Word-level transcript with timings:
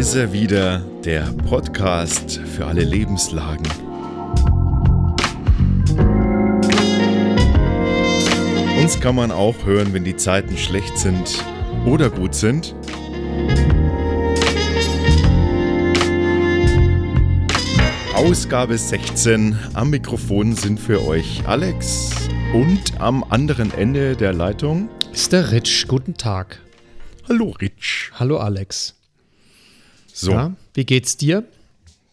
ist 0.00 0.14
er 0.14 0.32
wieder, 0.32 0.78
der 1.04 1.30
Podcast 1.46 2.40
für 2.56 2.64
alle 2.64 2.84
Lebenslagen. 2.84 3.66
Uns 8.80 8.98
kann 8.98 9.14
man 9.14 9.30
auch 9.30 9.66
hören, 9.66 9.92
wenn 9.92 10.02
die 10.02 10.16
Zeiten 10.16 10.56
schlecht 10.56 10.96
sind 10.96 11.44
oder 11.84 12.08
gut 12.08 12.34
sind. 12.34 12.74
Ausgabe 18.14 18.78
16. 18.78 19.58
Am 19.74 19.90
Mikrofon 19.90 20.56
sind 20.56 20.80
für 20.80 21.04
euch 21.04 21.46
Alex 21.46 22.10
und 22.54 22.98
am 22.98 23.22
anderen 23.24 23.70
Ende 23.74 24.16
der 24.16 24.32
Leitung 24.32 24.88
ist 25.12 25.32
der 25.32 25.52
Rich. 25.52 25.84
Guten 25.88 26.14
Tag. 26.14 26.58
Hallo 27.28 27.54
Rich. 27.60 28.12
Hallo 28.14 28.38
Alex. 28.38 28.94
So. 30.12 30.32
Ja, 30.32 30.56
wie 30.74 30.84
geht's 30.84 31.16
dir? 31.16 31.44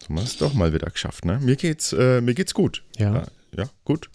Wir 0.08 0.22
es 0.22 0.38
doch 0.38 0.54
mal 0.54 0.72
wieder 0.72 0.88
geschafft, 0.90 1.24
ne? 1.24 1.38
Mir 1.40 1.56
geht's, 1.56 1.92
äh, 1.92 2.20
mir 2.20 2.34
geht's 2.34 2.54
gut. 2.54 2.82
Ja. 2.96 3.26
Ja, 3.56 3.68
gut. 3.84 4.10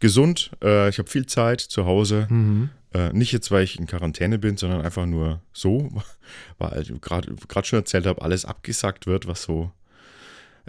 Gesund. 0.00 0.50
Äh, 0.62 0.88
ich 0.88 0.98
habe 0.98 1.08
viel 1.08 1.26
Zeit 1.26 1.60
zu 1.60 1.86
Hause. 1.86 2.26
Mhm. 2.30 2.70
Äh, 2.92 3.12
nicht 3.12 3.32
jetzt, 3.32 3.50
weil 3.50 3.64
ich 3.64 3.78
in 3.78 3.86
Quarantäne 3.86 4.38
bin, 4.38 4.56
sondern 4.56 4.80
einfach 4.82 5.06
nur 5.06 5.40
so, 5.52 5.90
weil 6.58 6.82
ich 6.82 7.00
gerade 7.00 7.66
schon 7.66 7.78
erzählt 7.78 8.06
habe, 8.06 8.22
alles 8.22 8.44
abgesagt 8.44 9.06
wird, 9.06 9.26
was 9.26 9.42
so, 9.42 9.70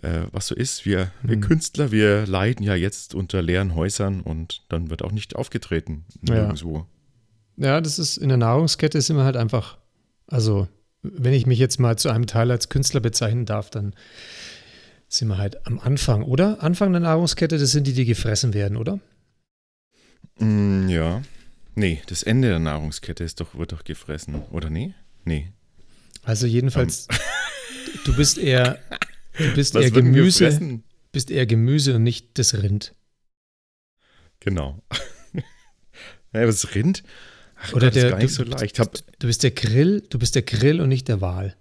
äh, 0.02 0.22
was 0.32 0.48
so 0.48 0.56
ist. 0.56 0.86
Wir, 0.86 1.12
wir 1.22 1.38
Mhm. 1.38 1.42
Künstler, 1.42 1.92
wir 1.92 2.26
leiden 2.26 2.64
ja 2.64 2.76
jetzt 2.76 3.16
unter 3.16 3.42
leeren 3.42 3.76
Häusern 3.76 4.22
und 4.22 4.64
dann 4.70 4.90
wird 4.90 5.04
auch 5.04 5.12
nicht 5.12 5.36
aufgetreten. 5.36 6.06
Ja. 6.28 6.36
Nirgendwo. 6.36 6.86
Ja, 7.56 7.82
das 7.82 7.98
ist 7.98 8.18
in 8.18 8.30
der 8.30 8.38
Nahrungskette 8.38 9.02
sind 9.02 9.16
wir 9.18 9.24
halt 9.24 9.38
einfach, 9.38 9.78
also 10.28 10.68
wenn 11.16 11.34
ich 11.34 11.46
mich 11.46 11.60
jetzt 11.60 11.80
mal 11.80 11.98
zu 11.98 12.10
einem 12.10 12.28
Teil 12.28 12.52
als 12.52 12.70
Künstler 12.70 13.00
bezeichnen 13.00 13.46
darf, 13.46 13.70
dann 13.70 13.94
sind 15.08 15.28
wir 15.30 15.38
halt 15.38 15.66
am 15.66 15.80
Anfang, 15.80 16.24
oder? 16.24 16.62
Anfang 16.62 16.92
der 16.92 17.02
Nahrungskette, 17.02 17.58
das 17.58 17.72
sind 17.72 17.88
die, 17.88 17.94
die 17.94 18.06
gefressen 18.06 18.54
werden, 18.54 18.78
oder? 18.78 19.00
Mm, 20.40 20.90
ja. 20.90 21.22
Nee, 21.76 22.02
das 22.08 22.24
Ende 22.24 22.50
der 22.50 22.60
Nahrungskette 22.60 23.24
ist 23.24 23.40
doch, 23.40 23.56
wird 23.56 23.72
doch 23.72 23.84
gefressen, 23.84 24.42
oder 24.52 24.70
nee? 24.70 24.94
Nee. 25.24 25.52
Also 26.24 26.48
jedenfalls, 26.48 27.08
du 28.06 28.16
bist 28.16 28.38
eher, 28.38 28.80
du 29.38 29.54
bist 29.54 29.76
Was 29.76 29.84
eher 29.84 29.92
Gemüse, 29.92 30.82
bist 31.12 31.32
eher 31.32 31.46
Gemüse 31.46 31.96
und 31.96 32.04
nicht 32.04 32.38
das 32.38 32.56
Rind. 32.62 32.94
Genau. 34.40 34.82
naja, 36.32 36.46
das 36.46 36.76
Rind 36.76 37.04
ach 37.60 37.74
Oder 37.74 37.92
der, 37.92 38.12
gar 38.12 38.18
nicht 38.18 38.32
du, 38.32 38.36
so 38.36 38.44
leicht. 38.44 38.74
Ich, 38.74 38.80
hab, 38.80 38.94
du 38.94 39.28
bist 39.28 39.44
der 39.44 39.52
Grill, 39.52 40.04
du 40.10 40.20
bist 40.20 40.36
der 40.36 40.42
Grill 40.42 40.82
und 40.82 40.90
nicht 40.90 41.08
der 41.08 41.22
Wal. 41.22 41.56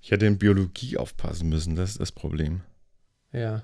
ich 0.00 0.10
hätte 0.10 0.26
in 0.26 0.38
Biologie 0.38 0.96
aufpassen 0.96 1.48
müssen, 1.48 1.76
das 1.76 1.90
ist 1.90 2.00
das 2.00 2.12
Problem. 2.12 2.62
Ja. 3.32 3.62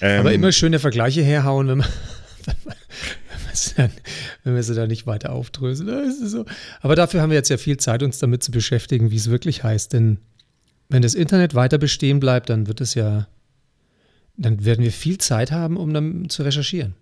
Ähm, 0.00 0.20
Aber 0.20 0.32
immer 0.32 0.52
schöne 0.52 0.78
Vergleiche 0.78 1.22
herhauen, 1.22 1.68
wenn 1.68 1.78
man, 1.78 1.88
wenn 4.44 4.54
man, 4.54 4.62
sie, 4.62 4.74
dann, 4.74 4.88
nicht 4.88 5.06
weiter 5.06 5.32
aufdröseln. 5.32 6.12
So. 6.12 6.44
Aber 6.80 6.96
dafür 6.96 7.22
haben 7.22 7.30
wir 7.30 7.36
jetzt 7.36 7.48
ja 7.48 7.56
viel 7.56 7.76
Zeit, 7.78 8.02
uns 8.02 8.18
damit 8.18 8.42
zu 8.42 8.50
beschäftigen, 8.50 9.10
wie 9.10 9.16
es 9.16 9.30
wirklich 9.30 9.64
heißt. 9.64 9.92
Denn 9.92 10.18
wenn 10.88 11.02
das 11.02 11.14
Internet 11.14 11.54
weiter 11.54 11.78
bestehen 11.78 12.20
bleibt, 12.20 12.50
dann 12.50 12.66
wird 12.66 12.80
es 12.80 12.94
ja, 12.94 13.28
dann 14.36 14.64
werden 14.64 14.84
wir 14.84 14.92
viel 14.92 15.18
Zeit 15.18 15.50
haben, 15.50 15.76
um 15.76 15.92
dann 15.92 16.28
zu 16.28 16.42
recherchieren. 16.42 16.94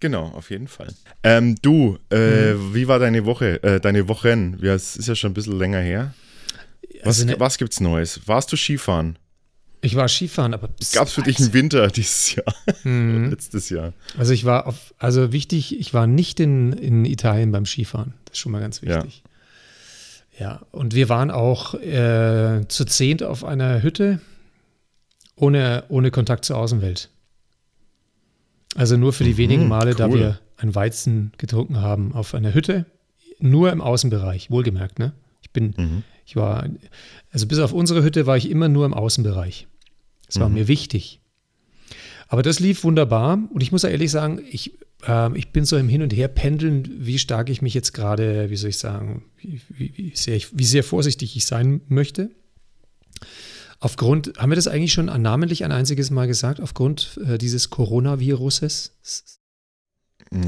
Genau, 0.00 0.26
auf 0.28 0.50
jeden 0.50 0.68
Fall. 0.68 0.88
Ähm, 1.24 1.56
du, 1.60 1.98
äh, 2.12 2.52
Mhm. 2.54 2.74
wie 2.74 2.86
war 2.86 2.98
deine 3.00 3.24
Woche, 3.24 3.62
äh, 3.62 3.80
deine 3.80 4.06
Wochen? 4.08 4.56
Ja, 4.62 4.74
es 4.74 4.96
ist 4.96 5.08
ja 5.08 5.14
schon 5.16 5.32
ein 5.32 5.34
bisschen 5.34 5.58
länger 5.58 5.80
her. 5.80 6.14
Was, 7.02 7.18
Also 7.20 7.26
ne- 7.26 7.40
was 7.40 7.58
gibt's 7.58 7.80
Neues? 7.80 8.20
Warst 8.26 8.52
du 8.52 8.56
Skifahren? 8.56 9.18
Ich 9.80 9.94
war 9.94 10.08
Skifahren, 10.08 10.54
aber 10.54 10.70
Gab's 10.92 11.12
für 11.12 11.22
dich 11.22 11.38
einen 11.38 11.52
Winter 11.52 11.86
dieses 11.88 12.34
Jahr, 12.34 12.54
Mhm. 12.84 13.30
letztes 13.30 13.70
Jahr? 13.70 13.92
Also 14.16 14.32
ich 14.32 14.44
war 14.44 14.66
auf, 14.66 14.94
also 14.98 15.32
wichtig, 15.32 15.78
ich 15.78 15.94
war 15.94 16.06
nicht 16.06 16.40
in, 16.40 16.72
in 16.72 17.04
Italien 17.04 17.50
beim 17.52 17.66
Skifahren. 17.66 18.14
Das 18.24 18.34
ist 18.34 18.38
schon 18.38 18.52
mal 18.52 18.60
ganz 18.60 18.80
Ja. 18.80 18.96
wichtig. 19.02 19.22
Ja, 20.38 20.62
und 20.70 20.94
wir 20.94 21.08
waren 21.08 21.32
auch 21.32 21.74
äh, 21.74 22.64
zu 22.68 22.84
zehnt 22.84 23.24
auf 23.24 23.42
einer 23.44 23.82
Hütte 23.82 24.20
ohne, 25.36 25.84
ohne 25.88 26.10
Kontakt 26.12 26.44
zur 26.44 26.56
Außenwelt. 26.58 27.08
Also 28.74 28.96
nur 28.96 29.12
für 29.12 29.24
die 29.24 29.32
Mhm, 29.34 29.38
wenigen 29.38 29.68
Male, 29.68 29.94
da 29.94 30.06
cool. 30.08 30.18
wir 30.18 30.40
ein 30.56 30.74
Weizen 30.74 31.32
getrunken 31.38 31.80
haben 31.80 32.12
auf 32.12 32.34
einer 32.34 32.54
Hütte, 32.54 32.86
nur 33.40 33.70
im 33.72 33.80
Außenbereich, 33.80 34.50
wohlgemerkt, 34.50 34.98
ne? 34.98 35.12
Ich 35.42 35.50
bin, 35.52 35.74
Mhm. 35.76 36.02
ich 36.26 36.36
war, 36.36 36.68
also 37.30 37.46
bis 37.46 37.58
auf 37.60 37.72
unsere 37.72 38.02
Hütte 38.02 38.26
war 38.26 38.36
ich 38.36 38.50
immer 38.50 38.68
nur 38.68 38.84
im 38.84 38.92
Außenbereich. 38.94 39.66
Das 40.26 40.38
war 40.40 40.48
Mhm. 40.48 40.54
mir 40.56 40.68
wichtig. 40.68 41.20
Aber 42.26 42.42
das 42.42 42.60
lief 42.60 42.84
wunderbar 42.84 43.38
und 43.52 43.62
ich 43.62 43.72
muss 43.72 43.82
ja 43.82 43.88
ehrlich 43.88 44.10
sagen, 44.10 44.40
ich, 44.50 44.78
ähm, 45.06 45.34
ich 45.36 45.50
bin 45.52 45.64
so 45.64 45.76
im 45.78 45.88
Hin 45.88 46.02
und 46.02 46.12
Her 46.12 46.28
pendeln, 46.28 46.86
wie 47.06 47.18
stark 47.18 47.48
ich 47.48 47.62
mich 47.62 47.72
jetzt 47.72 47.92
gerade, 47.94 48.50
wie 48.50 48.56
soll 48.56 48.70
ich 48.70 48.78
sagen, 48.78 49.24
wie, 49.38 49.60
wie, 49.70 49.92
wie, 49.96 50.12
sehr 50.14 50.36
ich, 50.36 50.58
wie 50.58 50.64
sehr 50.64 50.84
vorsichtig 50.84 51.36
ich 51.36 51.46
sein 51.46 51.80
möchte. 51.88 52.30
Aufgrund, 53.80 54.32
haben 54.38 54.50
wir 54.50 54.56
das 54.56 54.66
eigentlich 54.66 54.92
schon 54.92 55.06
namentlich 55.06 55.64
ein 55.64 55.70
einziges 55.72 56.10
Mal 56.10 56.26
gesagt, 56.26 56.60
aufgrund 56.60 57.18
äh, 57.24 57.38
dieses 57.38 57.70
Coronaviruses? 57.70 58.92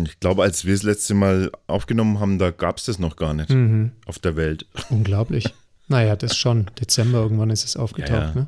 Ich 0.04 0.20
glaube, 0.20 0.42
als 0.42 0.64
wir 0.64 0.74
das 0.74 0.82
letzte 0.82 1.14
Mal 1.14 1.50
aufgenommen 1.66 2.18
haben, 2.20 2.38
da 2.38 2.50
gab's 2.50 2.84
das 2.86 2.98
noch 2.98 3.16
gar 3.16 3.32
nicht 3.34 3.50
Mhm. 3.50 3.92
auf 4.04 4.18
der 4.18 4.36
Welt. 4.36 4.66
Unglaublich. 4.90 5.44
naja, 5.88 6.16
das 6.16 6.36
schon. 6.36 6.66
Dezember 6.80 7.18
irgendwann 7.20 7.50
ist 7.50 7.64
es 7.64 7.76
aufgetaucht. 7.76 8.10
Ja, 8.10 8.28
ja. 8.28 8.34
Ne? 8.34 8.46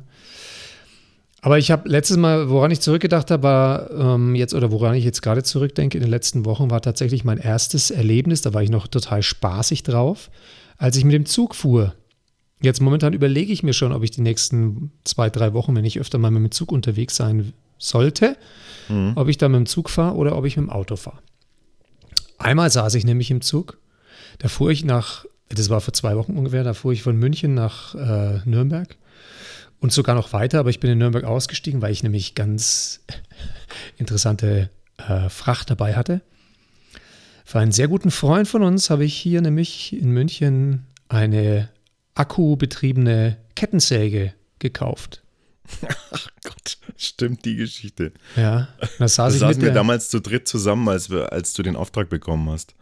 Aber 1.41 1.57
ich 1.57 1.71
habe 1.71 1.89
letztes 1.89 2.15
Mal, 2.17 2.49
woran 2.49 2.71
ich 2.71 2.79
zurückgedacht 2.79 3.29
habe, 3.31 3.43
war 3.43 3.91
ähm, 3.91 4.35
jetzt, 4.35 4.53
oder 4.53 4.71
woran 4.71 4.95
ich 4.95 5.03
jetzt 5.03 5.21
gerade 5.21 5.43
zurückdenke, 5.43 5.97
in 5.97 6.01
den 6.03 6.09
letzten 6.11 6.45
Wochen 6.45 6.69
war 6.69 6.81
tatsächlich 6.81 7.23
mein 7.25 7.37
erstes 7.37 7.91
Erlebnis, 7.91 8.41
da 8.41 8.53
war 8.53 8.63
ich 8.63 8.69
noch 8.69 8.87
total 8.87 9.23
spaßig 9.23 9.83
drauf, 9.83 10.29
als 10.77 10.95
ich 10.95 11.03
mit 11.03 11.13
dem 11.13 11.25
Zug 11.25 11.55
fuhr. 11.55 11.93
Jetzt 12.63 12.79
momentan 12.81 13.11
überlege 13.11 13.51
ich 13.51 13.61
mir 13.61 13.73
schon, 13.73 13.91
ob 13.91 14.03
ich 14.03 14.11
die 14.11 14.21
nächsten 14.21 14.91
zwei, 15.03 15.29
drei 15.29 15.51
Wochen, 15.53 15.75
wenn 15.75 15.83
ich 15.83 15.99
öfter 15.99 16.17
mal 16.17 16.31
mit 16.31 16.41
dem 16.43 16.51
Zug 16.51 16.71
unterwegs 16.71 17.15
sein 17.17 17.51
sollte, 17.77 18.37
Mhm. 18.87 19.13
ob 19.15 19.27
ich 19.27 19.37
da 19.37 19.49
mit 19.49 19.57
dem 19.57 19.65
Zug 19.65 19.89
fahre 19.89 20.15
oder 20.15 20.37
ob 20.37 20.45
ich 20.45 20.55
mit 20.55 20.67
dem 20.67 20.69
Auto 20.69 20.95
fahre. 20.95 21.19
Einmal 22.37 22.69
saß 22.69 22.95
ich 22.95 23.03
nämlich 23.05 23.31
im 23.31 23.41
Zug, 23.41 23.77
da 24.39 24.47
fuhr 24.47 24.71
ich 24.71 24.85
nach, 24.85 25.25
das 25.49 25.69
war 25.69 25.81
vor 25.81 25.93
zwei 25.93 26.15
Wochen 26.15 26.37
ungefähr, 26.37 26.63
da 26.63 26.73
fuhr 26.73 26.93
ich 26.93 27.03
von 27.03 27.17
München 27.17 27.53
nach 27.53 27.95
äh, 27.95 28.39
Nürnberg 28.45 28.95
und 29.81 29.91
sogar 29.91 30.15
noch 30.15 30.31
weiter, 30.31 30.59
aber 30.59 30.69
ich 30.69 30.79
bin 30.79 30.89
in 30.91 30.97
Nürnberg 30.99 31.25
ausgestiegen, 31.25 31.81
weil 31.81 31.91
ich 31.91 32.03
nämlich 32.03 32.33
ganz 32.35 33.01
interessante 33.97 34.69
äh, 34.97 35.27
Fracht 35.29 35.69
dabei 35.69 35.95
hatte. 35.95 36.21
Für 37.45 37.59
einen 37.59 37.73
sehr 37.73 37.89
guten 37.89 38.11
Freund 38.11 38.47
von 38.47 38.63
uns 38.63 38.89
habe 38.89 39.03
ich 39.03 39.15
hier 39.15 39.41
nämlich 39.41 39.93
in 39.93 40.11
München 40.11 40.85
eine 41.09 41.69
akkubetriebene 42.15 43.37
Kettensäge 43.55 44.33
gekauft. 44.59 45.23
Ach 46.11 46.27
Gott, 46.43 46.77
stimmt 46.97 47.45
die 47.45 47.55
Geschichte. 47.55 48.11
Ja, 48.35 48.67
da 48.99 49.07
saß 49.07 49.33
ich 49.33 49.39
saßen 49.39 49.61
wir 49.61 49.71
damals 49.71 50.09
zu 50.09 50.19
dritt 50.19 50.47
zusammen, 50.47 50.87
als, 50.89 51.09
wir, 51.09 51.31
als 51.31 51.53
du 51.53 51.63
den 51.63 51.75
Auftrag 51.75 52.09
bekommen 52.09 52.49
hast. 52.49 52.75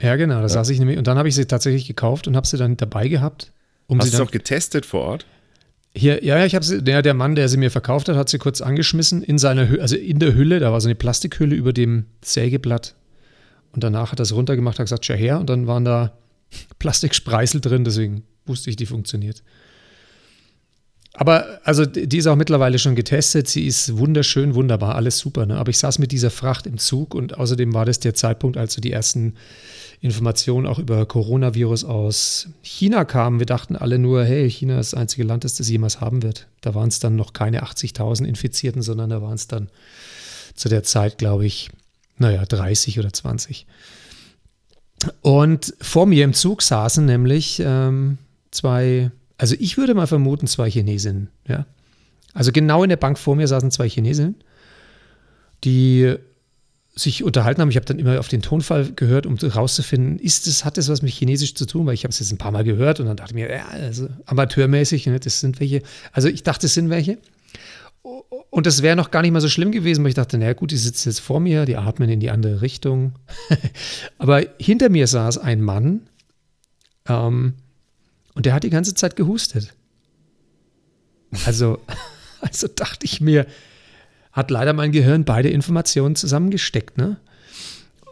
Ja, 0.00 0.16
genau, 0.16 0.40
da 0.40 0.48
saß 0.48 0.70
ich 0.70 0.78
nämlich 0.78 0.96
und 0.96 1.06
dann 1.06 1.18
habe 1.18 1.28
ich 1.28 1.34
sie 1.34 1.46
tatsächlich 1.46 1.86
gekauft 1.86 2.26
und 2.26 2.36
habe 2.36 2.46
sie 2.46 2.56
dann 2.56 2.76
dabei 2.76 3.08
gehabt, 3.08 3.52
um 3.86 3.98
Hast 3.98 4.06
sie 4.06 4.16
du 4.16 4.22
es 4.22 4.28
auch 4.28 4.30
getestet 4.30 4.86
vor 4.86 5.02
Ort? 5.02 5.26
Hier, 5.94 6.24
ja, 6.24 6.38
ja, 6.38 6.46
ich 6.46 6.54
habe 6.54 6.64
sie, 6.64 6.82
der, 6.82 7.02
der 7.02 7.14
Mann, 7.14 7.34
der 7.34 7.48
sie 7.48 7.56
mir 7.56 7.70
verkauft 7.70 8.08
hat, 8.08 8.16
hat 8.16 8.28
sie 8.28 8.38
kurz 8.38 8.60
angeschmissen 8.60 9.22
in 9.22 9.38
seiner 9.38 9.68
Hülle, 9.68 9.82
also 9.82 9.96
in 9.96 10.20
der 10.20 10.34
Hülle, 10.34 10.60
da 10.60 10.72
war 10.72 10.80
so 10.80 10.86
eine 10.86 10.94
Plastikhülle 10.94 11.56
über 11.56 11.72
dem 11.72 12.06
Sägeblatt. 12.22 12.94
Und 13.72 13.84
danach 13.84 14.12
hat 14.12 14.20
er 14.20 14.22
es 14.22 14.32
runtergemacht, 14.32 14.78
hat 14.78 14.86
gesagt, 14.86 15.04
schau 15.04 15.14
her, 15.14 15.40
und 15.40 15.50
dann 15.50 15.66
waren 15.66 15.84
da 15.84 16.16
Plastikspreißel 16.78 17.60
drin, 17.60 17.84
deswegen 17.84 18.22
wusste 18.50 18.68
ich, 18.68 18.76
die 18.76 18.86
funktioniert. 18.86 19.42
Aber 21.12 21.60
also 21.64 21.86
die 21.86 22.18
ist 22.18 22.28
auch 22.28 22.36
mittlerweile 22.36 22.78
schon 22.78 22.94
getestet, 22.94 23.48
sie 23.48 23.66
ist 23.66 23.96
wunderschön, 23.98 24.54
wunderbar, 24.54 24.94
alles 24.94 25.18
super. 25.18 25.44
Ne? 25.44 25.56
Aber 25.56 25.70
ich 25.70 25.78
saß 25.78 25.98
mit 25.98 26.12
dieser 26.12 26.30
Fracht 26.30 26.66
im 26.66 26.78
Zug 26.78 27.14
und 27.14 27.36
außerdem 27.36 27.74
war 27.74 27.84
das 27.84 27.98
der 27.98 28.14
Zeitpunkt, 28.14 28.56
als 28.56 28.74
so 28.74 28.80
die 28.80 28.92
ersten 28.92 29.34
Informationen 30.00 30.66
auch 30.66 30.78
über 30.78 31.04
Coronavirus 31.06 31.84
aus 31.84 32.48
China 32.62 33.04
kamen. 33.04 33.40
Wir 33.40 33.46
dachten 33.46 33.76
alle 33.76 33.98
nur, 33.98 34.24
hey, 34.24 34.48
China 34.48 34.78
ist 34.78 34.92
das 34.92 35.00
einzige 35.00 35.24
Land, 35.24 35.44
das 35.44 35.56
das 35.56 35.68
jemals 35.68 36.00
haben 36.00 36.22
wird. 36.22 36.46
Da 36.60 36.74
waren 36.74 36.88
es 36.88 37.00
dann 37.00 37.16
noch 37.16 37.32
keine 37.32 37.64
80.000 37.64 38.24
Infizierten, 38.24 38.82
sondern 38.82 39.10
da 39.10 39.20
waren 39.20 39.34
es 39.34 39.48
dann 39.48 39.68
zu 40.54 40.68
der 40.68 40.84
Zeit, 40.84 41.18
glaube 41.18 41.44
ich, 41.44 41.70
naja, 42.18 42.44
30 42.44 42.98
oder 42.98 43.12
20. 43.12 43.66
Und 45.22 45.74
vor 45.80 46.06
mir 46.06 46.24
im 46.24 46.34
Zug 46.34 46.62
saßen 46.62 47.04
nämlich 47.04 47.60
ähm, 47.64 48.18
zwei, 48.50 49.10
also 49.38 49.54
ich 49.58 49.76
würde 49.76 49.94
mal 49.94 50.06
vermuten, 50.06 50.46
zwei 50.46 50.70
Chinesinnen, 50.70 51.28
ja. 51.46 51.66
Also 52.32 52.52
genau 52.52 52.84
in 52.84 52.90
der 52.90 52.96
Bank 52.96 53.18
vor 53.18 53.34
mir 53.34 53.48
saßen 53.48 53.70
zwei 53.70 53.88
Chinesinnen, 53.88 54.36
die 55.64 56.14
sich 56.94 57.24
unterhalten 57.24 57.60
haben. 57.60 57.70
Ich 57.70 57.76
habe 57.76 57.86
dann 57.86 57.98
immer 57.98 58.18
auf 58.18 58.28
den 58.28 58.42
Tonfall 58.42 58.92
gehört, 58.92 59.26
um 59.26 59.36
herauszufinden, 59.36 60.18
ist 60.18 60.46
es, 60.46 60.64
hat 60.64 60.78
es 60.78 60.88
was 60.88 61.02
mit 61.02 61.12
Chinesisch 61.12 61.54
zu 61.54 61.66
tun? 61.66 61.86
Weil 61.86 61.94
ich 61.94 62.04
habe 62.04 62.10
es 62.10 62.18
jetzt 62.18 62.32
ein 62.32 62.38
paar 62.38 62.52
Mal 62.52 62.64
gehört 62.64 63.00
und 63.00 63.06
dann 63.06 63.16
dachte 63.16 63.30
ich 63.30 63.34
mir, 63.34 63.50
ja, 63.50 63.66
also 63.68 64.08
amateurmäßig, 64.26 65.06
ne, 65.06 65.18
das 65.18 65.40
sind 65.40 65.60
welche. 65.60 65.82
Also 66.12 66.28
ich 66.28 66.42
dachte, 66.42 66.66
es 66.66 66.74
sind 66.74 66.90
welche. 66.90 67.18
Und 68.50 68.66
das 68.66 68.82
wäre 68.82 68.96
noch 68.96 69.10
gar 69.10 69.22
nicht 69.22 69.32
mal 69.32 69.40
so 69.40 69.48
schlimm 69.48 69.72
gewesen, 69.72 70.02
weil 70.02 70.08
ich 70.08 70.14
dachte, 70.14 70.38
naja 70.38 70.54
gut, 70.54 70.70
die 70.70 70.76
sitzen 70.76 71.10
jetzt 71.10 71.20
vor 71.20 71.38
mir, 71.38 71.66
die 71.66 71.76
atmen 71.76 72.08
in 72.08 72.20
die 72.20 72.30
andere 72.30 72.62
Richtung. 72.62 73.12
Aber 74.18 74.42
hinter 74.58 74.88
mir 74.88 75.06
saß 75.06 75.38
ein 75.38 75.60
Mann 75.60 76.02
ähm, 77.06 77.54
und 78.34 78.46
der 78.46 78.54
hat 78.54 78.64
die 78.64 78.70
ganze 78.70 78.94
Zeit 78.94 79.16
gehustet. 79.16 79.74
Also, 81.46 81.78
also 82.40 82.68
dachte 82.68 83.04
ich 83.04 83.20
mir, 83.20 83.46
hat 84.32 84.50
leider 84.50 84.72
mein 84.72 84.92
Gehirn 84.92 85.24
beide 85.24 85.48
Informationen 85.48 86.14
zusammengesteckt, 86.14 86.98
ne? 86.98 87.18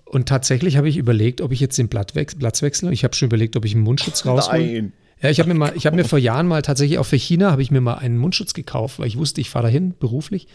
Und 0.05 0.27
tatsächlich 0.27 0.79
habe 0.79 0.89
ich 0.89 0.97
überlegt, 0.97 1.43
ob 1.43 1.53
ich 1.53 1.61
jetzt 1.61 1.77
den 1.77 1.91
Platz 1.91 2.15
wechsle. 2.15 2.91
Ich 2.93 3.05
habe 3.05 3.15
schon 3.15 3.27
überlegt, 3.27 3.57
ob 3.57 3.67
ich 3.67 3.75
einen 3.75 3.85
Mundschutz 3.85 4.25
raushole. 4.25 4.59
Nein. 4.59 4.93
Ja, 5.21 5.29
ich 5.29 5.39
habe 5.39 5.49
mir 5.49 5.55
mal, 5.55 5.73
ich 5.77 5.85
habe 5.85 5.97
mir 5.97 6.05
vor 6.05 6.19
Jahren 6.19 6.47
mal 6.47 6.63
tatsächlich 6.63 6.99
auch 6.99 7.05
für 7.05 7.17
China 7.17 7.51
habe 7.51 7.61
ich 7.61 7.71
mir 7.71 7.81
mal 7.81 7.97
einen 7.97 8.17
Mundschutz 8.17 8.55
gekauft, 8.55 8.99
weil 8.99 9.09
ich 9.09 9.19
wusste, 9.19 9.41
ich 9.41 9.51
fahre 9.51 9.65
dahin 9.65 9.95
beruflich. 9.99 10.47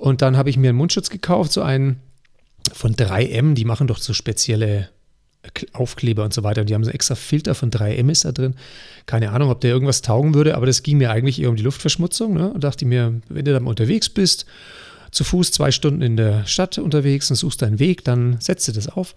Und 0.00 0.22
dann 0.22 0.36
habe 0.36 0.50
ich 0.50 0.56
mir 0.56 0.70
einen 0.70 0.78
Mundschutz 0.78 1.10
gekauft, 1.10 1.52
so 1.52 1.62
einen 1.62 2.00
von 2.72 2.94
3M, 2.94 3.54
die 3.54 3.64
machen 3.64 3.86
doch 3.86 3.98
so 3.98 4.12
spezielle 4.12 4.88
Aufkleber 5.72 6.24
und 6.24 6.34
so 6.34 6.42
weiter. 6.42 6.62
Und 6.62 6.70
die 6.70 6.74
haben 6.74 6.84
so 6.84 6.90
extra 6.90 7.14
Filter 7.14 7.54
von 7.54 7.70
3M 7.70 8.10
ist 8.10 8.24
da 8.24 8.32
drin. 8.32 8.54
Keine 9.06 9.32
Ahnung, 9.32 9.50
ob 9.50 9.60
der 9.60 9.70
irgendwas 9.70 10.02
taugen 10.02 10.34
würde, 10.34 10.56
aber 10.56 10.66
das 10.66 10.82
ging 10.82 10.98
mir 10.98 11.10
eigentlich 11.10 11.40
eher 11.40 11.50
um 11.50 11.56
die 11.56 11.62
Luftverschmutzung. 11.62 12.34
Ne? 12.34 12.52
Und 12.52 12.64
dachte 12.64 12.86
mir, 12.86 13.20
wenn 13.28 13.44
du 13.44 13.52
dann 13.52 13.66
unterwegs 13.66 14.08
bist, 14.08 14.46
zu 15.10 15.24
Fuß 15.24 15.52
zwei 15.52 15.70
Stunden 15.70 16.02
in 16.02 16.16
der 16.16 16.46
Stadt 16.46 16.78
unterwegs 16.78 17.30
und 17.30 17.36
suchst 17.36 17.62
deinen 17.62 17.78
Weg, 17.78 18.04
dann 18.04 18.36
setzt 18.40 18.68
du 18.68 18.72
das 18.72 18.88
auf. 18.88 19.14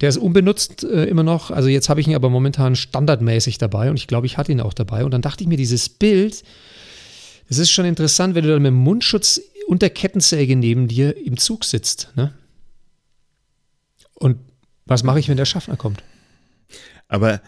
Der 0.00 0.08
ist 0.08 0.16
unbenutzt 0.16 0.82
äh, 0.84 1.04
immer 1.04 1.22
noch. 1.22 1.50
Also 1.50 1.68
jetzt 1.68 1.88
habe 1.88 2.00
ich 2.00 2.08
ihn 2.08 2.14
aber 2.14 2.30
momentan 2.30 2.74
standardmäßig 2.74 3.58
dabei 3.58 3.90
und 3.90 3.96
ich 3.96 4.06
glaube, 4.06 4.26
ich 4.26 4.38
hatte 4.38 4.50
ihn 4.50 4.60
auch 4.60 4.74
dabei. 4.74 5.04
Und 5.04 5.12
dann 5.12 5.22
dachte 5.22 5.44
ich 5.44 5.48
mir, 5.48 5.56
dieses 5.56 5.88
Bild, 5.88 6.42
das 7.48 7.58
ist 7.58 7.70
schon 7.70 7.84
interessant, 7.84 8.34
wenn 8.34 8.44
du 8.44 8.50
dann 8.50 8.62
mit 8.62 8.70
dem 8.70 8.76
Mundschutz 8.76 9.40
und 9.68 9.82
der 9.82 9.90
Kettensäge 9.90 10.56
neben 10.56 10.88
dir 10.88 11.16
im 11.16 11.36
Zug 11.36 11.64
sitzt. 11.64 12.10
Ne? 12.16 12.32
Und 14.14 14.38
was 14.86 15.02
mache 15.02 15.18
ich, 15.18 15.28
wenn 15.28 15.36
der 15.36 15.44
Schaffner 15.44 15.76
kommt? 15.76 16.02
Aber 17.08 17.40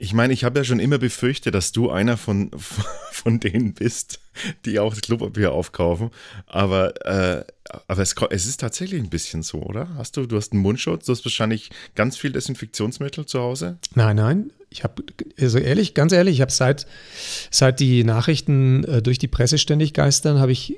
ich 0.00 0.12
meine, 0.12 0.32
ich 0.32 0.44
habe 0.44 0.60
ja 0.60 0.64
schon 0.64 0.78
immer 0.78 0.98
befürchtet, 0.98 1.54
dass 1.54 1.72
du 1.72 1.90
einer 1.90 2.16
von, 2.16 2.50
von 3.10 3.40
denen 3.40 3.74
bist, 3.74 4.20
die 4.64 4.78
auch 4.78 4.94
das 4.94 5.02
Klopapier 5.02 5.52
aufkaufen. 5.52 6.10
Aber, 6.46 7.04
äh, 7.04 7.44
aber 7.88 8.02
es, 8.02 8.14
es, 8.30 8.46
ist 8.46 8.60
tatsächlich 8.60 9.02
ein 9.02 9.10
bisschen 9.10 9.42
so, 9.42 9.60
oder? 9.60 9.88
Hast 9.96 10.16
du, 10.16 10.26
du 10.26 10.36
hast 10.36 10.52
einen 10.52 10.62
Mundschutz, 10.62 11.06
du 11.06 11.12
hast 11.12 11.24
wahrscheinlich 11.24 11.70
ganz 11.96 12.16
viel 12.16 12.30
Desinfektionsmittel 12.30 13.26
zu 13.26 13.40
Hause? 13.40 13.78
Nein, 13.94 14.16
nein. 14.16 14.50
Ich 14.70 14.84
habe, 14.84 15.02
also 15.40 15.58
ehrlich, 15.58 15.94
ganz 15.94 16.12
ehrlich, 16.12 16.36
ich 16.36 16.40
habe 16.42 16.52
seit, 16.52 16.86
seit 17.50 17.80
die 17.80 18.04
Nachrichten 18.04 18.84
äh, 18.84 19.02
durch 19.02 19.18
die 19.18 19.28
Presse 19.28 19.58
ständig 19.58 19.94
geistern, 19.94 20.38
habe 20.38 20.52
ich 20.52 20.76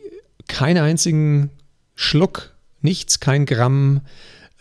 keinen 0.48 0.82
einzigen 0.82 1.50
Schluck, 1.94 2.54
nichts, 2.80 3.20
kein 3.20 3.44
Gramm 3.44 4.00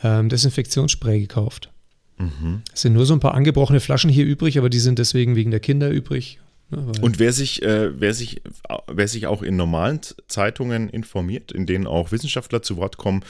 ähm, 0.03 0.29
Desinfektionsspray 0.29 1.19
gekauft. 1.21 1.71
Mhm. 2.17 2.63
Es 2.73 2.81
sind 2.81 2.93
nur 2.93 3.05
so 3.05 3.13
ein 3.13 3.19
paar 3.19 3.33
angebrochene 3.33 3.79
Flaschen 3.79 4.09
hier 4.09 4.25
übrig, 4.25 4.57
aber 4.57 4.69
die 4.69 4.79
sind 4.79 4.99
deswegen 4.99 5.35
wegen 5.35 5.51
der 5.51 5.59
Kinder 5.59 5.89
übrig. 5.89 6.39
Ne, 6.69 6.91
Und 7.01 7.17
wer 7.19 7.33
sich, 7.33 7.63
äh, 7.63 7.99
wer, 7.99 8.13
sich, 8.13 8.41
wer 8.87 9.07
sich 9.07 9.27
auch 9.27 9.41
in 9.41 9.55
normalen 9.55 10.01
Zeitungen 10.27 10.89
informiert, 10.89 11.51
in 11.51 11.65
denen 11.65 11.87
auch 11.87 12.11
Wissenschaftler 12.11 12.61
zu 12.61 12.77
Wort 12.77 12.97
kommen, 12.97 13.23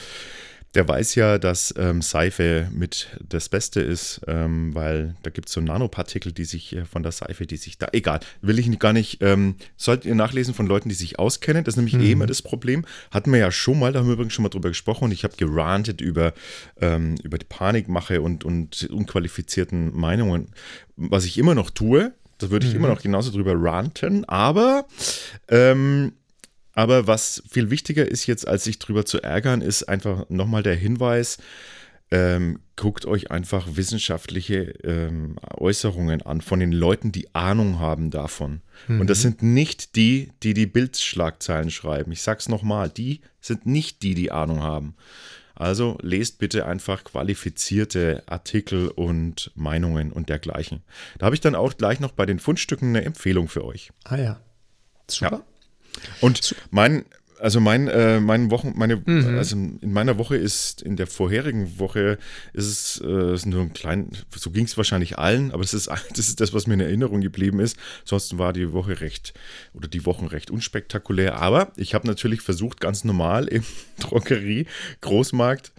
der 0.74 0.86
weiß 0.86 1.16
ja, 1.16 1.38
dass 1.38 1.74
ähm, 1.76 2.00
Seife 2.00 2.68
mit 2.72 3.08
das 3.28 3.48
Beste 3.48 3.80
ist, 3.80 4.20
ähm, 4.28 4.72
weil 4.74 5.16
da 5.24 5.30
gibt 5.30 5.48
es 5.48 5.54
so 5.54 5.60
Nanopartikel, 5.60 6.30
die 6.30 6.44
sich 6.44 6.76
äh, 6.76 6.84
von 6.84 7.02
der 7.02 7.10
Seife, 7.10 7.44
die 7.44 7.56
sich 7.56 7.76
da, 7.78 7.88
egal, 7.92 8.20
will 8.40 8.58
ich 8.58 8.78
gar 8.78 8.92
nicht, 8.92 9.20
ähm, 9.20 9.56
sollt 9.76 10.04
ihr 10.04 10.14
nachlesen 10.14 10.54
von 10.54 10.66
Leuten, 10.66 10.88
die 10.88 10.94
sich 10.94 11.18
auskennen, 11.18 11.64
das 11.64 11.72
ist 11.72 11.76
nämlich 11.76 11.94
mhm. 11.94 12.02
eh 12.02 12.12
immer 12.12 12.26
das 12.26 12.42
Problem. 12.42 12.84
Hatten 13.10 13.32
wir 13.32 13.40
ja 13.40 13.50
schon 13.50 13.80
mal, 13.80 13.92
da 13.92 13.98
haben 13.98 14.06
wir 14.06 14.12
übrigens 14.12 14.32
schon 14.32 14.44
mal 14.44 14.48
drüber 14.48 14.68
gesprochen 14.68 15.04
und 15.04 15.12
ich 15.12 15.24
habe 15.24 15.34
gerantet 15.36 16.00
über, 16.00 16.34
ähm, 16.80 17.16
über 17.24 17.38
die 17.38 17.46
Panikmache 17.46 18.20
und, 18.20 18.44
und 18.44 18.88
unqualifizierten 18.90 19.96
Meinungen, 19.96 20.52
was 20.96 21.24
ich 21.24 21.36
immer 21.36 21.56
noch 21.56 21.70
tue. 21.70 22.12
Da 22.38 22.50
würde 22.50 22.66
ich 22.66 22.72
mhm. 22.72 22.78
immer 22.78 22.88
noch 22.88 23.02
genauso 23.02 23.32
drüber 23.32 23.54
ranten, 23.56 24.24
aber 24.24 24.86
ähm, 25.48 26.12
aber 26.74 27.06
was 27.06 27.42
viel 27.50 27.70
wichtiger 27.70 28.06
ist 28.06 28.26
jetzt, 28.26 28.46
als 28.46 28.64
sich 28.64 28.78
drüber 28.78 29.04
zu 29.04 29.22
ärgern, 29.22 29.60
ist 29.60 29.84
einfach 29.84 30.28
nochmal 30.28 30.62
der 30.62 30.76
Hinweis, 30.76 31.38
ähm, 32.12 32.60
guckt 32.76 33.06
euch 33.06 33.30
einfach 33.30 33.76
wissenschaftliche 33.76 34.72
ähm, 34.82 35.36
Äußerungen 35.56 36.22
an 36.22 36.40
von 36.40 36.58
den 36.58 36.72
Leuten, 36.72 37.12
die 37.12 37.32
Ahnung 37.34 37.78
haben 37.78 38.10
davon. 38.10 38.62
Mhm. 38.88 39.02
Und 39.02 39.10
das 39.10 39.18
mhm. 39.18 39.22
sind 39.22 39.42
nicht 39.42 39.96
die, 39.96 40.30
die 40.42 40.54
die 40.54 40.66
Bildschlagzeilen 40.66 41.70
schreiben. 41.70 42.10
Ich 42.10 42.22
sag's 42.22 42.48
nochmal, 42.48 42.88
die 42.88 43.20
sind 43.40 43.66
nicht 43.66 44.02
die, 44.02 44.14
die 44.14 44.32
Ahnung 44.32 44.62
haben. 44.62 44.94
Also 45.54 45.98
lest 46.00 46.38
bitte 46.38 46.64
einfach 46.64 47.04
qualifizierte 47.04 48.22
Artikel 48.26 48.88
und 48.88 49.52
Meinungen 49.54 50.10
und 50.10 50.30
dergleichen. 50.30 50.82
Da 51.18 51.26
habe 51.26 51.34
ich 51.34 51.42
dann 51.42 51.54
auch 51.54 51.76
gleich 51.76 52.00
noch 52.00 52.12
bei 52.12 52.24
den 52.24 52.38
Fundstücken 52.38 52.88
eine 52.88 53.04
Empfehlung 53.04 53.46
für 53.46 53.64
euch. 53.64 53.90
Ah 54.04 54.16
ja. 54.16 54.40
Super. 55.06 55.36
Ja. 55.36 55.49
Und 56.20 56.54
mein, 56.70 57.04
also 57.40 57.60
mein, 57.60 57.88
äh, 57.88 58.20
mein 58.20 58.50
Wochen, 58.50 58.72
meine, 58.76 58.96
mhm. 58.96 59.36
also 59.38 59.56
in 59.56 59.92
meiner 59.92 60.18
Woche 60.18 60.36
ist, 60.36 60.82
in 60.82 60.96
der 60.96 61.06
vorherigen 61.06 61.78
Woche 61.78 62.18
ist 62.52 62.66
es 62.66 63.02
äh, 63.04 63.34
ist 63.34 63.46
nur 63.46 63.62
ein 63.62 63.72
klein, 63.72 64.10
so 64.34 64.50
ging 64.50 64.64
es 64.64 64.76
wahrscheinlich 64.76 65.18
allen, 65.18 65.50
aber 65.52 65.62
das 65.62 65.74
ist, 65.74 65.88
das 66.14 66.28
ist 66.28 66.40
das, 66.40 66.52
was 66.52 66.66
mir 66.66 66.74
in 66.74 66.80
Erinnerung 66.80 67.20
geblieben 67.20 67.60
ist. 67.60 67.76
Ansonsten 68.02 68.38
war 68.38 68.52
die 68.52 68.72
Woche 68.72 69.00
recht, 69.00 69.34
oder 69.74 69.88
die 69.88 70.04
Wochen 70.06 70.26
recht 70.26 70.50
unspektakulär. 70.50 71.36
Aber 71.36 71.72
ich 71.76 71.94
habe 71.94 72.06
natürlich 72.06 72.42
versucht, 72.42 72.80
ganz 72.80 73.04
normal 73.04 73.48
im 73.48 73.64
Drogerie, 74.00 74.66
Großmarkt 75.00 75.72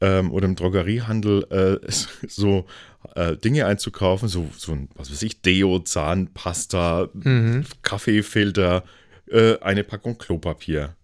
ähm, 0.00 0.30
oder 0.30 0.46
im 0.46 0.56
Drogeriehandel 0.56 1.46
äh, 1.50 1.92
so 2.28 2.66
äh, 3.14 3.36
Dinge 3.36 3.66
einzukaufen, 3.66 4.28
so, 4.28 4.48
so 4.56 4.72
ein, 4.72 4.88
was 4.94 5.10
weiß 5.10 5.22
ich, 5.22 5.40
Deo, 5.42 5.80
Zahnpasta, 5.80 7.08
mhm. 7.12 7.64
Kaffeefilter, 7.82 8.84
äh, 9.30 9.58
eine 9.60 9.84
Packung 9.84 10.18
Klopapier. 10.18 10.96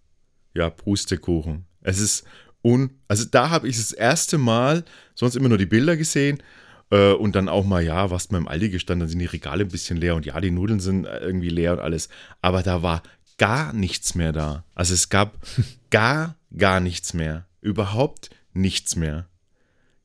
Ja, 0.54 0.70
Pustekuchen. 0.70 1.66
Es 1.82 1.98
ist 1.98 2.24
un. 2.62 2.90
Also 3.08 3.24
da 3.30 3.50
habe 3.50 3.68
ich 3.68 3.76
das 3.76 3.92
erste 3.92 4.38
Mal 4.38 4.84
sonst 5.14 5.36
immer 5.36 5.48
nur 5.48 5.58
die 5.58 5.66
Bilder 5.66 5.96
gesehen 5.96 6.42
äh, 6.90 7.12
und 7.12 7.34
dann 7.34 7.48
auch 7.48 7.64
mal, 7.64 7.82
ja, 7.82 8.10
was 8.10 8.28
beim 8.28 8.48
Aldi 8.48 8.70
gestanden, 8.70 9.00
dann 9.00 9.08
sind 9.08 9.18
die 9.18 9.26
Regale 9.26 9.64
ein 9.64 9.70
bisschen 9.70 9.96
leer 9.96 10.14
und 10.14 10.26
ja, 10.26 10.40
die 10.40 10.50
Nudeln 10.50 10.80
sind 10.80 11.06
äh, 11.06 11.18
irgendwie 11.18 11.48
leer 11.48 11.72
und 11.72 11.80
alles. 11.80 12.08
Aber 12.40 12.62
da 12.62 12.82
war 12.82 13.02
gar 13.38 13.72
nichts 13.72 14.14
mehr 14.14 14.32
da. 14.32 14.64
Also 14.74 14.94
es 14.94 15.08
gab 15.08 15.38
gar, 15.90 16.36
gar 16.56 16.80
nichts 16.80 17.14
mehr. 17.14 17.46
Überhaupt 17.60 18.30
nichts 18.52 18.96
mehr. 18.96 19.28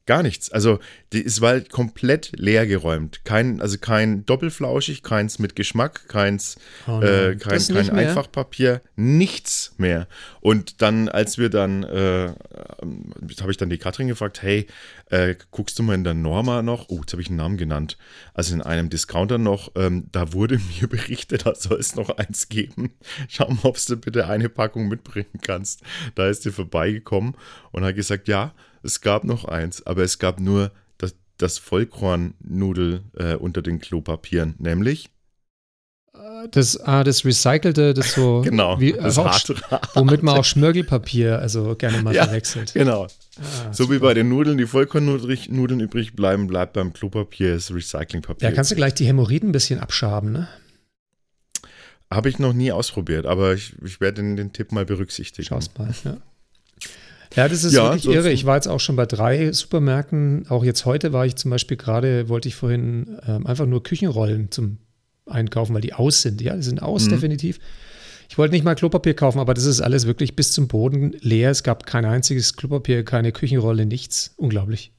Gar 0.09 0.23
nichts. 0.23 0.49
Also 0.49 0.79
die, 1.13 1.23
war 1.39 1.49
halt 1.49 1.69
komplett 1.69 2.31
leer 2.35 2.65
geräumt. 2.65 3.23
Kein, 3.25 3.61
also 3.61 3.77
kein 3.77 4.25
Doppelflauschig, 4.25 5.03
keins 5.03 5.37
mit 5.37 5.55
Geschmack, 5.55 6.07
keins, 6.07 6.57
oh 6.87 6.99
äh, 6.99 7.35
kein, 7.35 7.61
kein 7.61 7.91
Einfachpapier, 7.91 8.81
nichts 8.95 9.75
mehr. 9.77 10.07
Und 10.41 10.81
dann, 10.81 11.09
als 11.09 11.37
wir 11.37 11.49
dann, 11.51 11.83
äh, 11.83 12.33
habe 13.39 13.51
ich 13.51 13.57
dann 13.57 13.69
die 13.69 13.77
Katrin 13.77 14.07
gefragt, 14.07 14.41
hey, 14.41 14.65
äh, 15.11 15.35
guckst 15.51 15.77
du 15.77 15.83
mal 15.83 15.93
in 15.93 16.03
der 16.03 16.15
Norma 16.15 16.63
noch? 16.63 16.89
Oh, 16.89 17.01
jetzt 17.01 17.11
habe 17.13 17.21
ich 17.21 17.27
einen 17.27 17.37
Namen 17.37 17.57
genannt. 17.57 17.95
Also 18.33 18.55
in 18.55 18.63
einem 18.63 18.89
Discounter 18.89 19.37
noch, 19.37 19.73
ähm, 19.75 20.07
da 20.11 20.33
wurde 20.33 20.59
mir 20.81 20.87
berichtet, 20.87 21.45
da 21.45 21.53
soll 21.53 21.79
es 21.79 21.95
noch 21.95 22.09
eins 22.17 22.49
geben. 22.49 22.93
Schau 23.27 23.47
mal, 23.47 23.59
ob 23.65 23.77
du 23.85 23.95
bitte 23.95 24.25
eine 24.25 24.49
Packung 24.49 24.87
mitbringen 24.87 25.39
kannst. 25.43 25.83
Da 26.15 26.27
ist 26.27 26.41
sie 26.41 26.51
vorbeigekommen 26.51 27.35
und 27.71 27.85
hat 27.85 27.95
gesagt, 27.95 28.27
ja, 28.27 28.55
es 28.83 29.01
gab 29.01 29.23
noch 29.23 29.45
eins, 29.45 29.85
aber 29.85 30.03
es 30.03 30.19
gab 30.19 30.39
nur 30.39 30.71
das, 30.97 31.15
das 31.37 31.57
Vollkornnudel 31.57 33.03
äh, 33.17 33.35
unter 33.35 33.61
den 33.61 33.79
Klopapieren, 33.79 34.55
nämlich 34.59 35.09
das, 36.51 36.79
ah, 36.81 37.03
das 37.03 37.23
Recycelte, 37.23 37.93
das 37.93 38.13
so. 38.13 38.41
genau. 38.45 38.79
Wie, 38.79 38.93
das 38.93 39.17
auch, 39.17 39.39
womit 39.93 40.23
man 40.23 40.37
auch 40.37 40.43
Schmirgelpapier 40.43 41.39
also 41.39 41.75
gerne 41.75 42.01
mal 42.01 42.13
ja, 42.13 42.25
verwechselt. 42.25 42.73
Genau. 42.73 43.05
Ah, 43.05 43.71
so 43.71 43.83
super. 43.83 43.95
wie 43.95 43.99
bei 43.99 44.13
den 44.13 44.29
Nudeln, 44.29 44.57
die 44.57 44.65
Vollkornnudeln 44.65 45.79
übrig 45.79 46.15
bleiben, 46.15 46.47
bleibt 46.47 46.73
beim 46.73 46.93
Klopapier 46.93 47.53
das 47.53 47.73
Recyclingpapier. 47.73 48.49
Ja, 48.49 48.55
kannst 48.55 48.71
du 48.71 48.75
gleich 48.75 48.93
die 48.95 49.05
Hämorrhoiden 49.05 49.49
ein 49.49 49.53
bisschen 49.53 49.79
abschaben, 49.79 50.31
ne? 50.31 50.47
Habe 52.11 52.29
ich 52.29 52.39
noch 52.39 52.53
nie 52.53 52.71
ausprobiert, 52.71 53.25
aber 53.25 53.53
ich, 53.53 53.75
ich 53.83 54.01
werde 54.01 54.21
den, 54.21 54.35
den 54.35 54.51
Tipp 54.51 54.71
mal 54.71 54.85
berücksichtigen. 54.85 55.47
Schau's 55.47 55.69
mal, 55.77 55.93
ja. 56.03 56.17
Ja, 57.39 57.47
das 57.47 57.63
ist 57.63 57.73
ja, 57.73 57.83
wirklich 57.83 58.03
so 58.03 58.11
irre. 58.11 58.31
Ich 58.31 58.45
war 58.45 58.55
jetzt 58.55 58.67
auch 58.67 58.81
schon 58.81 58.97
bei 58.97 59.05
drei 59.05 59.53
Supermärkten. 59.53 60.45
Auch 60.49 60.65
jetzt 60.65 60.83
heute 60.83 61.13
war 61.13 61.25
ich 61.25 61.37
zum 61.37 61.51
Beispiel 61.51 61.77
gerade, 61.77 62.27
wollte 62.27 62.49
ich 62.49 62.55
vorhin 62.55 63.17
ähm, 63.25 63.47
einfach 63.47 63.65
nur 63.65 63.81
Küchenrollen 63.81 64.51
zum 64.51 64.77
einkaufen, 65.25 65.73
weil 65.73 65.81
die 65.81 65.93
aus 65.93 66.21
sind. 66.21 66.41
Ja, 66.41 66.57
die 66.57 66.63
sind 66.63 66.81
aus, 66.81 67.05
mhm. 67.05 67.11
definitiv. 67.11 67.59
Ich 68.27 68.37
wollte 68.37 68.53
nicht 68.53 68.65
mal 68.65 68.75
Klopapier 68.75 69.13
kaufen, 69.13 69.39
aber 69.39 69.53
das 69.53 69.63
ist 69.63 69.79
alles 69.79 70.05
wirklich 70.05 70.35
bis 70.35 70.51
zum 70.51 70.67
Boden 70.67 71.15
leer. 71.21 71.49
Es 71.49 71.63
gab 71.63 71.85
kein 71.85 72.03
einziges 72.03 72.57
Klopapier, 72.57 73.05
keine 73.05 73.31
Küchenrolle, 73.31 73.85
nichts. 73.85 74.33
Unglaublich. 74.35 74.91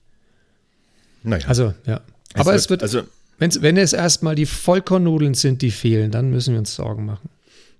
Naja. 1.22 1.46
Also, 1.46 1.74
ja. 1.86 2.00
Es 2.32 2.40
aber 2.40 2.52
wird, 2.52 2.60
es 2.60 2.70
wird, 2.70 2.82
also, 2.82 3.02
wenn 3.38 3.76
es 3.76 3.92
erstmal 3.92 4.34
die 4.34 4.46
Vollkornnudeln 4.46 5.34
sind, 5.34 5.60
die 5.60 5.72
fehlen, 5.72 6.10
dann 6.10 6.30
müssen 6.30 6.54
wir 6.54 6.58
uns 6.58 6.74
Sorgen 6.74 7.04
machen. 7.04 7.28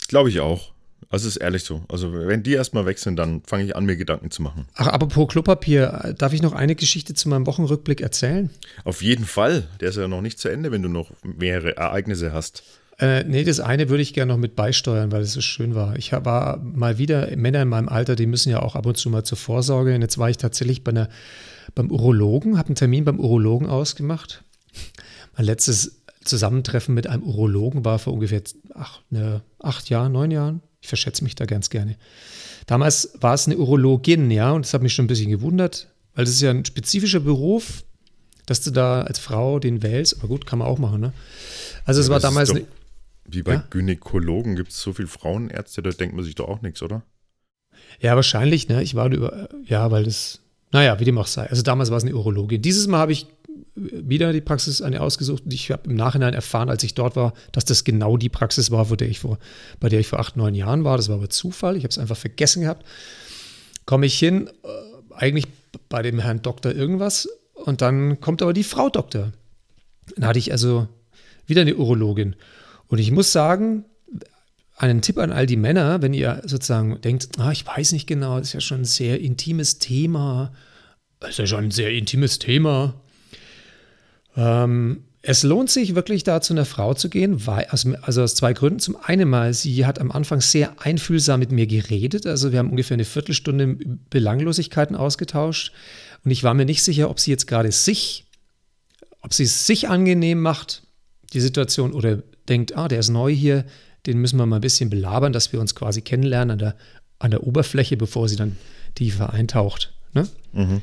Glaube 0.08 0.28
ich 0.28 0.40
auch. 0.40 0.72
Also 1.10 1.26
ist 1.26 1.36
ehrlich 1.36 1.64
so. 1.64 1.82
Also 1.88 2.12
wenn 2.14 2.44
die 2.44 2.52
erstmal 2.52 2.86
weg 2.86 3.00
sind, 3.00 3.16
dann 3.16 3.42
fange 3.44 3.64
ich 3.64 3.74
an, 3.74 3.84
mir 3.84 3.96
Gedanken 3.96 4.30
zu 4.30 4.42
machen. 4.42 4.66
Ach, 4.74 4.86
apropos 4.86 5.28
Klopapier, 5.28 6.14
darf 6.16 6.32
ich 6.32 6.40
noch 6.40 6.52
eine 6.52 6.76
Geschichte 6.76 7.14
zu 7.14 7.28
meinem 7.28 7.46
Wochenrückblick 7.46 8.00
erzählen? 8.00 8.48
Auf 8.84 9.02
jeden 9.02 9.24
Fall. 9.24 9.66
Der 9.80 9.88
ist 9.88 9.96
ja 9.96 10.06
noch 10.06 10.20
nicht 10.20 10.38
zu 10.38 10.48
Ende, 10.48 10.70
wenn 10.70 10.82
du 10.82 10.88
noch 10.88 11.10
mehrere 11.24 11.76
Ereignisse 11.76 12.32
hast. 12.32 12.62
Äh, 13.00 13.24
nee, 13.24 13.42
das 13.42 13.58
eine 13.58 13.88
würde 13.88 14.02
ich 14.02 14.14
gerne 14.14 14.32
noch 14.32 14.38
mit 14.38 14.54
beisteuern, 14.54 15.10
weil 15.10 15.22
es 15.22 15.32
so 15.32 15.40
schön 15.40 15.74
war. 15.74 15.96
Ich 15.96 16.12
war 16.12 16.58
mal 16.58 16.98
wieder, 16.98 17.34
Männer 17.34 17.62
in 17.62 17.68
meinem 17.68 17.88
Alter, 17.88 18.14
die 18.14 18.26
müssen 18.26 18.50
ja 18.50 18.60
auch 18.60 18.76
ab 18.76 18.86
und 18.86 18.96
zu 18.96 19.10
mal 19.10 19.24
zur 19.24 19.38
Vorsorge. 19.38 19.94
Und 19.94 20.02
jetzt 20.02 20.18
war 20.18 20.30
ich 20.30 20.36
tatsächlich 20.36 20.84
bei 20.84 20.90
einer, 20.90 21.08
beim 21.74 21.90
Urologen, 21.90 22.56
habe 22.56 22.68
einen 22.68 22.74
Termin 22.76 23.04
beim 23.04 23.18
Urologen 23.18 23.68
ausgemacht. 23.68 24.44
Mein 25.36 25.46
letztes 25.46 26.02
Zusammentreffen 26.22 26.94
mit 26.94 27.08
einem 27.08 27.24
Urologen 27.24 27.84
war 27.84 27.98
vor 27.98 28.12
ungefähr 28.12 28.42
ach, 28.74 29.00
ne, 29.10 29.42
acht 29.58 29.88
Jahren, 29.88 30.12
neun 30.12 30.30
Jahren. 30.30 30.62
Ich 30.80 30.88
verschätze 30.88 31.24
mich 31.24 31.34
da 31.34 31.44
ganz 31.44 31.70
gerne. 31.70 31.96
Damals 32.66 33.12
war 33.20 33.34
es 33.34 33.46
eine 33.46 33.58
Urologin, 33.58 34.30
ja, 34.30 34.52
und 34.52 34.64
das 34.64 34.74
hat 34.74 34.82
mich 34.82 34.94
schon 34.94 35.04
ein 35.04 35.08
bisschen 35.08 35.30
gewundert, 35.30 35.88
weil 36.14 36.24
das 36.24 36.34
ist 36.34 36.40
ja 36.40 36.50
ein 36.50 36.64
spezifischer 36.64 37.20
Beruf, 37.20 37.84
dass 38.46 38.62
du 38.62 38.70
da 38.70 39.02
als 39.02 39.18
Frau 39.18 39.58
den 39.58 39.82
wählst. 39.82 40.18
Aber 40.18 40.28
gut, 40.28 40.46
kann 40.46 40.58
man 40.58 40.68
auch 40.68 40.78
machen, 40.78 41.00
ne? 41.00 41.12
Also, 41.84 42.00
es 42.00 42.08
ja, 42.08 42.12
war 42.12 42.20
damals. 42.20 42.50
Eine, 42.50 42.66
wie 43.24 43.42
bei 43.42 43.54
ja? 43.54 43.66
Gynäkologen 43.70 44.56
gibt 44.56 44.72
es 44.72 44.80
so 44.80 44.92
viele 44.92 45.08
Frauenärzte, 45.08 45.82
da 45.82 45.90
denkt 45.90 46.16
man 46.16 46.24
sich 46.24 46.34
doch 46.34 46.48
auch 46.48 46.62
nichts, 46.62 46.82
oder? 46.82 47.02
Ja, 48.00 48.16
wahrscheinlich, 48.16 48.68
ne? 48.68 48.82
Ich 48.82 48.94
war 48.94 49.10
über, 49.12 49.48
ja, 49.66 49.90
weil 49.90 50.04
das, 50.04 50.40
naja, 50.72 50.98
wie 51.00 51.04
dem 51.04 51.18
auch 51.18 51.26
sei. 51.26 51.48
Also 51.48 51.62
damals 51.62 51.90
war 51.90 51.98
es 51.98 52.04
eine 52.04 52.14
Urologin. 52.14 52.62
Dieses 52.62 52.86
Mal 52.86 52.98
habe 52.98 53.12
ich 53.12 53.26
wieder 53.74 54.32
die 54.32 54.40
Praxis 54.40 54.82
eine 54.82 55.00
ausgesucht. 55.00 55.42
Ich 55.50 55.70
habe 55.70 55.88
im 55.88 55.96
Nachhinein 55.96 56.34
erfahren, 56.34 56.68
als 56.68 56.82
ich 56.82 56.94
dort 56.94 57.16
war, 57.16 57.32
dass 57.52 57.64
das 57.64 57.84
genau 57.84 58.16
die 58.16 58.28
Praxis 58.28 58.70
war, 58.70 58.84
der 58.96 59.14
vor, 59.14 59.38
bei 59.78 59.88
der 59.88 60.00
ich 60.00 60.08
vor 60.08 60.18
acht, 60.18 60.36
neun 60.36 60.54
Jahren 60.54 60.84
war. 60.84 60.96
Das 60.96 61.08
war 61.08 61.16
aber 61.16 61.30
Zufall. 61.30 61.76
Ich 61.76 61.84
habe 61.84 61.90
es 61.90 61.98
einfach 61.98 62.16
vergessen 62.16 62.62
gehabt. 62.62 62.86
Komme 63.86 64.06
ich 64.06 64.18
hin, 64.18 64.48
äh, 64.62 65.14
eigentlich 65.14 65.46
bei 65.88 66.02
dem 66.02 66.18
Herrn 66.18 66.42
Doktor 66.42 66.72
irgendwas. 66.72 67.28
Und 67.54 67.80
dann 67.82 68.20
kommt 68.20 68.42
aber 68.42 68.52
die 68.52 68.64
Frau 68.64 68.88
Doktor. 68.88 69.32
Dann 70.16 70.26
hatte 70.26 70.38
ich 70.38 70.52
also 70.52 70.88
wieder 71.46 71.62
eine 71.62 71.76
Urologin. 71.76 72.36
Und 72.88 72.98
ich 72.98 73.10
muss 73.10 73.32
sagen, 73.32 73.84
einen 74.76 75.02
Tipp 75.02 75.18
an 75.18 75.30
all 75.30 75.46
die 75.46 75.56
Männer, 75.56 76.00
wenn 76.00 76.14
ihr 76.14 76.40
sozusagen 76.44 77.00
denkt, 77.02 77.38
ah, 77.38 77.52
ich 77.52 77.66
weiß 77.66 77.92
nicht 77.92 78.06
genau, 78.06 78.38
das 78.38 78.48
ist 78.48 78.54
ja 78.54 78.60
schon 78.60 78.80
ein 78.80 78.86
sehr 78.86 79.20
intimes 79.20 79.78
Thema. 79.78 80.52
Das 81.20 81.30
ist 81.30 81.38
ja 81.38 81.46
schon 81.46 81.64
ein 81.64 81.70
sehr 81.70 81.92
intimes 81.92 82.38
Thema. 82.38 82.94
Ähm, 84.36 85.04
es 85.22 85.42
lohnt 85.42 85.70
sich 85.70 85.94
wirklich 85.94 86.24
da 86.24 86.40
zu 86.40 86.54
einer 86.54 86.64
Frau 86.64 86.94
zu 86.94 87.10
gehen, 87.10 87.46
weil, 87.46 87.66
also, 87.66 88.22
aus 88.22 88.34
zwei 88.34 88.54
Gründen. 88.54 88.78
Zum 88.78 88.96
einen 88.96 89.28
mal, 89.28 89.52
sie 89.52 89.84
hat 89.84 89.98
am 89.98 90.10
Anfang 90.10 90.40
sehr 90.40 90.80
einfühlsam 90.80 91.40
mit 91.40 91.52
mir 91.52 91.66
geredet. 91.66 92.26
Also 92.26 92.52
wir 92.52 92.58
haben 92.58 92.70
ungefähr 92.70 92.94
eine 92.94 93.04
Viertelstunde 93.04 93.76
Belanglosigkeiten 94.08 94.96
ausgetauscht. 94.96 95.72
Und 96.24 96.30
ich 96.30 96.42
war 96.42 96.54
mir 96.54 96.64
nicht 96.64 96.82
sicher, 96.82 97.10
ob 97.10 97.20
sie 97.20 97.30
jetzt 97.30 97.46
gerade 97.46 97.70
sich, 97.70 98.24
ob 99.20 99.34
sie 99.34 99.44
es 99.44 99.66
sich 99.66 99.88
angenehm 99.88 100.40
macht, 100.40 100.82
die 101.34 101.40
Situation, 101.40 101.92
oder 101.92 102.22
denkt, 102.48 102.76
ah, 102.76 102.88
der 102.88 103.00
ist 103.00 103.10
neu 103.10 103.32
hier, 103.32 103.64
den 104.06 104.18
müssen 104.18 104.38
wir 104.38 104.46
mal 104.46 104.56
ein 104.56 104.62
bisschen 104.62 104.88
belabern, 104.88 105.34
dass 105.34 105.52
wir 105.52 105.60
uns 105.60 105.74
quasi 105.74 106.00
kennenlernen 106.00 106.52
an 106.52 106.58
der, 106.58 106.76
an 107.18 107.30
der 107.30 107.46
Oberfläche, 107.46 107.98
bevor 107.98 108.28
sie 108.28 108.36
dann 108.36 108.56
tiefer 108.94 109.32
eintaucht. 109.32 109.92
Ne? 110.14 110.26
Mhm. 110.52 110.82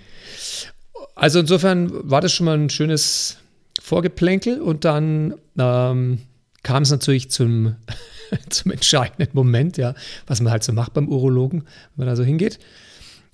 Also 1.18 1.40
insofern 1.40 1.90
war 2.10 2.22
das 2.22 2.32
schon 2.32 2.46
mal 2.46 2.58
ein 2.58 2.70
schönes 2.70 3.38
Vorgeplänkel 3.82 4.62
und 4.62 4.86
dann 4.86 5.34
ähm, 5.58 6.20
kam 6.62 6.84
es 6.84 6.92
natürlich 6.92 7.32
zum, 7.32 7.76
zum 8.50 8.72
entscheidenden 8.72 9.32
Moment, 9.34 9.78
ja, 9.78 9.96
was 10.28 10.42
man 10.42 10.52
halt 10.52 10.64
so 10.64 10.74
macht 10.74 10.94
beim 10.94 11.10
Urologen, 11.10 11.62
wenn 11.62 12.06
man 12.06 12.08
da 12.08 12.16
so 12.16 12.24
hingeht. 12.24 12.60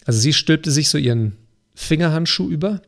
Also 0.05 0.19
sie 0.19 0.31
stülpte 0.31 0.71
sich 0.71 0.89
so 0.89 0.97
ihren 0.97 1.35
Fingerhandschuh 1.75 2.49
über. 2.49 2.81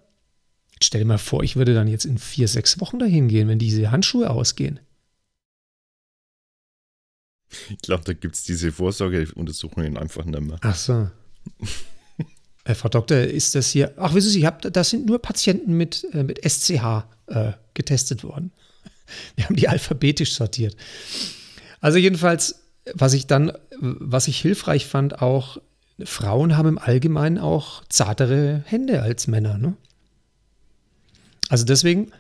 Jetzt 0.73 0.85
stell 0.85 1.01
dir 1.01 1.07
mal 1.07 1.17
vor, 1.17 1.43
ich 1.43 1.57
würde 1.57 1.73
dann 1.73 1.87
jetzt 1.87 2.05
in 2.05 2.17
vier, 2.17 2.47
sechs 2.47 2.79
Wochen 2.79 2.99
dahin 2.99 3.27
gehen, 3.27 3.49
wenn 3.49 3.59
diese 3.59 3.91
Handschuhe 3.91 4.29
ausgehen. 4.29 4.79
Ich 7.69 7.77
glaube, 7.79 8.03
da 8.05 8.13
gibt 8.13 8.35
es 8.35 8.43
diese 8.43 8.71
Vorsorgeuntersuchungen 8.71 9.97
einfach 9.97 10.23
nicht 10.23 10.41
mehr. 10.41 10.57
Ach 10.61 10.75
so. 10.75 11.09
Äh, 12.65 12.75
Frau 12.75 12.89
Doktor, 12.89 13.19
ist 13.19 13.55
das 13.55 13.69
hier? 13.69 13.93
Ach, 13.95 14.13
wissen 14.13 14.31
Sie, 14.31 14.45
hab, 14.45 14.62
das 14.62 14.89
sind 14.89 15.05
nur 15.05 15.22
Patienten 15.22 15.74
mit, 15.74 16.05
äh, 16.13 16.24
mit 16.24 16.43
SCH 16.43 17.05
äh, 17.27 17.51
getestet 17.74 18.24
worden. 18.24 18.51
Wir 19.36 19.45
haben 19.45 19.55
die 19.55 19.69
alphabetisch 19.69 20.34
sortiert. 20.34 20.75
Also 21.79 22.00
jedenfalls, 22.00 22.63
was 22.93 23.13
ich 23.13 23.27
dann, 23.27 23.53
was 23.79 24.27
ich 24.27 24.41
hilfreich 24.41 24.88
fand, 24.88 25.22
auch 25.22 25.60
Frauen 26.03 26.57
haben 26.57 26.69
im 26.69 26.77
Allgemeinen 26.77 27.38
auch 27.38 27.84
zartere 27.88 28.63
Hände 28.65 29.01
als 29.01 29.27
Männer. 29.27 29.57
Ne? 29.57 29.77
Also 31.50 31.65
deswegen 31.65 32.12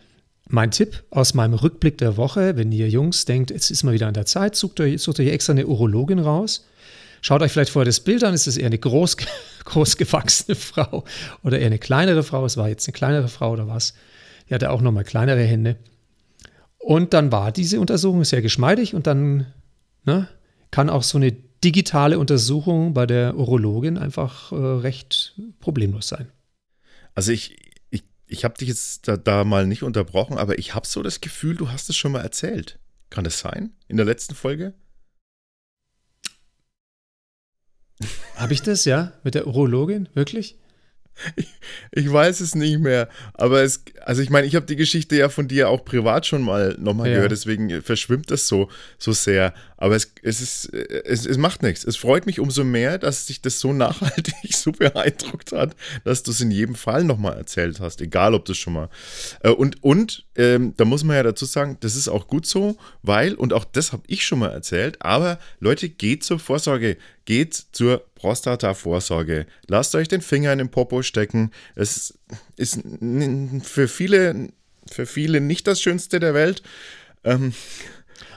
mein 0.47 0.69
Tipp 0.69 1.03
aus 1.09 1.33
meinem 1.33 1.55
Rückblick 1.55 1.97
der 1.97 2.17
Woche, 2.17 2.55
wenn 2.55 2.71
ihr 2.71 2.87
Jungs 2.87 3.25
denkt, 3.25 3.49
es 3.49 3.71
ist 3.71 3.81
mal 3.81 3.93
wieder 3.93 4.07
an 4.07 4.13
der 4.13 4.27
Zeit, 4.27 4.55
sucht 4.55 4.79
euch, 4.79 5.01
sucht 5.01 5.19
euch 5.19 5.29
extra 5.29 5.53
eine 5.53 5.65
Urologin 5.65 6.19
raus 6.19 6.65
Schaut 7.25 7.41
euch 7.41 7.51
vielleicht 7.51 7.71
vorher 7.71 7.87
das 7.87 8.01
Bild 8.01 8.23
an, 8.23 8.35
ist 8.35 8.45
es 8.45 8.55
eher 8.55 8.67
eine 8.67 8.77
groß, 8.77 9.17
großgewachsene 9.65 10.55
Frau 10.55 11.03
oder 11.43 11.59
eher 11.59 11.67
eine 11.67 11.79
kleinere 11.79 12.23
Frau? 12.23 12.45
Es 12.45 12.57
war 12.57 12.69
jetzt 12.69 12.87
eine 12.87 12.93
kleinere 12.93 13.27
Frau 13.27 13.51
oder 13.51 13.67
was? 13.67 13.93
Die 14.49 14.53
hatte 14.53 14.71
auch 14.71 14.81
nochmal 14.81 15.03
kleinere 15.03 15.43
Hände. 15.43 15.77
Und 16.77 17.13
dann 17.13 17.31
war 17.31 17.51
diese 17.51 17.79
Untersuchung 17.79 18.23
sehr 18.23 18.41
geschmeidig 18.41 18.93
und 18.93 19.07
dann 19.07 19.47
ne, 20.03 20.27
kann 20.71 20.89
auch 20.89 21.03
so 21.03 21.17
eine 21.17 21.31
digitale 21.63 22.19
Untersuchung 22.19 22.93
bei 22.93 23.07
der 23.07 23.35
Urologin 23.35 23.97
einfach 23.97 24.51
äh, 24.51 24.55
recht 24.55 25.39
problemlos 25.59 26.07
sein. 26.07 26.31
Also 27.15 27.31
ich, 27.31 27.57
ich, 27.89 28.03
ich 28.27 28.43
habe 28.43 28.55
dich 28.57 28.67
jetzt 28.67 29.07
da, 29.07 29.17
da, 29.17 29.43
mal 29.43 29.65
nicht 29.65 29.81
unterbrochen, 29.81 30.37
aber 30.37 30.59
ich 30.59 30.75
habe 30.75 30.85
so 30.85 31.01
das 31.01 31.21
Gefühl, 31.21 31.55
du 31.55 31.71
hast 31.71 31.89
es 31.89 31.95
schon 31.95 32.11
mal 32.11 32.21
erzählt. 32.21 32.77
Kann 33.09 33.23
das 33.23 33.39
sein? 33.39 33.71
In 33.87 33.97
der 33.97 34.05
letzten 34.05 34.35
Folge? 34.35 34.73
Habe 38.35 38.53
ich 38.53 38.61
das, 38.61 38.85
ja? 38.85 39.13
Mit 39.23 39.35
der 39.35 39.47
Urologin? 39.47 40.09
Wirklich? 40.13 40.57
Ich, 41.37 41.47
ich, 41.91 42.11
weiß 42.11 42.41
es 42.41 42.55
nicht 42.55 42.79
mehr, 42.79 43.07
aber 43.35 43.63
es, 43.63 43.85
also 44.01 44.21
ich 44.21 44.29
meine, 44.29 44.47
ich 44.47 44.55
habe 44.55 44.65
die 44.65 44.75
Geschichte 44.75 45.15
ja 45.15 45.29
von 45.29 45.47
dir 45.47 45.69
auch 45.69 45.85
privat 45.85 46.25
schon 46.25 46.41
mal 46.41 46.75
nochmal 46.77 47.07
ja. 47.07 47.15
gehört, 47.15 47.31
deswegen 47.31 47.81
verschwimmt 47.81 48.31
das 48.31 48.47
so, 48.47 48.69
so 48.97 49.13
sehr. 49.13 49.53
Aber 49.85 49.95
es, 49.95 50.11
es 50.23 50.41
ist, 50.41 50.73
es, 50.73 51.27
es 51.27 51.37
macht 51.37 51.61
nichts. 51.61 51.83
Es 51.83 51.95
freut 51.95 52.25
mich 52.25 52.39
umso 52.39 52.63
mehr, 52.63 52.97
dass 52.97 53.27
sich 53.27 53.43
das 53.43 53.59
so 53.59 53.71
nachhaltig 53.73 54.51
so 54.55 54.71
beeindruckt 54.71 55.51
hat, 55.51 55.75
dass 56.03 56.23
du 56.23 56.31
es 56.31 56.41
in 56.41 56.49
jedem 56.49 56.73
Fall 56.73 57.03
nochmal 57.03 57.37
erzählt 57.37 57.79
hast, 57.79 58.01
egal 58.01 58.33
ob 58.33 58.45
das 58.45 58.57
schon 58.57 58.73
mal. 58.73 58.89
Äh, 59.41 59.51
und, 59.51 59.83
und 59.83 60.25
ähm, 60.37 60.73
da 60.77 60.85
muss 60.85 61.03
man 61.03 61.17
ja 61.17 61.21
dazu 61.21 61.45
sagen, 61.45 61.77
das 61.81 61.95
ist 61.95 62.07
auch 62.07 62.25
gut 62.25 62.47
so, 62.47 62.77
weil, 63.03 63.35
und 63.35 63.53
auch 63.53 63.63
das 63.63 63.93
habe 63.93 64.01
ich 64.07 64.25
schon 64.25 64.39
mal 64.39 64.49
erzählt, 64.49 64.99
aber 65.03 65.37
Leute, 65.59 65.87
geht 65.87 66.23
zur 66.23 66.39
Vorsorge, 66.39 66.97
geht 67.25 67.53
zur 67.53 68.03
Prostata-Vorsorge. 68.15 69.45
Lasst 69.67 69.93
euch 69.93 70.07
den 70.07 70.21
Finger 70.21 70.51
in 70.51 70.57
den 70.57 70.69
Popo 70.69 71.03
stecken. 71.03 71.51
Es 71.75 72.17
ist 72.57 72.81
für 73.61 73.87
viele, 73.87 74.49
für 74.91 75.05
viele 75.05 75.41
nicht 75.41 75.67
das 75.67 75.79
Schönste 75.79 76.19
der 76.19 76.33
Welt. 76.33 76.63
Ähm, 77.23 77.53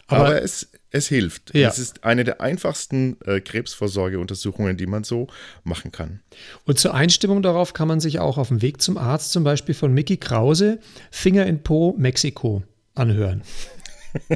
aber, 0.08 0.26
aber, 0.26 0.42
es, 0.42 0.68
es 0.90 1.08
hilft. 1.08 1.54
Ja. 1.54 1.68
Es 1.68 1.78
ist 1.78 2.04
eine 2.04 2.24
der 2.24 2.40
einfachsten 2.40 3.16
äh, 3.24 3.40
Krebsvorsorgeuntersuchungen, 3.40 4.76
die 4.76 4.86
man 4.86 5.04
so 5.04 5.28
machen 5.64 5.92
kann. 5.92 6.20
Und 6.64 6.78
zur 6.78 6.94
Einstimmung 6.94 7.42
darauf 7.42 7.74
kann 7.74 7.88
man 7.88 8.00
sich 8.00 8.18
auch 8.18 8.38
auf 8.38 8.48
dem 8.48 8.62
Weg 8.62 8.80
zum 8.80 8.96
Arzt 8.96 9.32
zum 9.32 9.44
Beispiel 9.44 9.74
von 9.74 9.92
Mickey 9.92 10.16
Krause 10.16 10.78
Finger 11.10 11.46
in 11.46 11.62
Po 11.62 11.94
Mexiko 11.98 12.62
anhören. 12.94 13.42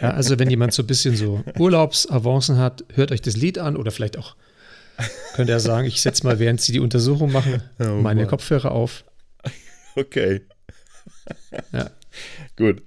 ja, 0.00 0.10
also 0.10 0.38
wenn 0.38 0.50
jemand 0.50 0.74
so 0.74 0.82
ein 0.82 0.86
bisschen 0.86 1.16
so 1.16 1.42
Urlaubsavancen 1.58 2.58
hat, 2.58 2.84
hört 2.94 3.10
euch 3.10 3.22
das 3.22 3.36
Lied 3.36 3.58
an 3.58 3.76
oder 3.76 3.90
vielleicht 3.90 4.18
auch 4.18 4.36
könnt 5.34 5.48
ihr 5.48 5.60
sagen, 5.60 5.86
ich 5.86 6.00
setze 6.00 6.24
mal, 6.26 6.38
während 6.38 6.60
Sie 6.60 6.72
die 6.72 6.80
Untersuchung 6.80 7.32
machen, 7.32 7.62
oh, 7.78 7.84
meine 7.84 8.22
Mann. 8.22 8.28
Kopfhörer 8.28 8.72
auf. 8.72 9.04
Okay. 9.96 10.42
Ja. 11.72 11.90
Gut. 12.56 12.82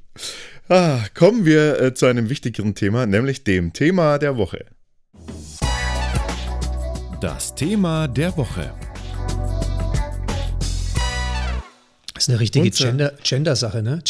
Ah, 0.73 1.03
kommen 1.13 1.43
wir 1.43 1.81
äh, 1.81 1.93
zu 1.93 2.05
einem 2.05 2.29
wichtigeren 2.29 2.75
Thema, 2.75 3.05
nämlich 3.05 3.43
dem 3.43 3.73
Thema 3.73 4.17
der 4.17 4.37
Woche. 4.37 4.67
Das 7.19 7.55
Thema 7.55 8.07
der 8.07 8.37
Woche. 8.37 8.73
Das 12.13 12.23
ist 12.23 12.29
eine 12.29 12.39
richtige 12.39 12.69
Gender-Sache, 12.69 13.83
Gender 13.83 13.97
ne? 13.97 14.01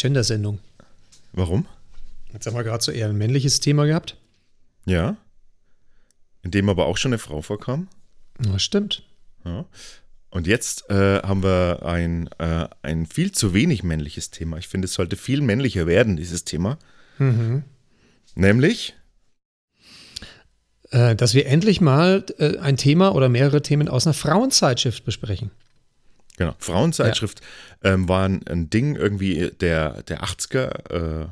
in 6.42 6.52
dem 6.52 6.68
aber 6.68 6.86
auch 6.86 6.96
schon 6.96 7.08
eine 7.08 7.18
Frau 7.18 7.42
vorkam. 7.42 7.88
Ja, 8.40 8.60
stimmt. 8.60 9.02
Ja. 9.44 9.64
Und 10.32 10.46
jetzt 10.46 10.88
äh, 10.88 11.20
haben 11.22 11.42
wir 11.42 11.82
ein, 11.84 12.30
äh, 12.38 12.66
ein 12.80 13.04
viel 13.04 13.32
zu 13.32 13.52
wenig 13.52 13.82
männliches 13.82 14.30
Thema. 14.30 14.56
Ich 14.56 14.66
finde, 14.66 14.86
es 14.86 14.94
sollte 14.94 15.16
viel 15.16 15.42
männlicher 15.42 15.86
werden, 15.86 16.16
dieses 16.16 16.44
Thema. 16.44 16.78
Mhm. 17.18 17.64
Nämlich, 18.34 18.94
Äh, 20.90 21.16
dass 21.16 21.34
wir 21.34 21.44
endlich 21.46 21.82
mal 21.82 22.24
äh, 22.38 22.56
ein 22.58 22.78
Thema 22.78 23.14
oder 23.14 23.28
mehrere 23.28 23.60
Themen 23.60 23.88
aus 23.88 24.06
einer 24.06 24.14
Frauenzeitschrift 24.14 25.04
besprechen. 25.04 25.50
genau, 26.38 26.54
Frauenzeitschrift 26.58 27.42
ähm, 27.82 28.08
war 28.08 28.24
ein, 28.26 28.46
ein 28.46 28.70
Ding 28.70 28.96
irgendwie 28.96 29.50
der, 29.60 30.02
der 30.02 30.22
80er, 30.22 31.24
äh, 31.24 31.26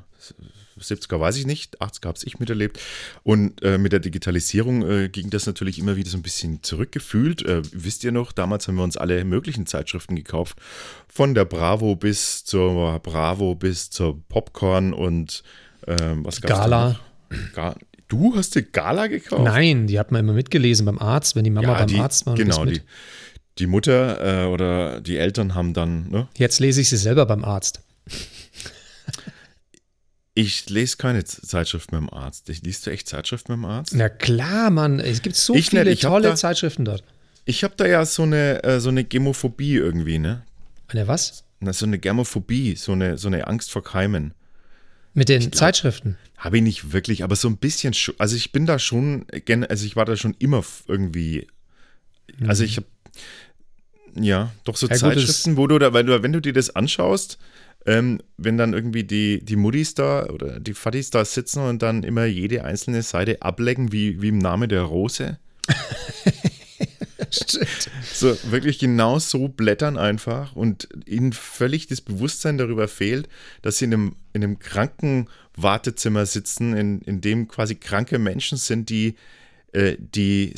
70er 0.83 1.21
weiß 1.21 1.37
ich 1.37 1.47
nicht, 1.47 1.81
80er 1.81 2.07
habe 2.07 2.19
ich 2.23 2.39
miterlebt. 2.39 2.81
Und 3.23 3.63
äh, 3.63 3.79
mit 3.79 3.93
der 3.93 4.01
Digitalisierung 4.01 4.89
äh, 4.89 5.09
ging 5.09 5.31
das 5.31 5.47
natürlich 5.47 5.79
immer 5.79 5.97
wieder 5.97 6.11
so 6.11 6.19
ein 6.19 6.23
bisschen 6.23 6.63
zurückgefühlt. 6.63 7.43
Äh, 7.43 7.63
wisst 7.73 8.05
ihr 8.05 8.13
noch, 8.13 8.33
damals 8.33 8.69
haben 8.69 8.77
wir 8.77 8.85
uns 8.85 8.97
alle 8.97 9.25
möglichen 9.25 9.67
Zeitschriften 9.67 10.17
gekauft. 10.17 10.59
Von 11.09 11.35
der 11.35 11.45
Bravo 11.45 11.97
bis 11.97 12.45
zur 12.45 12.99
Bravo 13.01 13.55
bis 13.55 13.91
zur 13.91 14.21
Popcorn 14.29 14.93
und 14.93 15.43
ähm, 15.87 16.25
was 16.25 16.41
gab's 16.41 16.61
Gala. 16.61 17.01
Ga 17.55 17.77
du 18.09 18.37
hast 18.37 18.55
dir 18.55 18.63
Gala 18.63 19.07
gekauft? 19.07 19.43
Nein, 19.43 19.87
die 19.87 19.99
hat 19.99 20.13
man 20.13 20.21
immer 20.21 20.33
mitgelesen 20.33 20.85
beim 20.85 20.99
Arzt, 20.99 21.37
wenn 21.37 21.45
die 21.45 21.51
Mama 21.51 21.75
beim 21.75 21.87
die, 21.87 21.99
Arzt 21.99 22.27
war. 22.27 22.33
und 22.33 22.39
Genau, 22.39 22.65
die, 22.65 22.81
die 23.59 23.67
Mutter 23.67 24.45
äh, 24.45 24.47
oder 24.47 25.01
die 25.01 25.17
Eltern 25.17 25.55
haben 25.55 25.73
dann, 25.75 26.11
ne? 26.11 26.29
Jetzt 26.37 26.61
lese 26.61 26.81
ich 26.81 26.89
sie 26.89 26.97
selber 26.97 27.27
beim 27.27 27.45
Arzt. 27.45 27.81
Ich 30.35 30.71
lese 30.71 30.97
keine 30.97 31.25
Zeitschrift 31.25 31.93
mit 31.93 32.01
dem 32.01 32.11
Arzt. 32.11 32.49
Ich 32.49 32.63
liest 32.63 32.87
du 32.87 32.91
echt 32.91 33.09
Zeitschrift 33.09 33.49
mit 33.49 33.57
dem 33.57 33.65
Arzt? 33.65 33.95
Na 33.95 34.09
klar, 34.09 34.71
Mann. 34.71 35.01
Es 35.01 35.23
gibt 35.23 35.37
so 35.37 35.55
Ich 35.55 35.71
viele 35.71 35.91
hab 35.91 35.99
tolle 36.01 36.29
da- 36.29 36.37
Zeitschriften 36.37 36.85
dort. 36.85 37.03
Ich 37.47 37.65
habe 37.65 37.75
da 37.77 37.87
ja 37.87 38.05
so 38.07 38.23
eine, 38.23 38.63
äh, 38.63 38.81
so 38.81 38.91
eine 38.91 39.03
Gemophobie 39.05 39.75
irgendwie, 39.75 40.19
ne? 40.19 40.45
Eine 40.89 41.09
was? 41.09 41.45
Na, 41.59 41.73
so 41.73 41.85
eine 41.85 41.99
Germophobie, 41.99 42.77
so 42.77 42.93
eine, 42.93 43.19
so 43.19 43.29
eine 43.29 43.47
Angst 43.49 43.71
vor 43.71 43.83
Keimen. 43.83 44.35
Mit 45.15 45.29
den 45.29 45.53
Zeitschriften. 45.53 46.17
Habe 46.37 46.59
ich 46.59 46.63
nicht 46.63 46.93
wirklich, 46.93 47.25
aber 47.25 47.35
so 47.37 47.49
ein 47.49 47.57
bisschen. 47.57 47.95
Also 48.19 48.37
ich 48.37 48.53
bin 48.53 48.67
da 48.67 48.79
schon, 48.79 49.27
also 49.69 49.85
ich 49.85 49.97
war 49.97 50.05
da 50.05 50.17
schon 50.17 50.35
immer 50.39 50.65
irgendwie. 50.87 51.49
Also 52.47 52.63
ich 52.63 52.77
habe, 52.77 52.87
ja, 54.15 54.53
doch 54.65 54.77
so 54.77 54.87
Ja, 54.87 54.93
gut, 54.95 55.01
Zeitschriften, 55.01 55.57
wo 55.57 55.67
du 55.67 55.79
da, 55.79 55.93
weil 55.93 56.05
du, 56.05 56.23
wenn 56.23 56.33
du 56.33 56.41
dir 56.41 56.53
das 56.53 56.75
anschaust, 56.77 57.39
ähm, 57.87 58.21
wenn 58.37 58.57
dann 58.57 58.73
irgendwie 58.73 59.05
die, 59.05 59.45
die 59.45 59.57
Muttis 59.57 59.95
da 59.95 60.27
oder 60.27 60.61
die 60.61 60.75
Fattis 60.75 61.11
da 61.11 61.25
sitzen 61.25 61.63
und 61.63 61.83
dann 61.83 62.03
immer 62.03 62.27
jede 62.27 62.65
einzelne 62.65 63.03
Seite 63.03 63.41
ablecken, 63.43 63.93
wie, 63.93 64.21
wie 64.21 64.29
im 64.29 64.39
Namen 64.39 64.69
der 64.69 64.83
Rose. 64.83 65.39
So, 68.13 68.37
wirklich 68.51 68.79
genau 68.79 69.19
so 69.19 69.49
blättern 69.49 69.97
einfach 69.97 70.57
und 70.57 70.89
ihnen 71.07 71.33
völlig 71.33 71.87
das 71.87 72.01
Bewusstsein 72.01 72.59
darüber 72.59 72.89
fehlt, 72.89 73.29
dass 73.63 73.79
sie 73.79 73.85
in 73.85 73.95
einem, 73.95 74.17
in 74.33 74.43
einem 74.43 74.59
kranken 74.59 75.29
Wartezimmer 75.57 76.27
sitzen, 76.27 76.77
in, 76.77 77.01
in 77.03 77.21
dem 77.21 77.49
quasi 77.49 77.77
kranke 77.77 78.19
Menschen 78.19 78.59
sind, 78.59 78.91
die, 78.91 79.15
äh, 79.73 79.97
die, 79.99 80.53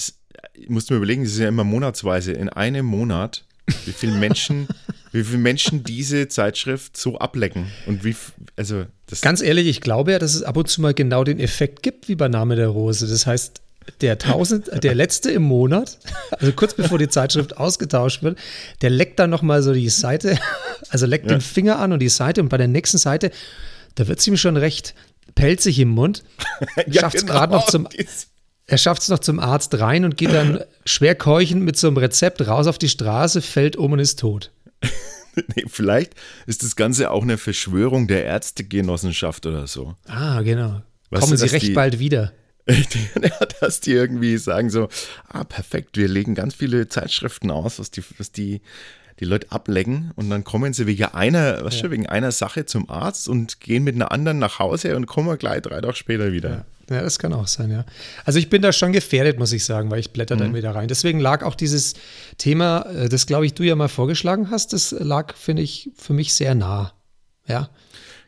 ich 0.54 0.68
muss 0.68 0.88
mir 0.88 0.96
überlegen, 0.96 1.24
das 1.24 1.32
ist 1.32 1.40
ja 1.40 1.48
immer 1.48 1.64
monatsweise, 1.64 2.32
in 2.32 2.48
einem 2.48 2.86
Monat, 2.86 3.44
wie 3.84 3.92
viele 3.92 4.16
Menschen, 4.16 4.68
wie 5.12 5.22
viele 5.24 5.38
Menschen 5.38 5.84
diese 5.84 6.28
Zeitschrift 6.28 6.96
so 6.96 7.18
ablecken 7.18 7.70
und 7.86 8.02
wie, 8.04 8.16
also 8.56 8.86
das, 9.06 9.20
Ganz 9.20 9.42
ehrlich, 9.42 9.66
ich 9.68 9.80
glaube 9.80 10.12
ja, 10.12 10.18
dass 10.18 10.34
es 10.34 10.42
ab 10.42 10.56
und 10.56 10.68
zu 10.68 10.80
mal 10.80 10.94
genau 10.94 11.22
den 11.22 11.38
Effekt 11.38 11.82
gibt 11.82 12.08
wie 12.08 12.14
bei 12.14 12.28
Name 12.28 12.56
der 12.56 12.68
Rose. 12.68 13.06
Das 13.06 13.26
heißt, 13.26 13.60
der 14.00 14.18
tausend, 14.18 14.70
der 14.82 14.94
letzte 14.94 15.30
im 15.30 15.42
Monat, 15.42 15.98
also 16.30 16.52
kurz 16.52 16.74
bevor 16.74 16.98
die 16.98 17.08
Zeitschrift 17.08 17.56
ausgetauscht 17.58 18.22
wird, 18.22 18.38
der 18.80 18.90
leckt 18.90 19.18
dann 19.18 19.30
noch 19.30 19.42
mal 19.42 19.62
so 19.62 19.72
die 19.74 19.88
Seite, 19.90 20.38
also 20.88 21.06
leckt 21.06 21.26
Ja. 21.30 21.36
den 21.36 21.40
Finger 21.42 21.78
an 21.78 21.92
und 21.92 21.98
die 21.98 22.08
Seite 22.08 22.40
und 22.40 22.48
bei 22.48 22.56
der 22.56 22.68
nächsten 22.68 22.98
Seite, 22.98 23.30
da 23.96 24.08
wird 24.08 24.18
es 24.18 24.26
ihm 24.26 24.36
schon 24.36 24.56
recht 24.56 24.94
pelzig 25.34 25.78
im 25.78 25.88
Mund. 25.88 26.24
schafft 26.90 27.16
es 27.16 27.22
genau, 27.22 27.34
gerade 27.34 27.52
noch 27.52 27.66
zum, 27.66 27.86
er 28.66 28.78
schafft 28.78 29.02
es 29.02 29.08
noch 29.08 29.18
zum 29.18 29.40
Arzt 29.40 29.78
rein 29.78 30.04
und 30.06 30.16
geht 30.16 30.32
dann 30.32 30.60
schwer 30.86 31.14
keuchend 31.14 31.62
mit 31.62 31.76
so 31.76 31.88
einem 31.88 31.98
Rezept 31.98 32.46
raus 32.46 32.66
auf 32.66 32.78
die 32.78 32.88
Straße, 32.88 33.42
fällt 33.42 33.76
um 33.76 33.92
und 33.92 33.98
ist 33.98 34.18
tot. 34.20 34.50
Nee, 35.56 35.64
vielleicht 35.66 36.14
ist 36.46 36.62
das 36.62 36.76
Ganze 36.76 37.10
auch 37.10 37.22
eine 37.22 37.38
Verschwörung 37.38 38.06
der 38.06 38.24
Ärztegenossenschaft 38.24 39.46
oder 39.46 39.66
so. 39.66 39.94
Ah, 40.06 40.42
genau. 40.42 40.82
Weißt 41.10 41.22
Kommen 41.22 41.32
du, 41.32 41.46
Sie 41.46 41.52
recht 41.54 41.66
die- 41.68 41.72
bald 41.72 41.98
wieder. 41.98 42.32
Ja, 43.22 43.46
dass 43.60 43.80
die 43.80 43.90
irgendwie 43.92 44.36
sagen 44.38 44.70
so, 44.70 44.88
ah, 45.28 45.42
perfekt, 45.44 45.96
wir 45.96 46.06
legen 46.08 46.34
ganz 46.36 46.54
viele 46.54 46.86
Zeitschriften 46.88 47.50
aus, 47.50 47.78
was 47.80 47.90
die, 47.90 48.02
was 48.18 48.30
die, 48.30 48.60
die 49.18 49.24
Leute 49.24 49.50
ablecken 49.50 50.12
und 50.14 50.30
dann 50.30 50.44
kommen 50.44 50.72
sie 50.72 50.86
wegen 50.86 51.06
einer, 51.06 51.64
was 51.64 51.76
schon, 51.78 51.90
wegen 51.90 52.06
einer 52.06 52.30
Sache 52.30 52.64
zum 52.64 52.88
Arzt 52.88 53.28
und 53.28 53.60
gehen 53.60 53.82
mit 53.82 53.96
einer 53.96 54.12
anderen 54.12 54.38
nach 54.38 54.60
Hause 54.60 54.94
und 54.96 55.06
kommen 55.06 55.36
gleich 55.38 55.62
drei 55.62 55.80
Tage 55.80 55.96
später 55.96 56.32
wieder. 56.32 56.50
Ja, 56.50 56.64
das 56.86 57.18
kann 57.18 57.32
auch 57.32 57.46
sein, 57.46 57.70
ja. 57.70 57.84
Also 58.24 58.38
ich 58.38 58.50
bin 58.50 58.62
da 58.62 58.72
schon 58.72 58.92
gefährdet, 58.92 59.38
muss 59.38 59.52
ich 59.52 59.64
sagen, 59.64 59.90
weil 59.90 59.98
ich 60.00 60.12
blätter 60.12 60.34
Mhm. 60.36 60.40
dann 60.40 60.54
wieder 60.54 60.74
rein. 60.74 60.88
Deswegen 60.88 61.20
lag 61.20 61.42
auch 61.44 61.54
dieses 61.54 61.94
Thema, 62.38 62.82
äh, 62.94 63.08
das 63.08 63.26
glaube 63.26 63.46
ich 63.46 63.54
du 63.54 63.62
ja 63.62 63.74
mal 63.76 63.88
vorgeschlagen 63.88 64.50
hast, 64.50 64.72
das 64.72 64.92
lag, 64.98 65.34
finde 65.36 65.62
ich, 65.62 65.90
für 65.96 66.12
mich 66.12 66.34
sehr 66.34 66.54
nah. 66.54 66.92
Ja. 67.46 67.70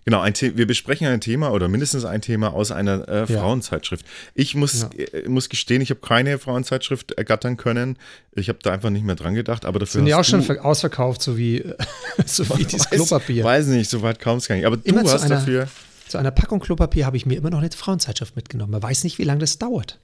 Genau, 0.06 0.20
ein 0.20 0.34
The 0.34 0.58
wir 0.58 0.66
besprechen 0.66 1.06
ein 1.06 1.22
Thema 1.22 1.50
oder 1.52 1.66
mindestens 1.68 2.04
ein 2.04 2.20
Thema 2.20 2.52
aus 2.52 2.70
einer 2.70 3.08
äh, 3.08 3.20
Ja. 3.20 3.40
Frauenzeitschrift. 3.40 4.04
Ich 4.34 4.54
muss, 4.54 4.82
äh, 4.82 5.26
muss 5.28 5.48
gestehen, 5.48 5.80
ich 5.80 5.88
habe 5.88 6.00
keine 6.00 6.38
Frauenzeitschrift 6.38 7.12
ergattern 7.12 7.56
können. 7.56 7.96
Ich 8.32 8.50
habe 8.50 8.58
da 8.62 8.72
einfach 8.72 8.90
nicht 8.90 9.04
mehr 9.06 9.14
dran 9.14 9.34
gedacht, 9.34 9.64
aber 9.64 9.78
dafür 9.78 10.00
Sind 10.00 10.06
ja 10.06 10.20
auch 10.20 10.24
schon 10.24 10.46
ausverkauft, 10.58 11.22
so 11.22 11.38
wie, 11.38 11.64
so 12.26 12.46
wie 12.58 12.64
dieses 12.64 12.90
Klopapier. 12.90 13.44
Weiß 13.44 13.66
nicht, 13.68 13.88
so 13.88 14.02
weit 14.02 14.18
kam 14.18 14.36
es 14.36 14.46
gar 14.46 14.56
nicht. 14.56 14.66
Aber 14.66 14.76
Immer 14.84 15.04
du 15.04 15.10
hast 15.10 15.28
dafür. 15.30 15.68
Zu 16.08 16.18
einer 16.18 16.30
Packung 16.30 16.60
Klopapier 16.60 17.06
habe 17.06 17.16
ich 17.16 17.26
mir 17.26 17.36
immer 17.36 17.50
noch 17.50 17.58
eine 17.58 17.70
Frauenzeitschrift 17.70 18.36
mitgenommen. 18.36 18.72
Man 18.72 18.82
weiß 18.82 19.04
nicht, 19.04 19.18
wie 19.18 19.24
lange 19.24 19.40
das 19.40 19.58
dauert. 19.58 19.98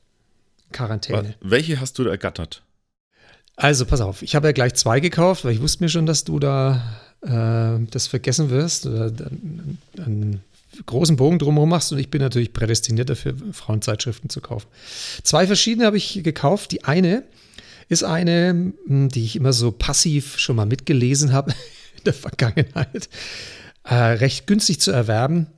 Quarantäne. 0.73 1.35
Welche 1.41 1.81
hast 1.81 1.99
du 1.99 2.05
ergattert? 2.05 2.63
Also, 3.57 3.85
pass 3.85 4.01
auf, 4.01 4.23
ich 4.23 4.35
habe 4.35 4.49
ja 4.49 4.53
gleich 4.53 4.75
zwei 4.75 5.01
gekauft, 5.01 5.45
weil 5.45 5.53
ich 5.53 5.61
wusste 5.61 5.83
mir 5.85 5.89
schon, 5.91 6.07
dass 6.07 6.25
du 6.25 6.39
da 6.39 6.83
äh, 7.23 7.85
das 7.91 8.07
vergessen 8.07 8.49
wirst 8.51 8.87
oder 8.87 9.11
dann- 9.11 9.79
einen 9.99 10.41
großen 10.87 11.17
Bogen 11.17 11.39
drumherum 11.39 11.69
machst 11.69 11.93
und 11.93 11.99
ich 11.99 12.11
bin 12.11 12.23
natürlich 12.23 12.53
prädestiniert 12.53 13.11
dafür, 13.11 13.35
Frauenzeitschriften 13.53 14.31
zu 14.31 14.41
kaufen. 14.41 14.69
Zwei 15.25 15.47
verschiedene 15.47 15.85
habe 15.85 15.97
ich 15.99 16.23
gekauft. 16.23 16.71
Die 16.73 16.85
eine 16.85 17.25
ist 17.89 18.05
eine, 18.05 18.73
mh, 18.87 19.09
die 19.09 19.25
ich 19.25 19.37
immer 19.37 19.53
so 19.53 19.73
passiv 19.73 20.39
schon 20.39 20.57
mal 20.57 20.65
mitgelesen 20.67 21.33
habe 21.33 21.51
in 21.99 22.05
der 22.05 22.15
Vergangenheit. 22.15 23.11
Äh, 23.85 23.95
recht 23.95 24.47
günstig 24.47 24.81
zu 24.81 24.93
erwerben. 24.93 25.49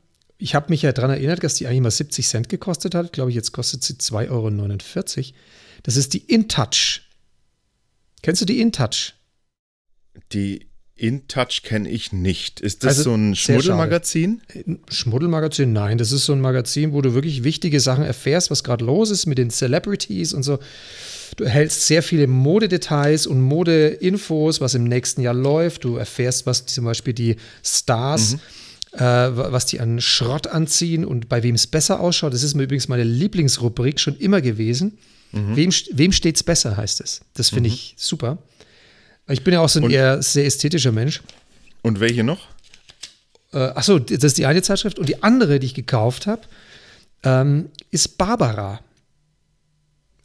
Ich 0.42 0.57
habe 0.57 0.66
mich 0.70 0.83
ja 0.83 0.90
daran 0.92 1.11
erinnert, 1.12 1.44
dass 1.44 1.55
die 1.55 1.68
eigentlich 1.68 1.83
mal 1.83 1.90
70 1.92 2.26
Cent 2.26 2.48
gekostet 2.48 2.96
hat. 2.96 3.12
Glaube 3.12 3.31
ich, 3.31 3.37
jetzt 3.37 3.52
kostet 3.52 3.85
sie 3.85 3.94
2,49 3.94 4.28
Euro. 4.31 5.35
Das 5.85 5.96
ist 5.96 6.14
die 6.14 6.18
InTouch. 6.18 7.02
Kennst 8.22 8.42
du 8.42 8.46
die 8.46 8.61
InTouch? 8.61 9.12
Die 10.33 10.66
InTouch 10.96 11.62
kenne 11.62 11.88
ich 11.88 12.12
nicht. 12.12 12.61
Ist 12.61 12.83
das 12.83 12.98
Also, 12.98 13.02
so 13.11 13.14
ein. 13.14 13.37
Schmuddelmagazin? 13.37 14.42
Schmuddelmagazin? 14.90 15.72
Nein, 15.72 15.98
das 15.98 16.11
ist 16.11 16.24
so 16.24 16.33
ein 16.33 16.40
Magazin, 16.40 16.92
wo 16.92 17.02
du 17.02 17.14
wirklich 17.14 17.44
wichtige 17.44 17.78
Sachen 17.78 18.02
erfährst, 18.05 18.50
was 18.50 18.64
gerade 18.64 18.85
los 18.85 19.11
ist 19.11 19.26
mit 19.26 19.38
den 19.38 19.50
Celebrities 19.50 20.33
und 20.33 20.42
so. 20.42 20.59
Du 21.37 21.44
erhältst 21.44 21.87
sehr 21.87 22.02
viele 22.02 22.26
Modedetails 22.26 23.26
und 23.26 23.40
Modeinfos, 23.40 24.61
was 24.61 24.74
im 24.74 24.85
nächsten 24.85 25.22
Jahr 25.22 25.35
läuft. 25.35 25.85
Du 25.85 25.96
erfährst, 25.96 26.46
was 26.46 26.66
zum 26.66 26.85
Beispiel 26.85 27.14
die 27.14 27.37
Stars, 27.64 28.35
äh, 28.35 28.38
was 29.00 29.66
die 29.66 29.81
an 29.81 30.00
Schrott 30.00 30.46
anziehen 30.46 31.05
und 31.05 31.28
bei 31.28 31.42
wem 31.42 31.55
es 31.55 31.66
besser 31.66 32.00
ausschaut. 32.00 32.35
Das 32.35 32.42
ist 32.42 32.55
mir 32.55 32.64
übrigens 32.64 32.88
meine 32.88 33.05
Lieblingsrubrik 33.05 33.98
schon 34.00 34.16
immer 34.18 34.40
gewesen. 34.40 34.98
Wem, 35.33 35.70
st- 35.70 35.88
wem 35.92 36.12
steht's 36.12 36.42
besser, 36.42 36.76
heißt 36.76 37.00
es. 37.00 37.22
Das 37.33 37.48
finde 37.48 37.68
ich 37.70 37.94
super. 37.96 38.37
Ich 39.28 39.42
bin 39.44 39.55
ja 39.55 39.61
auch 39.61 39.68
so 39.70 39.81
ein 39.81 39.85
Und- 39.87 39.90
eher 39.92 40.20
sehr 40.22 40.44
ästhetischer 40.44 40.92
Mensch. 40.92 41.22
Und 41.81 42.00
welche 42.00 42.22
noch? 42.22 42.48
Äh, 43.55 43.59
achso, 43.59 43.98
das 43.98 44.22
ist 44.24 44.37
die 44.38 44.44
eine 44.44 44.61
Zeitschrift. 44.61 44.98
Und 44.98 45.09
die 45.09 45.22
andere, 45.22 45.59
die 45.59 45.66
ich 45.66 45.74
gekauft 45.74 46.26
habe, 46.26 46.42
ähm, 47.22 47.70
ist 47.90 48.18
Barbara. 48.18 48.81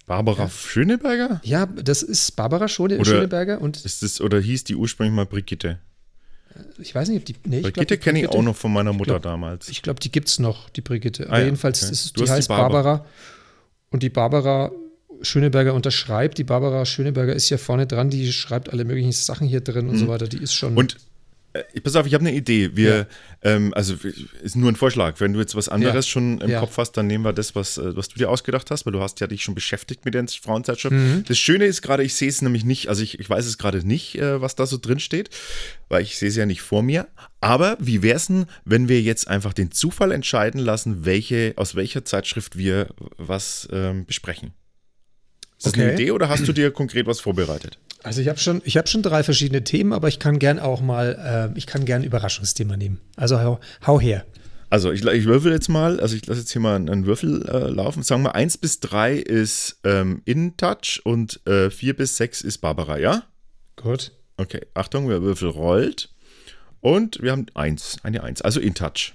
Barbara 0.05 0.49
Schöneberger? 0.49 1.41
Ja, 1.43 1.65
das 1.67 2.01
ist 2.03 2.35
Barbara 2.35 2.67
Schone, 2.67 2.95
Oder- 2.97 3.05
Schöneberger. 3.05 3.61
Und 3.61 3.83
Ist 3.85 4.03
das, 4.03 4.19
oder 4.21 4.39
hieß 4.39 4.63
die 4.65 4.75
ursprünglich 4.75 5.15
mal 5.15 5.25
Brigitte? 5.25 5.79
Ich 6.79 6.93
weiß 6.93 7.09
nicht, 7.09 7.19
ob 7.19 7.25
die. 7.25 7.35
Nee, 7.45 7.57
ich 7.57 7.61
glaub, 7.61 7.73
Brigitte 7.73 7.97
die 7.97 8.03
kenne 8.03 8.19
ich 8.21 8.29
auch 8.29 8.41
noch 8.41 8.55
von 8.55 8.71
meiner 8.73 8.93
Mutter 8.93 9.19
glaub- 9.19 9.23
damals. 9.23 9.69
Ich 9.69 9.81
glaube, 9.81 9.99
die 9.99 10.11
gibt 10.11 10.27
es 10.27 10.39
noch, 10.39 10.69
die 10.69 10.81
Brigitte. 10.81 11.29
Ah 11.29 11.39
ja, 11.39 11.45
jedenfalls, 11.45 11.83
okay. 11.83 11.91
ist 11.91 12.17
die 12.17 12.21
hast 12.21 12.29
die 12.29 12.33
heißt 12.33 12.47
Barbara. 12.49 12.83
Barbara. 12.83 13.05
Und 13.89 14.03
die 14.03 14.09
Barbara 14.09 14.71
Schöneberger 15.21 15.73
unterschreibt. 15.73 16.37
Die 16.37 16.43
Barbara 16.43 16.85
Schöneberger 16.85 17.33
ist 17.33 17.49
ja 17.49 17.57
vorne 17.57 17.87
dran, 17.87 18.09
die 18.09 18.31
schreibt 18.31 18.71
alle 18.71 18.85
möglichen 18.85 19.11
Sachen 19.11 19.47
hier 19.47 19.61
drin 19.61 19.89
und 19.89 19.97
so 19.97 20.07
weiter. 20.07 20.27
Die 20.27 20.37
ist 20.37 20.53
schon. 20.53 20.75
Und 20.75 20.97
Äh, 21.53 21.81
pass 21.81 21.95
auf, 21.95 22.05
ich 22.05 22.13
habe 22.13 22.25
eine 22.25 22.35
Idee. 22.35 22.71
Wir, 22.75 22.97
ja. 22.97 23.05
ähm, 23.43 23.73
also 23.73 23.95
ist 24.41 24.55
nur 24.55 24.71
ein 24.71 24.75
Vorschlag. 24.75 25.19
Wenn 25.19 25.33
du 25.33 25.39
jetzt 25.39 25.55
was 25.55 25.69
anderes 25.69 26.05
ja. 26.05 26.11
schon 26.11 26.41
im 26.41 26.49
ja. 26.49 26.59
Kopf 26.59 26.77
hast, 26.77 26.93
dann 26.93 27.07
nehmen 27.07 27.23
wir 27.23 27.33
das, 27.33 27.55
was, 27.55 27.77
äh, 27.77 27.95
was 27.95 28.09
du 28.09 28.17
dir 28.17 28.29
ausgedacht 28.29 28.69
hast, 28.71 28.85
weil 28.85 28.93
du 28.93 29.01
hast 29.01 29.19
ja 29.19 29.27
dich 29.27 29.43
schon 29.43 29.55
beschäftigt 29.55 30.05
mit 30.05 30.13
der 30.13 30.27
Frauenzeitschrift. 30.27 30.95
Mhm. 30.95 31.23
Das 31.27 31.37
Schöne 31.37 31.65
ist 31.65 31.81
gerade, 31.81 32.03
ich 32.03 32.15
sehe 32.15 32.29
es 32.29 32.41
nämlich 32.41 32.65
nicht, 32.65 32.89
also 32.89 33.01
ich, 33.01 33.19
ich 33.19 33.29
weiß 33.29 33.45
es 33.45 33.57
gerade 33.57 33.85
nicht, 33.85 34.17
äh, 34.17 34.41
was 34.41 34.55
da 34.55 34.65
so 34.65 34.77
drin 34.77 34.99
steht, 34.99 35.29
weil 35.89 36.03
ich 36.03 36.17
sehe 36.17 36.29
es 36.29 36.35
ja 36.35 36.45
nicht 36.45 36.61
vor 36.61 36.83
mir. 36.83 37.07
Aber 37.39 37.77
wie 37.79 38.01
wäre 38.01 38.17
es 38.17 38.27
denn, 38.27 38.47
wenn 38.65 38.89
wir 38.89 39.01
jetzt 39.01 39.27
einfach 39.27 39.53
den 39.53 39.71
Zufall 39.71 40.11
entscheiden 40.11 40.59
lassen, 40.59 41.05
welche, 41.05 41.53
aus 41.55 41.75
welcher 41.75 42.03
Zeitschrift 42.03 42.57
wir 42.57 42.87
was 43.17 43.67
ähm, 43.71 44.05
besprechen? 44.05 44.53
Ist 45.57 45.65
das 45.65 45.73
okay. 45.73 45.83
eine 45.83 45.93
Idee 45.93 46.11
oder 46.11 46.29
hast 46.29 46.47
du 46.47 46.53
dir 46.53 46.69
konkret 46.71 47.07
was 47.07 47.19
vorbereitet? 47.19 47.79
Also 48.03 48.21
ich 48.21 48.27
habe 48.27 48.39
schon, 48.39 48.61
ich 48.63 48.79
schon 48.85 49.01
drei 49.01 49.23
verschiedene 49.23 49.63
Themen, 49.63 49.91
aber 49.93 50.07
ich 50.07 50.19
kann 50.19 50.39
gern 50.39 50.59
auch 50.59 50.81
mal, 50.81 51.51
äh, 51.53 51.57
ich 51.57 51.67
kann 51.67 51.85
gern 51.85 52.01
ein 52.01 52.05
Überraschungsthema 52.05 52.77
nehmen. 52.77 52.99
Also 53.15 53.41
hau, 53.41 53.59
hau 53.85 53.99
her. 53.99 54.25
Also 54.69 54.91
ich, 54.91 55.05
ich, 55.05 55.25
würfel 55.25 55.51
jetzt 55.51 55.69
mal, 55.69 55.99
also 55.99 56.15
ich 56.15 56.25
lasse 56.25 56.41
jetzt 56.41 56.51
hier 56.51 56.61
mal 56.61 56.75
einen, 56.75 57.05
Würfel 57.05 57.47
äh, 57.47 57.69
laufen. 57.69 58.03
Sagen 58.03 58.23
wir, 58.23 58.35
1 58.35 58.57
bis 58.57 58.81
3 58.81 59.13
ist 59.13 59.77
ähm, 59.85 60.21
InTouch 60.25 61.01
und 61.03 61.39
äh, 61.47 61.69
4 61.69 61.95
bis 61.95 62.17
6 62.17 62.41
ist 62.41 62.57
Barbara, 62.57 62.97
ja? 62.97 63.23
Gut. 63.77 64.11
Okay, 64.35 64.61
Achtung, 64.73 65.07
der 65.07 65.21
Würfel 65.21 65.49
rollt. 65.49 66.09
Und 66.81 67.21
wir 67.21 67.31
haben 67.31 67.45
1, 67.53 67.99
eine 68.03 68.23
1, 68.23 68.41
also 68.41 68.59
InTouch. 68.59 69.13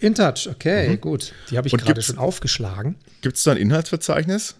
InTouch, 0.00 0.48
okay, 0.48 0.90
mhm. 0.90 1.00
gut. 1.00 1.32
Die 1.50 1.56
habe 1.56 1.68
ich 1.68 1.76
gerade 1.76 2.02
schon 2.02 2.18
aufgeschlagen. 2.18 2.96
Gibt 3.22 3.36
es 3.36 3.44
da 3.44 3.52
ein 3.52 3.56
Inhaltsverzeichnis? 3.56 4.56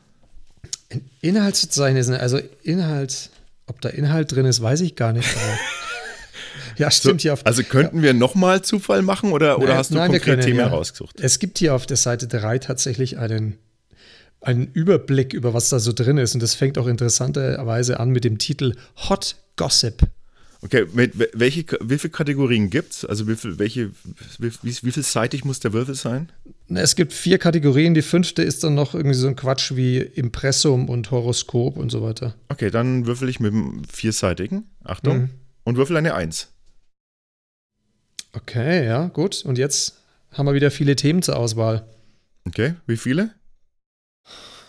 Ein 0.90 1.08
Inhaltsverzeichnis, 1.20 2.08
also 2.10 2.40
Inhalt. 2.62 3.30
Ob 3.72 3.80
da 3.80 3.88
Inhalt 3.88 4.30
drin 4.32 4.44
ist, 4.44 4.60
weiß 4.60 4.82
ich 4.82 4.96
gar 4.96 5.14
nicht. 5.14 5.26
ja, 6.76 6.90
stimmt 6.90 7.22
so, 7.22 7.22
hier 7.22 7.32
auf. 7.32 7.46
Also 7.46 7.62
könnten 7.62 7.96
ja. 7.96 8.02
wir 8.02 8.12
nochmal 8.12 8.60
Zufall 8.60 9.00
machen 9.00 9.32
oder, 9.32 9.58
oder 9.60 9.78
hast 9.78 9.92
du 9.92 9.94
nein, 9.94 10.10
konkret 10.10 10.42
Themen 10.42 10.58
ja. 10.58 10.66
rausgesucht? 10.66 11.18
Es 11.20 11.38
gibt 11.38 11.58
hier 11.58 11.74
auf 11.74 11.86
der 11.86 11.96
Seite 11.96 12.28
3 12.28 12.58
tatsächlich 12.58 13.16
einen, 13.16 13.56
einen 14.42 14.66
Überblick 14.66 15.32
über 15.32 15.54
was 15.54 15.70
da 15.70 15.78
so 15.78 15.94
drin 15.94 16.18
ist. 16.18 16.34
Und 16.34 16.42
das 16.42 16.54
fängt 16.54 16.76
auch 16.76 16.86
interessanterweise 16.86 17.98
an 17.98 18.10
mit 18.10 18.24
dem 18.24 18.36
Titel 18.36 18.74
Hot 19.08 19.36
Gossip. 19.56 20.02
Okay, 20.60 20.84
mit, 20.92 21.14
welche, 21.32 21.64
wie 21.80 21.96
viele 21.96 22.10
Kategorien 22.10 22.68
gibt 22.68 22.92
es? 22.92 23.04
Also 23.06 23.26
wie, 23.26 23.36
viel, 23.36 23.58
welche, 23.58 23.90
wie, 24.38 24.52
wie, 24.62 24.76
wie 24.82 24.92
vielseitig 24.92 25.46
muss 25.46 25.60
der 25.60 25.72
Würfel 25.72 25.94
sein? 25.94 26.30
Es 26.76 26.96
gibt 26.96 27.12
vier 27.12 27.38
Kategorien. 27.38 27.94
Die 27.94 28.02
fünfte 28.02 28.42
ist 28.42 28.64
dann 28.64 28.74
noch 28.74 28.94
irgendwie 28.94 29.14
so 29.14 29.28
ein 29.28 29.36
Quatsch 29.36 29.72
wie 29.74 29.98
Impressum 29.98 30.88
und 30.88 31.10
Horoskop 31.10 31.76
und 31.76 31.90
so 31.90 32.02
weiter. 32.02 32.34
Okay, 32.48 32.70
dann 32.70 33.06
würfel 33.06 33.28
ich 33.28 33.40
mit 33.40 33.52
dem 33.52 33.82
vierseitigen. 33.84 34.64
Achtung. 34.84 35.18
Mhm. 35.18 35.30
Und 35.64 35.76
würfel 35.76 35.96
eine 35.96 36.14
Eins. 36.14 36.48
Okay, 38.32 38.86
ja, 38.86 39.08
gut. 39.08 39.44
Und 39.44 39.58
jetzt 39.58 40.00
haben 40.32 40.46
wir 40.46 40.54
wieder 40.54 40.70
viele 40.70 40.96
Themen 40.96 41.22
zur 41.22 41.36
Auswahl. 41.36 41.86
Okay, 42.46 42.74
wie 42.86 42.96
viele? 42.96 43.30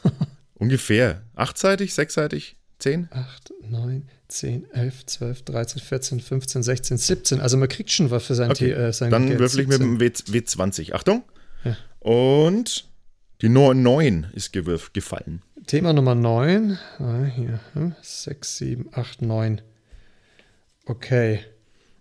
Ungefähr. 0.56 1.24
Achtseitig, 1.36 1.94
sechsseitig, 1.94 2.58
zehn? 2.78 3.08
Acht, 3.12 3.54
neun, 3.68 4.10
10, 4.28 4.70
11, 4.72 5.06
12, 5.06 5.42
13, 5.44 5.82
14, 5.82 6.20
15, 6.20 6.64
16, 6.64 6.98
17. 6.98 7.40
Also 7.40 7.58
man 7.58 7.70
kriegt 7.70 7.92
schon 7.92 8.12
was 8.12 8.26
für 8.26 8.36
sein, 8.36 8.52
okay. 8.52 8.72
äh, 8.72 8.92
sein 8.92 9.12
Dann 9.12 9.40
würfel 9.40 9.62
ich 9.62 9.68
mit 9.68 9.80
dem 9.80 10.00
w, 10.00 10.08
W20. 10.08 10.94
Achtung. 10.94 11.24
Und 12.04 12.90
die 13.42 13.50
9 13.50 14.28
ist 14.34 14.52
gefallen. 14.52 15.42
Thema 15.68 15.94
Nummer 15.94 16.16
9. 16.16 16.78
Ah, 17.00 17.24
hier. 17.24 17.60
6, 18.02 18.58
7, 18.58 18.90
8, 18.92 19.22
9. 19.22 19.62
Okay. 20.86 21.40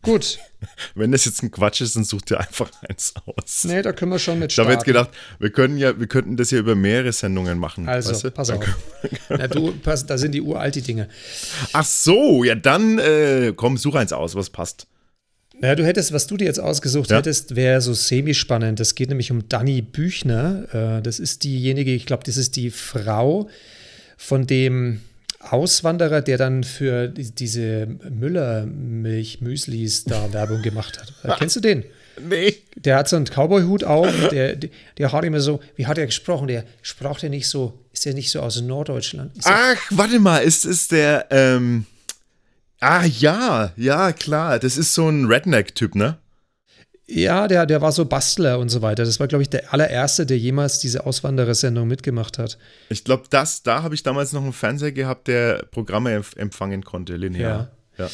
Gut. 0.03 0.41
Wenn 0.97 1.13
das 1.13 1.25
jetzt 1.25 1.45
ein 1.45 1.53
Quatsch 1.53 1.81
ist, 1.81 1.95
dann 1.95 2.03
sucht 2.03 2.33
ihr 2.33 2.41
einfach 2.41 2.69
eins 2.89 3.15
aus. 3.27 3.63
Nee, 3.63 3.83
da 3.83 3.93
können 3.93 4.11
wir 4.11 4.19
schon 4.19 4.41
mit 4.41 4.53
starten. 4.53 4.71
Ich 4.71 4.73
habe 4.73 4.81
jetzt 4.81 4.85
gedacht, 4.85 5.11
wir 5.39 5.51
können 5.51 5.79
ja, 5.79 5.99
wir 5.99 6.09
könnten 6.09 6.37
das 6.37 6.51
ja 6.51 6.59
über 6.59 6.75
mehrere 6.75 7.13
Sendungen 7.13 7.59
machen. 7.59 7.89
Also, 7.89 8.11
weißt 8.11 8.25
du? 8.25 8.31
pass 8.33 8.51
auf. 8.51 8.65
Na, 9.29 9.47
du, 9.47 9.71
pass, 9.71 10.05
da 10.05 10.19
sind 10.19 10.33
die 10.33 10.41
uralt 10.41 10.75
die 10.75 10.83
Dinge. 10.83 11.09
Ach 11.73 11.85
so, 11.85 12.43
ja 12.43 12.57
dann, 12.57 12.99
äh, 12.99 13.53
komm, 13.55 13.77
such 13.77 13.95
eins 13.95 14.13
aus, 14.13 14.35
was 14.35 14.51
passt. 14.51 14.89
Ja, 15.61 15.75
du 15.75 15.85
hättest, 15.85 16.13
was 16.13 16.27
du 16.27 16.37
dir 16.37 16.45
jetzt 16.45 16.61
ausgesucht 16.61 17.11
ja. 17.11 17.19
hättest, 17.19 17.57
wäre 17.57 17.81
so 17.81 17.93
semi-spannend. 17.93 18.81
Das 18.81 18.95
geht 18.95 19.09
nämlich 19.09 19.31
um 19.31 19.49
Dani 19.49 19.83
Büchner. 19.83 20.99
Äh, 20.99 21.03
das 21.03 21.21
ist 21.21 21.45
diejenige, 21.45 21.93
ich 21.93 22.07
glaube, 22.07 22.25
das 22.25 22.37
ist 22.37 22.57
die 22.57 22.71
Frau 22.71 23.49
von 24.17 24.47
dem 24.47 25.01
Auswanderer, 25.41 26.23
der 26.23 26.39
dann 26.39 26.65
für 26.65 27.09
diese 27.09 27.87
Müller-Milch-Müslis 28.09 30.05
da 30.05 30.33
Werbung 30.33 30.63
gemacht 30.63 30.99
hat. 31.01 31.13
Äh, 31.23 31.37
kennst 31.39 31.57
du 31.57 31.61
den? 31.61 31.85
Nee. 32.29 32.57
Der 32.77 32.97
hat 32.97 33.09
so 33.09 33.17
einen 33.17 33.27
Cowboy-Hut 33.27 33.85
auf. 33.85 34.29
Der, 34.31 34.57
der, 34.57 34.71
der, 34.99 35.13
hat 35.13 35.25
immer 35.25 35.41
so, 35.41 35.61
wie 35.77 35.87
hat 35.87 35.99
er 35.99 36.07
gesprochen? 36.07 36.47
Der 36.47 36.65
sprach 36.83 37.21
der 37.21 37.31
nicht 37.31 37.49
so, 37.49 37.79
ist 37.93 38.05
der 38.05 38.15
nicht 38.15 38.31
so 38.31 38.41
aus 38.41 38.61
Norddeutschland? 38.61 39.33
Ach, 39.45 39.77
warte 39.91 40.19
mal, 40.19 40.39
ist 40.39 40.65
es 40.65 40.89
der, 40.89 41.27
ähm, 41.31 41.87
ah 42.83 43.05
ja, 43.05 43.73
ja, 43.77 44.13
klar, 44.13 44.59
das 44.59 44.77
ist 44.77 44.95
so 44.95 45.09
ein 45.09 45.27
Redneck-Typ, 45.27 45.95
ne? 45.95 46.19
Ja, 47.07 47.47
der, 47.47 47.67
der 47.67 47.81
war 47.81 47.93
so 47.93 48.05
Bastler 48.05 48.59
und 48.59 48.71
so 48.71 48.81
weiter. 48.81 49.05
Das 49.05 49.21
war, 49.21 49.29
glaube 49.29 49.43
ich, 49.43 49.51
der 49.51 49.73
allererste, 49.73 50.25
der 50.25 50.39
jemals 50.39 50.79
diese 50.79 51.05
Auswanderersendung 51.05 51.87
mitgemacht 51.87 52.39
hat. 52.39 52.59
Ich 52.89 53.05
glaube, 53.05 53.25
das, 53.29 53.63
da 53.63 53.83
habe 53.83 53.95
ich 53.95 54.03
damals 54.03 54.33
noch 54.33 54.43
einen 54.43 54.53
Fernseher 54.53 54.93
gehabt, 54.93 55.29
der 55.29 55.67
Programme 55.71 56.23
empfangen 56.37 56.85
konnte, 56.85 57.17
linear. 57.17 57.71
Ja. 57.99 58.07
ja. 58.07 58.11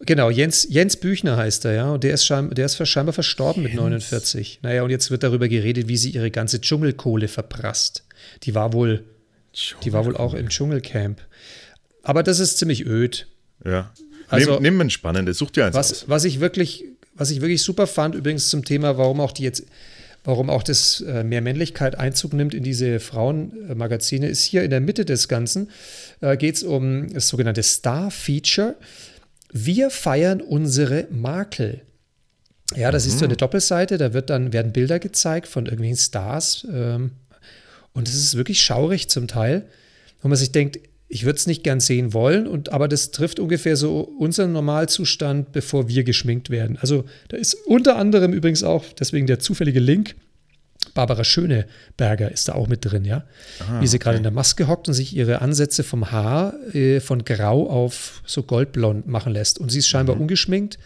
Genau, 0.00 0.30
Jens, 0.30 0.66
Jens 0.68 0.96
Büchner 0.96 1.36
heißt 1.36 1.66
er, 1.66 1.72
ja. 1.74 1.92
Und 1.92 2.02
der 2.02 2.14
ist, 2.14 2.24
schein, 2.24 2.50
der 2.50 2.66
ist 2.66 2.88
scheinbar 2.88 3.12
verstorben 3.12 3.62
Jens. 3.62 3.74
mit 3.74 3.80
49. 3.80 4.60
Naja, 4.62 4.82
und 4.82 4.90
jetzt 4.90 5.10
wird 5.10 5.22
darüber 5.22 5.46
geredet, 5.46 5.88
wie 5.88 5.98
sie 5.98 6.10
ihre 6.10 6.30
ganze 6.30 6.60
Dschungelkohle 6.60 7.28
verprasst. 7.28 8.04
Die 8.44 8.54
war 8.54 8.72
wohl, 8.72 9.04
die 9.84 9.92
war 9.92 10.06
wohl 10.06 10.16
auch 10.16 10.34
im 10.34 10.48
Dschungelcamp. 10.48 11.20
Aber 12.02 12.22
das 12.22 12.40
ist 12.40 12.58
ziemlich 12.58 12.86
öd. 12.86 13.26
Ja. 13.64 13.92
Also, 14.30 14.54
nimm, 14.54 14.62
nimm 14.62 14.80
ein 14.80 14.90
spannendes, 14.90 15.38
such 15.38 15.50
dir 15.50 15.66
eins 15.66 15.74
was, 15.74 15.92
aus. 15.92 16.08
Was 16.08 16.24
ich 16.24 16.40
wirklich 16.40 16.84
was 17.20 17.30
ich 17.30 17.42
wirklich 17.42 17.62
super 17.62 17.86
fand, 17.86 18.14
übrigens 18.14 18.48
zum 18.48 18.64
Thema, 18.64 18.96
warum 18.96 19.20
auch 19.20 19.32
die 19.32 19.42
jetzt, 19.42 19.66
warum 20.24 20.48
auch 20.48 20.62
das 20.62 21.02
äh, 21.02 21.22
mehr 21.22 21.42
Männlichkeit 21.42 21.98
Einzug 21.98 22.32
nimmt 22.32 22.54
in 22.54 22.62
diese 22.62 22.98
Frauenmagazine, 22.98 24.26
ist 24.26 24.42
hier 24.42 24.62
in 24.62 24.70
der 24.70 24.80
Mitte 24.80 25.04
des 25.04 25.28
Ganzen, 25.28 25.70
äh, 26.22 26.38
geht 26.38 26.56
es 26.56 26.62
um 26.62 27.12
das 27.12 27.28
sogenannte 27.28 27.62
Star-Feature. 27.62 28.74
Wir 29.52 29.90
feiern 29.90 30.40
unsere 30.40 31.08
Makel. 31.10 31.82
Ja, 32.74 32.90
das 32.90 33.04
mhm. 33.04 33.10
ist 33.10 33.18
so 33.18 33.24
eine 33.26 33.36
Doppelseite, 33.36 33.98
da 33.98 34.14
wird 34.14 34.30
dann, 34.30 34.54
werden 34.54 34.72
Bilder 34.72 34.98
gezeigt 34.98 35.46
von 35.46 35.66
irgendwelchen 35.66 35.98
Stars. 35.98 36.66
Ähm, 36.72 37.10
und 37.92 38.08
es 38.08 38.14
ist 38.14 38.34
wirklich 38.34 38.62
schaurig 38.62 39.10
zum 39.10 39.28
Teil, 39.28 39.66
wo 40.22 40.28
man 40.28 40.38
sich 40.38 40.52
denkt, 40.52 40.78
ich 41.12 41.24
würde 41.24 41.36
es 41.36 41.46
nicht 41.46 41.64
gern 41.64 41.80
sehen 41.80 42.14
wollen, 42.14 42.46
und, 42.46 42.72
aber 42.72 42.86
das 42.86 43.10
trifft 43.10 43.40
ungefähr 43.40 43.76
so 43.76 44.00
unseren 44.00 44.52
Normalzustand, 44.52 45.50
bevor 45.50 45.88
wir 45.88 46.04
geschminkt 46.04 46.50
werden. 46.50 46.78
Also 46.80 47.04
da 47.28 47.36
ist 47.36 47.54
unter 47.66 47.96
anderem 47.96 48.32
übrigens 48.32 48.62
auch, 48.62 48.84
deswegen 48.98 49.26
der 49.26 49.40
zufällige 49.40 49.80
Link, 49.80 50.14
Barbara 50.94 51.24
Schöneberger 51.24 52.30
ist 52.30 52.48
da 52.48 52.54
auch 52.54 52.68
mit 52.68 52.84
drin, 52.84 53.04
ja. 53.04 53.24
Ah, 53.58 53.80
Wie 53.80 53.86
sie 53.86 53.96
okay. 53.96 54.04
gerade 54.04 54.16
in 54.18 54.22
der 54.22 54.32
Maske 54.32 54.68
hockt 54.68 54.88
und 54.88 54.94
sich 54.94 55.14
ihre 55.14 55.42
Ansätze 55.42 55.82
vom 55.82 56.10
Haar 56.10 56.54
äh, 56.74 57.00
von 57.00 57.24
grau 57.24 57.68
auf 57.68 58.22
so 58.24 58.42
goldblond 58.42 59.06
machen 59.06 59.32
lässt. 59.32 59.58
Und 59.58 59.70
sie 59.70 59.80
ist 59.80 59.88
scheinbar 59.88 60.16
mhm. 60.16 60.22
ungeschminkt 60.22 60.78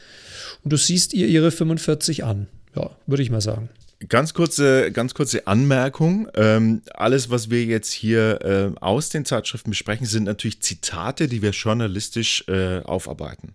und 0.62 0.72
du 0.72 0.76
siehst 0.76 1.14
ihr 1.14 1.28
ihre 1.28 1.50
45 1.50 2.24
an. 2.24 2.48
Ja, 2.74 2.90
würde 3.06 3.22
ich 3.22 3.30
mal 3.30 3.40
sagen. 3.40 3.68
Ganz 4.08 4.34
kurze, 4.34 4.90
ganz 4.92 5.14
kurze 5.14 5.46
Anmerkung. 5.46 6.28
Ähm, 6.34 6.82
alles, 6.94 7.30
was 7.30 7.50
wir 7.50 7.64
jetzt 7.64 7.92
hier 7.92 8.40
äh, 8.42 8.80
aus 8.80 9.08
den 9.08 9.24
Zeitschriften 9.24 9.70
besprechen, 9.70 10.06
sind 10.06 10.24
natürlich 10.24 10.60
Zitate, 10.60 11.28
die 11.28 11.42
wir 11.42 11.50
journalistisch 11.50 12.44
äh, 12.48 12.80
aufarbeiten. 12.80 13.54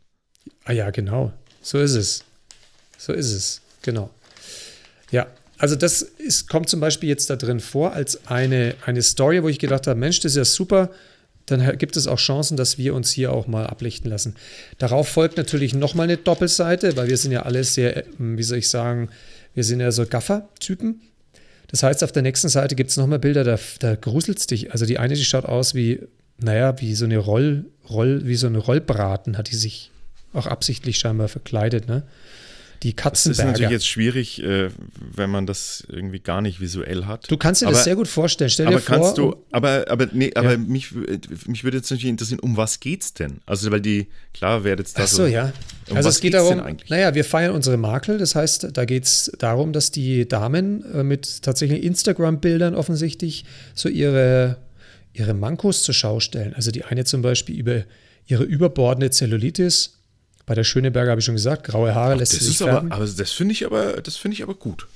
Ah 0.64 0.72
ja, 0.72 0.90
genau. 0.92 1.34
So 1.62 1.80
ist 1.80 1.96
es. 1.96 2.24
So 2.98 3.14
ist 3.14 3.34
es. 3.34 3.62
Genau. 3.82 4.10
Ja, 5.12 5.28
also 5.58 5.76
das 5.76 6.02
ist, 6.02 6.48
kommt 6.48 6.70
zum 6.70 6.80
Beispiel 6.80 7.10
jetzt 7.10 7.30
da 7.30 7.36
drin 7.36 7.60
vor 7.60 7.94
als 7.94 8.28
eine, 8.28 8.76
eine 8.86 9.02
Story, 9.02 9.44
wo 9.44 9.50
ich 9.50 9.60
gedacht 9.60 9.88
habe, 9.88 10.00
Mensch, 10.00 10.22
das 10.22 10.32
ist 10.32 10.38
ja 10.38 10.46
super. 10.46 10.90
Dann 11.48 11.78
gibt 11.78 11.98
es 11.98 12.08
auch 12.08 12.18
Chancen, 12.18 12.58
dass 12.58 12.78
wir 12.78 12.94
uns 12.94 13.12
hier 13.12 13.34
auch 13.34 13.48
mal 13.48 13.66
ablichten 13.66 14.10
lassen. 14.10 14.36
Darauf 14.78 15.10
folgt 15.10 15.38
natürlich 15.38 15.74
nochmal 15.74 16.06
eine 16.06 16.18
Doppelseite, 16.18 16.96
weil 16.96 17.08
wir 17.08 17.18
sind 17.18 17.32
ja 17.32 17.42
alle 17.42 17.64
sehr, 17.64 17.98
äh, 17.98 18.04
wie 18.18 18.44
soll 18.44 18.60
ich 18.60 18.70
sagen, 18.70 19.10
wir 19.54 19.64
sind 19.64 19.80
ja 19.80 19.92
so 19.92 20.06
Gaffer-Typen. 20.06 21.02
Das 21.68 21.84
heißt, 21.84 22.04
auf 22.04 22.12
der 22.12 22.24
nächsten 22.24 22.50
Seite 22.50 22.76
gibt 22.76 22.90
es 22.90 22.98
nochmal 22.98 23.20
Bilder, 23.20 23.44
da, 23.44 23.60
da 23.80 23.96
gruselt 23.96 24.40
es 24.40 24.48
dich. 24.48 24.72
Also 24.72 24.86
die 24.86 24.98
eine, 24.98 25.14
die 25.14 25.24
schaut 25.24 25.46
aus 25.46 25.76
wie, 25.76 26.02
naja, 26.40 26.80
wie 26.82 26.96
so 26.96 27.06
eine 27.06 27.18
Roll, 27.18 27.66
Roll, 27.90 28.26
wie 28.26 28.36
so 28.36 28.48
eine 28.48 28.58
Rollbraten, 28.58 29.38
hat 29.38 29.52
die 29.52 29.56
sich 29.56 29.92
auch 30.34 30.48
absichtlich 30.48 30.98
scheinbar 30.98 31.28
verkleidet, 31.28 31.88
ne? 31.88 32.04
Die 32.84 32.94
Katzenberger. 32.94 33.38
Das 33.38 33.40
ist 33.40 33.52
natürlich 33.52 33.72
jetzt 33.72 33.88
schwierig, 33.88 34.42
äh, 34.42 34.70
wenn 35.16 35.30
man 35.30 35.46
das 35.46 35.84
irgendwie 35.90 36.20
gar 36.20 36.42
nicht 36.42 36.62
visuell 36.62 37.06
hat. 37.06 37.30
Du 37.30 37.38
kannst 37.38 37.62
dir 37.62 37.68
aber, 37.68 37.76
das 37.76 37.84
sehr 37.84 37.96
gut 37.96 38.08
vorstellen. 38.08 38.50
Stell 38.50 38.68
aber 38.68 38.78
dir 38.78 38.82
vor, 38.82 38.96
kannst 38.96 39.18
du, 39.18 39.36
aber, 39.52 39.86
aber, 39.90 40.08
nee, 40.14 40.32
aber 40.36 40.58
mich, 40.58 40.94
mich 41.46 41.64
würde 41.64 41.78
jetzt 41.78 41.92
natürlich 41.92 42.10
interessieren, 42.10 42.40
um 42.40 42.58
was 42.58 42.80
geht's 42.80 43.14
denn? 43.14 43.42
Also, 43.46 43.72
weil 43.72 43.82
die, 43.82 44.08
klar, 44.34 44.64
wäre 44.64 44.78
jetzt 44.78 44.98
da 44.98 45.04
Ach 45.04 45.08
so, 45.08 45.26
ja. 45.26 45.52
Um 45.90 45.98
also 45.98 46.08
was 46.08 46.16
es 46.16 46.22
geht 46.22 46.34
darum, 46.34 46.60
eigentlich? 46.60 46.90
naja, 46.90 47.14
wir 47.16 47.26
feiern 47.26 47.54
unsere 47.54 47.78
Makel. 47.78 48.18
Das 48.18 48.36
heißt, 48.36 48.70
da 48.74 48.86
geht 48.86 49.04
es 49.04 49.32
darum, 49.40 49.74
dass 49.74 49.92
die 49.92 50.28
Damen 50.28 50.84
äh, 50.94 51.04
mit 51.04 51.42
tatsächlich 51.42 51.84
Instagram-Bildern 51.84 52.76
offensichtlich 52.76 53.46
so 53.74 53.90
ihre, 53.90 54.58
ihre 55.14 55.34
Mankos 55.34 55.84
zur 55.84 55.94
Schau 55.94 56.20
stellen. 56.20 56.54
Also 56.54 56.72
die 56.72 56.86
eine 56.86 57.06
zum 57.06 57.22
Beispiel 57.22 57.58
über 57.58 57.84
ihre 58.26 58.44
überbordende 58.44 59.10
Zellulitis. 59.10 59.99
Bei 60.50 60.56
der 60.56 60.64
Schöneberger 60.64 61.12
habe 61.12 61.20
ich 61.20 61.26
schon 61.26 61.36
gesagt, 61.36 61.64
graue 61.68 61.94
Haare 61.94 62.16
lässt 62.16 62.34
Das 62.34 62.40
sich 62.40 62.56
ist 62.56 62.64
aber, 62.64 62.80
aber 62.92 63.06
das 63.06 63.32
finde 63.32 63.52
ich 63.52 63.68
aber, 63.68 64.02
das 64.02 64.18
finde 64.18 64.34
ich 64.34 64.42
aber 64.42 64.56
gut. 64.56 64.88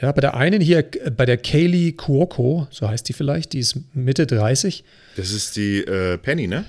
Ja, 0.00 0.12
bei 0.12 0.20
der 0.20 0.34
einen 0.34 0.60
hier, 0.60 0.84
bei 1.16 1.26
der 1.26 1.38
Kaylee 1.38 1.90
Cuoco, 1.90 2.68
so 2.70 2.88
heißt 2.88 3.08
die 3.08 3.12
vielleicht, 3.12 3.52
die 3.52 3.58
ist 3.58 3.76
Mitte 3.94 4.28
30. 4.28 4.84
Das 5.16 5.32
ist 5.32 5.56
die 5.56 5.78
äh, 5.78 6.18
Penny, 6.18 6.46
ne? 6.46 6.64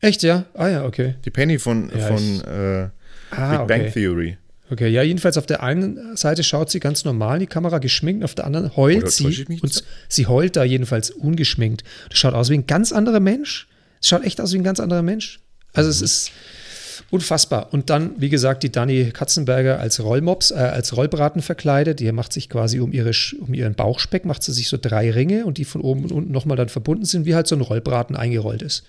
Echt, 0.00 0.22
ja? 0.22 0.44
Ah 0.54 0.68
ja, 0.68 0.84
okay. 0.84 1.16
Die 1.24 1.30
Penny 1.30 1.58
von, 1.58 1.90
Ja, 1.92 2.06
von 2.06 2.40
äh, 2.42 2.88
Ah, 3.32 3.58
Big 3.58 3.66
Bang 3.66 3.80
okay. 3.82 3.90
Theory. 3.90 4.38
Okay, 4.70 4.88
ja, 4.90 5.02
jedenfalls 5.02 5.36
auf 5.38 5.46
der 5.46 5.64
einen 5.64 6.16
Seite 6.16 6.44
schaut 6.44 6.70
sie 6.70 6.78
ganz 6.78 7.04
normal 7.04 7.34
in 7.38 7.40
die 7.40 7.46
Kamera 7.48 7.78
geschminkt, 7.78 8.22
auf 8.22 8.36
der 8.36 8.44
anderen 8.46 8.76
heult 8.76 8.98
Oder 9.02 9.10
sie 9.10 9.44
und 9.60 9.76
da? 9.76 9.80
sie 10.08 10.26
heult 10.28 10.54
da 10.54 10.62
jedenfalls 10.62 11.10
ungeschminkt. 11.10 11.82
Das 12.10 12.18
schaut 12.20 12.34
aus 12.34 12.48
wie 12.50 12.54
ein 12.54 12.66
ganz 12.68 12.92
anderer 12.92 13.18
Mensch. 13.18 13.66
Es 14.00 14.08
schaut 14.08 14.22
echt 14.24 14.40
aus 14.40 14.52
wie 14.52 14.58
ein 14.58 14.64
ganz 14.64 14.78
anderer 14.78 15.02
Mensch. 15.02 15.40
Also 15.72 15.88
Mhm. 15.88 15.90
es 15.92 16.02
ist 16.02 16.30
unfassbar. 17.10 17.72
Und 17.72 17.90
dann, 17.90 18.20
wie 18.20 18.28
gesagt, 18.28 18.62
die 18.62 18.70
Dani 18.70 19.10
Katzenberger 19.12 19.80
als 19.80 20.00
Rollmops, 20.00 20.52
äh, 20.52 20.54
als 20.54 20.96
Rollbraten 20.96 21.42
verkleidet. 21.42 22.00
Die 22.00 22.10
macht 22.12 22.32
sich 22.32 22.48
quasi 22.48 22.80
um, 22.80 22.92
ihre, 22.92 23.10
um 23.40 23.52
ihren 23.52 23.74
Bauchspeck, 23.74 24.24
macht 24.24 24.42
sie 24.42 24.52
sich 24.52 24.68
so 24.68 24.78
drei 24.80 25.10
Ringe 25.10 25.44
und 25.44 25.58
die 25.58 25.64
von 25.64 25.80
oben 25.80 26.04
und 26.04 26.12
unten 26.12 26.32
nochmal 26.32 26.56
dann 26.56 26.68
verbunden 26.68 27.04
sind, 27.04 27.26
wie 27.26 27.34
halt 27.34 27.46
so 27.46 27.56
ein 27.56 27.60
Rollbraten 27.60 28.16
eingerollt 28.16 28.62
ist. 28.62 28.84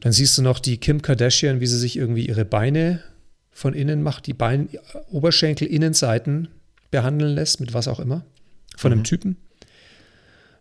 Dann 0.00 0.12
siehst 0.12 0.36
du 0.38 0.42
noch 0.42 0.58
die 0.58 0.78
Kim 0.78 1.02
Kardashian, 1.02 1.60
wie 1.60 1.66
sie 1.66 1.78
sich 1.78 1.96
irgendwie 1.96 2.26
ihre 2.26 2.44
Beine 2.44 3.02
von 3.50 3.74
innen 3.74 4.02
macht, 4.02 4.26
die 4.26 4.32
Bein, 4.32 4.68
Oberschenkel, 5.10 5.68
Innenseiten 5.68 6.48
behandeln 6.90 7.34
lässt, 7.34 7.60
mit 7.60 7.74
was 7.74 7.88
auch 7.88 8.00
immer, 8.00 8.24
von 8.76 8.92
einem 8.92 9.04
Typen. 9.04 9.36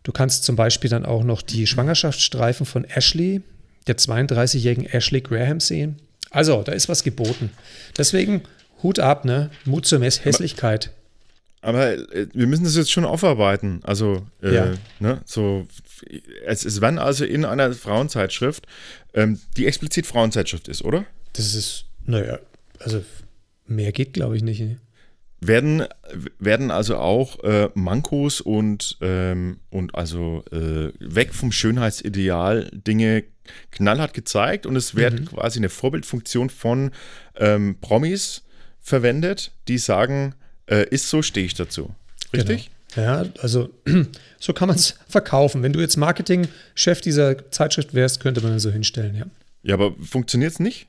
Du 0.03 0.11
kannst 0.11 0.43
zum 0.43 0.55
Beispiel 0.55 0.89
dann 0.89 1.05
auch 1.05 1.23
noch 1.23 1.41
die 1.41 1.67
Schwangerschaftsstreifen 1.67 2.65
von 2.65 2.83
Ashley, 2.83 3.41
der 3.87 3.97
32-jährigen 3.97 4.85
Ashley 4.85 5.21
Graham 5.21 5.59
sehen. 5.59 5.97
Also, 6.31 6.61
da 6.63 6.71
ist 6.73 6.89
was 6.89 7.03
geboten. 7.03 7.49
Deswegen 7.97 8.43
Hut 8.83 8.99
ab, 8.99 9.25
ne? 9.25 9.49
Mut 9.65 9.85
zur 9.85 9.99
Mess 9.99 10.23
Hässlichkeit. 10.23 10.91
Aber 11.61 11.91
äh, 12.13 12.27
wir 12.33 12.47
müssen 12.47 12.63
das 12.63 12.75
jetzt 12.75 12.91
schon 12.91 13.03
aufarbeiten. 13.05 13.81
Also, 13.83 14.25
äh, 14.41 14.53
Ja. 14.55 14.73
ne, 14.99 15.21
so, 15.25 15.67
es, 16.45 16.63
es 16.65 16.79
werden 16.79 16.99
also 16.99 17.25
in 17.25 17.43
einer 17.45 17.73
Frauenzeitschrift, 17.73 18.65
ähm, 19.13 19.39
die 19.57 19.65
explizit 19.67 20.05
Frauenzeitschrift 20.07 20.67
ist, 20.69 20.83
oder? 20.83 21.05
Das 21.33 21.53
ist, 21.55 21.85
naja, 22.05 22.39
also 22.79 23.03
mehr 23.67 23.91
geht, 23.91 24.13
glaube 24.13 24.37
ich, 24.37 24.43
nicht. 24.43 24.61
Ne? 24.61 24.77
Werden, 25.41 25.85
werden 26.37 26.69
also 26.69 26.97
auch 26.97 27.43
äh, 27.43 27.69
Mankos 27.73 28.41
und, 28.41 28.97
ähm, 28.99 29.59
und 29.69 29.95
also 29.95 30.43
äh, 30.51 30.91
weg 30.99 31.33
vom 31.33 31.51
Schönheitsideal 31.51 32.69
Dinge 32.73 33.23
knallhart 33.71 34.13
gezeigt 34.13 34.65
und 34.65 34.75
es 34.75 34.95
wird 34.95 35.27
quasi 35.27 35.59
eine 35.59 35.69
Vorbildfunktion 35.69 36.49
von 36.49 36.91
ähm, 37.37 37.77
Promis 37.79 38.43
verwendet, 38.81 39.51
die 39.67 39.77
sagen, 39.77 40.35
äh, 40.67 40.87
ist 40.89 41.09
so, 41.09 41.21
stehe 41.21 41.45
ich 41.45 41.53
dazu. 41.53 41.95
Richtig? 42.33 42.65
Genau. 42.65 42.79
Ja, 42.95 43.25
also 43.41 43.69
so 44.39 44.53
kann 44.53 44.67
man 44.67 44.75
es 44.75 44.95
verkaufen. 45.07 45.63
Wenn 45.63 45.73
du 45.73 45.79
jetzt 45.79 45.97
Marketingchef 45.97 47.01
dieser 47.01 47.51
Zeitschrift 47.51 47.93
wärst, 47.93 48.19
könnte 48.19 48.41
man 48.41 48.59
so 48.59 48.71
hinstellen, 48.71 49.15
ja. 49.15 49.25
Ja, 49.61 49.75
aber 49.75 49.93
funktioniert 50.01 50.53
es 50.53 50.59
nicht? 50.59 50.87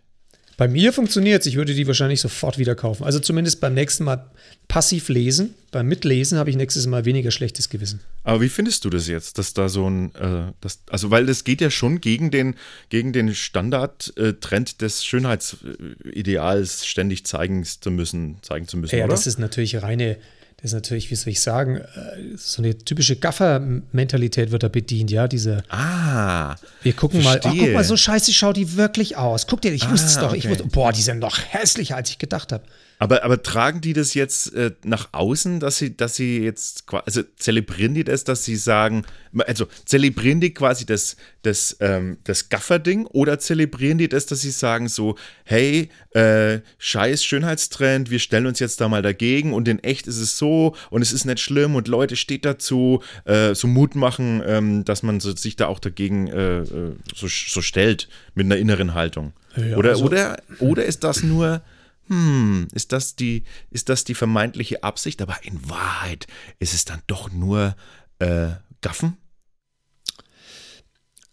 Bei 0.61 0.69
mir 0.69 0.93
funktioniert 0.93 1.41
es. 1.41 1.47
Ich 1.47 1.57
würde 1.57 1.75
die 1.75 1.87
wahrscheinlich 1.87 2.21
sofort 2.21 2.59
wieder 2.59 2.75
kaufen. 2.75 3.05
Also 3.05 3.19
zumindest 3.19 3.63
beim 3.63 3.73
nächsten 3.73 4.05
Mal 4.05 4.31
passiv 4.69 5.09
lesen. 5.09 5.55
Beim 5.71 5.87
Mitlesen 5.87 6.37
habe 6.37 6.51
ich 6.51 6.57
nächstes 6.57 6.87
Mal 6.87 7.07
weniger 7.07 7.31
schlechtes 7.31 7.71
Gewissen. 7.71 8.01
Aber 8.25 8.43
wie 8.43 8.51
findest 8.51 8.85
du 8.85 8.91
das 8.91 9.09
jetzt, 9.09 9.39
dass 9.39 9.55
da 9.55 9.71
so 9.71 9.89
ein, 9.89 10.15
äh, 10.17 10.53
das, 10.61 10.81
also 10.91 11.11
weil 11.11 11.25
das 11.25 11.45
geht 11.45 11.63
ja 11.63 11.71
schon 11.71 12.03
gegen 12.03 12.31
den, 12.31 12.57
gegen 12.91 13.15
den 13.15 13.35
Standardtrend 13.35 14.83
des 14.83 15.03
Schönheitsideals 15.03 16.87
ständig 16.87 17.25
zeigen 17.25 17.65
zu 17.65 17.91
müssen, 17.91 18.37
zeigen 18.43 18.69
zu 18.69 18.77
müssen, 18.77 18.99
Ja, 18.99 19.07
oder? 19.07 19.15
das 19.15 19.27
ist 19.27 19.39
natürlich 19.39 19.83
reine, 19.83 20.19
das 20.63 20.73
ist 20.73 20.75
natürlich, 20.75 21.11
wie 21.11 21.15
soll 21.15 21.33
ich 21.33 21.41
sagen, 21.41 21.77
äh, 21.77 22.37
so 22.37 22.63
eine 22.63 22.77
typische 22.77 23.17
Gaffer-Mentalität 23.17 24.51
wird 24.51 24.63
da 24.63 24.69
bedient, 24.69 25.11
ja, 25.11 25.27
diese, 25.27 25.63
ah, 25.71 26.55
wir 26.83 26.93
gucken 26.93 27.23
mal, 27.23 27.39
ach, 27.39 27.43
Verstehe. 27.43 27.65
guck 27.67 27.73
mal, 27.75 27.85
so 27.85 27.97
scheiße 27.97 28.33
schaut 28.33 28.57
die 28.57 28.77
wirklich 28.77 29.17
aus. 29.17 29.47
Guck 29.47 29.63
dir, 29.63 29.73
ich 29.73 29.89
wusste 29.91 30.07
es 30.07 30.19
Ah, 30.19 30.21
doch, 30.23 30.35
ich 30.35 30.45
okay. 30.45 30.51
wusste, 30.51 30.65
boah, 30.67 30.93
die 30.93 31.03
sind 31.03 31.19
noch 31.19 31.39
hässlicher, 31.39 31.97
als 31.97 32.11
ich 32.11 32.19
gedacht 32.19 32.53
habe. 32.53 32.65
Aber, 33.01 33.25
aber 33.25 33.43
tragen 33.43 33.81
die 33.81 33.95
das 33.95 34.13
jetzt 34.13 34.53
äh, 34.55 34.73
nach 34.85 35.09
außen, 35.13 35.59
dass 35.59 35.79
sie, 35.79 35.97
dass 35.97 36.17
sie 36.17 36.41
jetzt, 36.41 36.85
also 37.07 37.23
zelebrieren 37.37 37.95
die 37.95 38.05
das, 38.05 38.25
dass 38.25 38.45
sie 38.45 38.57
sagen, 38.57 39.07
also 39.39 39.67
zelebrieren 39.87 40.43
die 40.43 40.53
quasi 40.53 40.85
das, 40.85 41.17
das, 41.41 41.79
ähm, 41.81 42.19
das 42.25 42.51
Gaffer-Ding 42.51 43.07
oder 43.07 43.39
zelebrieren 43.39 43.97
die 43.97 44.11
das, 44.11 44.27
dass 44.27 44.43
sie 44.43 44.51
sagen 44.51 44.89
so, 44.89 45.17
hey, 45.45 45.89
äh, 46.11 46.61
scheiß 46.77 47.25
Schönheitstrend, 47.25 48.11
wir 48.11 48.19
stellen 48.19 48.45
uns 48.45 48.59
jetzt 48.59 48.83
da 48.83 48.89
mal 48.91 49.01
dagegen 49.01 49.55
und 49.55 49.67
in 49.67 49.79
echt 49.79 50.07
ist 50.07 50.19
es 50.19 50.37
so 50.37 50.77
und 50.91 51.01
es 51.01 51.11
ist 51.11 51.25
nicht 51.25 51.41
schlimm 51.41 51.77
und 51.77 51.89
Leute 51.89 52.17
steht 52.17 52.45
dazu, 52.45 53.03
äh, 53.25 53.55
so 53.55 53.67
Mut 53.67 53.95
machen, 53.95 54.43
ähm, 54.45 54.85
dass 54.85 55.03
man 55.03 55.21
so, 55.21 55.35
sich 55.35 55.57
da 55.57 55.69
auch 55.69 55.79
dagegen 55.79 56.27
äh, 56.27 56.59
äh, 56.59 56.93
so, 57.17 57.29
so 57.29 57.63
stellt 57.63 58.11
mit 58.35 58.45
einer 58.45 58.59
inneren 58.59 58.93
Haltung. 58.93 59.33
Ja, 59.57 59.79
oder, 59.79 59.91
also- 59.91 60.05
oder, 60.05 60.37
oder 60.59 60.85
ist 60.85 61.03
das 61.03 61.23
nur, 61.23 61.63
hm, 62.11 62.67
ist 62.75 62.91
das, 62.91 63.15
die, 63.15 63.45
ist 63.71 63.89
das 63.89 64.03
die 64.03 64.15
vermeintliche 64.15 64.83
Absicht, 64.83 65.23
aber 65.23 65.37
in 65.43 65.71
Wahrheit 65.71 66.27
ist 66.59 66.75
es 66.75 66.85
dann 66.85 67.01
doch 67.07 67.31
nur 67.31 67.77
äh, 68.19 68.49
Gaffen? 68.81 69.17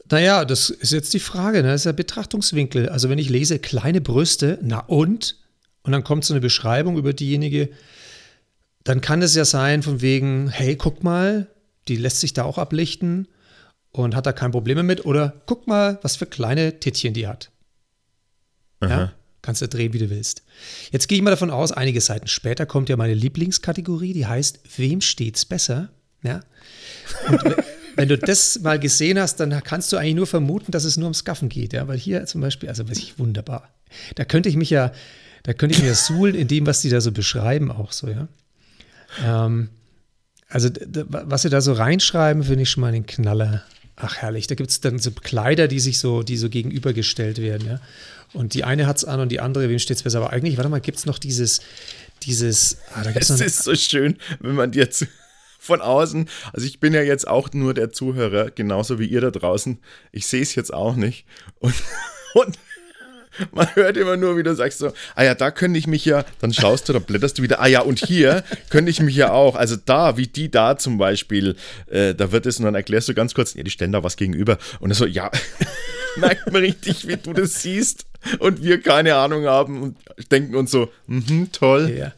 Naja, 0.10 0.46
das 0.46 0.70
ist 0.70 0.94
jetzt 0.94 1.14
die 1.16 1.20
Frage, 1.20 1.64
ne? 1.64 1.70
das 1.70 1.82
ist 1.82 1.86
der 1.88 1.94
Betrachtungswinkel. 1.94 2.90
Also 2.90 3.10
wenn 3.10 3.18
ich 3.18 3.30
lese 3.30 3.58
kleine 3.58 4.02
Brüste, 4.02 4.60
na 4.62 4.80
und? 4.80 5.40
Und 5.82 5.94
dann 5.94 6.04
kommt 6.04 6.26
so 6.26 6.34
eine 6.34 6.42
Beschreibung 6.42 6.98
über 6.98 7.12
diejenige, 7.12 7.70
dann 8.84 9.02
kann 9.02 9.22
es 9.22 9.36
ja 9.36 9.46
sein 9.46 9.82
von 9.82 10.02
wegen, 10.02 10.48
hey, 10.48 10.76
guck 10.76 11.04
mal, 11.04 11.48
die 11.88 11.96
lässt 11.96 12.20
sich 12.20 12.34
da 12.34 12.44
auch 12.44 12.58
ablichten 12.58 13.28
und 13.92 14.16
hat 14.16 14.28
da 14.28 14.32
kein 14.32 14.52
Problem 14.52 14.86
mit. 14.86 15.06
Oder 15.06 15.42
guck 15.46 15.66
mal, 15.68 15.98
was 16.04 16.18
für 16.18 16.28
kleine 16.28 16.80
Tittchen 16.80 17.14
die 17.14 17.28
hat. 17.28 17.52
Ja? 18.82 19.14
Kannst 19.48 19.62
du 19.62 19.68
drehen, 19.70 19.94
wie 19.94 20.00
du 20.00 20.10
willst. 20.10 20.44
Jetzt 20.92 21.08
gehe 21.08 21.18
ich 21.18 21.24
mal 21.24 21.30
davon 21.30 21.52
aus, 21.52 21.72
einige 21.72 22.02
Seiten 22.02 22.28
später 22.28 22.66
kommt 22.66 22.90
ja 22.90 22.98
meine 22.98 23.14
Lieblingskategorie, 23.14 24.12
die 24.12 24.26
heißt, 24.26 24.60
wem 24.76 25.00
steht's 25.00 25.46
besser? 25.46 25.88
Ja. 26.22 26.42
Und 27.30 27.46
we- 27.46 27.64
wenn 27.96 28.10
du 28.10 28.18
das 28.18 28.60
mal 28.60 28.78
gesehen 28.78 29.18
hast, 29.18 29.40
dann 29.40 29.52
kannst 29.64 29.94
du 29.94 29.96
eigentlich 29.96 30.16
nur 30.16 30.28
vermuten, 30.28 30.74
dass 30.74 30.84
es 30.84 30.98
nur 30.98 31.06
ums 31.06 31.24
Gaffen 31.24 31.48
geht. 31.48 31.72
Ja, 31.72 31.88
weil 31.88 31.98
hier 31.98 32.26
zum 32.26 32.42
Beispiel, 32.42 32.68
also 32.68 32.90
was 32.90 32.98
ich 32.98 33.18
wunderbar. 33.20 33.70
Da 34.16 34.26
könnte 34.26 34.50
ich 34.50 34.58
mich 34.58 34.70
ja, 34.70 34.92
da 35.44 35.54
könnte 35.54 35.76
ich 35.76 35.82
mir 35.82 35.88
ja 35.88 35.96
suhlen 35.96 36.36
in 36.36 36.50
dem, 36.50 36.66
was 36.68 36.82
die 36.82 36.90
da 36.90 37.00
so 37.00 37.14
beschreiben, 37.14 37.72
auch 37.72 37.94
so, 37.94 38.10
ja. 38.10 38.28
Ähm, 39.26 39.70
also, 40.50 40.70
was 41.10 41.44
sie 41.44 41.50
da 41.50 41.62
so 41.62 41.72
reinschreiben, 41.72 42.44
finde 42.44 42.64
ich 42.64 42.70
schon 42.70 42.82
mal 42.82 42.92
den 42.92 43.06
Knaller. 43.06 43.64
Ach, 44.00 44.18
herrlich. 44.18 44.46
Da 44.46 44.56
gibt 44.56 44.70
es 44.70 44.80
dann 44.80 45.00
so 45.00 45.12
Kleider, 45.12 45.68
die 45.68 45.80
sich 45.80 45.98
so, 45.98 46.22
die 46.22 46.38
so 46.38 46.50
gegenübergestellt 46.50 47.42
werden, 47.42 47.68
ja. 47.68 47.82
Und 48.34 48.54
die 48.54 48.64
eine 48.64 48.86
hat 48.86 48.98
es 48.98 49.06
an 49.06 49.20
und 49.20 49.30
die 49.30 49.40
andere, 49.40 49.70
wem 49.70 49.80
steht 49.80 49.98
es 49.98 50.04
besser? 50.04 50.20
Aber 50.20 50.32
eigentlich, 50.32 50.58
warte 50.58 50.70
mal, 50.70 50.82
gibt 50.82 51.00
es 51.00 51.06
noch 51.06 51.18
dieses, 51.18 51.62
dieses, 52.24 52.78
ah, 52.94 53.04
da 53.04 53.12
gibt 53.12 53.24
Es 53.24 53.30
noch 53.30 53.42
ist 53.42 53.64
so 53.64 53.74
schön, 53.76 54.18
wenn 54.40 54.56
man 54.56 54.74
jetzt 54.74 55.08
von 55.60 55.82
außen, 55.82 56.30
also 56.54 56.66
ich 56.66 56.80
bin 56.80 56.94
ja 56.94 57.02
jetzt 57.02 57.28
auch 57.28 57.52
nur 57.54 57.74
der 57.74 57.92
Zuhörer, 57.92 58.52
genauso 58.52 59.00
wie 59.00 59.08
ihr 59.08 59.22
da 59.22 59.32
draußen. 59.32 59.80
Ich 60.12 60.28
sehe 60.28 60.44
es 60.44 60.54
jetzt 60.54 60.74
auch 60.74 60.96
nicht. 60.96 61.26
Und, 61.60 61.74
und 62.36 62.60
man 63.52 63.68
hört 63.76 63.98
immer 63.98 64.18
nur, 64.18 64.38
wie 64.38 64.44
du 64.44 64.56
sagst 64.56 64.80
so, 64.80 64.92
ah 65.16 65.24
ja, 65.24 65.36
da 65.36 65.52
könnte 65.52 65.80
ich 65.80 65.88
mich 65.88 66.06
ja, 66.06 66.26
dann 66.40 66.54
schaust 66.54 66.88
du, 66.88 66.94
dann 66.94 67.04
blätterst 67.04 67.38
du 67.38 67.44
wieder, 67.44 67.62
ah 67.62 67.68
ja, 67.68 67.82
und 67.82 68.00
hier 68.00 68.44
könnte 68.70 68.92
ich 68.92 69.00
mich 69.00 69.16
ja 69.16 69.32
auch, 69.32 69.56
also 69.56 69.76
da, 69.76 70.18
wie 70.18 70.28
die 70.28 70.50
da 70.50 70.78
zum 70.78 70.98
Beispiel, 70.98 71.56
äh, 71.88 72.14
da 72.14 72.32
wird 72.32 72.46
es 72.46 72.58
und 72.58 72.66
dann 72.66 72.76
erklärst 72.76 73.10
du 73.10 73.14
ganz 73.14 73.34
kurz, 73.34 73.54
ja, 73.54 73.64
die 73.64 73.72
stellen 73.72 73.92
da 73.92 74.04
was 74.04 74.18
gegenüber. 74.18 74.58
Und 74.80 74.94
so, 74.94 75.06
ja, 75.06 75.32
merkt 76.18 76.52
man 76.52 76.62
richtig, 76.62 77.08
wie 77.08 77.18
du 77.18 77.34
das 77.34 77.62
siehst 77.62 78.06
und 78.40 78.64
wir 78.64 78.82
keine 78.82 79.16
Ahnung 79.16 79.46
haben 79.46 79.82
und 79.82 79.98
denken 80.32 80.56
uns 80.56 80.72
so, 80.72 80.90
mhm, 81.08 81.50
toll. 81.52 81.94
Ja. 81.98 82.14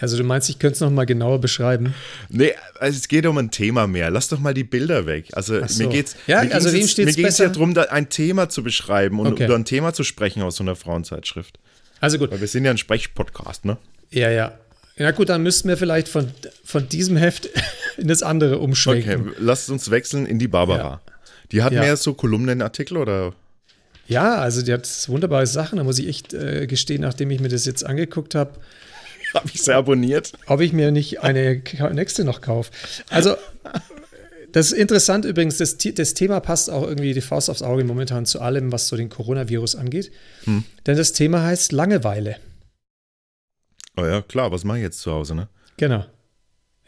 Also 0.00 0.16
du 0.16 0.24
meinst, 0.24 0.48
ich 0.48 0.58
könnte 0.58 0.74
es 0.74 0.80
noch 0.80 0.90
mal 0.90 1.04
genauer 1.06 1.40
beschreiben? 1.40 1.94
Nee, 2.28 2.52
also 2.78 2.96
es 2.96 3.08
geht 3.08 3.26
um 3.26 3.38
ein 3.38 3.50
Thema 3.50 3.86
mehr. 3.86 4.10
Lass 4.10 4.28
doch 4.28 4.38
mal 4.40 4.54
die 4.54 4.64
Bilder 4.64 5.06
weg. 5.06 5.26
Also 5.32 5.64
so. 5.66 5.82
mir 5.84 5.88
geht's, 5.90 6.16
Ja, 6.26 6.42
mir 6.44 6.54
also 6.54 6.70
ging's 6.70 6.74
wem 6.74 6.80
jetzt- 6.82 6.90
steht's 6.92 7.06
Mir 7.06 7.14
ging 7.16 7.26
es 7.26 7.38
ja 7.38 7.48
darum, 7.48 7.74
da 7.74 7.82
ein 7.84 8.08
Thema 8.08 8.48
zu 8.48 8.62
beschreiben 8.62 9.20
und 9.20 9.26
Okay. 9.28 9.44
über 9.46 9.54
ein 9.56 9.64
Thema 9.64 9.92
zu 9.92 10.04
sprechen 10.04 10.42
aus 10.42 10.56
so 10.56 10.64
einer 10.64 10.76
Frauenzeitschrift. 10.76 11.58
Also 12.00 12.18
gut. 12.18 12.30
Weil 12.30 12.40
wir 12.40 12.48
sind 12.48 12.64
ja 12.64 12.70
ein 12.70 12.78
Sprechpodcast, 12.78 13.64
ne? 13.64 13.76
Ja, 14.10 14.30
ja. 14.30 14.58
Ja 14.96 15.10
gut, 15.10 15.28
dann 15.28 15.42
müssten 15.42 15.68
wir 15.68 15.76
vielleicht 15.76 16.06
von, 16.08 16.30
von 16.64 16.88
diesem 16.88 17.16
Heft 17.16 17.48
in 17.96 18.06
das 18.08 18.22
andere 18.22 18.58
umschwenken. 18.58 19.28
Okay, 19.28 19.36
lasst 19.40 19.68
uns 19.70 19.90
wechseln 19.90 20.24
in 20.26 20.38
die 20.38 20.48
Barbara. 20.48 20.78
Ja. 20.78 21.00
Die 21.52 21.62
hat 21.62 21.72
ja. 21.72 21.80
mehr 21.80 21.96
so 21.96 22.14
Kolumnenartikel 22.14 22.96
oder? 22.96 23.32
Ja, 24.06 24.36
also 24.36 24.62
die 24.62 24.72
hat 24.72 24.88
wunderbare 25.08 25.46
Sachen. 25.46 25.78
Da 25.78 25.84
muss 25.84 25.98
ich 25.98 26.08
echt 26.08 26.34
äh, 26.34 26.66
gestehen, 26.66 27.02
nachdem 27.02 27.30
ich 27.30 27.40
mir 27.40 27.48
das 27.48 27.64
jetzt 27.64 27.84
angeguckt 27.84 28.34
habe. 28.34 28.52
habe 29.34 29.50
ich 29.52 29.62
sie 29.62 29.74
abonniert. 29.74 30.32
Ob 30.46 30.60
ich 30.60 30.72
mir 30.72 30.90
nicht 30.90 31.20
eine 31.20 31.62
nächste 31.92 32.24
noch 32.24 32.40
kaufe. 32.40 32.70
Also, 33.10 33.36
das 34.52 34.72
ist 34.72 34.78
interessant 34.78 35.24
übrigens. 35.24 35.58
Das, 35.58 35.76
das, 35.76 36.14
Thema 36.14 36.40
passt 36.40 36.70
auch 36.70 36.84
irgendwie 36.84 37.12
die 37.14 37.20
Faust 37.20 37.50
aufs 37.50 37.62
Auge 37.62 37.84
momentan 37.84 38.26
zu 38.26 38.40
allem, 38.40 38.70
was 38.70 38.88
so 38.88 38.96
den 38.96 39.08
Coronavirus 39.08 39.76
angeht. 39.76 40.12
Hm. 40.44 40.64
Denn 40.86 40.96
das 40.96 41.12
Thema 41.12 41.42
heißt 41.42 41.72
Langeweile. 41.72 42.36
Oh 43.96 44.04
ja, 44.04 44.22
klar, 44.22 44.52
was 44.52 44.64
mache 44.64 44.78
ich 44.78 44.84
jetzt 44.84 45.00
zu 45.00 45.12
Hause, 45.12 45.34
ne? 45.34 45.48
Genau. 45.76 46.04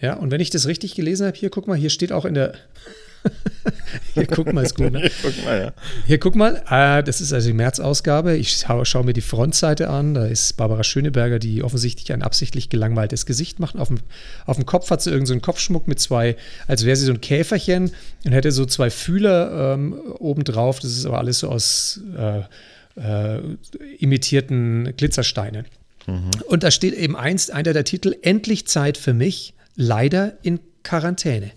Ja, 0.00 0.14
und 0.14 0.30
wenn 0.30 0.40
ich 0.40 0.50
das 0.50 0.66
richtig 0.66 0.94
gelesen 0.94 1.26
habe, 1.26 1.36
hier, 1.36 1.50
guck 1.50 1.66
mal, 1.66 1.76
hier 1.76 1.90
steht 1.90 2.12
auch 2.12 2.24
in 2.24 2.34
der. 2.34 2.54
hier, 4.20 4.26
guck 4.26 4.52
mal, 4.52 4.64
ist 4.64 4.74
gut, 4.74 4.92
ne? 4.92 5.10
guck 5.22 5.44
mal, 5.44 5.60
ja. 5.60 5.72
Hier, 6.06 6.18
guck 6.18 6.34
mal, 6.34 6.62
äh, 6.70 7.02
das 7.02 7.20
ist 7.20 7.32
also 7.32 7.48
die 7.48 7.54
März-Ausgabe. 7.54 8.36
Ich 8.36 8.56
schaue 8.56 8.86
schau 8.86 9.02
mir 9.02 9.12
die 9.12 9.20
Frontseite 9.20 9.90
an. 9.90 10.14
Da 10.14 10.26
ist 10.26 10.56
Barbara 10.56 10.82
Schöneberger, 10.84 11.38
die 11.38 11.62
offensichtlich 11.62 12.12
ein 12.12 12.22
absichtlich 12.22 12.70
gelangweiltes 12.70 13.26
Gesicht 13.26 13.60
macht. 13.60 13.76
Auf 13.76 13.88
dem, 13.88 13.98
auf 14.46 14.56
dem 14.56 14.64
Kopf 14.64 14.90
hat 14.90 15.02
sie 15.02 15.10
irgendeinen 15.10 15.40
so 15.40 15.44
Kopfschmuck 15.44 15.86
mit 15.86 16.00
zwei, 16.00 16.36
als 16.66 16.84
wäre 16.84 16.96
sie 16.96 17.04
so 17.04 17.12
ein 17.12 17.20
Käferchen 17.20 17.92
und 18.24 18.32
hätte 18.32 18.52
so 18.52 18.64
zwei 18.64 18.90
Fühler 18.90 19.74
ähm, 19.74 19.92
obendrauf. 20.18 20.80
Das 20.80 20.92
ist 20.92 21.04
aber 21.04 21.18
alles 21.18 21.40
so 21.40 21.48
aus 21.48 22.00
äh, 22.16 22.40
äh, 23.00 23.42
imitierten 23.98 24.94
Glitzersteinen. 24.96 25.66
Mhm. 26.06 26.30
Und 26.46 26.62
da 26.62 26.70
steht 26.70 26.94
eben 26.94 27.16
einst 27.16 27.52
einer 27.52 27.72
der 27.72 27.84
Titel, 27.84 28.14
Endlich 28.22 28.66
Zeit 28.66 28.96
für 28.96 29.12
mich, 29.12 29.54
leider 29.74 30.38
in 30.42 30.60
Quarantäne. 30.82 31.50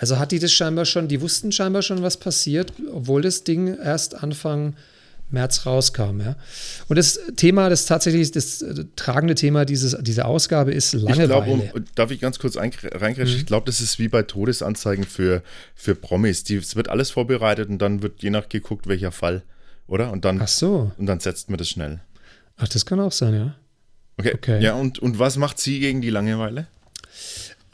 Also 0.00 0.18
hat 0.18 0.32
die 0.32 0.38
das 0.38 0.50
scheinbar 0.50 0.86
schon, 0.86 1.08
die 1.08 1.20
wussten 1.20 1.52
scheinbar 1.52 1.82
schon, 1.82 2.02
was 2.02 2.16
passiert, 2.16 2.72
obwohl 2.90 3.20
das 3.20 3.44
Ding 3.44 3.76
erst 3.76 4.22
Anfang 4.22 4.74
März 5.28 5.66
rauskam. 5.66 6.20
Ja. 6.20 6.36
Und 6.88 6.96
das 6.96 7.20
Thema, 7.36 7.68
das 7.68 7.84
tatsächlich 7.84 8.32
das 8.32 8.62
äh, 8.62 8.86
tragende 8.96 9.34
Thema 9.34 9.66
dieses, 9.66 9.96
dieser 10.00 10.24
Ausgabe 10.24 10.72
ist 10.72 10.94
Langeweile. 10.94 11.22
Ich 11.22 11.28
glaube, 11.28 11.72
um, 11.74 11.84
darf 11.94 12.10
ich 12.10 12.18
ganz 12.18 12.38
kurz 12.38 12.56
reingreifen? 12.56 13.14
Mhm. 13.18 13.36
Ich 13.36 13.44
glaube, 13.44 13.66
das 13.66 13.82
ist 13.82 13.98
wie 13.98 14.08
bei 14.08 14.22
Todesanzeigen 14.22 15.04
für, 15.04 15.42
für 15.74 15.94
Promis. 15.94 16.44
Die, 16.44 16.56
es 16.56 16.76
wird 16.76 16.88
alles 16.88 17.10
vorbereitet 17.10 17.68
und 17.68 17.78
dann 17.78 18.02
wird 18.02 18.22
je 18.22 18.30
nach 18.30 18.48
geguckt, 18.48 18.88
welcher 18.88 19.12
Fall, 19.12 19.42
oder? 19.86 20.10
Und 20.12 20.24
dann, 20.24 20.40
Ach 20.40 20.48
so. 20.48 20.92
Und 20.96 21.06
dann 21.06 21.20
setzt 21.20 21.50
man 21.50 21.58
das 21.58 21.68
schnell. 21.68 22.00
Ach, 22.56 22.68
das 22.68 22.86
kann 22.86 23.00
auch 23.00 23.12
sein, 23.12 23.34
ja. 23.34 23.54
Okay. 24.16 24.32
okay. 24.34 24.62
Ja, 24.62 24.74
und, 24.74 24.98
und 24.98 25.18
was 25.18 25.36
macht 25.36 25.58
sie 25.60 25.78
gegen 25.78 26.00
die 26.00 26.10
Langeweile? 26.10 26.66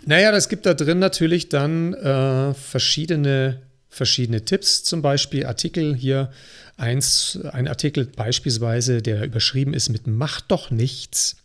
Naja, 0.09 0.31
das 0.31 0.49
gibt 0.49 0.67
da 0.67 0.75
drin 0.75 1.01
natürlich 1.01 1.49
dann 1.49 1.93
äh, 1.93 2.55
verschiedene, 2.55 3.61
verschiedene 3.89 4.45
Tipps, 4.45 4.85
zum 4.85 5.03
Beispiel 5.03 5.45
Artikel 5.47 5.97
hier. 5.97 6.31
Eins, 6.77 7.41
ein 7.51 7.67
Artikel 7.67 8.07
beispielsweise, 8.07 9.03
der 9.03 9.25
überschrieben 9.25 9.75
ist 9.75 9.89
mit 9.89 10.07
Mach 10.07 10.41
doch 10.41 10.71
nichts. 10.71 11.39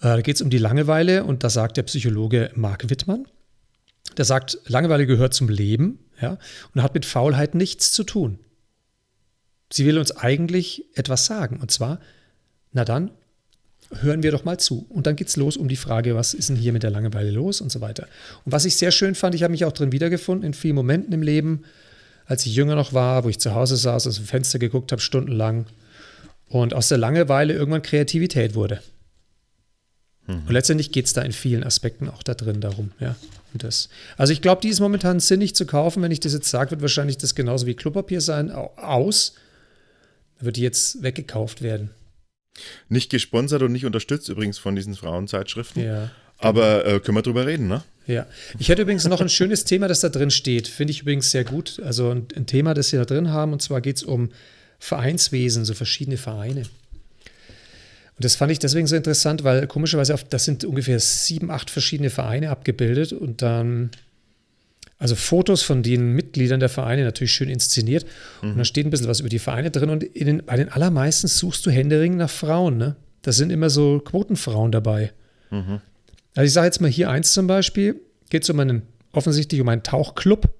Äh, 0.00 0.16
da 0.16 0.20
geht 0.22 0.34
es 0.34 0.42
um 0.42 0.50
die 0.50 0.58
Langeweile 0.58 1.22
und 1.22 1.44
da 1.44 1.50
sagt 1.50 1.76
der 1.76 1.84
Psychologe 1.84 2.50
Marc 2.56 2.90
Wittmann, 2.90 3.26
der 4.16 4.24
sagt, 4.24 4.58
Langeweile 4.66 5.06
gehört 5.06 5.32
zum 5.32 5.48
Leben 5.48 6.00
ja, 6.20 6.36
und 6.74 6.82
hat 6.82 6.94
mit 6.94 7.06
Faulheit 7.06 7.54
nichts 7.54 7.92
zu 7.92 8.02
tun. 8.02 8.40
Sie 9.72 9.86
will 9.86 9.98
uns 9.98 10.10
eigentlich 10.16 10.84
etwas 10.94 11.26
sagen. 11.26 11.60
Und 11.60 11.70
zwar, 11.70 12.00
na 12.72 12.84
dann, 12.84 13.12
hören 13.92 14.22
wir 14.22 14.30
doch 14.30 14.44
mal 14.44 14.58
zu. 14.58 14.86
Und 14.88 15.06
dann 15.06 15.16
geht 15.16 15.28
es 15.28 15.36
los 15.36 15.56
um 15.56 15.68
die 15.68 15.76
Frage, 15.76 16.14
was 16.14 16.34
ist 16.34 16.48
denn 16.48 16.56
hier 16.56 16.72
mit 16.72 16.82
der 16.82 16.90
Langeweile 16.90 17.30
los 17.30 17.60
und 17.60 17.72
so 17.72 17.80
weiter. 17.80 18.06
Und 18.44 18.52
was 18.52 18.64
ich 18.64 18.76
sehr 18.76 18.92
schön 18.92 19.14
fand, 19.14 19.34
ich 19.34 19.42
habe 19.42 19.50
mich 19.50 19.64
auch 19.64 19.72
drin 19.72 19.92
wiedergefunden 19.92 20.46
in 20.46 20.54
vielen 20.54 20.76
Momenten 20.76 21.12
im 21.12 21.22
Leben, 21.22 21.64
als 22.26 22.46
ich 22.46 22.54
jünger 22.54 22.76
noch 22.76 22.92
war, 22.92 23.24
wo 23.24 23.28
ich 23.28 23.40
zu 23.40 23.54
Hause 23.54 23.76
saß, 23.76 24.06
aus 24.06 24.16
dem 24.16 24.24
Fenster 24.24 24.58
geguckt 24.58 24.92
habe, 24.92 25.02
stundenlang 25.02 25.66
und 26.48 26.74
aus 26.74 26.88
der 26.88 26.98
Langeweile 26.98 27.54
irgendwann 27.54 27.82
Kreativität 27.82 28.54
wurde. 28.54 28.80
Mhm. 30.26 30.42
Und 30.46 30.52
letztendlich 30.52 30.92
geht 30.92 31.06
es 31.06 31.12
da 31.12 31.22
in 31.22 31.32
vielen 31.32 31.64
Aspekten 31.64 32.08
auch 32.08 32.22
da 32.22 32.34
drin 32.34 32.60
darum, 32.60 32.92
ja. 33.00 33.16
Und 33.52 33.64
das. 33.64 33.88
Also 34.16 34.32
ich 34.32 34.42
glaube, 34.42 34.62
die 34.62 34.68
ist 34.68 34.78
momentan 34.78 35.18
sinnig 35.18 35.56
zu 35.56 35.66
kaufen. 35.66 36.04
Wenn 36.04 36.12
ich 36.12 36.20
das 36.20 36.32
jetzt 36.32 36.50
sage, 36.50 36.70
wird 36.70 36.82
wahrscheinlich 36.82 37.18
das 37.18 37.34
genauso 37.34 37.66
wie 37.66 37.74
Klopapier 37.74 38.20
sein, 38.20 38.52
aus 38.52 39.34
wird 40.38 40.56
die 40.56 40.62
jetzt 40.62 41.02
weggekauft 41.02 41.60
werden. 41.60 41.90
Nicht 42.88 43.10
gesponsert 43.10 43.62
und 43.62 43.72
nicht 43.72 43.86
unterstützt 43.86 44.28
übrigens 44.28 44.58
von 44.58 44.76
diesen 44.76 44.94
Frauenzeitschriften. 44.94 45.84
Ja. 45.84 46.10
Aber 46.38 46.86
äh, 46.86 47.00
können 47.00 47.16
wir 47.18 47.22
drüber 47.22 47.46
reden, 47.46 47.68
ne? 47.68 47.82
Ja. 48.06 48.26
Ich 48.58 48.68
hätte 48.70 48.82
übrigens 48.82 49.06
noch 49.06 49.20
ein 49.20 49.28
schönes 49.28 49.64
Thema, 49.64 49.88
das 49.88 50.00
da 50.00 50.08
drin 50.08 50.30
steht. 50.30 50.68
Finde 50.68 50.90
ich 50.90 51.02
übrigens 51.02 51.30
sehr 51.30 51.44
gut. 51.44 51.80
Also 51.84 52.10
ein, 52.10 52.26
ein 52.34 52.46
Thema, 52.46 52.74
das 52.74 52.90
wir 52.92 52.98
da 52.98 53.04
drin 53.04 53.30
haben. 53.30 53.52
Und 53.52 53.62
zwar 53.62 53.80
geht 53.80 53.96
es 53.96 54.02
um 54.02 54.30
Vereinswesen, 54.78 55.64
so 55.64 55.74
verschiedene 55.74 56.16
Vereine. 56.16 56.62
Und 56.62 58.24
das 58.24 58.36
fand 58.36 58.52
ich 58.52 58.58
deswegen 58.58 58.86
so 58.86 58.96
interessant, 58.96 59.44
weil 59.44 59.66
komischerweise, 59.66 60.14
auf, 60.14 60.24
das 60.24 60.44
sind 60.44 60.64
ungefähr 60.64 60.98
sieben, 60.98 61.50
acht 61.50 61.70
verschiedene 61.70 62.10
Vereine 62.10 62.50
abgebildet. 62.50 63.12
Und 63.12 63.42
dann 63.42 63.90
also 65.00 65.14
Fotos 65.14 65.62
von 65.62 65.82
den 65.82 66.12
Mitgliedern 66.12 66.60
der 66.60 66.68
Vereine 66.68 67.04
natürlich 67.04 67.32
schön 67.32 67.48
inszeniert. 67.48 68.04
Mhm. 68.42 68.50
Und 68.50 68.58
da 68.58 68.64
steht 68.64 68.86
ein 68.86 68.90
bisschen 68.90 69.08
was 69.08 69.20
über 69.20 69.30
die 69.30 69.38
Vereine 69.38 69.70
drin. 69.70 69.88
Und 69.88 70.04
den, 70.14 70.42
bei 70.44 70.56
den 70.56 70.68
allermeisten 70.68 71.26
suchst 71.26 71.64
du 71.64 71.70
Händering 71.70 72.18
nach 72.18 72.28
Frauen. 72.28 72.76
Ne? 72.76 72.96
Da 73.22 73.32
sind 73.32 73.50
immer 73.50 73.70
so 73.70 73.98
Quotenfrauen 73.98 74.70
dabei. 74.70 75.12
Mhm. 75.50 75.80
Also 76.36 76.46
ich 76.46 76.52
sage 76.52 76.66
jetzt 76.66 76.82
mal 76.82 76.90
hier 76.90 77.08
eins 77.08 77.32
zum 77.32 77.46
Beispiel. 77.46 77.98
Geht 78.28 78.42
es 78.42 78.50
um 78.50 78.60
einen, 78.60 78.82
offensichtlich 79.12 79.62
um 79.62 79.70
einen 79.70 79.82
Tauchclub. 79.82 80.50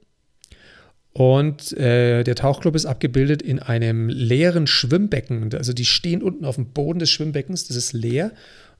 Und 1.12 1.76
äh, 1.76 2.24
der 2.24 2.35
Tauchclub 2.35 2.74
ist 2.74 2.87
abgebildet 2.87 3.42
in 3.42 3.59
einem 3.59 4.09
leeren 4.09 4.66
Schwimmbecken. 4.66 5.53
Also 5.53 5.74
die 5.74 5.85
stehen 5.85 6.22
unten 6.22 6.46
auf 6.46 6.55
dem 6.55 6.70
Boden 6.70 6.98
des 6.98 7.11
Schwimmbeckens. 7.11 7.68
Das 7.68 7.76
ist 7.76 7.92
leer. 7.92 8.33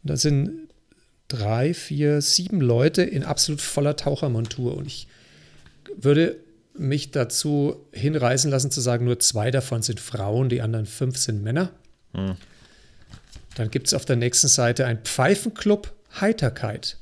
Und 0.03 0.11
da 0.11 0.17
sind 0.17 0.53
drei, 1.29 1.75
vier, 1.75 2.23
sieben 2.23 2.63
Leute 2.63 3.03
in 3.03 3.25
absolut 3.25 3.61
voller 3.61 3.97
Tauchermontur. 3.97 4.75
Und 4.75 4.87
ich 4.87 5.07
würde 5.97 6.37
mich 6.75 7.11
dazu 7.11 7.87
hinreißen 7.93 8.51
lassen 8.51 8.71
zu 8.71 8.81
sagen, 8.81 9.05
nur 9.05 9.19
zwei 9.19 9.51
davon 9.51 9.83
sind 9.83 10.01
Frauen, 10.01 10.49
die 10.49 10.63
anderen 10.63 10.87
fünf 10.87 11.19
sind 11.19 11.43
Männer. 11.43 11.71
Hm. 12.15 12.37
Dann 13.57 13.71
gibt 13.71 13.89
es 13.89 13.95
auf 13.95 14.05
der 14.05 14.17
nächsten 14.17 14.49
Seite 14.49 14.87
ein 14.87 14.99
Pfeifenclub 14.99 15.93
Heiterkeit. 16.21 16.97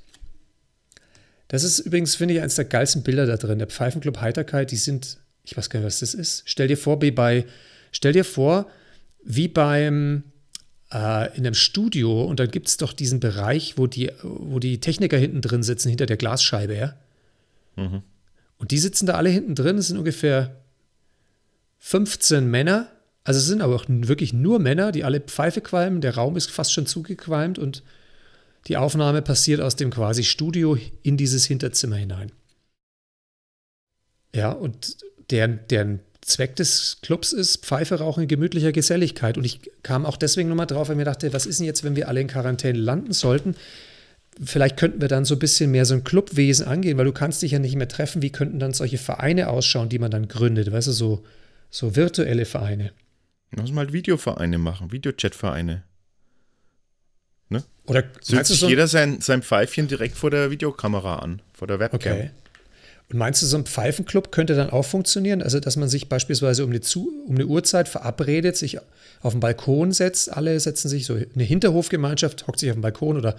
Das 1.48 1.62
ist 1.62 1.78
übrigens, 1.78 2.14
finde 2.14 2.34
ich, 2.34 2.40
eines 2.40 2.56
der 2.56 2.64
geilsten 2.64 3.02
Bilder 3.02 3.26
da 3.26 3.36
drin. 3.36 3.58
Der 3.58 3.68
Pfeifenclub 3.68 4.20
Heiterkeit, 4.20 4.70
die 4.70 4.76
sind, 4.76 5.18
ich 5.44 5.56
weiß 5.56 5.70
gar 5.70 5.80
nicht, 5.80 5.86
was 5.86 6.00
das 6.00 6.14
ist. 6.14 6.42
Stell 6.46 6.68
dir 6.68 6.76
vor, 6.76 7.00
wie 7.00 7.10
bei, 7.10 7.46
stell 7.92 8.12
dir 8.12 8.24
vor, 8.24 8.66
wie 9.24 9.48
beim 9.48 10.24
äh, 10.92 11.36
in 11.36 11.46
einem 11.46 11.54
Studio 11.54 12.24
und 12.24 12.40
dann 12.40 12.50
gibt 12.50 12.68
es 12.68 12.76
doch 12.76 12.92
diesen 12.92 13.20
Bereich, 13.20 13.78
wo 13.78 13.86
die, 13.86 14.10
wo 14.22 14.58
die 14.58 14.80
Techniker 14.80 15.16
hinten 15.16 15.40
drin 15.40 15.62
sitzen, 15.62 15.88
hinter 15.88 16.06
der 16.06 16.16
Glasscheibe, 16.16 16.76
ja. 16.76 16.94
Mhm. 17.76 18.02
Und 18.58 18.70
die 18.70 18.78
sitzen 18.78 19.06
da 19.06 19.14
alle 19.14 19.30
hinten 19.30 19.54
drin. 19.54 19.78
Es 19.78 19.88
sind 19.88 19.98
ungefähr 19.98 20.56
15 21.78 22.50
Männer. 22.50 22.90
Also 23.24 23.38
es 23.38 23.46
sind 23.46 23.60
aber 23.60 23.76
auch 23.76 23.84
wirklich 23.88 24.32
nur 24.32 24.58
Männer, 24.58 24.92
die 24.92 25.04
alle 25.04 25.20
Pfeife 25.20 25.60
qualmen. 25.60 26.00
Der 26.00 26.14
Raum 26.14 26.36
ist 26.36 26.50
fast 26.50 26.72
schon 26.72 26.86
zugequalmt 26.86 27.58
und 27.58 27.82
die 28.66 28.76
Aufnahme 28.76 29.22
passiert 29.22 29.60
aus 29.60 29.76
dem 29.76 29.90
quasi 29.90 30.24
Studio 30.24 30.76
in 31.02 31.16
dieses 31.16 31.46
Hinterzimmer 31.46 31.96
hinein. 31.96 32.32
Ja, 34.34 34.50
und 34.50 34.98
deren, 35.30 35.60
deren 35.70 36.00
Zweck 36.20 36.56
des 36.56 36.98
Clubs 37.02 37.32
ist 37.32 37.64
Pfeife 37.64 37.96
rauchen 37.96 38.24
in 38.24 38.28
gemütlicher 38.28 38.72
Geselligkeit. 38.72 39.38
Und 39.38 39.44
ich 39.44 39.70
kam 39.82 40.04
auch 40.04 40.16
deswegen 40.16 40.48
nochmal 40.48 40.66
drauf, 40.66 40.88
weil 40.88 40.94
ich 40.94 40.98
mir 40.98 41.04
dachte, 41.04 41.32
was 41.32 41.46
ist 41.46 41.60
denn 41.60 41.66
jetzt, 41.66 41.84
wenn 41.84 41.96
wir 41.96 42.08
alle 42.08 42.20
in 42.20 42.28
Quarantäne 42.28 42.78
landen 42.78 43.12
sollten? 43.12 43.54
Vielleicht 44.42 44.76
könnten 44.76 45.00
wir 45.00 45.08
dann 45.08 45.24
so 45.24 45.34
ein 45.34 45.38
bisschen 45.38 45.70
mehr 45.70 45.84
so 45.84 45.94
ein 45.94 46.04
Clubwesen 46.04 46.66
angehen, 46.66 46.98
weil 46.98 47.04
du 47.04 47.12
kannst 47.12 47.42
dich 47.42 47.52
ja 47.52 47.58
nicht 47.58 47.76
mehr 47.76 47.88
treffen. 47.88 48.22
Wie 48.22 48.30
könnten 48.30 48.58
dann 48.58 48.72
solche 48.72 48.98
Vereine 48.98 49.48
ausschauen, 49.48 49.88
die 49.88 49.98
man 49.98 50.10
dann 50.10 50.28
gründet? 50.28 50.70
Weißt 50.72 50.88
du, 50.88 50.92
so, 50.92 51.24
so 51.70 51.96
virtuelle 51.96 52.44
Vereine. 52.44 52.92
Lass 53.50 53.72
mal 53.72 53.84
halt 53.84 53.92
Videovereine 53.92 54.58
machen, 54.58 54.92
Videochatvereine. 54.92 55.82
Ne? 57.48 57.64
Oder 57.86 58.04
Sitzt 58.20 58.46
sich 58.46 58.60
so 58.60 58.68
jeder 58.68 58.86
sein, 58.86 59.20
sein 59.20 59.42
Pfeifchen 59.42 59.88
direkt 59.88 60.16
vor 60.16 60.30
der 60.30 60.50
Videokamera 60.50 61.20
an, 61.20 61.40
vor 61.54 61.66
der 61.66 61.78
Webcam. 61.78 62.12
Okay. 62.12 62.30
Und 63.10 63.16
meinst 63.18 63.40
du, 63.40 63.46
so 63.46 63.56
ein 63.56 63.64
Pfeifenclub 63.64 64.30
könnte 64.30 64.54
dann 64.54 64.68
auch 64.68 64.84
funktionieren? 64.84 65.42
Also, 65.42 65.60
dass 65.60 65.76
man 65.76 65.88
sich 65.88 66.10
beispielsweise 66.10 66.62
um 66.62 66.70
eine, 66.70 66.82
Zu 66.82 67.10
um 67.26 67.36
eine 67.36 67.46
Uhrzeit 67.46 67.88
verabredet, 67.88 68.56
sich 68.56 68.78
auf 69.22 69.32
den 69.32 69.40
Balkon 69.40 69.92
setzt, 69.92 70.30
alle 70.30 70.60
setzen 70.60 70.88
sich 70.90 71.06
so, 71.06 71.14
eine 71.14 71.44
Hinterhofgemeinschaft 71.44 72.46
hockt 72.46 72.60
sich 72.60 72.68
auf 72.68 72.76
den 72.76 72.82
Balkon 72.82 73.16
oder 73.16 73.36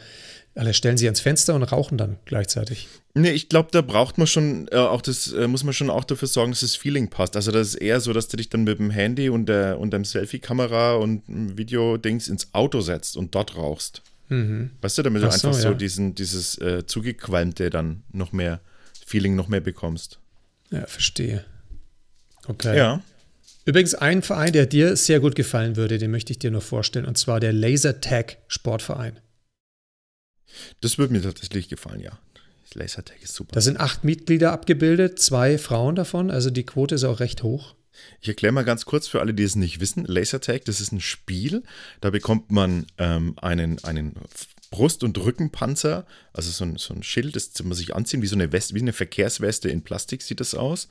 alle 0.55 0.73
stellen 0.73 0.97
sich 0.97 1.07
ans 1.07 1.19
Fenster 1.19 1.55
und 1.55 1.63
rauchen 1.63 1.97
dann 1.97 2.17
gleichzeitig. 2.25 2.87
Nee, 3.13 3.31
ich 3.31 3.49
glaube, 3.49 3.69
da 3.71 3.81
braucht 3.81 4.17
man 4.17 4.27
schon 4.27 4.67
äh, 4.71 4.75
auch 4.75 5.01
das, 5.01 5.31
äh, 5.33 5.47
muss 5.47 5.63
man 5.63 5.73
schon 5.73 5.89
auch 5.89 6.03
dafür 6.03 6.27
sorgen, 6.27 6.51
dass 6.51 6.61
das 6.61 6.75
Feeling 6.75 7.09
passt. 7.09 7.35
Also 7.35 7.51
das 7.51 7.69
ist 7.69 7.75
eher 7.75 7.99
so, 8.01 8.13
dass 8.13 8.27
du 8.27 8.37
dich 8.37 8.49
dann 8.49 8.63
mit 8.63 8.79
dem 8.79 8.89
Handy 8.89 9.29
und 9.29 9.47
der 9.47 9.79
und 9.79 9.91
deinem 9.91 10.05
Selfie-Kamera 10.05 10.95
und 10.95 11.23
Video-Dings 11.27 12.27
ins 12.27 12.53
Auto 12.53 12.81
setzt 12.81 13.17
und 13.17 13.35
dort 13.35 13.55
rauchst. 13.55 14.01
Mhm. 14.29 14.71
Weißt 14.81 14.97
du, 14.97 15.03
damit 15.03 15.23
du 15.23 15.31
so, 15.31 15.47
einfach 15.47 15.59
so 15.59 15.73
diesen, 15.73 16.15
dieses 16.15 16.57
äh, 16.59 16.85
zugequalmte 16.85 17.69
dann 17.69 18.03
noch 18.11 18.31
mehr 18.31 18.61
Feeling 19.05 19.35
noch 19.35 19.47
mehr 19.47 19.61
bekommst. 19.61 20.19
Ja, 20.71 20.85
verstehe. 20.85 21.45
Okay. 22.47 22.77
Ja. 22.77 23.01
Übrigens 23.65 23.95
ein 23.95 24.21
Verein, 24.21 24.53
der 24.53 24.65
dir 24.65 24.95
sehr 24.95 25.19
gut 25.19 25.35
gefallen 25.35 25.75
würde, 25.75 25.97
den 25.97 26.11
möchte 26.11 26.31
ich 26.31 26.39
dir 26.39 26.51
noch 26.51 26.63
vorstellen, 26.63 27.05
und 27.05 27.17
zwar 27.17 27.39
der 27.39 27.53
Lasertag 27.53 28.37
Sportverein. 28.47 29.19
Das 30.81 30.97
würde 30.97 31.13
mir 31.13 31.21
tatsächlich 31.21 31.69
gefallen, 31.69 32.01
ja. 32.01 32.19
Lasertag 32.73 33.21
ist 33.23 33.33
super. 33.33 33.53
Da 33.53 33.61
sind 33.61 33.79
acht 33.79 34.03
Mitglieder 34.03 34.51
abgebildet, 34.51 35.19
zwei 35.19 35.57
Frauen 35.57 35.95
davon, 35.95 36.29
also 36.29 36.49
die 36.49 36.65
Quote 36.65 36.95
ist 36.95 37.03
auch 37.03 37.19
recht 37.19 37.41
hoch. 37.43 37.75
Ich 38.21 38.29
erkläre 38.29 38.53
mal 38.53 38.63
ganz 38.63 38.85
kurz 38.85 39.07
für 39.07 39.19
alle, 39.19 39.33
die 39.33 39.43
es 39.43 39.55
nicht 39.55 39.79
wissen. 39.79 40.05
Lasertag, 40.05 40.65
das 40.65 40.79
ist 40.79 40.91
ein 40.91 41.01
Spiel. 41.01 41.63
Da 41.99 42.11
bekommt 42.11 42.51
man 42.51 42.85
ähm, 42.97 43.35
einen, 43.41 43.83
einen 43.83 44.13
Brust- 44.71 45.03
und 45.03 45.17
Rückenpanzer, 45.17 46.05
also 46.31 46.51
so 46.51 46.63
ein, 46.63 46.77
so 46.77 46.93
ein 46.93 47.01
Schild, 47.01 47.35
das 47.35 47.51
man 47.63 47.73
sich 47.73 47.95
anziehen, 47.95 48.21
wie 48.21 48.27
so 48.27 48.35
eine 48.35 48.51
Weste, 48.51 48.75
wie 48.75 48.81
eine 48.81 48.93
Verkehrsweste 48.93 49.67
in 49.67 49.83
Plastik 49.83 50.21
sieht 50.21 50.39
das 50.39 50.53
aus. 50.53 50.87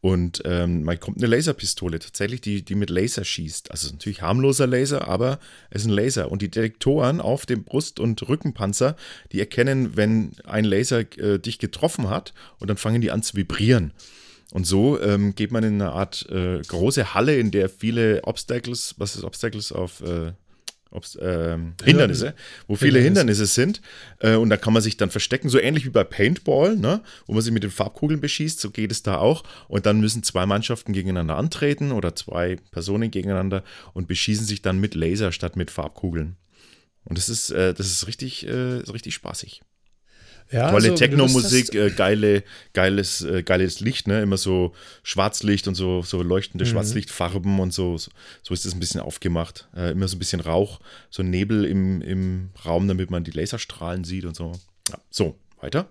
Und 0.00 0.42
ähm, 0.44 0.82
man 0.82 0.98
kommt 0.98 1.18
eine 1.18 1.28
Laserpistole, 1.28 2.00
tatsächlich, 2.00 2.40
die, 2.40 2.64
die 2.64 2.74
mit 2.74 2.90
Laser 2.90 3.24
schießt. 3.24 3.70
Also 3.70 3.92
natürlich 3.92 4.22
harmloser 4.22 4.66
Laser, 4.66 5.06
aber 5.06 5.38
es 5.70 5.82
ist 5.82 5.88
ein 5.88 5.94
Laser. 5.94 6.32
Und 6.32 6.42
die 6.42 6.50
Detektoren 6.50 7.20
auf 7.20 7.46
dem 7.46 7.62
Brust- 7.62 8.00
und 8.00 8.28
Rückenpanzer, 8.28 8.96
die 9.30 9.38
erkennen, 9.38 9.96
wenn 9.96 10.32
ein 10.44 10.64
Laser 10.64 11.00
äh, 11.18 11.38
dich 11.38 11.60
getroffen 11.60 12.10
hat 12.10 12.34
und 12.58 12.68
dann 12.68 12.78
fangen 12.78 13.00
die 13.00 13.12
an 13.12 13.22
zu 13.22 13.36
vibrieren. 13.36 13.92
Und 14.52 14.66
so 14.66 15.00
ähm, 15.00 15.36
geht 15.36 15.52
man 15.52 15.62
in 15.62 15.80
eine 15.80 15.92
Art 15.92 16.28
äh, 16.28 16.60
große 16.66 17.14
Halle, 17.14 17.36
in 17.36 17.52
der 17.52 17.68
viele 17.68 18.24
Obstacles, 18.24 18.96
was 18.98 19.14
ist 19.14 19.22
Obstacles 19.22 19.70
auf 19.70 20.00
äh, 20.00 20.32
ähm, 21.20 21.74
Hindernisse, 21.84 22.34
wo 22.66 22.76
viele 22.76 22.98
Hindernisse, 22.98 23.42
Hindernisse 23.42 23.46
sind. 23.46 23.80
Äh, 24.18 24.36
und 24.36 24.50
da 24.50 24.56
kann 24.56 24.72
man 24.72 24.82
sich 24.82 24.96
dann 24.96 25.10
verstecken, 25.10 25.48
so 25.48 25.58
ähnlich 25.58 25.84
wie 25.84 25.90
bei 25.90 26.04
Paintball, 26.04 26.76
ne? 26.76 27.02
wo 27.26 27.32
man 27.32 27.42
sich 27.42 27.52
mit 27.52 27.62
den 27.62 27.70
Farbkugeln 27.70 28.20
beschießt, 28.20 28.60
so 28.60 28.70
geht 28.70 28.90
es 28.90 29.02
da 29.02 29.18
auch. 29.18 29.44
Und 29.68 29.86
dann 29.86 30.00
müssen 30.00 30.22
zwei 30.22 30.46
Mannschaften 30.46 30.92
gegeneinander 30.92 31.36
antreten 31.36 31.92
oder 31.92 32.14
zwei 32.16 32.56
Personen 32.70 33.10
gegeneinander 33.10 33.62
und 33.92 34.08
beschießen 34.08 34.46
sich 34.46 34.62
dann 34.62 34.78
mit 34.78 34.94
Laser 34.94 35.32
statt 35.32 35.56
mit 35.56 35.70
Farbkugeln. 35.70 36.36
Und 37.04 37.18
das 37.18 37.28
ist, 37.28 37.50
äh, 37.50 37.74
das 37.74 37.86
ist 37.86 38.06
richtig, 38.06 38.46
äh, 38.46 38.52
richtig 38.52 39.14
spaßig. 39.14 39.62
Ja, 40.50 40.70
Tolle 40.70 40.90
also, 40.90 40.96
Techno-Musik, 40.96 41.74
äh, 41.74 41.90
geile, 41.90 42.42
geiles, 42.72 43.22
äh, 43.22 43.42
geiles 43.44 43.78
Licht, 43.80 44.08
ne? 44.08 44.20
Immer 44.20 44.36
so 44.36 44.74
Schwarzlicht 45.04 45.68
und 45.68 45.76
so, 45.76 46.02
so 46.02 46.22
leuchtende 46.22 46.64
mhm. 46.64 46.70
Schwarzlichtfarben 46.70 47.60
und 47.60 47.72
so. 47.72 47.96
So 47.96 48.10
ist 48.52 48.64
das 48.64 48.74
ein 48.74 48.80
bisschen 48.80 49.00
aufgemacht. 49.00 49.68
Äh, 49.76 49.92
immer 49.92 50.08
so 50.08 50.16
ein 50.16 50.18
bisschen 50.18 50.40
Rauch, 50.40 50.80
so 51.08 51.22
Nebel 51.22 51.64
im, 51.64 52.02
im 52.02 52.50
Raum, 52.64 52.88
damit 52.88 53.10
man 53.10 53.22
die 53.22 53.30
Laserstrahlen 53.30 54.02
sieht 54.02 54.24
und 54.24 54.34
so. 54.34 54.52
Ja, 54.88 54.98
so, 55.10 55.36
weiter. 55.60 55.88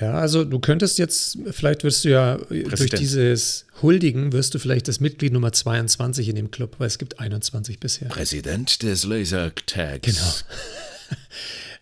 Ja, 0.00 0.12
also 0.12 0.44
du 0.44 0.58
könntest 0.58 0.98
jetzt, 0.98 1.38
vielleicht 1.52 1.82
wirst 1.82 2.04
du 2.04 2.10
ja 2.10 2.36
Präsident. 2.36 2.78
durch 2.78 2.90
dieses 2.90 3.64
Huldigen, 3.80 4.32
wirst 4.32 4.54
du 4.54 4.58
vielleicht 4.58 4.88
das 4.88 5.00
Mitglied 5.00 5.32
Nummer 5.32 5.52
22 5.52 6.28
in 6.28 6.36
dem 6.36 6.50
Club, 6.50 6.74
weil 6.78 6.88
es 6.88 6.98
gibt 6.98 7.18
21 7.18 7.80
bisher. 7.80 8.08
Präsident 8.08 8.82
des 8.82 9.04
Lasertags. 9.04 10.02
Genau. 10.02 11.16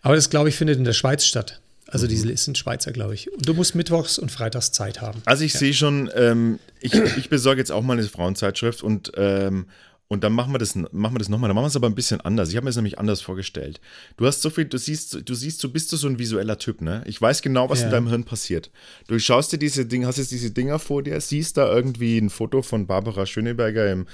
Aber 0.01 0.15
das, 0.15 0.29
glaube 0.29 0.47
ich, 0.47 0.55
findet 0.55 0.77
in 0.77 0.85
der 0.85 0.93
Schweiz 0.93 1.25
statt. 1.25 1.59
Also 1.87 2.05
mhm. 2.05 2.09
die 2.09 2.35
sind 2.37 2.57
Schweizer, 2.57 2.91
glaube 2.91 3.13
ich. 3.13 3.31
Und 3.31 3.47
du 3.47 3.53
musst 3.53 3.75
mittwochs 3.75 4.17
und 4.17 4.31
freitags 4.31 4.71
Zeit 4.71 5.01
haben. 5.01 5.21
Also 5.25 5.43
ich 5.43 5.53
ja. 5.53 5.59
sehe 5.59 5.73
schon, 5.73 6.09
ähm, 6.15 6.59
ich, 6.79 6.93
ich 6.93 7.29
besorge 7.29 7.59
jetzt 7.59 7.71
auch 7.71 7.83
mal 7.83 7.93
eine 7.93 8.07
Frauenzeitschrift 8.07 8.81
und, 8.81 9.11
ähm, 9.15 9.67
und 10.07 10.23
dann 10.23 10.33
machen 10.33 10.53
wir 10.53 10.59
das, 10.59 10.75
machen 10.75 11.15
wir 11.15 11.19
das 11.19 11.29
nochmal. 11.29 11.47
Dann 11.47 11.55
machen 11.55 11.65
wir 11.65 11.69
es 11.69 11.75
aber 11.75 11.87
ein 11.87 11.95
bisschen 11.95 12.21
anders. 12.21 12.49
Ich 12.49 12.55
habe 12.55 12.65
mir 12.65 12.69
das 12.69 12.75
nämlich 12.75 12.99
anders 12.99 13.21
vorgestellt. 13.21 13.81
Du 14.17 14.25
hast 14.25 14.41
so 14.41 14.49
viel, 14.49 14.65
du 14.65 14.77
siehst, 14.77 15.17
du 15.27 15.33
siehst, 15.33 15.63
du 15.63 15.71
bist 15.71 15.89
so 15.89 16.07
ein 16.07 16.19
visueller 16.19 16.57
Typ, 16.57 16.81
ne? 16.81 17.03
Ich 17.05 17.19
weiß 17.21 17.41
genau, 17.41 17.69
was 17.69 17.79
ja. 17.79 17.85
in 17.85 17.91
deinem 17.91 18.07
Hirn 18.07 18.23
passiert. 18.23 18.71
Du 19.07 19.17
schaust 19.19 19.51
dir 19.51 19.57
diese 19.57 19.85
Dinge, 19.85 20.07
hast 20.07 20.17
jetzt 20.17 20.31
diese 20.31 20.51
Dinger 20.51 20.77
vor 20.79 21.01
dir, 21.01 21.19
siehst 21.21 21.57
da 21.57 21.71
irgendwie 21.73 22.17
ein 22.17 22.29
Foto 22.29 22.61
von 22.61 22.85
Barbara 22.85 23.25
Schöneberger 23.25 23.91
im, 23.91 24.05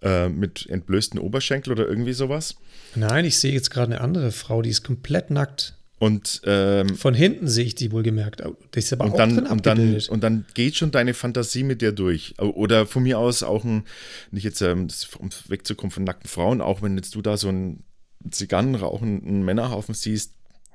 äh, 0.00 0.28
mit 0.28 0.68
entblößten 0.68 1.18
Oberschenkel 1.18 1.72
oder 1.72 1.88
irgendwie 1.88 2.12
sowas. 2.12 2.56
Nein, 2.94 3.24
ich 3.24 3.38
sehe 3.38 3.52
jetzt 3.52 3.70
gerade 3.70 3.92
eine 3.92 4.00
andere 4.00 4.30
Frau, 4.30 4.62
die 4.62 4.70
ist 4.70 4.84
komplett 4.84 5.30
nackt. 5.30 5.76
Und 6.02 6.42
ähm, 6.46 6.96
von 6.96 7.14
hinten 7.14 7.46
sehe 7.46 7.64
ich 7.64 7.76
die 7.76 7.92
wohlgemerkt. 7.92 8.40
Das 8.72 8.84
ist 8.84 8.92
aber 8.92 9.04
und 9.04 9.12
auch 9.12 9.16
dann, 9.16 9.36
drin 9.36 9.46
und 9.46 9.66
dann 9.66 10.00
und 10.08 10.20
dann 10.20 10.44
geht 10.52 10.74
schon 10.74 10.90
deine 10.90 11.14
Fantasie 11.14 11.62
mit 11.62 11.80
dir 11.80 11.92
durch. 11.92 12.34
Oder 12.40 12.86
von 12.86 13.04
mir 13.04 13.20
aus 13.20 13.44
auch 13.44 13.62
ein, 13.62 13.84
nicht 14.32 14.42
jetzt 14.42 14.60
ähm, 14.62 14.88
um 15.20 15.30
wegzukommen 15.46 15.92
von 15.92 16.02
nackten 16.02 16.28
Frauen, 16.28 16.60
auch 16.60 16.82
wenn 16.82 16.96
jetzt 16.96 17.14
du 17.14 17.22
da 17.22 17.36
so 17.36 17.50
einen 17.50 17.84
Zigarrenrauchenden 18.28 19.44
Männerhaufen 19.44 19.94
siehst, 19.94 20.32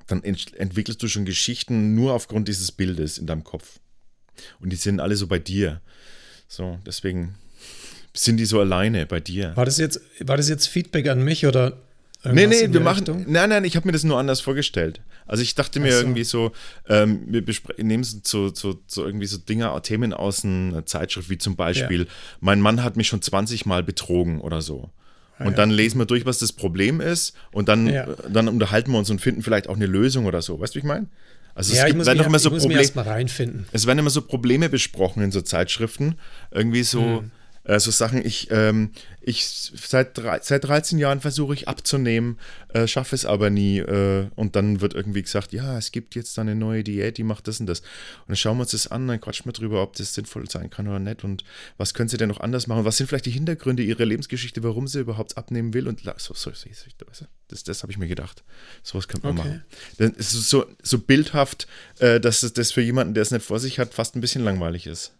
dann 0.08 0.24
ent 0.24 0.56
entwickelst 0.56 1.04
du 1.04 1.10
schon 1.10 1.26
Geschichten 1.26 1.94
nur 1.94 2.14
aufgrund 2.14 2.48
dieses 2.48 2.72
Bildes 2.72 3.18
in 3.18 3.28
deinem 3.28 3.44
Kopf. 3.44 3.82
Und 4.62 4.72
die 4.72 4.78
sind 4.78 5.02
alle 5.02 5.18
so 5.18 5.28
bei 5.28 5.40
dir. 5.40 5.82
So, 6.48 6.80
deswegen 6.86 7.36
sind 8.14 8.38
die 8.38 8.46
so 8.46 8.62
alleine 8.62 9.06
bei 9.06 9.20
dir. 9.20 9.58
War 9.58 9.66
das 9.66 9.78
jetzt, 9.78 10.00
war 10.22 10.38
das 10.38 10.48
jetzt 10.48 10.68
Feedback 10.68 11.10
an 11.10 11.22
mich 11.22 11.46
oder 11.46 11.82
Nee, 12.34 12.48
nee, 12.48 12.72
wir 12.72 12.80
machen. 12.80 13.00
Richtung? 13.00 13.26
Nein, 13.28 13.50
nein, 13.50 13.64
ich 13.64 13.76
habe 13.76 13.88
mir 13.88 13.92
das 13.92 14.04
nur 14.04 14.18
anders 14.18 14.42
vorgestellt. 14.42 15.02
Also 15.26 15.44
ich 15.44 15.56
dachte 15.56 15.80
mir 15.80 15.92
so. 15.92 16.00
irgendwie 16.00 16.24
so, 16.24 16.52
ähm, 16.88 17.22
wir 17.28 17.44
nehmen 17.78 18.04
so, 18.04 18.54
so, 18.54 18.80
so 18.88 19.06
irgendwie 19.06 19.26
so 19.26 19.38
Dinge, 19.38 19.80
Themen 19.84 20.14
aus 20.14 20.46
einer 20.46 20.86
Zeitschrift, 20.86 21.30
wie 21.30 21.38
zum 21.38 21.56
Beispiel, 21.56 22.02
ja. 22.02 22.08
mein 22.40 22.62
Mann 22.62 22.84
hat 22.84 22.98
mich 22.98 23.08
schon 23.08 23.22
20 23.22 23.66
Mal 23.66 23.84
betrogen 23.84 24.42
oder 24.42 24.62
so. 24.62 24.90
Ah, 25.38 25.46
und 25.46 25.52
ja. 25.52 25.58
dann 25.58 25.70
lesen 25.70 26.00
wir 26.00 26.06
durch, 26.06 26.26
was 26.26 26.40
das 26.40 26.54
Problem 26.54 27.02
ist 27.02 27.36
und 27.52 27.70
dann, 27.70 27.88
ja. 27.88 28.08
dann 28.30 28.48
unterhalten 28.48 28.92
wir 28.92 28.98
uns 28.98 29.10
und 29.10 29.20
finden 29.20 29.44
vielleicht 29.44 29.68
auch 29.68 29.76
eine 29.76 29.86
Lösung 29.86 30.26
oder 30.26 30.42
so. 30.42 30.60
Weißt 30.60 30.74
du, 30.74 30.78
wie 30.78 30.80
ich 30.80 30.86
meine? 30.86 31.08
Also 31.54 31.74
es 31.74 31.80
ja, 31.80 31.88
gibt, 31.88 32.06
werden 32.06 32.18
mich, 32.18 32.28
immer 32.28 32.40
so 32.40 32.52
Probleme. 32.52 32.82
Es 33.72 33.88
werden 33.88 34.00
immer 34.00 34.10
so 34.10 34.22
Probleme 34.22 34.70
besprochen 34.70 35.24
in 35.24 35.32
so 35.32 35.42
Zeitschriften. 35.42 36.16
Irgendwie 36.52 36.84
so, 36.84 37.02
hm 37.02 37.32
äh, 37.68 37.80
so 37.80 37.92
Sachen, 37.92 38.26
ich, 38.26 38.48
ähm, 38.50 38.92
ich 39.20 39.46
seit, 39.46 40.18
drei, 40.18 40.40
seit 40.42 40.64
13 40.64 40.98
Jahren 41.00 41.20
versuche 41.20 41.54
ich 41.54 41.68
abzunehmen, 41.68 42.40
äh, 42.70 42.88
schaffe 42.88 43.14
es 43.14 43.26
aber 43.26 43.50
nie. 43.50 43.80
Äh, 43.80 44.30
und 44.36 44.56
dann 44.56 44.80
wird 44.80 44.94
irgendwie 44.94 45.22
gesagt, 45.22 45.52
ja, 45.52 45.78
es 45.78 45.92
gibt 45.92 46.16
jetzt 46.16 46.40
eine 46.40 46.56
neue 46.56 46.84
Diät, 46.84 47.18
die 47.18 47.24
macht 47.24 47.48
das 47.48 47.60
und 47.60 47.66
das. 47.66 47.82
Und 47.82 48.30
dann 48.30 48.36
schauen 48.38 48.58
wir 48.58 48.62
uns 48.62 48.72
das 48.72 48.88
an, 48.88 49.08
dann 49.08 49.20
quatschen 49.20 49.46
wir 49.46 49.54
drüber, 49.54 49.84
ob 49.84 49.98
das 49.98 50.14
sinnvoll 50.14 50.50
sein 50.50 50.70
kann 50.70 50.88
oder 50.88 51.00
nicht. 51.00 51.26
Und 51.26 51.44
was 51.78 51.94
können 51.94 52.08
sie 52.08 52.18
denn 52.18 52.30
noch 52.30 52.40
anders 52.40 52.68
machen? 52.68 52.86
Was 52.86 52.98
sind 52.98 53.08
vielleicht 53.08 53.26
die 53.26 53.32
Hintergründe 53.32 53.84
ihrer 53.84 54.06
Lebensgeschichte, 54.06 54.64
warum 54.64 54.88
sie 54.88 55.02
überhaupt 55.02 55.38
abnehmen 55.38 55.74
will? 55.74 55.90
Und 55.90 56.02
so, 56.18 56.34
so, 56.34 56.52
so 56.52 56.70
das, 57.50 57.64
das 57.64 57.84
habe 57.84 57.92
ich 57.92 57.98
mir 57.98 58.08
gedacht. 58.08 58.44
Sowas 58.82 59.10
könnte 59.10 59.28
man 59.28 59.38
okay. 59.38 59.48
machen. 59.50 59.66
Dann 59.98 60.14
ist 60.14 60.34
es 60.34 60.50
so, 60.50 60.66
so 60.82 61.00
bildhaft, 61.00 61.68
äh, 62.00 62.22
dass 62.22 62.40
das 62.54 62.72
für 62.72 62.82
jemanden, 62.82 63.14
der 63.14 63.24
es 63.24 63.32
nicht 63.32 63.46
vor 63.46 63.60
sich 63.60 63.78
hat, 63.78 63.94
fast 63.94 64.16
ein 64.16 64.22
bisschen 64.22 64.46
langweilig 64.46 64.88
ist. 64.88 65.17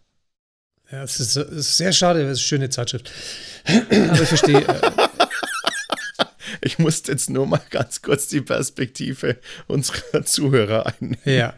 Ja, 0.90 1.02
es 1.02 1.20
ist, 1.20 1.36
ist, 1.36 1.76
sehr 1.76 1.92
schade, 1.92 2.20
es 2.20 2.24
ist 2.24 2.28
eine 2.30 2.38
schöne 2.38 2.70
Zeitschrift. 2.70 3.10
Aber 3.66 4.22
ich 4.22 4.28
verstehe. 4.28 4.66
Äh, 4.66 4.90
ich 6.62 6.78
musste 6.78 7.12
jetzt 7.12 7.28
nur 7.28 7.46
mal 7.46 7.60
ganz 7.70 8.00
kurz 8.00 8.28
die 8.28 8.40
Perspektive 8.40 9.36
unserer 9.66 10.24
Zuhörer 10.24 10.86
einnehmen. 10.86 11.18
Ja. 11.24 11.54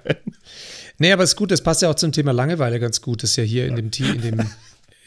Nee, 0.98 1.12
aber 1.12 1.22
es 1.22 1.30
ist 1.30 1.36
gut, 1.36 1.50
das 1.50 1.62
passt 1.62 1.80
ja 1.80 1.88
auch 1.88 1.94
zum 1.94 2.12
Thema 2.12 2.32
Langeweile 2.32 2.78
ganz 2.78 3.00
gut, 3.00 3.22
das 3.22 3.34
ja 3.36 3.42
hier 3.42 3.66
in 3.66 3.76
dem, 3.76 3.86
in 3.86 4.20
dem, 4.20 4.40
in 4.40 4.48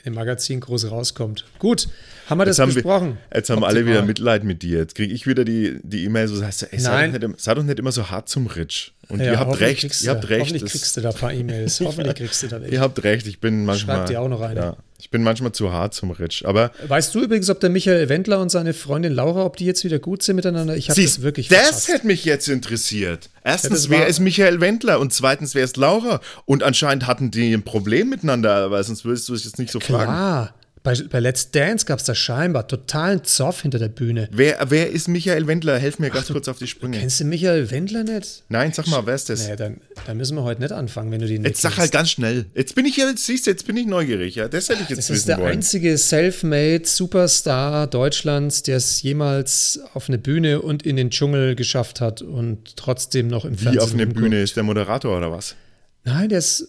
dem 0.05 0.13
Magazin 0.15 0.59
groß 0.59 0.89
rauskommt. 0.89 1.45
Gut, 1.59 1.87
haben 2.27 2.39
wir 2.39 2.45
das 2.45 2.57
jetzt 2.57 2.73
besprochen? 2.73 3.09
Haben 3.09 3.17
wir, 3.29 3.37
jetzt 3.37 3.49
haben 3.51 3.57
Optimal. 3.57 3.69
alle 3.69 3.85
wieder 3.85 4.01
Mitleid 4.01 4.43
mit 4.43 4.63
dir. 4.63 4.79
Jetzt 4.79 4.95
kriege 4.95 5.13
ich 5.13 5.27
wieder 5.27 5.45
die 5.45 6.05
E-Mail, 6.05 6.29
so 6.29 6.43
heißt 6.43 6.69
ey, 6.71 6.79
sei, 6.79 7.09
doch 7.09 7.27
nicht, 7.27 7.41
sei 7.41 7.53
doch 7.53 7.61
nicht 7.61 7.77
immer 7.77 7.91
so 7.91 8.09
hart 8.09 8.27
zum 8.27 8.47
Ritsch. 8.47 8.92
Und 9.09 9.19
ja, 9.19 9.33
ihr 9.33 9.39
habt 9.39 9.59
recht. 9.59 10.01
Ihr 10.03 10.09
habt 10.11 10.29
recht. 10.29 10.41
Hoffentlich 10.41 10.71
kriegst 10.71 10.95
du 10.97 11.01
da 11.01 11.09
ein 11.09 11.15
paar 11.15 11.33
E-Mails. 11.33 11.79
Hoffentlich 11.83 12.15
kriegst 12.15 12.41
du 12.43 12.47
da 12.47 12.61
welche. 12.61 12.73
Ihr 12.75 12.81
habt 12.81 13.03
recht. 13.03 13.27
Ich 13.27 13.39
bin 13.39 13.65
manchmal. 13.65 13.97
Schreibt 13.97 14.09
dir 14.09 14.21
auch 14.21 14.29
noch 14.29 14.41
eine. 14.41 14.59
Ja, 14.59 14.77
ich 14.99 15.09
bin 15.09 15.23
manchmal 15.23 15.51
zu 15.51 15.73
hart 15.73 15.93
zum 15.93 16.11
Ritsch. 16.11 16.45
Aber 16.45 16.71
weißt 16.87 17.13
du 17.13 17.21
übrigens, 17.23 17.49
ob 17.49 17.59
der 17.59 17.69
Michael 17.69 18.07
Wendler 18.09 18.39
und 18.39 18.49
seine 18.49 18.73
Freundin 18.73 19.13
Laura, 19.13 19.43
ob 19.45 19.57
die 19.57 19.65
jetzt 19.65 19.83
wieder 19.83 19.99
gut 19.99 20.23
sind 20.23 20.37
miteinander? 20.37 20.77
Ich 20.77 20.89
habe 20.89 21.01
das 21.01 21.21
wirklich 21.21 21.49
Das 21.49 21.59
verpasst. 21.59 21.87
hätte 21.89 22.07
mich 22.07 22.23
jetzt 22.23 22.47
interessiert. 22.47 23.29
Erstens, 23.43 23.89
wer 23.89 24.07
ist 24.07 24.19
Michael 24.19 24.61
Wendler? 24.61 24.99
Und 24.99 25.13
zweitens, 25.13 25.53
wer 25.53 25.65
ist 25.65 25.75
Laura? 25.77 26.21
Und 26.45 26.63
anscheinend 26.63 27.05
hatten 27.05 27.29
die 27.29 27.53
ein 27.53 27.63
Problem 27.63 28.09
miteinander, 28.09 28.71
weil 28.71 28.83
sonst 28.83 29.03
würdest 29.03 29.27
du 29.27 29.33
es 29.33 29.43
jetzt 29.43 29.59
nicht 29.59 29.71
so 29.71 29.79
Klar. 29.79 30.05
fragen. 30.05 30.53
Bei, 30.83 30.95
bei 31.09 31.21
Let's 31.21 31.49
Dance 31.49 31.85
gab 31.85 31.99
es 31.99 32.05
da 32.05 32.13
scheinbar 32.13 32.67
totalen 32.67 33.23
Zoff 33.23 33.61
hinter 33.61 33.79
der 33.79 33.87
Bühne. 33.87 34.27
Wer, 34.33 34.57
wer 34.67 34.91
ist 34.91 35.07
Michael 35.07 35.47
Wendler? 35.47 35.79
Helf 35.79 35.97
mir 35.97 36.09
ganz 36.09 36.25
Ach, 36.27 36.33
kurz 36.33 36.49
auf 36.49 36.57
die 36.57 36.67
Sprünge. 36.67 36.99
Kennst 36.99 37.21
du 37.21 37.23
Michael 37.23 37.71
Wendler 37.71 38.03
nicht? 38.03 38.43
Nein, 38.49 38.73
sag 38.73 38.87
mal, 38.87 39.05
wer 39.05 39.15
ist 39.15 39.29
das? 39.29 39.43
Naja, 39.43 39.55
dann, 39.55 39.79
dann 40.05 40.17
müssen 40.17 40.35
wir 40.35 40.43
heute 40.43 40.61
nicht 40.61 40.73
anfangen, 40.73 41.09
wenn 41.11 41.21
du 41.21 41.27
den 41.27 41.43
nicht 41.43 41.51
Jetzt 41.51 41.61
sag 41.61 41.77
halt 41.77 41.93
ganz 41.93 42.09
schnell. 42.09 42.47
Jetzt 42.53 42.75
bin 42.75 42.85
ich 42.85 42.97
ja, 42.97 43.05
siehst 43.15 43.47
du, 43.47 43.51
jetzt 43.51 43.65
bin 43.65 43.77
ich 43.77 43.85
neugierig. 43.85 44.35
Ja, 44.35 44.49
das 44.49 44.67
hätte 44.67 44.83
ich 44.83 44.89
jetzt 44.89 44.97
Das 44.97 45.09
ist 45.09 45.29
der 45.29 45.37
wollen. 45.37 45.53
einzige 45.53 45.97
Selfmade 45.97 46.81
Superstar 46.83 47.87
Deutschlands, 47.87 48.63
der 48.63 48.75
es 48.75 49.01
jemals 49.01 49.79
auf 49.93 50.09
eine 50.09 50.17
Bühne 50.17 50.61
und 50.61 50.85
in 50.85 50.97
den 50.97 51.11
Dschungel 51.11 51.55
geschafft 51.55 52.01
hat 52.01 52.21
und 52.21 52.75
trotzdem 52.75 53.29
noch 53.29 53.45
im 53.45 53.53
Wie 53.53 53.63
Fernsehen. 53.63 53.73
Wie 53.79 53.83
auf 53.83 53.93
eine 53.93 54.07
Bühne? 54.07 54.41
Ist 54.41 54.57
der 54.57 54.63
Moderator 54.63 55.15
oder 55.17 55.31
was? 55.31 55.55
Nein, 56.03 56.27
der 56.27 56.39
ist 56.39 56.67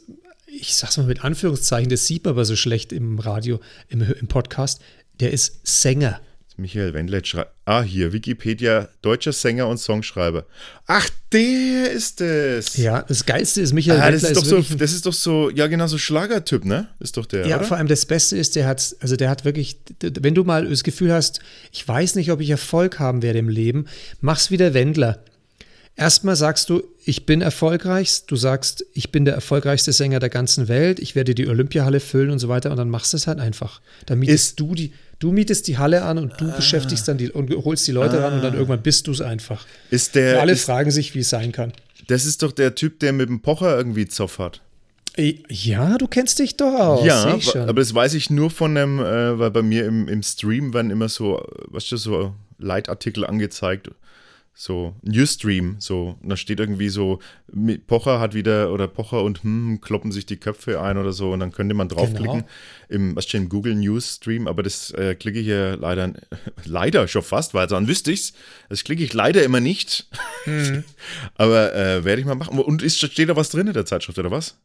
ich 0.60 0.74
sag's 0.74 0.96
mal 0.96 1.06
mit 1.06 1.24
Anführungszeichen, 1.24 1.90
das 1.90 2.06
sieht 2.06 2.24
man 2.24 2.34
aber 2.34 2.44
so 2.44 2.56
schlecht 2.56 2.92
im 2.92 3.18
Radio, 3.18 3.60
im, 3.88 4.02
im 4.02 4.28
Podcast, 4.28 4.80
der 5.20 5.32
ist 5.32 5.60
Sänger. 5.66 6.20
Michael 6.56 6.94
Wendlet 6.94 7.26
schreibt, 7.26 7.50
ah, 7.64 7.82
hier, 7.82 8.12
Wikipedia, 8.12 8.88
deutscher 9.02 9.32
Sänger 9.32 9.66
und 9.66 9.78
Songschreiber. 9.78 10.46
Ach, 10.86 11.08
der 11.32 11.90
ist 11.90 12.20
es. 12.20 12.76
Ja, 12.76 13.02
das 13.02 13.26
Geilste 13.26 13.60
ist, 13.60 13.72
Michael 13.72 13.98
ah, 13.98 14.04
Wendler 14.04 14.20
das 14.20 14.30
ist, 14.30 14.52
doch 14.52 14.62
so, 14.62 14.74
das 14.76 14.92
ist 14.92 15.04
doch 15.04 15.12
so, 15.12 15.50
ja 15.50 15.66
genau, 15.66 15.88
so 15.88 15.98
Schlagertyp, 15.98 16.64
ne? 16.64 16.88
Ist 17.00 17.16
doch 17.16 17.26
der, 17.26 17.46
Ja, 17.48 17.56
oder? 17.56 17.64
vor 17.64 17.76
allem 17.76 17.88
das 17.88 18.06
Beste 18.06 18.36
ist, 18.36 18.54
der 18.54 18.68
hat, 18.68 18.94
also 19.00 19.16
der 19.16 19.30
hat 19.30 19.44
wirklich, 19.44 19.78
wenn 20.00 20.36
du 20.36 20.44
mal 20.44 20.68
das 20.68 20.84
Gefühl 20.84 21.12
hast, 21.12 21.40
ich 21.72 21.86
weiß 21.86 22.14
nicht, 22.14 22.30
ob 22.30 22.40
ich 22.40 22.50
Erfolg 22.50 23.00
haben 23.00 23.22
werde 23.22 23.40
im 23.40 23.48
Leben, 23.48 23.86
mach's 24.20 24.52
wie 24.52 24.56
der 24.56 24.74
Wendler. 24.74 25.24
Erstmal 25.96 26.34
sagst 26.34 26.70
du, 26.70 26.82
ich 27.04 27.24
bin 27.24 27.40
erfolgreich. 27.40 28.22
Du 28.26 28.34
sagst, 28.34 28.84
ich 28.94 29.12
bin 29.12 29.24
der 29.24 29.34
erfolgreichste 29.34 29.92
Sänger 29.92 30.18
der 30.18 30.28
ganzen 30.28 30.66
Welt. 30.66 30.98
Ich 30.98 31.14
werde 31.14 31.36
die 31.36 31.46
Olympiahalle 31.46 32.00
füllen 32.00 32.30
und 32.30 32.40
so 32.40 32.48
weiter. 32.48 32.72
Und 32.72 32.78
dann 32.78 32.90
machst 32.90 33.12
du 33.12 33.16
es 33.16 33.28
halt 33.28 33.38
einfach. 33.38 33.80
Dann 34.06 34.18
mietest 34.18 34.50
ist, 34.50 34.60
du 34.60 34.74
die, 34.74 34.92
du 35.20 35.30
mietest 35.30 35.68
die 35.68 35.78
Halle 35.78 36.02
an 36.02 36.18
und 36.18 36.32
du 36.40 36.46
ah, 36.46 36.56
beschäftigst 36.56 37.06
dann 37.06 37.18
die 37.18 37.30
und 37.30 37.50
holst 37.64 37.86
die 37.86 37.92
Leute 37.92 38.18
ah, 38.18 38.24
ran 38.24 38.34
und 38.34 38.42
dann 38.42 38.54
irgendwann 38.54 38.82
bist 38.82 39.06
du 39.06 39.12
es 39.12 39.20
einfach. 39.20 39.66
Ist 39.90 40.16
der, 40.16 40.34
und 40.34 40.40
alle 40.40 40.52
ist, 40.52 40.64
fragen 40.64 40.90
sich, 40.90 41.14
wie 41.14 41.20
es 41.20 41.28
sein 41.28 41.52
kann. 41.52 41.72
Das 42.08 42.26
ist 42.26 42.42
doch 42.42 42.50
der 42.50 42.74
Typ, 42.74 42.98
der 42.98 43.12
mit 43.12 43.28
dem 43.28 43.40
Pocher 43.40 43.76
irgendwie 43.76 44.08
Zoff 44.08 44.38
hat. 44.40 44.62
Ja, 45.48 45.96
du 45.96 46.08
kennst 46.08 46.40
dich 46.40 46.56
doch 46.56 46.74
aus. 46.74 47.06
Ja, 47.06 47.38
aber 47.68 47.74
das 47.74 47.94
weiß 47.94 48.14
ich 48.14 48.30
nur 48.30 48.50
von 48.50 48.76
einem, 48.76 48.98
äh, 48.98 49.38
weil 49.38 49.52
bei 49.52 49.62
mir 49.62 49.86
im, 49.86 50.08
im 50.08 50.24
Stream 50.24 50.74
werden 50.74 50.90
immer 50.90 51.08
so, 51.08 51.40
was 51.68 51.86
du, 51.86 51.96
so 51.96 52.34
Leitartikel 52.58 53.24
angezeigt 53.24 53.90
so 54.56 54.94
Newsstream, 55.02 55.76
so. 55.80 56.16
Und 56.22 56.28
da 56.28 56.36
steht 56.36 56.60
irgendwie 56.60 56.88
so, 56.88 57.18
Pocher 57.88 58.20
hat 58.20 58.34
wieder, 58.34 58.72
oder 58.72 58.86
Pocher 58.86 59.22
und 59.22 59.42
hm, 59.42 59.80
kloppen 59.80 60.12
sich 60.12 60.26
die 60.26 60.36
Köpfe 60.36 60.80
ein 60.80 60.96
oder 60.96 61.12
so. 61.12 61.32
Und 61.32 61.40
dann 61.40 61.50
könnte 61.50 61.74
man 61.74 61.88
draufklicken 61.88 62.40
genau. 62.40 62.48
im, 62.88 63.16
was 63.16 63.24
steht 63.24 63.40
im 63.40 63.48
Google 63.48 63.74
Newsstream, 63.74 64.46
aber 64.46 64.62
das 64.62 64.92
äh, 64.92 65.16
klicke 65.16 65.40
ich 65.40 65.48
ja 65.48 65.74
leider, 65.74 66.12
leider 66.64 67.08
schon 67.08 67.22
fast, 67.22 67.52
weil 67.52 67.66
dann 67.66 67.88
wüsste 67.88 68.12
ich's. 68.12 68.32
Das 68.68 68.84
klicke 68.84 69.02
ich 69.02 69.12
leider 69.12 69.42
immer 69.42 69.60
nicht. 69.60 70.08
Mhm. 70.46 70.84
aber 71.34 71.74
äh, 71.74 72.04
werde 72.04 72.20
ich 72.20 72.26
mal 72.26 72.36
machen. 72.36 72.58
Und 72.58 72.82
ist, 72.82 73.00
steht 73.00 73.28
da 73.28 73.36
was 73.36 73.50
drin 73.50 73.66
in 73.66 73.72
der 73.74 73.86
Zeitschrift, 73.86 74.18
oder 74.18 74.30
was? 74.30 74.56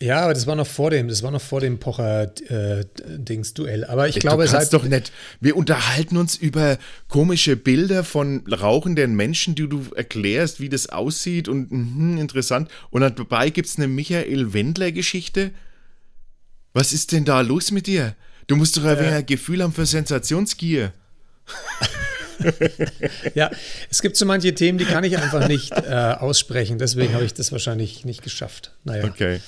Ja, 0.00 0.20
aber 0.20 0.34
das 0.34 0.46
war 0.46 0.54
noch 0.54 0.66
vor 0.66 0.90
dem, 0.90 1.08
das 1.08 1.24
war 1.24 1.32
noch 1.32 1.40
vor 1.40 1.60
dem 1.60 1.80
Pocher-Dings-Duell. 1.80 3.82
Äh, 3.82 3.86
aber 3.86 4.08
ich 4.08 4.14
du 4.14 4.20
glaube, 4.20 4.44
es 4.44 4.54
heißt 4.54 4.72
doch 4.72 4.84
nicht. 4.84 5.10
Wir 5.40 5.56
unterhalten 5.56 6.16
uns 6.16 6.36
über 6.36 6.78
komische 7.08 7.56
Bilder 7.56 8.04
von 8.04 8.46
rauchenden 8.46 9.16
Menschen, 9.16 9.56
die 9.56 9.68
du 9.68 9.84
erklärst, 9.96 10.60
wie 10.60 10.68
das 10.68 10.88
aussieht 10.88 11.48
und 11.48 11.72
mh, 11.72 12.20
interessant. 12.20 12.70
Und 12.90 13.00
dabei 13.00 13.50
gibt 13.50 13.68
es 13.68 13.76
eine 13.76 13.88
Michael 13.88 14.52
Wendler-Geschichte. 14.52 15.50
Was 16.74 16.92
ist 16.92 17.10
denn 17.10 17.24
da 17.24 17.40
los 17.40 17.72
mit 17.72 17.88
dir? 17.88 18.14
Du 18.46 18.54
musst 18.54 18.76
doch 18.76 18.84
ein 18.84 18.98
äh. 18.98 19.24
Gefühl 19.24 19.64
haben 19.64 19.72
für 19.72 19.86
Sensationsgier. 19.86 20.92
ja, 23.34 23.50
es 23.90 24.02
gibt 24.02 24.16
so 24.16 24.26
manche 24.26 24.54
Themen, 24.54 24.78
die 24.78 24.84
kann 24.84 25.04
ich 25.04 25.18
einfach 25.18 25.48
nicht 25.48 25.72
äh, 25.72 26.14
aussprechen. 26.18 26.78
Deswegen 26.78 27.14
habe 27.14 27.24
ich 27.24 27.34
das 27.34 27.52
wahrscheinlich 27.52 28.04
nicht 28.04 28.22
geschafft. 28.22 28.72
Naja. 28.84 29.04
Okay. 29.04 29.40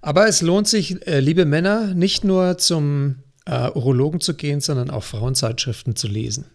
Aber 0.00 0.26
es 0.28 0.42
lohnt 0.42 0.68
sich, 0.68 1.06
äh, 1.06 1.20
liebe 1.20 1.44
Männer, 1.44 1.94
nicht 1.94 2.24
nur 2.24 2.58
zum 2.58 3.22
äh, 3.46 3.70
Urologen 3.70 4.20
zu 4.20 4.34
gehen, 4.34 4.60
sondern 4.60 4.90
auch 4.90 5.04
Frauenzeitschriften 5.04 5.96
zu 5.96 6.06
lesen. 6.06 6.46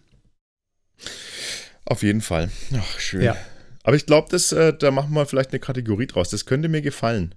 Auf 1.84 2.02
jeden 2.02 2.22
Fall. 2.22 2.50
Ach, 2.74 2.98
schön. 2.98 3.22
Ja. 3.22 3.36
Aber 3.82 3.96
ich 3.96 4.06
glaube, 4.06 4.34
äh, 4.34 4.72
da 4.78 4.90
machen 4.90 5.12
wir 5.12 5.26
vielleicht 5.26 5.50
eine 5.50 5.60
Kategorie 5.60 6.06
draus. 6.06 6.30
Das 6.30 6.46
könnte 6.46 6.68
mir 6.68 6.80
gefallen. 6.80 7.34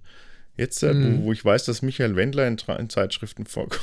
Jetzt, 0.56 0.82
äh, 0.82 0.92
mm. 0.92 1.20
wo, 1.20 1.26
wo, 1.26 1.32
ich 1.32 1.44
weiß, 1.44 1.66
dass 1.66 1.82
Michael 1.82 2.16
Wendler 2.16 2.48
in, 2.48 2.56
in 2.78 2.90
Zeitschriften 2.90 3.46
vorkommt, 3.46 3.80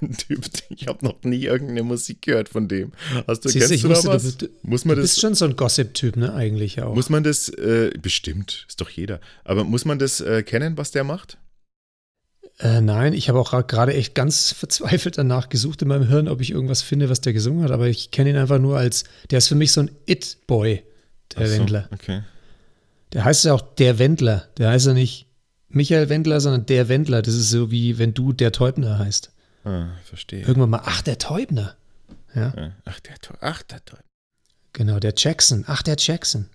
ich 0.70 0.86
habe 0.86 1.04
noch 1.04 1.22
nie 1.22 1.44
irgendeine 1.44 1.82
Musik 1.82 2.22
gehört 2.22 2.48
von 2.48 2.66
dem. 2.66 2.92
Hast 3.26 3.44
du, 3.44 3.50
Siehst 3.50 3.68
kennst 3.68 3.84
du 3.84 3.88
da 3.88 4.04
was? 4.04 4.38
Du, 4.38 4.48
muss 4.62 4.86
man 4.86 4.96
du 4.96 5.02
bist 5.02 5.16
das, 5.16 5.20
schon 5.20 5.34
so 5.34 5.44
ein 5.44 5.54
Gossip-Typ, 5.54 6.16
ne, 6.16 6.32
eigentlich 6.32 6.80
auch. 6.80 6.94
Muss 6.94 7.10
man 7.10 7.24
das, 7.24 7.50
äh, 7.50 7.90
bestimmt, 8.00 8.64
ist 8.68 8.80
doch 8.80 8.88
jeder, 8.88 9.20
aber 9.44 9.64
muss 9.64 9.84
man 9.84 9.98
das 9.98 10.22
äh, 10.22 10.42
kennen, 10.42 10.78
was 10.78 10.92
der 10.92 11.04
macht? 11.04 11.36
Äh, 12.60 12.80
nein, 12.80 13.12
ich 13.14 13.28
habe 13.28 13.40
auch 13.40 13.66
gerade 13.66 13.94
echt 13.94 14.14
ganz 14.14 14.52
verzweifelt 14.56 15.18
danach 15.18 15.48
gesucht 15.48 15.82
in 15.82 15.88
meinem 15.88 16.08
Hirn, 16.08 16.28
ob 16.28 16.40
ich 16.40 16.50
irgendwas 16.50 16.82
finde, 16.82 17.08
was 17.08 17.20
der 17.20 17.32
gesungen 17.32 17.64
hat. 17.64 17.70
Aber 17.70 17.88
ich 17.88 18.10
kenne 18.10 18.30
ihn 18.30 18.36
einfach 18.36 18.58
nur 18.58 18.78
als, 18.78 19.04
der 19.30 19.38
ist 19.38 19.48
für 19.48 19.54
mich 19.54 19.72
so 19.72 19.80
ein 19.80 19.90
It-Boy, 20.06 20.82
der 21.36 21.48
so, 21.48 21.54
Wendler. 21.54 21.88
Okay. 21.92 22.22
Der 23.12 23.24
heißt 23.24 23.44
ja 23.44 23.54
auch 23.54 23.62
der 23.62 23.98
Wendler. 23.98 24.48
Der 24.58 24.70
heißt 24.70 24.86
ja 24.86 24.92
nicht 24.92 25.26
Michael 25.68 26.08
Wendler, 26.08 26.40
sondern 26.40 26.66
der 26.66 26.88
Wendler. 26.88 27.22
Das 27.22 27.34
ist 27.34 27.50
so 27.50 27.70
wie 27.70 27.98
wenn 27.98 28.14
du 28.14 28.32
der 28.32 28.52
Teubner 28.52 28.98
heißt. 28.98 29.30
Ah, 29.64 29.88
verstehe. 30.04 30.42
Irgendwann 30.42 30.70
mal, 30.70 30.82
ach, 30.84 31.02
der 31.02 31.18
Teubner. 31.18 31.76
Ja. 32.34 32.52
ja 32.56 32.72
ach, 32.84 33.00
der, 33.00 33.14
ach, 33.40 33.62
der 33.62 33.84
Teubner. 33.84 34.04
Genau, 34.72 34.98
der 34.98 35.14
Jackson. 35.16 35.64
Ach, 35.66 35.82
der 35.82 35.96
Jackson. 35.98 36.50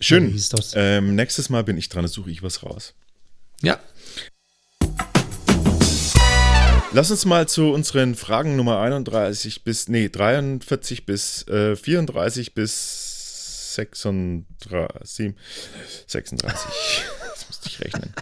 Schön. 0.00 0.36
Ähm, 0.74 1.14
nächstes 1.14 1.48
Mal 1.48 1.62
bin 1.62 1.78
ich 1.78 1.88
dran, 1.88 2.02
da 2.02 2.08
suche 2.08 2.30
ich 2.30 2.42
was 2.42 2.62
raus. 2.62 2.94
Ja, 3.62 3.78
Lass 6.94 7.10
uns 7.10 7.24
mal 7.24 7.48
zu 7.48 7.72
unseren 7.72 8.14
Fragen 8.14 8.54
Nummer 8.54 8.80
31 8.80 9.64
bis, 9.64 9.88
nee, 9.88 10.10
43 10.10 11.06
bis 11.06 11.48
äh, 11.48 11.74
34 11.74 12.54
bis 12.54 13.74
36. 13.74 15.34
36. 16.06 16.70
das 17.30 17.48
musste 17.48 17.68
ich 17.68 17.80
rechnen. 17.80 18.12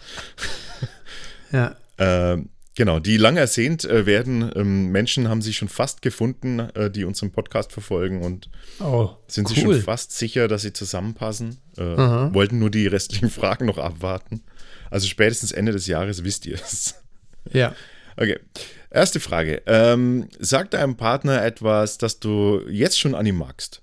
ja. 1.52 1.74
Äh, 1.96 2.44
genau, 2.76 3.00
die 3.00 3.16
lang 3.16 3.36
ersehnt 3.36 3.84
äh, 3.86 4.06
werden. 4.06 4.52
Ähm, 4.54 4.92
Menschen 4.92 5.28
haben 5.28 5.42
sich 5.42 5.56
schon 5.56 5.68
fast 5.68 6.00
gefunden, 6.00 6.60
äh, 6.60 6.92
die 6.92 7.02
unseren 7.02 7.32
Podcast 7.32 7.72
verfolgen 7.72 8.22
und 8.22 8.50
oh, 8.78 9.10
sind 9.26 9.48
cool. 9.48 9.54
sich 9.54 9.64
schon 9.64 9.82
fast 9.82 10.16
sicher, 10.16 10.46
dass 10.46 10.62
sie 10.62 10.72
zusammenpassen. 10.72 11.58
Äh, 11.76 11.82
wollten 11.82 12.60
nur 12.60 12.70
die 12.70 12.86
restlichen 12.86 13.30
Fragen 13.30 13.66
noch 13.66 13.78
abwarten. 13.78 14.44
Also 14.90 15.08
spätestens 15.08 15.50
Ende 15.50 15.72
des 15.72 15.88
Jahres 15.88 16.22
wisst 16.22 16.46
ihr 16.46 16.54
es. 16.54 16.94
Ja. 17.52 17.74
Okay. 18.16 18.38
Erste 18.90 19.20
Frage. 19.20 19.62
Ähm, 19.66 20.28
sag 20.38 20.70
deinem 20.70 20.96
Partner 20.96 21.44
etwas, 21.44 21.98
das 21.98 22.18
du 22.20 22.66
jetzt 22.68 22.98
schon 22.98 23.14
an 23.14 23.26
ihm 23.26 23.36
magst. 23.38 23.82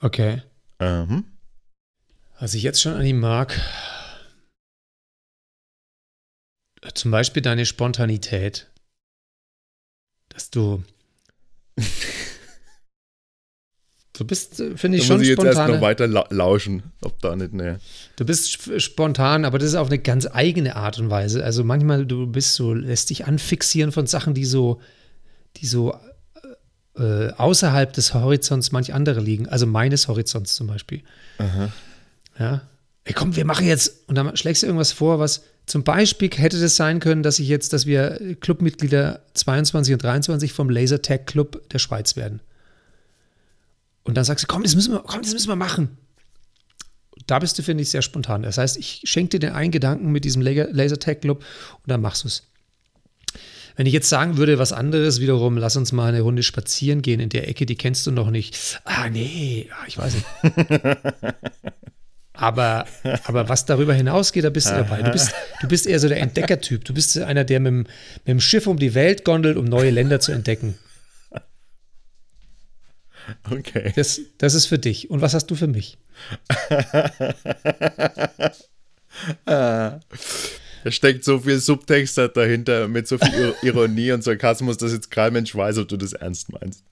Okay. 0.00 0.42
Mhm. 0.78 1.24
Was 2.38 2.54
ich 2.54 2.62
jetzt 2.62 2.80
schon 2.80 2.94
an 2.94 3.04
ihm 3.04 3.18
mag. 3.18 3.58
Zum 6.94 7.10
Beispiel 7.10 7.42
deine 7.42 7.66
Spontanität. 7.66 8.70
Dass 10.28 10.50
du 10.50 10.84
Du 14.16 14.24
bist, 14.24 14.60
äh, 14.60 14.76
finde 14.76 14.96
ich, 14.96 15.04
da 15.04 15.08
schon 15.08 15.16
muss 15.18 15.24
ich 15.24 15.36
jetzt 15.36 15.44
erst 15.44 15.68
noch 15.68 15.80
weiter 15.80 16.06
lauschen, 16.06 16.82
ob 17.02 17.20
da 17.20 17.36
nicht, 17.36 17.52
ne. 17.52 17.80
Du 18.16 18.24
bist 18.24 18.80
spontan, 18.80 19.44
aber 19.44 19.58
das 19.58 19.68
ist 19.68 19.74
auf 19.74 19.88
eine 19.88 19.98
ganz 19.98 20.26
eigene 20.32 20.76
Art 20.76 20.98
und 20.98 21.10
Weise. 21.10 21.44
Also 21.44 21.64
manchmal, 21.64 22.06
du 22.06 22.26
bist 22.26 22.54
so, 22.54 22.72
lässt 22.72 23.10
dich 23.10 23.26
anfixieren 23.26 23.92
von 23.92 24.06
Sachen, 24.06 24.32
die 24.32 24.46
so, 24.46 24.80
die 25.58 25.66
so 25.66 25.94
äh, 26.96 27.30
außerhalb 27.32 27.92
des 27.92 28.14
Horizonts 28.14 28.72
manch 28.72 28.94
andere 28.94 29.20
liegen. 29.20 29.48
Also 29.48 29.66
meines 29.66 30.08
Horizonts 30.08 30.54
zum 30.54 30.66
Beispiel. 30.66 31.02
Aha. 31.38 31.70
Ja. 32.38 32.62
Ey, 33.04 33.12
komm, 33.12 33.36
wir 33.36 33.44
machen 33.44 33.66
jetzt, 33.66 34.08
und 34.08 34.16
dann 34.16 34.34
schlägst 34.36 34.62
du 34.62 34.66
irgendwas 34.66 34.92
vor, 34.92 35.18
was 35.18 35.42
zum 35.66 35.84
Beispiel 35.84 36.30
hätte 36.30 36.60
das 36.60 36.76
sein 36.76 37.00
können, 37.00 37.22
dass 37.22 37.38
ich 37.38 37.48
jetzt, 37.48 37.72
dass 37.72 37.86
wir 37.86 38.36
Clubmitglieder 38.40 39.20
22 39.34 39.94
und 39.94 40.02
23 40.02 40.52
vom 40.52 40.70
Lasertag 40.70 41.26
Club 41.26 41.68
der 41.70 41.78
Schweiz 41.78 42.16
werden. 42.16 42.40
Und 44.06 44.16
dann 44.16 44.24
sagst 44.24 44.44
du, 44.44 44.46
komm, 44.46 44.62
das 44.62 44.74
müssen 44.74 44.92
wir, 44.92 45.00
komm, 45.00 45.22
das 45.22 45.32
müssen 45.32 45.48
wir 45.48 45.56
machen. 45.56 45.98
Da 47.26 47.40
bist 47.40 47.58
du, 47.58 47.62
finde 47.62 47.82
ich, 47.82 47.90
sehr 47.90 48.02
spontan. 48.02 48.42
Das 48.42 48.56
heißt, 48.56 48.76
ich 48.76 49.02
schenke 49.04 49.30
dir 49.30 49.40
den 49.40 49.52
einen 49.52 49.72
Gedanken 49.72 50.12
mit 50.12 50.24
diesem 50.24 50.42
Lasertag-Club 50.42 51.38
und 51.38 51.90
dann 51.90 52.00
machst 52.00 52.22
du 52.24 52.28
es. 52.28 52.44
Wenn 53.74 53.86
ich 53.86 53.92
jetzt 53.92 54.08
sagen 54.08 54.38
würde, 54.38 54.58
was 54.58 54.72
anderes, 54.72 55.20
wiederum, 55.20 55.58
lass 55.58 55.76
uns 55.76 55.92
mal 55.92 56.08
eine 56.08 56.22
Runde 56.22 56.42
spazieren 56.42 57.02
gehen 57.02 57.20
in 57.20 57.28
der 57.28 57.48
Ecke, 57.48 57.66
die 57.66 57.74
kennst 57.74 58.06
du 58.06 58.10
noch 58.10 58.30
nicht. 58.30 58.80
Ah, 58.84 59.10
nee, 59.10 59.68
ah, 59.72 59.84
ich 59.86 59.98
weiß 59.98 60.14
nicht. 60.14 60.26
Aber, 62.38 62.84
aber 63.24 63.48
was 63.48 63.64
darüber 63.64 63.94
hinausgeht, 63.94 64.44
da 64.44 64.50
bist 64.50 64.68
du 64.68 64.74
dabei. 64.74 65.00
Du 65.00 65.10
bist, 65.10 65.32
du 65.62 65.68
bist 65.68 65.86
eher 65.86 65.98
so 65.98 66.06
der 66.06 66.20
Entdeckertyp. 66.20 66.84
Du 66.84 66.92
bist 66.92 67.16
einer, 67.16 67.44
der 67.44 67.60
mit 67.60 67.70
dem, 67.70 67.78
mit 67.78 68.28
dem 68.28 68.40
Schiff 68.40 68.66
um 68.66 68.78
die 68.78 68.94
Welt 68.94 69.24
gondelt, 69.24 69.56
um 69.56 69.64
neue 69.64 69.88
Länder 69.88 70.20
zu 70.20 70.32
entdecken. 70.32 70.74
Okay. 73.50 73.92
Das, 73.96 74.20
das 74.38 74.54
ist 74.54 74.66
für 74.66 74.78
dich. 74.78 75.10
Und 75.10 75.20
was 75.20 75.34
hast 75.34 75.46
du 75.46 75.54
für 75.54 75.66
mich? 75.66 75.98
Da 80.86 80.92
steckt 80.92 81.24
so 81.24 81.40
viel 81.40 81.58
Subtext 81.58 82.16
dahinter 82.16 82.86
mit 82.86 83.08
so 83.08 83.18
viel 83.18 83.56
Ironie 83.62 84.12
und 84.12 84.22
Sarkasmus, 84.22 84.76
dass 84.76 84.92
jetzt 84.92 85.10
kein 85.10 85.32
Mensch 85.32 85.52
weiß, 85.52 85.78
ob 85.78 85.88
du 85.88 85.96
das 85.96 86.12
ernst 86.12 86.52
meinst. 86.52 86.84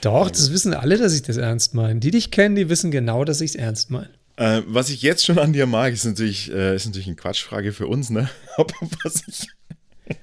Doch, 0.00 0.30
das 0.30 0.52
wissen 0.52 0.74
alle, 0.74 0.96
dass 0.96 1.12
ich 1.12 1.22
das 1.22 1.36
ernst 1.36 1.74
meine. 1.74 1.98
Die 1.98 2.12
dich 2.12 2.30
kennen, 2.30 2.54
die 2.54 2.68
wissen 2.68 2.92
genau, 2.92 3.24
dass 3.24 3.40
ich 3.40 3.50
es 3.50 3.56
ernst 3.56 3.90
meine. 3.90 4.10
Äh, 4.36 4.62
was 4.66 4.90
ich 4.90 5.02
jetzt 5.02 5.26
schon 5.26 5.40
an 5.40 5.52
dir 5.52 5.66
mag, 5.66 5.92
ist 5.92 6.04
natürlich, 6.04 6.52
äh, 6.52 6.76
ist 6.76 6.86
natürlich 6.86 7.08
eine 7.08 7.16
Quatschfrage 7.16 7.72
für 7.72 7.88
uns, 7.88 8.10
ne? 8.10 8.30
Aber 8.56 8.74
was 9.02 9.24
ich. 9.26 9.48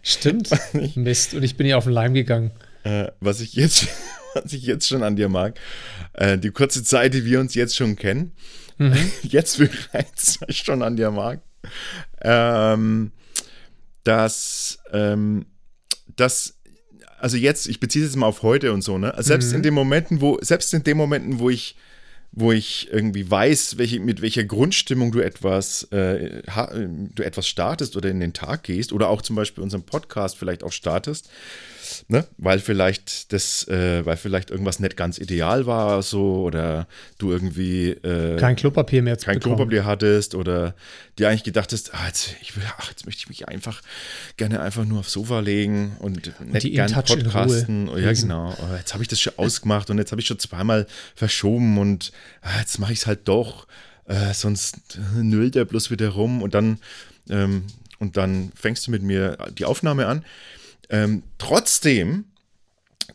Stimmt. 0.02 0.50
Mist. 0.96 1.34
Und 1.34 1.44
ich 1.44 1.58
bin 1.58 1.68
ja 1.68 1.76
auf 1.76 1.84
den 1.84 1.94
Leim 1.94 2.14
gegangen. 2.14 2.52
Äh, 2.84 3.08
was 3.20 3.42
ich 3.42 3.54
jetzt, 3.54 3.88
was 4.44 4.54
ich 4.54 4.64
jetzt 4.64 4.88
schon 4.88 5.04
an 5.04 5.16
dir 5.16 5.30
mag, 5.30 5.60
äh, 6.14 6.38
die 6.38 6.52
kurze 6.52 6.84
Zeit, 6.84 7.14
die 7.14 7.26
wir 7.26 7.40
uns 7.40 7.56
jetzt 7.56 7.76
schon 7.76 7.96
kennen, 7.96 8.34
mhm. 8.78 8.98
jetzt 9.24 9.58
bereits 9.58 10.40
schon 10.50 10.82
an 10.82 10.96
dir 10.96 11.12
mag, 11.12 11.42
ähm, 12.22 13.12
dass, 14.04 14.80
ähm, 14.92 15.46
dass 16.16 16.58
also 17.20 17.38
jetzt, 17.38 17.68
ich 17.68 17.80
beziehe 17.80 18.06
es 18.06 18.12
jetzt 18.12 18.18
mal 18.18 18.28
auf 18.28 18.44
heute 18.44 18.74
und 18.74 18.84
so, 18.84 18.98
ne? 18.98 19.14
Also 19.14 19.30
selbst 19.30 19.50
mhm. 19.50 19.58
in 19.58 19.64
den 19.64 19.74
Momenten, 19.74 20.22
wo, 20.22 20.38
selbst 20.42 20.74
in 20.74 20.84
den 20.84 20.98
Momenten, 20.98 21.40
wo 21.40 21.50
ich, 21.50 21.76
wo 22.32 22.52
ich 22.52 22.90
irgendwie 22.92 23.30
weiß, 23.30 23.78
welche, 23.78 24.00
mit 24.00 24.22
welcher 24.22 24.44
Grundstimmung 24.44 25.12
du 25.12 25.20
etwas, 25.20 25.84
äh, 25.92 26.44
du 27.16 27.24
etwas 27.24 27.48
startest 27.48 27.96
oder 27.98 28.10
in 28.10 28.20
den 28.20 28.34
Tag 28.34 28.64
gehst 28.64 28.94
oder 28.94 29.10
auch 29.10 29.22
zum 29.22 29.36
Beispiel 29.36 29.64
unseren 29.64 29.84
Podcast 29.84 30.38
vielleicht 30.38 30.64
auch 30.64 30.72
startest, 30.72 31.30
ne? 32.08 32.26
weil 32.38 32.60
vielleicht 32.60 33.32
das, 33.34 33.68
äh, 33.68 34.06
weil 34.06 34.18
vielleicht 34.18 34.52
irgendwas 34.52 34.80
nicht 34.80 34.98
ganz 34.98 35.18
ideal 35.18 35.66
war 35.66 36.02
so 36.02 36.44
oder 36.44 36.88
du 37.18 37.32
irgendwie 37.32 37.90
äh, 37.90 38.38
kein 38.38 38.56
Klopapier 38.56 39.02
mehr 39.02 39.18
kein 39.18 39.36
bekommen. 39.36 39.56
Klopapier 39.56 39.86
hattest 39.86 40.36
oder 40.36 40.76
dir 41.18 41.30
eigentlich 41.30 41.44
gedacht 41.44 41.74
hast, 41.74 41.94
ah, 41.94 42.08
jetzt, 42.08 42.36
ich 42.42 42.56
will, 42.56 42.64
ach, 42.78 42.90
jetzt 42.90 43.06
möchte 43.06 43.20
ich 43.22 43.30
mich 43.30 43.48
einfach 43.48 43.82
gerne 44.38 44.62
einfach 44.62 44.86
nur 44.86 45.00
aufs 45.00 45.14
Sofa 45.14 45.40
legen 45.40 45.96
und, 46.00 46.32
und 46.40 46.54
nicht 46.54 46.72
gerne 46.72 46.94
podcasten. 46.94 47.90
Oh, 47.90 47.98
ja, 47.98 48.14
genau. 48.14 48.56
Oh, 48.60 48.76
jetzt 48.76 48.94
habe 48.94 49.04
ich 49.04 49.10
das 49.10 49.20
schon 49.20 49.34
ausgemacht 49.38 49.90
und 49.90 49.98
jetzt 49.98 50.12
habe 50.12 50.22
ich 50.22 50.28
schon 50.28 50.40
zweimal 50.40 50.88
verschoben 51.16 51.78
und 51.78 52.12
ah, 52.42 52.60
jetzt 52.60 52.80
mache 52.80 52.94
ich 52.94 53.00
es 53.00 53.08
halt 53.08 53.28
doch. 53.28 53.68
Äh, 54.06 54.34
sonst 54.34 55.00
nüllt 55.16 55.56
er 55.56 55.66
bloß 55.66 55.92
wieder 55.92 56.10
rum 56.10 56.42
und 56.42 56.54
dann 56.54 56.80
ähm, 57.30 57.64
und 58.00 58.18
dann 58.18 58.52
fängst 58.56 58.88
du 58.88 58.92
mit 58.92 59.02
mir 59.02 59.38
die 59.58 59.66
Aufnahme 59.66 60.08
an. 60.08 60.24
Ähm, 60.90 61.24
trotzdem, 61.38 62.26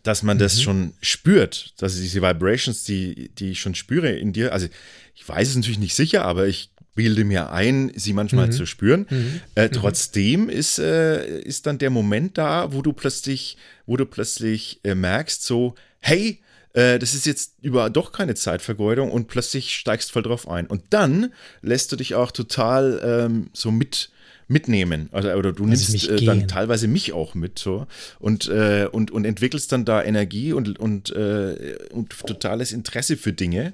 dass 0.02 0.22
man 0.22 0.36
mhm. 0.36 0.40
das 0.40 0.62
schon 0.62 0.94
spürt, 1.00 1.74
dass 1.78 1.96
diese 1.96 2.22
Vibrations, 2.22 2.84
die, 2.84 3.30
die 3.30 3.52
ich 3.52 3.60
schon 3.60 3.74
spüre 3.74 4.10
in 4.10 4.32
dir, 4.32 4.52
also 4.52 4.68
ich 5.14 5.28
weiß 5.28 5.48
es 5.48 5.56
natürlich 5.56 5.78
nicht 5.78 5.94
sicher, 5.94 6.24
aber 6.24 6.46
ich 6.46 6.70
bilde 6.94 7.24
mir 7.24 7.52
ein, 7.52 7.90
sie 7.94 8.12
manchmal 8.12 8.48
mhm. 8.48 8.52
zu 8.52 8.66
spüren. 8.66 9.06
Mhm. 9.08 9.40
Äh, 9.54 9.68
mhm. 9.68 9.72
trotzdem 9.72 10.48
ist, 10.48 10.78
äh, 10.78 11.40
ist 11.40 11.66
dann 11.66 11.78
der 11.78 11.90
Moment 11.90 12.36
da, 12.38 12.72
wo 12.72 12.82
du 12.82 12.92
plötzlich, 12.92 13.56
wo 13.86 13.96
du 13.96 14.06
plötzlich 14.06 14.80
äh, 14.84 14.94
merkst, 14.94 15.42
so, 15.42 15.74
hey, 16.00 16.42
äh, 16.74 16.98
das 16.98 17.14
ist 17.14 17.26
jetzt 17.26 17.54
über 17.62 17.88
doch 17.90 18.12
keine 18.12 18.34
Zeitvergeudung 18.34 19.10
und 19.10 19.28
plötzlich 19.28 19.74
steigst 19.74 20.12
voll 20.12 20.22
drauf 20.22 20.48
ein. 20.48 20.66
Und 20.66 20.82
dann 20.90 21.32
lässt 21.60 21.92
du 21.92 21.96
dich 21.96 22.14
auch 22.14 22.30
total 22.30 23.00
ähm, 23.04 23.50
so 23.52 23.70
mit 23.70 24.10
mitnehmen. 24.52 25.08
Also, 25.10 25.30
oder 25.32 25.52
du 25.52 25.64
also 25.64 25.92
nimmst 25.92 26.08
äh, 26.08 26.24
dann 26.24 26.46
teilweise 26.46 26.86
mich 26.86 27.12
auch 27.12 27.34
mit 27.34 27.58
so 27.58 27.86
und, 28.20 28.48
äh, 28.48 28.86
und, 28.90 29.10
und 29.10 29.24
entwickelst 29.24 29.72
dann 29.72 29.84
da 29.84 30.02
Energie 30.02 30.52
und, 30.52 30.78
und, 30.78 31.10
äh, 31.10 31.76
und 31.90 32.10
totales 32.10 32.72
Interesse 32.72 33.16
für 33.16 33.32
Dinge, 33.32 33.72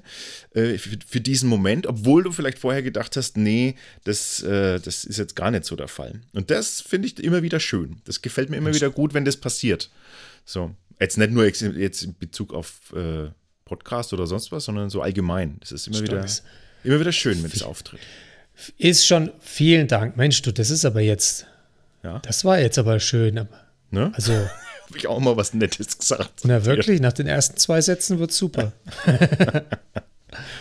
äh, 0.53 0.77
für, 0.77 0.97
für, 1.05 1.21
diesen 1.21 1.49
Moment, 1.49 1.85
obwohl 1.85 2.23
du 2.23 2.31
vielleicht 2.31 2.57
vorher 2.57 2.81
gedacht 2.81 3.15
hast, 3.17 3.37
nee, 3.37 3.75
das, 4.05 4.41
äh, 4.41 4.79
das 4.79 5.03
ist 5.03 5.17
jetzt 5.17 5.35
gar 5.35 5.51
nicht 5.51 5.65
so 5.65 5.75
der 5.75 5.87
Fall. 5.87 6.21
Und 6.33 6.49
das 6.49 6.81
finde 6.81 7.07
ich 7.07 7.21
immer 7.21 7.43
wieder 7.43 7.59
schön. 7.59 8.01
Das 8.05 8.21
gefällt 8.21 8.49
mir 8.49 8.57
immer 8.57 8.73
wieder 8.73 8.89
gut, 8.89 9.13
wenn 9.13 9.25
das 9.25 9.37
passiert. 9.37 9.89
So. 10.45 10.71
Jetzt 10.99 11.17
nicht 11.17 11.31
nur 11.31 11.45
jetzt 11.45 12.03
in 12.03 12.15
Bezug 12.17 12.53
auf 12.53 12.93
äh, 12.93 13.29
Podcast 13.63 14.11
oder 14.13 14.27
sonst 14.27 14.51
was, 14.51 14.65
sondern 14.65 14.89
so 14.89 15.01
allgemein. 15.01 15.57
Das 15.59 15.71
ist 15.71 15.87
immer 15.87 16.01
wieder, 16.01 16.25
immer 16.83 16.99
wieder 16.99 17.11
schön, 17.11 17.41
wenn 17.43 17.51
das 17.51 17.61
auftritt. 17.61 18.01
Ist 18.77 19.05
schon, 19.05 19.31
vielen 19.39 19.87
Dank. 19.87 20.17
Mensch, 20.17 20.41
du, 20.41 20.51
das 20.51 20.69
ist 20.69 20.85
aber 20.85 21.01
jetzt, 21.01 21.45
ja. 22.03 22.19
das 22.19 22.45
war 22.45 22.59
jetzt 22.59 22.77
aber 22.77 22.99
schön. 22.99 23.47
Ne? 23.91 24.11
Also. 24.13 24.33
Habe 24.87 24.97
ich 24.97 25.07
auch 25.07 25.19
mal 25.19 25.37
was 25.37 25.53
Nettes 25.53 25.99
gesagt. 25.99 26.41
Na 26.45 26.65
wirklich, 26.65 26.99
nach 26.99 27.13
den 27.13 27.27
ersten 27.27 27.57
zwei 27.57 27.79
Sätzen 27.79 28.17
wird 28.17 28.31
super. 28.31 28.73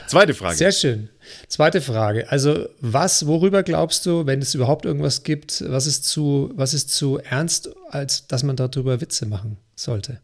Zweite 0.07 0.35
Frage. 0.35 0.57
Sehr 0.57 0.73
schön. 0.73 1.11
Zweite 1.49 1.81
Frage. 1.81 2.31
Also, 2.31 2.69
was, 2.81 3.27
worüber 3.27 3.63
glaubst 3.63 4.07
du, 4.07 4.27
wenn 4.27 4.41
es 4.41 4.55
überhaupt 4.55 4.85
irgendwas 4.85 5.23
gibt, 5.23 5.63
was 5.69 5.87
ist 5.87 6.05
zu, 6.05 6.51
was 6.55 6.75
ist 6.75 6.91
zu 6.91 7.19
ernst, 7.19 7.71
als 7.91 8.27
dass 8.27 8.43
man 8.43 8.57
darüber 8.57 9.01
Witze 9.01 9.27
machen 9.27 9.59
sollte? 9.75 10.21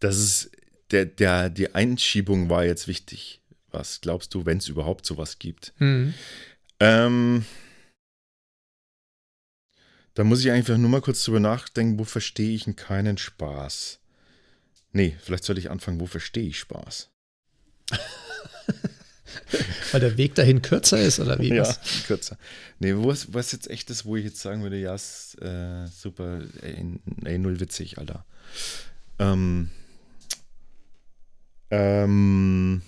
Das 0.00 0.16
ist, 0.16 0.50
der, 0.90 1.04
der, 1.04 1.50
die 1.50 1.74
Einschiebung 1.74 2.48
war 2.48 2.64
jetzt 2.64 2.88
wichtig. 2.88 3.39
Was 3.72 4.00
glaubst 4.00 4.34
du, 4.34 4.46
wenn 4.46 4.58
es 4.58 4.68
überhaupt 4.68 5.06
sowas 5.06 5.38
gibt? 5.38 5.72
Mhm. 5.78 6.14
Ähm, 6.80 7.44
da 10.14 10.24
muss 10.24 10.40
ich 10.40 10.50
einfach 10.50 10.76
nur 10.76 10.90
mal 10.90 11.00
kurz 11.00 11.24
drüber 11.24 11.40
nachdenken, 11.40 11.98
wo 11.98 12.04
verstehe 12.04 12.54
ich 12.54 12.64
denn 12.64 12.76
keinen 12.76 13.16
Spaß? 13.18 14.00
Nee, 14.92 15.16
vielleicht 15.22 15.44
sollte 15.44 15.60
ich 15.60 15.70
anfangen, 15.70 16.00
wo 16.00 16.06
verstehe 16.06 16.48
ich 16.48 16.58
Spaß? 16.58 17.10
Weil 19.92 20.00
der 20.00 20.16
Weg 20.16 20.34
dahin 20.34 20.62
kürzer 20.62 21.00
ist, 21.00 21.20
oder 21.20 21.38
wie? 21.38 21.54
Ja, 21.54 21.76
kürzer. 22.06 22.36
Nee, 22.78 22.96
wo 22.96 23.10
ist, 23.10 23.32
was 23.34 23.52
jetzt 23.52 23.70
echt 23.70 23.90
ist, 23.90 24.04
wo 24.04 24.16
ich 24.16 24.24
jetzt 24.24 24.40
sagen 24.40 24.62
würde, 24.62 24.78
ja, 24.78 24.94
ist, 24.94 25.40
äh, 25.40 25.86
super, 25.86 26.40
ey, 26.62 26.98
ey, 27.24 27.38
null 27.38 27.60
witzig, 27.60 27.98
Alter. 27.98 28.24
Ähm, 29.18 29.70
ähm. 31.70 32.82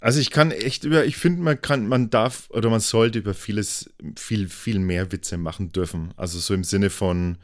Also 0.00 0.20
ich 0.20 0.30
kann 0.30 0.52
echt 0.52 0.84
über, 0.84 1.04
ich 1.04 1.16
finde, 1.16 1.42
man 1.42 1.60
kann, 1.60 1.88
man 1.88 2.08
darf 2.10 2.48
oder 2.50 2.70
man 2.70 2.80
sollte 2.80 3.18
über 3.18 3.34
vieles, 3.34 3.90
viel, 4.16 4.48
viel 4.48 4.78
mehr 4.78 5.10
Witze 5.10 5.36
machen 5.36 5.72
dürfen. 5.72 6.14
Also 6.16 6.38
so 6.38 6.54
im 6.54 6.62
Sinne 6.62 6.88
von, 6.88 7.36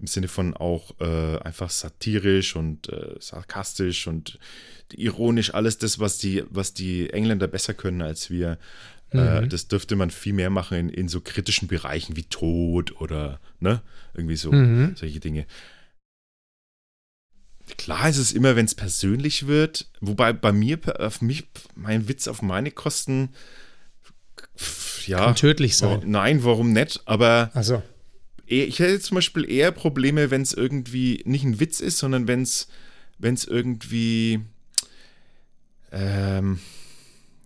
im 0.00 0.06
Sinne 0.06 0.26
von 0.26 0.54
auch 0.54 0.92
äh, 1.00 1.38
einfach 1.38 1.70
satirisch 1.70 2.56
und 2.56 2.88
äh, 2.88 3.14
sarkastisch 3.20 4.08
und 4.08 4.38
ironisch, 4.92 5.54
alles 5.54 5.78
das, 5.78 6.00
was 6.00 6.18
die, 6.18 6.42
was 6.50 6.74
die 6.74 7.10
Engländer 7.10 7.46
besser 7.46 7.74
können 7.74 8.02
als 8.02 8.28
wir. 8.28 8.58
Äh, 9.12 9.16
mhm. 9.16 9.44
Äh, 9.44 9.48
das 9.48 9.68
dürfte 9.68 9.94
man 9.94 10.10
viel 10.10 10.32
mehr 10.32 10.50
machen 10.50 10.78
in, 10.78 10.88
in 10.88 11.08
so 11.08 11.20
kritischen 11.20 11.68
Bereichen 11.68 12.16
wie 12.16 12.24
Tod 12.24 13.00
oder 13.00 13.40
ne, 13.60 13.82
irgendwie 14.14 14.36
so 14.36 14.50
mhm. 14.50 14.96
solche 14.96 15.20
Dinge. 15.20 15.46
Klar 17.78 18.08
ist 18.08 18.18
es 18.18 18.32
immer, 18.32 18.56
wenn 18.56 18.66
es 18.66 18.74
persönlich 18.74 19.46
wird, 19.46 19.88
wobei 20.00 20.32
bei 20.32 20.52
mir, 20.52 20.78
auf 20.98 21.22
mich, 21.22 21.46
mein 21.74 22.08
Witz 22.08 22.28
auf 22.28 22.42
meine 22.42 22.70
Kosten, 22.70 23.30
ja. 25.06 25.24
Kann 25.26 25.36
tödlich 25.36 25.76
sein. 25.76 26.02
nein, 26.04 26.44
warum 26.44 26.72
nicht? 26.72 27.00
Aber 27.06 27.50
also. 27.54 27.82
ich 28.46 28.78
hätte 28.78 29.00
zum 29.00 29.16
Beispiel 29.16 29.50
eher 29.50 29.72
Probleme, 29.72 30.30
wenn 30.30 30.42
es 30.42 30.52
irgendwie 30.52 31.22
nicht 31.24 31.44
ein 31.44 31.60
Witz 31.60 31.80
ist, 31.80 31.98
sondern 31.98 32.28
wenn 32.28 32.42
es 32.42 32.68
wenn 33.20 33.34
es 33.34 33.44
irgendwie, 33.44 34.40
ähm, 35.92 36.58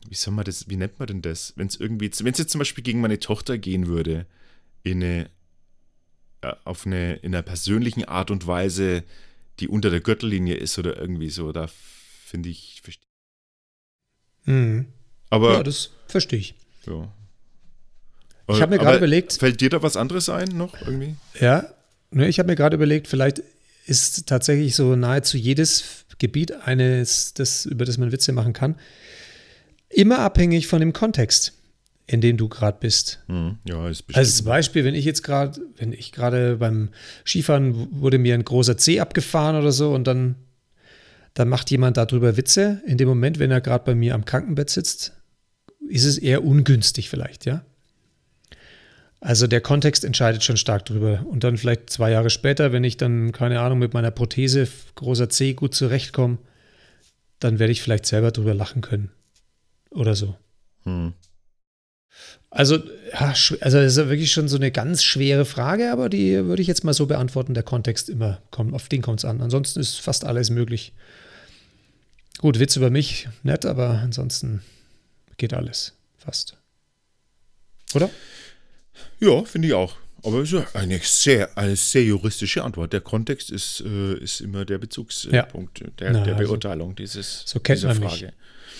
wie 0.08 0.14
soll 0.14 0.32
man 0.32 0.44
das, 0.44 0.68
wie 0.68 0.76
nennt 0.76 0.98
man 0.98 1.08
denn 1.08 1.22
das? 1.22 1.52
Wenn 1.56 1.66
es 1.66 1.76
irgendwie, 1.76 2.10
wenn 2.20 2.32
es 2.32 2.38
jetzt 2.38 2.50
zum 2.52 2.60
Beispiel 2.60 2.84
gegen 2.84 3.00
meine 3.00 3.18
Tochter 3.18 3.58
gehen 3.58 3.88
würde, 3.88 4.26
in 4.84 5.02
eine, 5.02 5.30
äh, 6.42 6.52
auf 6.64 6.86
eine, 6.86 7.16
in 7.16 7.34
einer 7.34 7.42
persönlichen 7.42 8.04
Art 8.04 8.30
und 8.30 8.46
Weise, 8.46 9.02
die 9.60 9.68
unter 9.68 9.90
der 9.90 10.00
Gürtellinie 10.00 10.56
ist 10.56 10.78
oder 10.78 10.96
irgendwie 10.98 11.30
so. 11.30 11.52
Da 11.52 11.68
finde 12.24 12.48
ich. 12.48 12.82
Mhm. 14.44 14.86
Aber, 15.30 15.54
ja, 15.54 15.62
das 15.62 15.90
verstehe 16.06 16.38
ich. 16.38 16.54
Ja. 16.86 17.10
Ich 18.48 18.60
habe 18.60 18.72
mir 18.72 18.78
gerade 18.78 18.98
überlegt. 18.98 19.32
Fällt 19.32 19.60
dir 19.60 19.70
da 19.70 19.82
was 19.82 19.96
anderes 19.96 20.28
ein 20.28 20.48
noch 20.48 20.78
irgendwie? 20.80 21.16
Ja, 21.40 21.66
ne, 22.10 22.28
ich 22.28 22.38
habe 22.38 22.48
mir 22.48 22.56
gerade 22.56 22.76
überlegt, 22.76 23.08
vielleicht 23.08 23.42
ist 23.86 24.26
tatsächlich 24.26 24.74
so 24.74 24.96
nahezu 24.96 25.36
jedes 25.36 26.04
Gebiet 26.18 26.52
eines, 26.52 27.34
das, 27.34 27.66
über 27.66 27.84
das 27.84 27.98
man 27.98 28.12
Witze 28.12 28.32
machen 28.32 28.52
kann, 28.52 28.76
immer 29.88 30.20
abhängig 30.20 30.66
von 30.66 30.80
dem 30.80 30.92
Kontext. 30.92 31.54
In 32.06 32.20
dem 32.20 32.36
du 32.36 32.48
gerade 32.48 32.78
bist. 32.80 33.22
Hm, 33.28 33.58
ja, 33.66 33.88
ist 33.88 34.02
bestimmt. 34.02 34.26
Als 34.26 34.42
Beispiel, 34.42 34.84
wenn 34.84 34.94
ich 34.94 35.04
jetzt 35.04 35.22
gerade, 35.22 35.60
wenn 35.76 35.92
ich 35.92 36.12
gerade 36.12 36.56
beim 36.56 36.90
Skifahren 37.24 37.88
wurde 38.00 38.18
mir 38.18 38.34
ein 38.34 38.44
großer 38.44 38.76
Zeh 38.76 39.00
abgefahren 39.00 39.56
oder 39.56 39.72
so 39.72 39.94
und 39.94 40.06
dann, 40.06 40.36
dann 41.32 41.48
macht 41.48 41.70
jemand 41.70 41.96
darüber 41.96 42.36
Witze. 42.36 42.82
In 42.86 42.98
dem 42.98 43.08
Moment, 43.08 43.38
wenn 43.38 43.50
er 43.50 43.60
gerade 43.60 43.84
bei 43.84 43.94
mir 43.94 44.14
am 44.14 44.24
Krankenbett 44.24 44.70
sitzt, 44.70 45.14
ist 45.88 46.04
es 46.04 46.18
eher 46.18 46.44
ungünstig 46.44 47.08
vielleicht, 47.08 47.46
ja. 47.46 47.64
Also 49.20 49.46
der 49.46 49.62
Kontext 49.62 50.04
entscheidet 50.04 50.44
schon 50.44 50.58
stark 50.58 50.84
drüber. 50.84 51.24
Und 51.26 51.44
dann 51.44 51.56
vielleicht 51.56 51.88
zwei 51.88 52.10
Jahre 52.10 52.28
später, 52.28 52.72
wenn 52.72 52.84
ich 52.84 52.98
dann, 52.98 53.32
keine 53.32 53.60
Ahnung, 53.60 53.78
mit 53.78 53.94
meiner 53.94 54.10
Prothese 54.10 54.68
großer 54.96 55.30
C 55.30 55.54
gut 55.54 55.74
zurechtkomme, 55.74 56.36
dann 57.38 57.58
werde 57.58 57.72
ich 57.72 57.80
vielleicht 57.80 58.04
selber 58.04 58.32
drüber 58.32 58.52
lachen 58.52 58.82
können. 58.82 59.10
Oder 59.90 60.14
so. 60.14 60.36
Hm. 60.82 61.14
Also, 62.50 62.76
ja, 63.12 63.34
also 63.60 63.78
das 63.78 63.96
ist 63.96 63.96
wirklich 63.96 64.32
schon 64.32 64.46
so 64.46 64.56
eine 64.56 64.70
ganz 64.70 65.02
schwere 65.02 65.44
Frage, 65.44 65.90
aber 65.90 66.08
die 66.08 66.44
würde 66.44 66.62
ich 66.62 66.68
jetzt 66.68 66.84
mal 66.84 66.94
so 66.94 67.06
beantworten. 67.06 67.54
Der 67.54 67.64
Kontext 67.64 68.08
immer 68.08 68.40
kommt, 68.52 68.74
auf 68.74 68.88
den 68.88 69.02
kommt 69.02 69.20
es 69.20 69.24
an. 69.24 69.40
Ansonsten 69.40 69.80
ist 69.80 70.00
fast 70.00 70.24
alles 70.24 70.50
möglich. 70.50 70.92
Gut, 72.38 72.60
Witz 72.60 72.76
über 72.76 72.90
mich, 72.90 73.28
nett, 73.42 73.66
aber 73.66 73.98
ansonsten 74.02 74.62
geht 75.36 75.52
alles. 75.52 75.94
Fast. 76.16 76.56
Oder? 77.94 78.08
Ja, 79.18 79.44
finde 79.44 79.68
ich 79.68 79.74
auch. 79.74 79.96
Aber 80.24 80.38
es 80.38 80.52
ist 80.52 80.74
eine 80.74 80.98
sehr, 81.02 81.56
eine 81.56 81.76
sehr 81.76 82.02
juristische 82.02 82.64
Antwort. 82.64 82.92
Der 82.92 83.02
Kontext 83.02 83.50
ist, 83.50 83.82
äh, 83.86 84.14
ist 84.14 84.40
immer 84.40 84.64
der 84.64 84.78
Bezugspunkt 84.78 85.80
ja. 85.80 85.86
der, 85.98 86.12
Na, 86.12 86.24
der, 86.24 86.36
also 86.36 86.48
Beurteilung 86.48 86.88
also, 86.88 86.96
dieses, 86.96 87.42
so 87.44 87.58
dieser 87.58 87.94
Frage. 87.94 88.32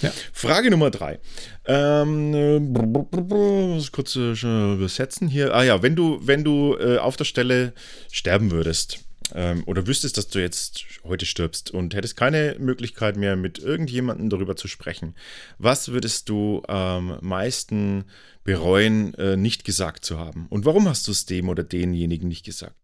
Ja. 0.03 0.13
Frage 0.33 0.71
Nummer 0.71 0.91
drei. 0.91 1.21
Ähm, 1.67 2.35
äh, 2.35 2.59
muss 2.59 3.93
kurz 3.93 4.17
äh, 4.17 4.33
übersetzen 4.33 5.29
hier. 5.29 5.55
Ah 5.55 5.63
ja, 5.63 5.83
wenn 5.83 5.95
du, 5.95 6.19
wenn 6.23 6.45
du 6.45 6.77
äh, 6.79 6.99
auf 6.99 7.17
der 7.17 7.25
Stelle 7.25 7.73
sterben 8.11 8.51
würdest 8.51 9.04
ähm, 9.33 9.63
oder 9.67 9.87
wüsstest, 9.87 10.19
dass 10.19 10.29
du 10.29 10.41
jetzt 10.41 10.85
heute 11.05 11.27
stirbst 11.27 11.71
und 11.71 11.95
hättest 11.95 12.17
keine 12.17 12.57
Möglichkeit 12.59 13.17
mehr 13.17 13.37
mit 13.37 13.59
irgendjemandem 13.59 14.29
darüber 14.31 14.57
zu 14.57 14.69
sprechen, 14.69 15.15
was 15.59 15.89
würdest 15.89 16.29
du 16.29 16.63
am 16.67 17.11
ähm, 17.11 17.19
meisten 17.23 18.05
bereuen, 18.45 19.15
äh, 19.15 19.37
nicht 19.37 19.65
gesagt 19.65 20.05
zu 20.05 20.19
haben? 20.19 20.47
Und 20.51 20.65
warum 20.65 20.89
hast 20.89 21.07
du 21.09 21.13
es 21.13 21.27
dem 21.27 21.49
oder 21.49 21.65
denjenigen 21.65 22.29
nicht 22.29 22.45
gesagt? 22.45 22.77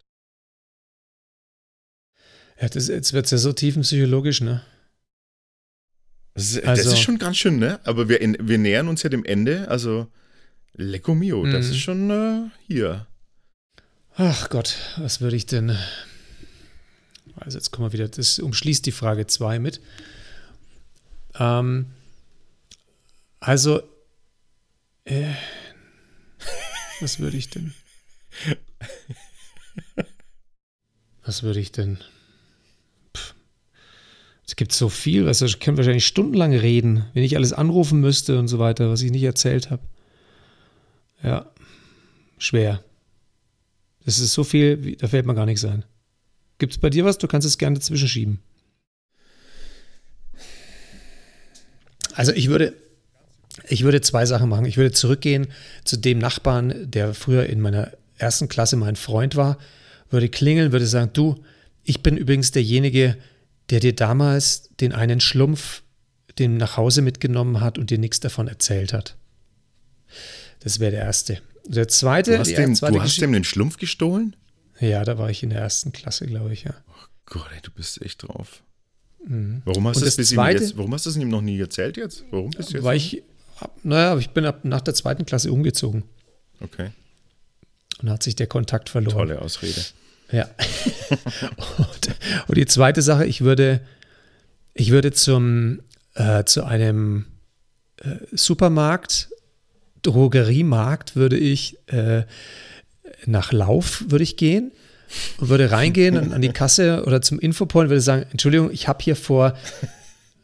Ja, 2.60 2.68
das, 2.68 2.88
jetzt 2.88 3.12
wird 3.12 3.24
es 3.26 3.30
ja 3.30 3.38
so 3.38 3.52
tiefenpsychologisch, 3.52 4.40
ne? 4.40 4.62
Das 6.34 6.52
ist, 6.52 6.64
also, 6.64 6.84
das 6.84 6.92
ist, 6.92 7.00
schon 7.00 7.18
ganz 7.18 7.38
schön, 7.38 7.58
ne? 7.58 7.80
Aber 7.84 8.08
wir, 8.08 8.20
wir 8.20 8.58
nähern 8.58 8.88
uns 8.88 9.02
ja 9.02 9.10
dem 9.10 9.24
Ende. 9.24 9.68
Also, 9.68 10.06
Lecco 10.74 11.14
mio, 11.14 11.44
das 11.44 11.66
mhm. 11.66 11.72
ist 11.72 11.78
schon 11.78 12.10
äh, 12.10 12.50
hier. 12.66 13.06
Ach 14.14 14.50
Gott, 14.50 14.76
was 14.98 15.20
würde 15.20 15.36
ich 15.36 15.46
denn. 15.46 15.76
Also, 17.40 17.58
jetzt 17.58 17.70
kommen 17.70 17.88
wir 17.88 17.92
wieder. 17.92 18.08
Das 18.08 18.38
umschließt 18.38 18.86
die 18.86 18.92
Frage 18.92 19.26
2 19.26 19.58
mit. 19.58 19.80
Ähm, 21.38 21.86
also, 23.40 23.82
äh, 25.04 25.34
was 27.00 27.18
würde 27.18 27.36
ich 27.36 27.50
denn? 27.50 27.74
Was 31.24 31.42
würde 31.42 31.60
ich 31.60 31.72
denn? 31.72 31.98
Es 34.46 34.56
gibt 34.56 34.72
so 34.72 34.88
viel, 34.88 35.24
du, 35.24 35.44
ich 35.44 35.60
könnte 35.60 35.78
wahrscheinlich 35.78 36.06
stundenlang 36.06 36.52
reden, 36.52 37.04
wenn 37.14 37.22
ich 37.22 37.36
alles 37.36 37.52
anrufen 37.52 38.00
müsste 38.00 38.38
und 38.38 38.48
so 38.48 38.58
weiter, 38.58 38.90
was 38.90 39.00
ich 39.02 39.12
nicht 39.12 39.22
erzählt 39.22 39.70
habe. 39.70 39.82
Ja, 41.22 41.50
schwer. 42.38 42.82
Das 44.04 44.18
ist 44.18 44.32
so 44.32 44.42
viel, 44.42 44.96
da 44.96 45.06
fällt 45.06 45.26
mir 45.26 45.34
gar 45.34 45.46
nichts 45.46 45.64
ein. 45.64 45.84
Gibt 46.60 46.74
es 46.74 46.78
bei 46.78 46.90
dir 46.90 47.04
was? 47.04 47.18
Du 47.18 47.26
kannst 47.26 47.46
es 47.46 47.58
gerne 47.58 47.78
dazwischen 47.78 48.06
schieben. 48.06 48.38
Also 52.12 52.32
ich 52.32 52.48
würde, 52.48 52.74
ich 53.66 53.82
würde 53.82 54.02
zwei 54.02 54.26
Sachen 54.26 54.50
machen. 54.50 54.66
Ich 54.66 54.76
würde 54.76 54.92
zurückgehen 54.92 55.48
zu 55.84 55.96
dem 55.96 56.18
Nachbarn, 56.18 56.90
der 56.90 57.14
früher 57.14 57.46
in 57.46 57.60
meiner 57.60 57.92
ersten 58.18 58.48
Klasse 58.48 58.76
mein 58.76 58.96
Freund 58.96 59.36
war, 59.36 59.58
würde 60.10 60.28
klingeln, 60.28 60.70
würde 60.70 60.86
sagen, 60.86 61.10
du, 61.14 61.42
ich 61.82 62.02
bin 62.02 62.18
übrigens 62.18 62.50
derjenige, 62.50 63.16
der 63.70 63.80
dir 63.80 63.94
damals 63.94 64.68
den 64.80 64.92
einen 64.92 65.20
Schlumpf 65.20 65.82
den 66.38 66.58
nach 66.58 66.76
Hause 66.76 67.00
mitgenommen 67.00 67.60
hat 67.60 67.78
und 67.78 67.90
dir 67.90 67.98
nichts 67.98 68.20
davon 68.20 68.48
erzählt 68.48 68.92
hat. 68.92 69.16
Das 70.60 70.78
wäre 70.78 70.90
der 70.90 71.00
erste. 71.02 71.40
Der 71.64 71.88
zweite. 71.88 72.32
Du 72.32 72.38
hast, 72.38 72.56
dem, 72.56 72.74
du 72.74 73.00
hast 73.00 73.20
dem 73.20 73.32
den 73.32 73.44
Schlumpf 73.44 73.78
gestohlen? 73.78 74.36
Ja, 74.80 75.04
da 75.04 75.18
war 75.18 75.30
ich 75.30 75.42
in 75.42 75.50
der 75.50 75.60
ersten 75.60 75.92
Klasse, 75.92 76.26
glaube 76.26 76.52
ich, 76.52 76.64
ja. 76.64 76.74
Oh 76.88 77.06
Gott, 77.26 77.48
ey, 77.54 77.60
du 77.62 77.70
bist 77.70 78.00
echt 78.02 78.22
drauf. 78.22 78.62
Mhm. 79.26 79.62
Warum 79.64 79.86
hast 79.88 80.00
du 80.00 80.04
das, 80.04 80.16
das 80.16 80.28
zweite, 80.28 80.62
jetzt, 80.62 80.76
warum 80.76 80.92
hast 80.94 81.06
du 81.06 81.10
es 81.10 81.16
ihm 81.16 81.28
noch 81.28 81.42
nie 81.42 81.60
erzählt 81.60 81.96
jetzt? 81.96 82.24
Warum 82.30 82.50
bist 82.50 82.70
du 82.70 82.74
jetzt? 82.74 82.84
Weil 82.84 82.96
ich, 82.96 83.22
naja, 83.82 84.16
ich 84.16 84.30
bin 84.30 84.46
ab 84.46 84.64
nach 84.64 84.80
der 84.80 84.94
zweiten 84.94 85.26
Klasse 85.26 85.52
umgezogen. 85.52 86.04
Okay. 86.60 86.90
Und 88.00 88.10
hat 88.10 88.22
sich 88.22 88.36
der 88.36 88.46
Kontakt 88.46 88.88
verloren. 88.88 89.16
Tolle 89.16 89.42
Ausrede. 89.42 89.82
Ja. 90.32 90.48
und, 91.78 92.10
und, 92.46 92.56
die 92.56 92.66
zweite 92.66 93.02
Sache, 93.02 93.26
ich 93.26 93.42
würde, 93.42 93.80
ich 94.72 94.90
würde 94.90 95.12
zum, 95.12 95.82
äh, 96.14 96.44
zu 96.44 96.64
einem 96.64 97.26
äh, 97.96 98.16
Supermarkt, 98.32 99.28
Drogeriemarkt, 100.02 101.16
würde 101.16 101.36
ich 101.36 101.76
äh, 101.88 102.24
nach 103.26 103.52
Lauf 103.52 104.04
würde 104.08 104.24
ich 104.24 104.36
gehen 104.36 104.72
und 105.38 105.48
würde 105.48 105.70
reingehen 105.70 106.16
an, 106.16 106.32
an 106.32 106.42
die 106.42 106.50
Kasse 106.50 107.04
oder 107.06 107.22
zum 107.22 107.38
Infopoint 107.38 107.90
würde 107.90 108.00
sagen, 108.00 108.26
Entschuldigung, 108.30 108.70
ich 108.72 108.88
habe 108.88 109.02
hier 109.02 109.16
vor 109.16 109.54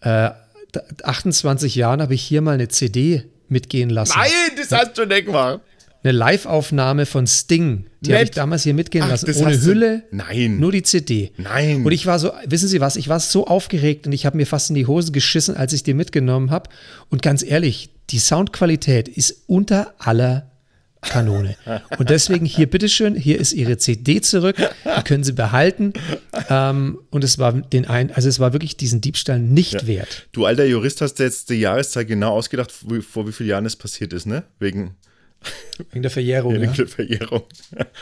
28 0.03 1.77
äh, 1.77 1.81
Jahren 1.81 2.03
habe 2.03 2.15
ich 2.15 2.23
hier 2.23 2.41
mal 2.43 2.55
eine 2.55 2.69
CD 2.69 3.25
mitgehen 3.49 3.91
lassen. 3.91 4.15
Nein, 4.17 4.31
das 4.57 4.73
hast 4.73 4.99
du 4.99 5.07
nicht 5.07 5.27
gemacht 5.27 5.61
eine 6.07 6.17
Live-Aufnahme 6.17 7.05
von 7.05 7.27
Sting. 7.27 7.87
Die 8.01 8.15
habe 8.15 8.25
ich 8.25 8.31
damals 8.31 8.63
hier 8.63 8.75
mitgehen 8.75 9.05
Ach, 9.05 9.11
lassen. 9.11 9.33
Ohne 9.43 9.61
Hülle. 9.61 10.05
Du, 10.11 10.17
nein. 10.17 10.59
Nur 10.59 10.71
die 10.71 10.83
CD. 10.83 11.33
Nein. 11.37 11.85
Und 11.85 11.91
ich 11.91 12.07
war 12.07 12.19
so, 12.19 12.31
wissen 12.47 12.69
Sie 12.69 12.81
was, 12.81 12.97
ich 12.97 13.09
war 13.09 13.19
so 13.19 13.47
aufgeregt 13.47 14.07
und 14.07 14.13
ich 14.13 14.25
habe 14.25 14.37
mir 14.37 14.47
fast 14.47 14.71
in 14.71 14.77
die 14.77 14.87
Hose 14.87 15.11
geschissen, 15.11 15.57
als 15.57 15.73
ich 15.73 15.83
die 15.83 15.95
mitgenommen 15.95 16.51
habe. 16.51 16.71
Und 17.11 17.23
ganz 17.23 17.43
ehrlich, 17.43 17.91
die 18.11 18.21
Soundqualität 18.21 19.09
ist 19.09 19.43
unter 19.49 19.95
aller 19.99 20.51
Kanone. 21.09 21.57
Und 21.99 22.11
deswegen 22.11 22.47
hier, 22.47 22.69
bitteschön, 22.69 23.15
hier 23.15 23.39
ist 23.39 23.53
Ihre 23.53 23.79
CD 23.79 24.21
zurück, 24.21 24.57
die 24.57 25.03
können 25.05 25.25
Sie 25.25 25.33
behalten. 25.33 25.93
Ähm, 26.49 26.99
und 27.11 27.25
es 27.25 27.39
war 27.39 27.53
den 27.53 27.87
ein, 27.87 28.13
also 28.13 28.29
es 28.29 28.39
war 28.39 28.53
wirklich 28.53 28.77
diesen 28.77 29.01
Diebstahl 29.01 29.39
nicht 29.39 29.73
ja. 29.73 29.87
wert. 29.87 30.29
Du 30.33 30.45
alter 30.45 30.65
Jurist 30.65 31.01
hast 31.01 31.19
jetzt 31.19 31.51
die 31.51 31.61
Jahreszeit 31.61 32.09
genau 32.09 32.33
ausgedacht, 32.33 32.73
vor 32.73 33.27
wie 33.27 33.33
vielen 33.33 33.49
Jahren 33.49 33.67
es 33.67 33.77
passiert 33.77 34.13
ist, 34.13 34.27
ne? 34.27 34.45
Wegen 34.59 34.97
Wegen 35.93 36.03
der 36.03 36.11
Verjährung. 36.11 36.55
Wegen 36.55 36.65
ja. 36.65 36.73
der 36.73 36.89
Verjährung. 36.89 37.43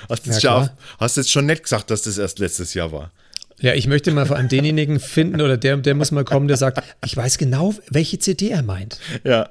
Hast, 0.09 0.27
ja, 0.27 0.41
schon, 0.41 0.71
hast 0.99 1.17
jetzt 1.17 1.31
schon 1.31 1.47
nett 1.47 1.63
gesagt, 1.63 1.91
dass 1.91 2.03
das 2.03 2.19
erst 2.19 2.39
letztes 2.39 2.75
Jahr 2.75 2.93
war. 2.93 3.13
Ja, 3.61 3.75
ich 3.75 3.87
möchte 3.87 4.11
mal 4.11 4.27
vor 4.27 4.37
allem 4.37 4.49
denjenigen 4.49 5.01
finden 5.01 5.41
oder 5.41 5.57
der, 5.57 5.77
der 5.77 5.95
muss 5.95 6.11
mal 6.11 6.25
kommen, 6.25 6.49
der 6.49 6.57
sagt, 6.57 6.83
ich 7.05 7.17
weiß 7.17 7.39
genau, 7.39 7.75
welche 7.89 8.19
CD 8.19 8.51
er 8.51 8.63
meint. 8.63 8.99
Ja. 9.23 9.51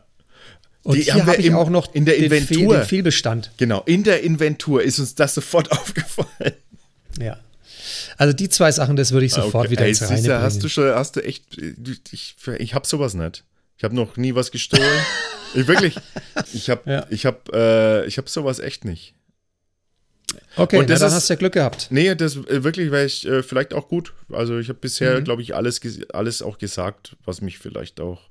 Und 0.83 0.97
die 0.97 1.03
hier 1.03 1.25
habe 1.25 1.37
ich 1.37 1.45
im, 1.45 1.55
auch 1.55 1.69
noch 1.69 1.93
in 1.93 2.05
der 2.05 2.15
den, 2.15 2.25
Inventur. 2.25 2.57
Fehl, 2.57 2.79
den 2.79 2.87
Fehlbestand. 2.87 3.51
Genau, 3.57 3.83
in 3.85 4.03
der 4.03 4.21
Inventur 4.21 4.83
ist 4.83 4.99
uns 4.99 5.15
das 5.15 5.33
sofort 5.33 5.71
aufgefallen. 5.71 6.53
Ja. 7.19 7.39
Also 8.17 8.33
die 8.33 8.49
zwei 8.49 8.71
Sachen, 8.71 8.95
das 8.95 9.11
würde 9.11 9.25
ich 9.25 9.33
sofort 9.33 9.65
okay. 9.65 9.71
wieder 9.71 9.87
ins 9.87 10.01
Reine 10.01 10.21
bringen. 10.21 10.41
Hast 10.41 10.63
du 10.63 10.69
schon, 10.69 10.93
hast 10.93 11.15
du 11.15 11.23
echt, 11.23 11.43
ich, 12.11 12.35
ich 12.57 12.73
habe 12.73 12.87
sowas 12.87 13.13
nicht. 13.13 13.43
Ich 13.77 13.83
habe 13.83 13.95
noch 13.95 14.17
nie 14.17 14.35
was 14.35 14.51
gestohlen. 14.51 15.01
ich 15.55 15.67
wirklich, 15.67 15.95
ich 16.53 16.69
habe 16.69 16.89
ja. 16.89 17.05
ich 17.09 17.25
hab, 17.25 17.53
äh, 17.53 18.05
ich 18.05 18.17
hab 18.17 18.29
sowas 18.29 18.59
echt 18.59 18.85
nicht. 18.85 19.13
Okay, 20.55 20.77
und 20.77 20.89
das 20.89 20.99
na, 20.99 21.07
dann 21.07 21.09
ist, 21.09 21.15
hast 21.15 21.29
du 21.29 21.33
ja 21.33 21.37
Glück 21.37 21.53
gehabt. 21.53 21.87
Nee, 21.89 22.15
das 22.15 22.35
äh, 22.35 22.63
wirklich 22.63 22.91
wäre 22.91 23.05
ich 23.05 23.27
äh, 23.27 23.43
vielleicht 23.43 23.73
auch 23.73 23.87
gut. 23.87 24.13
Also 24.31 24.57
ich 24.59 24.69
habe 24.69 24.79
bisher, 24.79 25.19
mhm. 25.19 25.23
glaube 25.23 25.41
ich, 25.41 25.55
alles, 25.55 25.81
alles 26.13 26.41
auch 26.41 26.57
gesagt, 26.57 27.15
was 27.25 27.41
mich 27.41 27.59
vielleicht 27.59 27.99
auch. 27.99 28.21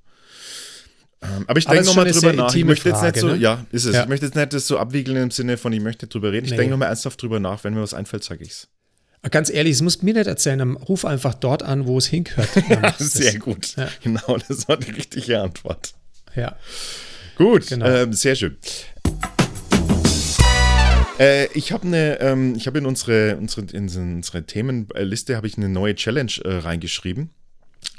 Ähm, 1.23 1.45
aber 1.47 1.59
ich 1.59 1.67
denke 1.67 1.85
nochmal 1.85 2.11
drüber 2.11 2.33
nach. 2.33 2.55
Ich 2.55 2.65
möchte 2.65 2.91
Frage, 2.91 3.07
jetzt 3.07 3.15
nicht 3.15 3.21
so, 3.21 3.29
ne? 3.29 3.37
ja, 3.37 3.65
ist 3.71 3.85
es. 3.85 3.95
Ja. 3.95 4.03
Ich 4.03 4.09
möchte 4.09 4.27
jetzt 4.27 4.35
nicht 4.35 4.53
das 4.53 4.67
so 4.67 4.79
abwiegeln 4.79 5.17
im 5.17 5.31
Sinne 5.31 5.57
von, 5.57 5.73
ich 5.73 5.81
möchte 5.81 6.07
drüber 6.07 6.33
reden. 6.33 6.47
Ich 6.47 6.51
nee. 6.53 6.57
denke 6.57 6.73
nochmal 6.73 6.89
ernsthaft 6.89 7.23
drüber 7.23 7.41
nach. 7.41 7.63
Wenn 7.65 7.75
mir 7.75 7.83
was 7.83 7.95
einfällt, 7.95 8.25
sage 8.25 8.45
ich's. 8.45 8.69
Ganz 9.31 9.51
ehrlich, 9.51 9.75
es 9.75 9.83
muss 9.83 10.03
mir 10.03 10.15
nicht 10.15 10.27
erzählen, 10.27 10.59
dann 10.59 10.77
ruf 10.77 11.05
einfach 11.05 11.35
dort 11.35 11.63
an, 11.63 11.87
wo 11.87 11.97
es 11.97 12.07
hingehört. 12.07 12.49
sehr 12.99 13.39
gut. 13.39 13.77
Ja. 13.77 13.89
Genau, 14.03 14.37
das 14.49 14.69
war 14.69 14.77
die 14.77 14.91
richtige 14.91 15.41
Antwort. 15.41 15.95
Ja. 16.35 16.57
Gut, 17.37 17.69
genau. 17.69 17.87
ähm, 17.87 18.13
sehr 18.13 18.35
schön. 18.35 18.57
Äh, 21.21 21.47
ich 21.55 21.71
habe 21.71 21.87
eine, 21.87 22.21
ähm, 22.21 22.55
ich 22.57 22.67
habe 22.67 22.79
in 22.79 22.87
unsere, 22.87 23.37
unsere, 23.37 23.67
in 23.67 23.89
unsere 23.89 24.43
Themenliste 24.43 25.37
habe 25.37 25.47
ich 25.47 25.57
eine 25.57 25.69
neue 25.69 25.95
Challenge 25.95 26.33
äh, 26.45 26.57
reingeschrieben. 26.57 27.31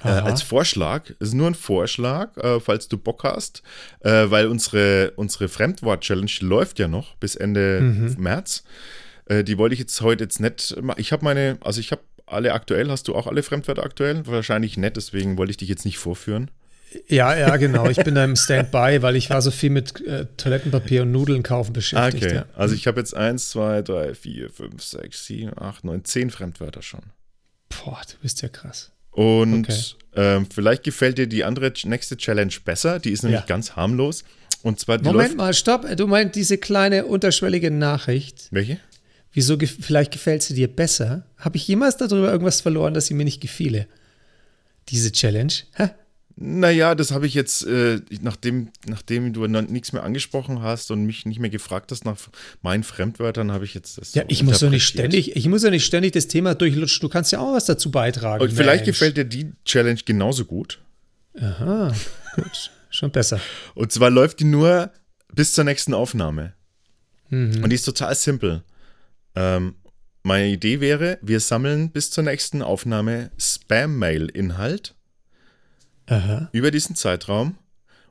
Äh, 0.04 0.10
als 0.10 0.42
Vorschlag, 0.42 1.12
ist 1.20 1.34
nur 1.34 1.48
ein 1.48 1.56
Vorschlag, 1.56 2.36
äh, 2.38 2.60
falls 2.60 2.88
du 2.88 2.98
Bock 2.98 3.24
hast, 3.24 3.64
äh, 4.02 4.30
weil 4.30 4.48
unsere, 4.48 5.12
unsere 5.16 5.48
Fremdwort-Challenge 5.48 6.32
läuft 6.42 6.80
ja 6.80 6.88
noch 6.88 7.16
bis 7.16 7.36
Ende 7.36 7.80
mhm. 7.82 8.16
März. 8.18 8.64
Äh, 9.26 9.44
die 9.44 9.58
wollte 9.58 9.74
ich 9.74 9.80
jetzt 9.80 10.02
heute 10.02 10.26
jetzt 10.26 10.40
nicht 10.40 10.82
machen. 10.82 11.00
Ich 11.00 11.12
habe 11.12 11.24
meine, 11.24 11.58
also 11.62 11.80
ich 11.80 11.92
habe 11.92 12.02
alle 12.26 12.54
aktuell, 12.54 12.90
hast 12.90 13.08
du 13.08 13.16
auch 13.16 13.28
alle 13.28 13.44
Fremdwörter 13.44 13.84
aktuell? 13.84 14.26
Wahrscheinlich 14.28 14.78
nicht, 14.78 14.98
deswegen 14.98 15.38
wollte 15.38 15.52
ich 15.52 15.58
dich 15.58 15.70
jetzt 15.70 15.86
nicht 15.86 15.98
vorführen. 15.98 16.52
Ja, 17.08 17.36
ja, 17.36 17.56
genau. 17.58 17.88
Ich 17.88 17.98
bin 17.98 18.16
da 18.16 18.24
im 18.24 18.36
Standby, 18.36 19.02
weil 19.02 19.16
ich 19.16 19.30
war 19.30 19.42
so 19.42 19.52
viel 19.52 19.70
mit 19.70 20.00
äh, 20.06 20.28
Toilettenpapier 20.38 21.04
und 21.04 21.12
Nudeln 21.12 21.44
kaufen 21.44 21.74
beschäftigt. 21.74 22.26
Okay, 22.26 22.36
ja. 22.36 22.46
also 22.56 22.76
ich 22.76 22.88
habe 22.88 23.00
jetzt 23.00 23.16
1, 23.16 23.50
2, 23.50 23.82
3, 23.82 24.14
4, 24.14 24.50
5, 24.50 24.84
6, 24.84 25.26
7, 25.26 25.52
8, 25.58 25.84
9, 25.84 26.06
10 26.06 26.30
Fremdwörter 26.30 26.82
schon. 26.82 27.02
Boah, 27.70 28.02
du 28.10 28.18
bist 28.22 28.42
ja 28.42 28.50
krass. 28.50 28.93
Und 29.14 29.70
okay. 29.70 29.80
ähm, 30.16 30.48
vielleicht 30.52 30.84
gefällt 30.84 31.18
dir 31.18 31.28
die 31.28 31.44
andere 31.44 31.72
nächste 31.86 32.18
Challenge 32.18 32.54
besser. 32.66 33.00
Die 33.00 33.12
ist 33.12 33.24
nämlich 33.24 33.42
ja. 33.42 33.46
ganz 33.46 33.76
harmlos. 33.76 34.24
Und 34.64 34.80
zwar 34.80 35.02
Moment 35.02 35.38
mal, 35.38 35.54
stopp. 35.54 35.86
Du 35.96 36.08
meinst 36.08 36.36
diese 36.36 36.58
kleine 36.58 37.06
unterschwellige 37.06 37.70
Nachricht. 37.70 38.48
Welche? 38.52 38.80
Wieso 39.34 39.58
vielleicht 39.58 40.12
gefällt 40.12 40.44
sie 40.44 40.54
dir 40.54 40.68
besser? 40.68 41.26
Habe 41.38 41.58
ich 41.58 41.68
jemals 41.68 41.98
darüber 41.98 42.32
irgendwas 42.32 42.62
verloren, 42.62 42.94
dass 42.94 43.08
sie 43.08 43.14
mir 43.16 43.26
nicht 43.26 43.42
gefiele? 43.42 43.88
Diese 44.90 45.12
Challenge? 45.12 45.54
Hä? 45.74 45.90
Naja, 46.36 46.96
das 46.96 47.12
habe 47.12 47.28
ich 47.28 47.36
jetzt, 47.36 47.66
äh, 47.68 48.02
nachdem, 48.22 48.70
nachdem 48.88 49.34
du 49.34 49.46
nichts 49.46 49.94
mehr 49.94 50.04
angesprochen 50.04 50.64
hast 50.64 50.90
und 50.90 51.06
mich 51.06 51.26
nicht 51.26 51.40
mehr 51.40 51.52
gefragt 51.52 51.92
hast 51.92 52.06
nach 52.06 52.18
meinen 52.64 52.84
Fremdwörtern, 52.84 53.52
habe 53.52 53.66
ich 53.66 53.76
jetzt 53.76 54.00
das. 54.00 54.16
Ja, 54.16 54.24
so 54.24 54.30
ich 54.30 54.44
muss 54.44 54.62
ja 54.62 54.70
nicht 54.70 54.86
ständig, 54.86 55.36
ich 55.36 55.48
muss 55.48 55.64
ja 55.64 55.70
nicht 55.70 55.86
ständig 55.86 56.14
das 56.14 56.28
Thema 56.28 56.56
durchlutschen. 56.56 57.02
Du 57.02 57.10
kannst 57.10 57.32
ja 57.32 57.40
auch 57.40 57.54
was 57.54 57.66
dazu 57.66 57.92
beitragen. 57.92 58.44
Und 58.44 58.52
vielleicht 58.52 58.86
gefällt 58.86 59.18
dir 59.18 59.26
die 59.26 59.52
Challenge 59.64 60.00
genauso 60.06 60.46
gut. 60.46 60.80
Aha, 61.40 61.94
gut, 62.36 62.72
schon 62.90 63.12
besser. 63.12 63.40
Und 63.76 63.92
zwar 63.92 64.10
läuft 64.10 64.40
die 64.40 64.46
nur 64.46 64.92
bis 65.34 65.54
zur 65.54 65.66
nächsten 65.66 65.94
Aufnahme. 65.94 66.54
Mhm. 67.30 67.64
Und 67.64 67.70
die 67.70 67.76
ist 67.76 67.86
total 67.86 68.16
simpel. 68.16 68.64
Ähm, 69.36 69.76
meine 70.24 70.48
Idee 70.48 70.80
wäre, 70.80 71.20
wir 71.22 71.40
sammeln 71.40 71.92
bis 71.92 72.10
zur 72.10 72.24
nächsten 72.24 72.62
Aufnahme 72.62 73.30
Spam-Mail-Inhalt 73.38 74.96
Aha. 76.08 76.50
über 76.52 76.72
diesen 76.72 76.96
Zeitraum 76.96 77.58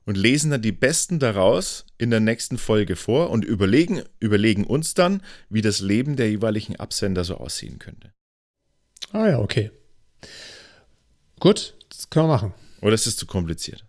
und 0.04 0.16
lesen 0.16 0.50
dann 0.50 0.62
die 0.62 0.72
besten 0.72 1.18
daraus 1.18 1.86
in 1.98 2.10
der 2.10 2.20
nächsten 2.20 2.58
Folge 2.58 2.96
vor 2.96 3.30
und 3.30 3.44
überlegen, 3.44 4.02
überlegen 4.20 4.64
uns 4.64 4.94
dann, 4.94 5.22
wie 5.48 5.62
das 5.62 5.80
Leben 5.80 6.16
der 6.16 6.30
jeweiligen 6.30 6.76
Absender 6.76 7.24
so 7.24 7.36
aussehen 7.36 7.78
könnte. 7.78 8.12
Ah 9.12 9.28
ja, 9.28 9.38
okay. 9.38 9.70
Gut, 11.38 11.74
das 11.88 12.08
können 12.10 12.26
wir 12.26 12.34
machen. 12.34 12.54
Oder 12.80 12.94
ist 12.94 13.06
es 13.06 13.16
zu 13.16 13.26
kompliziert? 13.26 13.84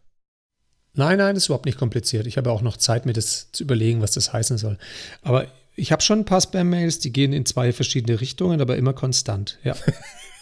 Nein, 0.96 1.18
nein, 1.18 1.34
das 1.34 1.44
ist 1.44 1.48
überhaupt 1.48 1.66
nicht 1.66 1.78
kompliziert. 1.78 2.28
Ich 2.28 2.38
habe 2.38 2.52
auch 2.52 2.62
noch 2.62 2.78
Zeit, 2.78 3.06
mir 3.06 3.14
das 3.14 3.52
zu 3.52 3.64
überlegen, 3.64 4.02
was 4.02 4.12
das 4.12 4.32
heißen 4.32 4.60
soll. 4.60 4.78
Aber 5.22 5.48
ich 5.76 5.92
habe 5.92 6.04
schon 6.04 6.20
ein 6.20 6.26
paar 6.26 6.42
Spam-Mails, 6.42 7.00
die 7.00 7.12
gehen 7.12 7.34
in 7.34 7.46
zwei 7.46 7.74
verschiedene 7.74 8.22
Richtungen, 8.22 8.62
aber 8.62 8.78
immer 8.78 8.94
konstant, 8.94 9.58
ja. 9.64 9.76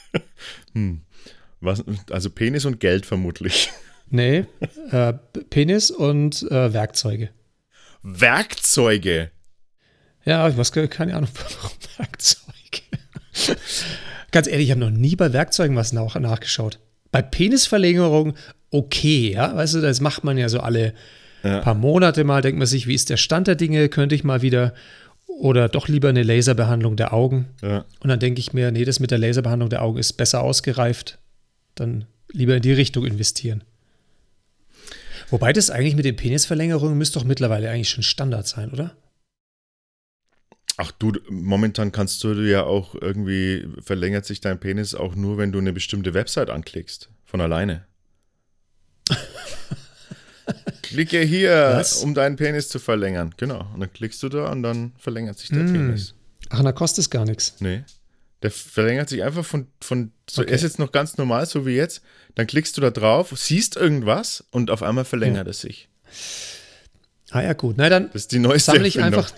hm. 0.74 1.02
Was, 1.62 1.84
also 2.10 2.30
Penis 2.30 2.66
und 2.66 2.80
Geld 2.80 3.06
vermutlich. 3.06 3.72
Nee, 4.10 4.46
äh, 4.92 5.14
Penis 5.50 5.90
und 5.90 6.44
äh, 6.52 6.74
Werkzeuge. 6.74 7.30
Werkzeuge? 8.04 9.32
Ja, 10.26 10.50
ich 10.50 10.58
weiß 10.58 10.74
keine 10.74 11.16
Ahnung, 11.16 11.30
warum 11.34 11.78
Werkzeuge. 11.98 12.52
Ganz 14.32 14.48
ehrlich, 14.48 14.66
ich 14.66 14.72
habe 14.72 14.82
noch 14.82 14.90
nie 14.90 15.16
bei 15.16 15.32
Werkzeugen 15.32 15.76
was 15.78 15.94
nach, 15.94 16.16
nachgeschaut. 16.20 16.80
Bei 17.12 17.22
Penisverlängerung 17.22 18.36
okay, 18.72 19.34
ja, 19.34 19.56
weißt 19.56 19.76
du, 19.76 19.82
das 19.82 20.02
macht 20.02 20.24
man 20.24 20.38
ja 20.38 20.50
so 20.50 20.62
alle 20.62 20.94
ja. 21.44 21.60
paar 21.60 21.76
Monate 21.76 22.24
mal, 22.24 22.42
denkt 22.42 22.58
man 22.58 22.68
sich, 22.68 22.88
wie 22.88 22.96
ist 22.96 23.10
der 23.10 23.18
Stand 23.18 23.48
der 23.48 23.56
Dinge, 23.56 23.90
könnte 23.90 24.16
ich 24.16 24.24
mal 24.24 24.42
wieder 24.42 24.74
oder 25.28 25.70
doch 25.70 25.88
lieber 25.88 26.10
eine 26.10 26.24
Laserbehandlung 26.24 26.96
der 26.96 27.14
Augen. 27.14 27.48
Ja. 27.62 27.86
Und 28.00 28.10
dann 28.10 28.20
denke 28.20 28.40
ich 28.40 28.54
mir, 28.54 28.72
nee, 28.72 28.86
das 28.86 29.00
mit 29.00 29.12
der 29.12 29.18
Laserbehandlung 29.18 29.70
der 29.70 29.82
Augen 29.82 29.98
ist 29.98 30.14
besser 30.14 30.42
ausgereift 30.42 31.20
dann 31.82 32.06
lieber 32.32 32.56
in 32.56 32.62
die 32.62 32.74
Richtung 32.74 33.06
investieren. 33.06 33.64
Wobei 35.30 35.54
das 35.54 35.70
eigentlich 35.70 35.96
mit 35.96 36.06
den 36.06 36.16
Penisverlängerungen 36.16 36.98
müsste 36.98 37.20
doch 37.20 37.26
mittlerweile 37.26 37.70
eigentlich 37.70 37.90
schon 37.90 38.04
Standard 38.04 38.48
sein, 38.48 38.72
oder? 38.72 38.96
Ach 40.78 40.92
du, 40.92 41.14
momentan 41.30 41.92
kannst 41.92 42.24
du 42.24 42.34
ja 42.34 42.64
auch 42.64 42.96
irgendwie, 42.96 43.68
verlängert 43.80 44.26
sich 44.26 44.42
dein 44.42 44.60
Penis 44.60 44.96
auch 44.96 45.16
nur, 45.16 45.38
wenn 45.38 45.52
du 45.52 45.60
eine 45.60 45.74
bestimmte 45.74 46.14
Website 46.14 46.50
anklickst. 46.50 47.10
Von 47.26 47.40
alleine. 47.40 47.86
Klicke 50.82 51.22
hier, 51.22 51.52
Was? 51.76 52.04
um 52.04 52.14
deinen 52.14 52.36
Penis 52.36 52.68
zu 52.70 52.80
verlängern. 52.80 53.34
Genau. 53.38 53.70
Und 53.74 53.80
dann 53.80 53.94
klickst 53.94 54.22
du 54.24 54.30
da 54.30 54.52
und 54.52 54.64
dann 54.64 54.94
verlängert 54.98 55.38
sich 55.38 55.50
der 55.50 55.64
mm. 55.64 55.74
Penis. 55.74 56.16
Ach, 56.50 56.64
da 56.64 56.72
kostet 56.72 57.04
es 57.04 57.10
gar 57.10 57.26
nichts. 57.26 57.56
Nee. 57.60 57.84
Der 58.44 58.52
verlängert 58.52 59.10
sich 59.10 59.24
einfach 59.24 59.46
von, 59.46 59.68
von 59.82 60.12
so, 60.30 60.42
okay. 60.42 60.52
er 60.52 60.56
ist 60.56 60.64
jetzt 60.64 60.80
noch 60.80 60.92
ganz 60.92 61.18
normal, 61.18 61.46
so 61.46 61.66
wie 61.66 61.76
jetzt. 61.76 62.02
Dann 62.36 62.48
klickst 62.48 62.78
du 62.78 62.82
da 62.82 62.90
drauf, 62.90 63.34
siehst 63.36 63.76
irgendwas 63.76 64.44
und 64.52 64.72
auf 64.72 64.82
einmal 64.82 65.06
verlängert 65.06 65.48
ja. 65.48 65.52
es 65.52 65.62
sich. 65.62 65.90
Ah 67.30 67.42
ja, 67.42 67.54
gut. 67.54 67.76
Na, 67.78 67.90
dann 67.90 68.08
das 68.08 68.24
ist 68.24 68.32
die 68.32 68.40
neueste 68.40 68.72
sammle 68.72 68.88
ich 68.88 69.02
einfach, 69.02 69.32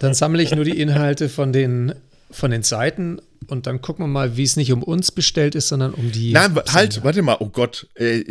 dann 0.00 0.14
sammle 0.14 0.42
ich 0.42 0.54
nur 0.54 0.64
die 0.64 0.78
Inhalte 0.78 1.28
von 1.28 1.52
den, 1.52 1.94
von 2.30 2.50
den 2.50 2.62
Seiten 2.62 3.20
und 3.46 3.66
dann 3.66 3.80
gucken 3.80 4.04
wir 4.04 4.08
mal, 4.08 4.36
wie 4.36 4.42
es 4.42 4.56
nicht 4.56 4.72
um 4.72 4.82
uns 4.82 5.12
bestellt 5.12 5.54
ist, 5.54 5.68
sondern 5.68 5.94
um 5.94 6.12
die. 6.12 6.32
Nein, 6.32 6.54
halt, 6.72 7.02
warte 7.04 7.22
mal, 7.22 7.36
oh 7.40 7.48
Gott, 7.48 7.88
äh, 7.94 8.24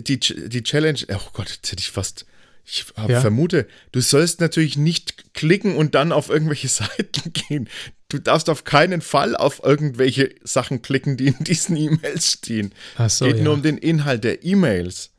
die, 0.00 0.18
die 0.18 0.62
Challenge, 0.62 0.98
oh 1.14 1.30
Gott, 1.32 1.50
jetzt 1.50 1.70
hätte 1.70 1.80
ich 1.80 1.90
fast 1.90 2.26
ich 2.68 2.84
ja. 3.08 3.20
vermute, 3.20 3.68
du 3.92 4.00
sollst 4.00 4.40
natürlich 4.40 4.76
nicht 4.76 5.34
klicken 5.34 5.76
und 5.76 5.94
dann 5.94 6.10
auf 6.10 6.28
irgendwelche 6.28 6.68
Seiten 6.68 7.32
gehen. 7.32 7.68
Du 8.08 8.18
darfst 8.18 8.48
auf 8.48 8.64
keinen 8.64 9.00
Fall 9.00 9.34
auf 9.34 9.62
irgendwelche 9.64 10.34
Sachen 10.44 10.82
klicken, 10.82 11.16
die 11.16 11.28
in 11.28 11.38
diesen 11.40 11.76
E-Mails 11.76 12.32
stehen. 12.32 12.72
Es 12.98 13.18
so, 13.18 13.26
geht 13.26 13.38
ja. 13.38 13.44
nur 13.44 13.54
um 13.54 13.62
den 13.62 13.78
Inhalt 13.78 14.24
der 14.24 14.44
E-Mails, 14.44 15.10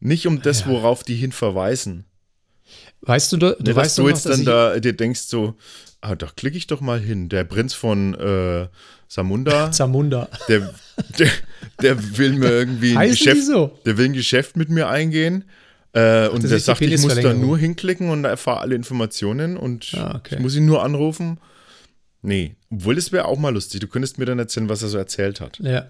nicht 0.00 0.26
um 0.26 0.42
das, 0.42 0.60
ja. 0.60 0.68
worauf 0.68 1.02
die 1.02 1.16
hin 1.16 1.32
verweisen. 1.32 2.04
Weißt 3.02 3.32
du, 3.32 3.36
du, 3.36 3.56
du 3.58 3.70
ja, 3.70 3.76
weißt 3.76 3.98
du 3.98 4.08
jetzt 4.08 4.26
noch, 4.26 4.32
dann 4.32 4.44
da 4.44 4.78
dir 4.80 4.92
denkst 4.92 5.22
so, 5.22 5.56
ah, 6.00 6.14
da 6.14 6.26
klicke 6.34 6.56
ich 6.56 6.66
doch 6.66 6.80
mal 6.80 7.00
hin. 7.00 7.28
Der 7.28 7.44
Prinz 7.44 7.74
von 7.74 8.14
äh, 8.14 8.68
Samunda. 9.08 9.72
Samunda. 9.72 10.28
Der, 10.48 10.74
der, 11.18 11.30
der 11.82 12.18
will 12.18 12.32
mir 12.32 12.50
irgendwie 12.50 12.96
ein 12.96 13.10
Geschäft, 13.10 13.44
so? 13.44 13.78
der 13.84 13.96
will 13.98 14.06
ein 14.06 14.12
Geschäft 14.12 14.56
mit 14.56 14.68
mir 14.68 14.88
eingehen 14.88 15.44
äh, 15.92 16.28
und 16.28 16.42
der 16.42 16.58
sagt, 16.58 16.80
ich 16.80 17.00
muss 17.00 17.14
da 17.14 17.34
nur 17.34 17.58
hinklicken 17.58 18.10
und 18.10 18.24
erfahre 18.24 18.60
alle 18.60 18.74
Informationen 18.74 19.56
und 19.56 19.94
ah, 19.94 20.16
okay. 20.16 20.36
ich 20.36 20.40
muss 20.40 20.54
ihn 20.54 20.66
nur 20.66 20.82
anrufen. 20.82 21.38
Nee, 22.26 22.56
obwohl 22.70 22.96
das 22.96 23.12
wäre 23.12 23.26
auch 23.26 23.38
mal 23.38 23.54
lustig. 23.54 23.80
Du 23.80 23.86
könntest 23.86 24.18
mir 24.18 24.24
dann 24.24 24.38
erzählen, 24.38 24.68
was 24.68 24.82
er 24.82 24.88
so 24.88 24.98
erzählt 24.98 25.40
hat. 25.40 25.60
Ja. 25.60 25.86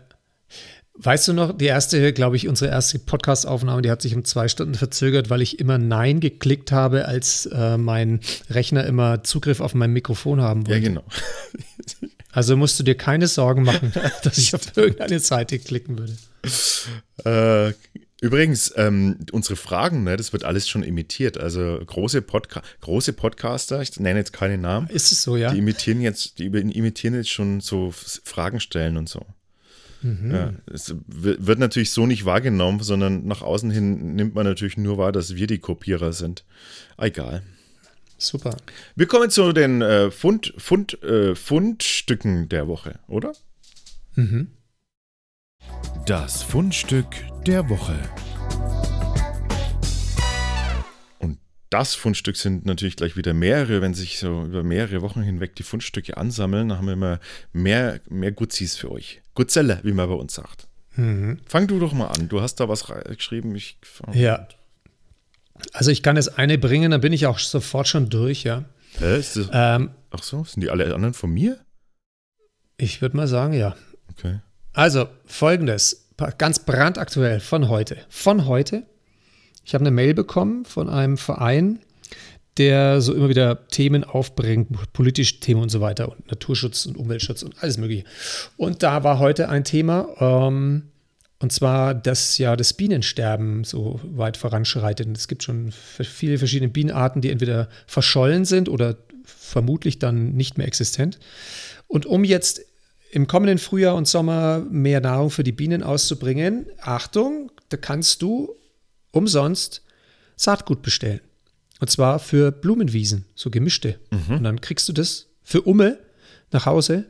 Weißt 0.98 1.28
du 1.28 1.32
noch, 1.32 1.56
die 1.56 1.64
erste, 1.66 2.12
glaube 2.12 2.36
ich, 2.36 2.46
unsere 2.46 2.70
erste 2.70 2.98
Podcast-Aufnahme, 2.98 3.82
die 3.82 3.90
hat 3.90 4.02
sich 4.02 4.14
um 4.14 4.24
zwei 4.24 4.48
Stunden 4.48 4.74
verzögert, 4.74 5.30
weil 5.30 5.42
ich 5.42 5.58
immer 5.58 5.78
Nein 5.78 6.20
geklickt 6.20 6.72
habe, 6.72 7.06
als 7.06 7.46
äh, 7.46 7.78
mein 7.78 8.20
Rechner 8.50 8.84
immer 8.84 9.24
Zugriff 9.24 9.60
auf 9.60 9.74
mein 9.74 9.92
Mikrofon 9.92 10.40
haben 10.40 10.66
wollte. 10.66 10.80
Ja, 10.80 10.88
genau. 10.88 11.04
Also 12.32 12.54
musst 12.54 12.78
du 12.78 12.82
dir 12.82 12.96
keine 12.96 13.28
Sorgen 13.28 13.62
machen, 13.62 13.94
dass 14.22 14.36
ich 14.36 14.54
auf 14.54 14.76
irgendeine 14.76 15.20
Seite 15.20 15.58
klicken 15.58 15.98
würde. 15.98 16.12
Äh, 17.24 17.72
Übrigens, 18.20 18.72
ähm, 18.76 19.18
unsere 19.32 19.56
Fragen, 19.56 20.04
ne, 20.04 20.16
das 20.16 20.32
wird 20.32 20.44
alles 20.44 20.68
schon 20.68 20.82
imitiert. 20.82 21.36
Also 21.38 21.78
große, 21.84 22.22
Podca 22.22 22.62
große 22.80 23.12
Podcaster, 23.12 23.82
ich 23.82 24.00
nenne 24.00 24.18
jetzt 24.18 24.32
keine 24.32 24.56
Namen. 24.56 24.88
Ist 24.88 25.12
es 25.12 25.22
so, 25.22 25.36
ja? 25.36 25.52
Die 25.52 25.58
imitieren 25.58 26.00
jetzt, 26.00 26.38
die 26.38 26.46
imitieren 26.46 27.14
jetzt 27.14 27.30
schon 27.30 27.60
so 27.60 27.92
Fragen 27.92 28.60
stellen 28.60 28.96
und 28.96 29.08
so. 29.08 29.26
Mhm. 30.00 30.34
Ja, 30.34 30.52
es 30.72 30.94
wird 31.06 31.58
natürlich 31.58 31.90
so 31.90 32.06
nicht 32.06 32.24
wahrgenommen, 32.24 32.80
sondern 32.80 33.26
nach 33.26 33.42
außen 33.42 33.70
hin 33.70 34.14
nimmt 34.14 34.34
man 34.34 34.46
natürlich 34.46 34.78
nur 34.78 34.96
wahr, 34.96 35.12
dass 35.12 35.34
wir 35.36 35.46
die 35.46 35.58
Kopierer 35.58 36.12
sind. 36.12 36.44
Egal. 36.96 37.42
Super. 38.18 38.56
Wir 38.94 39.06
kommen 39.06 39.28
zu 39.28 39.52
den 39.52 39.82
äh, 39.82 40.10
Fund, 40.10 40.54
Fund, 40.56 41.02
äh, 41.02 41.34
Fundstücken 41.34 42.48
der 42.48 42.66
Woche, 42.66 42.98
oder? 43.08 43.34
Mhm. 44.14 44.48
Das 46.06 46.40
Fundstück 46.40 47.06
der 47.48 47.68
Woche. 47.68 47.98
Und 51.18 51.40
das 51.68 51.96
Fundstück 51.96 52.36
sind 52.36 52.64
natürlich 52.64 52.94
gleich 52.94 53.16
wieder 53.16 53.34
mehrere, 53.34 53.82
wenn 53.82 53.92
sich 53.92 54.20
so 54.20 54.44
über 54.44 54.62
mehrere 54.62 55.02
Wochen 55.02 55.20
hinweg 55.20 55.56
die 55.56 55.64
Fundstücke 55.64 56.16
ansammeln, 56.16 56.68
dann 56.68 56.78
haben 56.78 56.86
wir 56.86 56.92
immer 56.92 57.20
mehr, 57.52 58.00
mehr 58.08 58.30
Guzis 58.30 58.76
für 58.76 58.92
euch. 58.92 59.20
Gutzelle, 59.34 59.80
wie 59.82 59.90
man 59.90 60.08
bei 60.08 60.14
uns 60.14 60.34
sagt. 60.34 60.68
Mhm. 60.94 61.40
Fang 61.44 61.66
du 61.66 61.80
doch 61.80 61.92
mal 61.92 62.06
an. 62.06 62.28
Du 62.28 62.40
hast 62.40 62.60
da 62.60 62.68
was 62.68 62.84
geschrieben. 63.08 63.56
Ich, 63.56 63.76
ja. 64.12 64.46
Also 65.72 65.90
ich 65.90 66.04
kann 66.04 66.14
jetzt 66.14 66.38
eine 66.38 66.56
bringen, 66.56 66.92
dann 66.92 67.00
bin 67.00 67.12
ich 67.12 67.26
auch 67.26 67.40
sofort 67.40 67.88
schon 67.88 68.10
durch, 68.10 68.44
ja. 68.44 68.64
Hä? 69.00 69.24
Ähm, 69.50 69.90
ach 70.10 70.22
so, 70.22 70.44
sind 70.44 70.60
die 70.60 70.70
alle 70.70 70.94
anderen 70.94 71.14
von 71.14 71.32
mir? 71.32 71.58
Ich 72.76 73.02
würde 73.02 73.16
mal 73.16 73.26
sagen, 73.26 73.54
ja. 73.54 73.74
Okay. 74.12 74.38
Also, 74.76 75.08
folgendes. 75.24 76.06
ganz 76.36 76.58
brandaktuell 76.58 77.40
von 77.40 77.70
heute. 77.70 77.96
Von 78.10 78.44
heute. 78.44 78.82
Ich 79.64 79.72
habe 79.72 79.80
eine 79.80 79.90
Mail 79.90 80.12
bekommen 80.12 80.66
von 80.66 80.90
einem 80.90 81.16
Verein, 81.16 81.78
der 82.58 83.00
so 83.00 83.14
immer 83.14 83.30
wieder 83.30 83.68
Themen 83.68 84.04
aufbringt, 84.04 84.92
politische 84.92 85.40
Themen 85.40 85.62
und 85.62 85.70
so 85.70 85.80
weiter 85.80 86.12
und 86.12 86.30
Naturschutz 86.30 86.84
und 86.84 86.98
Umweltschutz 86.98 87.42
und 87.42 87.54
alles 87.62 87.78
Mögliche. 87.78 88.04
Und 88.58 88.82
da 88.82 89.02
war 89.02 89.18
heute 89.18 89.48
ein 89.48 89.64
Thema, 89.64 90.08
ähm, 90.20 90.90
und 91.38 91.52
zwar, 91.52 91.94
dass 91.94 92.36
ja 92.36 92.54
das 92.54 92.74
Bienensterben 92.74 93.64
so 93.64 93.98
weit 94.04 94.36
voranschreitet. 94.36 95.06
Und 95.06 95.16
es 95.16 95.26
gibt 95.26 95.42
schon 95.42 95.72
viele 95.72 96.36
verschiedene 96.36 96.70
Bienenarten, 96.70 97.22
die 97.22 97.30
entweder 97.30 97.70
verschollen 97.86 98.44
sind 98.44 98.68
oder 98.68 98.98
vermutlich 99.24 99.98
dann 99.98 100.34
nicht 100.34 100.58
mehr 100.58 100.66
existent. 100.66 101.18
Und 101.88 102.04
um 102.04 102.24
jetzt 102.24 102.60
im 103.10 103.26
kommenden 103.26 103.58
Frühjahr 103.58 103.94
und 103.94 104.08
Sommer 104.08 104.60
mehr 104.70 105.00
Nahrung 105.00 105.30
für 105.30 105.44
die 105.44 105.52
Bienen 105.52 105.82
auszubringen, 105.82 106.66
Achtung, 106.80 107.50
da 107.68 107.76
kannst 107.76 108.22
du 108.22 108.54
umsonst 109.10 109.82
Saatgut 110.36 110.82
bestellen. 110.82 111.20
Und 111.80 111.90
zwar 111.90 112.18
für 112.18 112.52
Blumenwiesen, 112.52 113.26
so 113.34 113.50
gemischte. 113.50 113.98
Mhm. 114.10 114.36
Und 114.36 114.44
dann 114.44 114.60
kriegst 114.60 114.88
du 114.88 114.92
das 114.92 115.26
für 115.42 115.62
Umme 115.62 115.98
nach 116.50 116.66
Hause 116.66 117.06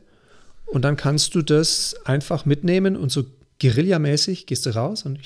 und 0.65 0.83
dann 0.83 0.97
kannst 0.97 1.35
du 1.35 1.41
das 1.41 1.95
einfach 2.05 2.45
mitnehmen 2.45 2.95
und 2.95 3.11
so 3.11 3.25
Guerillamäßig 3.59 4.45
gehst 4.45 4.67
du 4.67 4.75
raus 4.75 5.03
und 5.03 5.19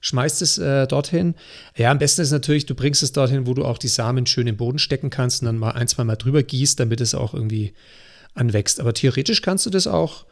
schmeißt 0.00 0.42
es 0.42 0.58
äh, 0.58 0.86
dorthin. 0.86 1.34
Ja, 1.76 1.90
am 1.90 1.98
besten 1.98 2.22
ist 2.22 2.30
natürlich, 2.30 2.66
du 2.66 2.74
bringst 2.74 3.02
es 3.02 3.12
dorthin, 3.12 3.46
wo 3.46 3.54
du 3.54 3.64
auch 3.64 3.78
die 3.78 3.88
Samen 3.88 4.26
schön 4.26 4.46
im 4.46 4.56
Boden 4.56 4.78
stecken 4.78 5.10
kannst 5.10 5.42
und 5.42 5.46
dann 5.46 5.58
mal 5.58 5.72
ein, 5.72 5.88
zwei 5.88 6.04
Mal 6.04 6.16
drüber 6.16 6.44
gießt, 6.44 6.78
damit 6.78 7.00
es 7.00 7.14
auch 7.14 7.34
irgendwie 7.34 7.72
anwächst. 8.38 8.80
Aber 8.80 8.94
theoretisch 8.94 9.42
kannst 9.42 9.66
du 9.66 9.70
das 9.70 9.86
auch 9.86 10.24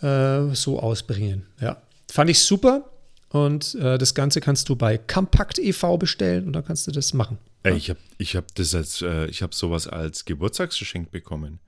äh, 0.00 0.54
so 0.54 0.80
ausbringen. 0.80 1.46
Ja, 1.60 1.82
fand 2.10 2.30
ich 2.30 2.40
super. 2.40 2.90
Und 3.30 3.74
äh, 3.74 3.98
das 3.98 4.14
Ganze 4.14 4.40
kannst 4.40 4.68
du 4.68 4.76
bei 4.76 4.96
Compact 4.96 5.58
e.V. 5.58 5.98
bestellen 5.98 6.46
und 6.46 6.52
dann 6.52 6.64
kannst 6.64 6.86
du 6.86 6.92
das 6.92 7.14
machen. 7.14 7.38
Ey, 7.64 7.76
ich 7.76 7.90
habe 7.90 7.98
ich 8.18 8.36
hab 8.36 8.54
das 8.54 8.74
als, 8.74 9.02
äh, 9.02 9.26
ich 9.26 9.42
habe 9.42 9.54
sowas 9.54 9.88
als 9.88 10.24
Geburtstagsgeschenk 10.24 11.10
bekommen. 11.10 11.58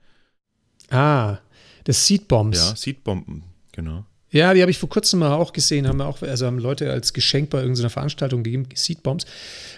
Ah, 0.89 1.39
das 1.83 2.07
Seedbombs. 2.07 2.57
Ja, 2.57 2.75
Seedbomben, 2.75 3.43
genau. 3.73 4.05
Ja, 4.29 4.53
die 4.53 4.61
habe 4.61 4.71
ich 4.71 4.77
vor 4.77 4.89
kurzem 4.89 5.19
mal 5.19 5.33
auch 5.33 5.53
gesehen, 5.53 5.87
haben 5.87 5.97
wir 5.97 6.05
auch, 6.05 6.21
also 6.21 6.45
haben 6.45 6.59
Leute 6.59 6.91
als 6.91 7.13
Geschenk 7.13 7.49
bei 7.49 7.59
irgendeiner 7.59 7.89
Veranstaltung 7.89 8.43
gegeben, 8.43 8.67
Seedbombs. 8.73 9.25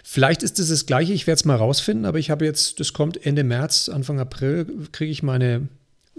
Vielleicht 0.04 0.44
ist 0.44 0.60
das 0.60 0.70
das 0.70 0.86
Gleiche, 0.86 1.14
ich 1.14 1.28
werde 1.28 1.40
es 1.40 1.46
mal 1.46 1.56
rausfinden, 1.56 2.06
aber 2.06 2.20
ich 2.20 2.30
habe 2.30 2.46
jetzt, 2.46 2.80
das 2.80 2.94
kommt 2.94 3.26
Ende 3.26 3.44
März, 3.44 3.90
Anfang 3.90 4.20
April, 4.20 4.88
kriege 4.92 5.12
ich 5.12 5.24
meine, 5.24 5.70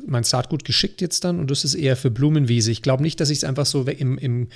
mein 0.06 0.24
Saatgut 0.24 0.64
geschickt 0.64 1.00
jetzt 1.00 1.24
dann 1.24 1.40
und 1.40 1.50
das 1.50 1.64
ist 1.64 1.74
eher 1.74 1.96
für 1.96 2.10
Blumenwiese. 2.10 2.70
Ich 2.70 2.82
glaube 2.82 3.02
nicht, 3.02 3.20
dass 3.20 3.30
ich 3.30 3.38
es 3.38 3.44
einfach 3.44 3.66
so 3.66 3.82
im, 3.82 4.18
im 4.18 4.48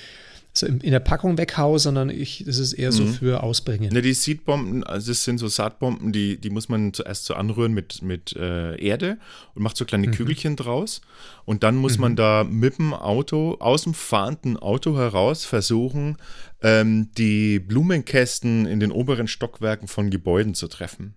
so 0.57 0.65
in 0.65 0.79
der 0.79 0.99
Packung 0.99 1.37
weghaue, 1.37 1.79
sondern 1.79 2.09
ich, 2.09 2.43
das 2.45 2.59
ist 2.59 2.73
eher 2.73 2.91
so 2.91 3.03
mhm. 3.03 3.13
für 3.13 3.43
Ausbringen. 3.43 3.91
Ne, 3.91 4.01
die 4.01 4.13
Seedbomben, 4.13 4.83
also 4.83 5.11
das 5.11 5.23
sind 5.23 5.37
so 5.37 5.47
Saatbomben, 5.47 6.11
die, 6.11 6.37
die 6.37 6.49
muss 6.49 6.69
man 6.69 6.93
zuerst 6.93 7.25
so 7.25 7.33
anrühren 7.33 7.73
mit, 7.73 8.01
mit 8.01 8.35
äh, 8.35 8.75
Erde 8.81 9.17
und 9.53 9.63
macht 9.63 9.75
so 9.77 9.85
kleine 9.85 10.07
mhm. 10.07 10.11
Kügelchen 10.11 10.55
draus. 10.55 11.01
Und 11.43 11.63
dann 11.63 11.75
muss 11.75 11.97
mhm. 11.97 12.01
man 12.01 12.15
da 12.15 12.45
mit 12.49 12.77
dem 12.77 12.93
Auto, 12.93 13.57
aus 13.59 13.83
dem 13.83 13.93
fahrenden 13.93 14.57
Auto 14.57 14.97
heraus 14.97 15.45
versuchen, 15.45 16.17
ähm, 16.61 17.09
die 17.17 17.59
Blumenkästen 17.59 18.65
in 18.65 18.79
den 18.79 18.91
oberen 18.91 19.27
Stockwerken 19.27 19.87
von 19.87 20.09
Gebäuden 20.09 20.53
zu 20.53 20.67
treffen. 20.67 21.15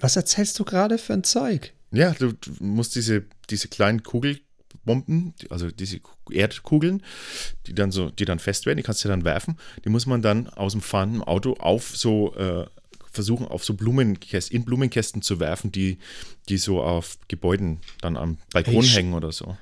Was 0.00 0.16
erzählst 0.16 0.58
du 0.58 0.64
gerade 0.64 0.98
für 0.98 1.12
ein 1.12 1.24
Zeug? 1.24 1.72
Ja, 1.92 2.12
du, 2.12 2.32
musst 2.58 2.94
diese, 2.94 3.24
diese 3.48 3.68
kleinen 3.68 4.02
Kugel, 4.02 4.40
Bomben, 4.84 5.34
also 5.50 5.70
diese 5.70 6.00
Erdkugeln, 6.30 7.02
die 7.66 7.74
dann 7.74 7.92
so, 7.92 8.10
die 8.10 8.24
dann 8.24 8.38
fest 8.38 8.66
werden, 8.66 8.78
die 8.78 8.82
kannst 8.82 9.04
du 9.04 9.08
dann 9.08 9.24
werfen. 9.24 9.58
Die 9.84 9.88
muss 9.88 10.06
man 10.06 10.22
dann 10.22 10.48
aus 10.48 10.72
dem 10.72 10.80
fahrenden 10.80 11.22
Auto 11.22 11.54
auf 11.54 11.94
so 11.94 12.34
äh, 12.34 12.66
versuchen, 13.10 13.46
auf 13.46 13.64
so 13.64 13.74
Blumenkästen, 13.74 14.56
in 14.56 14.64
Blumenkästen 14.64 15.22
zu 15.22 15.40
werfen, 15.40 15.72
die, 15.72 15.98
die 16.48 16.56
so 16.56 16.82
auf 16.82 17.18
Gebäuden 17.28 17.80
dann 18.00 18.16
am 18.16 18.38
Balkon 18.52 18.84
ich 18.84 18.96
hängen 18.96 19.14
oder 19.14 19.32
so. 19.32 19.56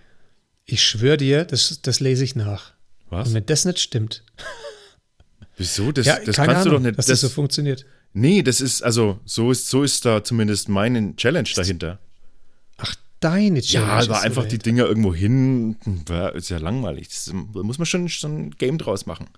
Ich 0.64 0.82
schwöre 0.82 1.16
dir, 1.16 1.45
das, 1.45 1.80
das 1.82 2.01
lese 2.01 2.24
ich 2.24 2.36
nach. 2.36 2.74
Was? 3.09 3.28
Und 3.28 3.34
wenn 3.34 3.47
das 3.47 3.64
nicht 3.64 3.80
stimmt. 3.80 4.22
Wieso? 5.57 5.93
Das, 5.93 6.07
ja, 6.07 6.18
das 6.24 6.36
kannst 6.36 6.51
Ahnung, 6.51 6.64
du 6.64 6.70
doch 6.70 6.80
nicht. 6.80 6.99
Dass 6.99 7.07
das, 7.07 7.20
das 7.20 7.30
so 7.30 7.34
funktioniert. 7.34 7.86
Nee, 8.12 8.42
das 8.42 8.61
ist, 8.61 8.82
also, 8.82 9.20
so 9.24 9.50
ist, 9.50 9.68
so 9.68 9.82
ist 9.82 10.04
da 10.04 10.24
zumindest 10.24 10.68
meine 10.68 11.14
Challenge 11.16 11.48
dahinter 11.54 11.98
deine 13.20 13.61
Challenge. 13.61 13.90
Ja, 13.90 14.00
aber 14.00 14.20
einfach 14.22 14.46
die 14.46 14.59
Dinger 14.59 14.86
irgendwo 14.86 15.14
hin, 15.14 15.76
ist 16.34 16.50
ja 16.50 16.59
langweilig. 16.59 17.09
Das, 17.09 17.26
da 17.26 17.62
muss 17.62 17.78
man 17.78 17.86
schon 17.86 18.09
so 18.09 18.28
ein 18.28 18.50
Game 18.52 18.78
draus 18.78 19.06
machen. 19.06 19.28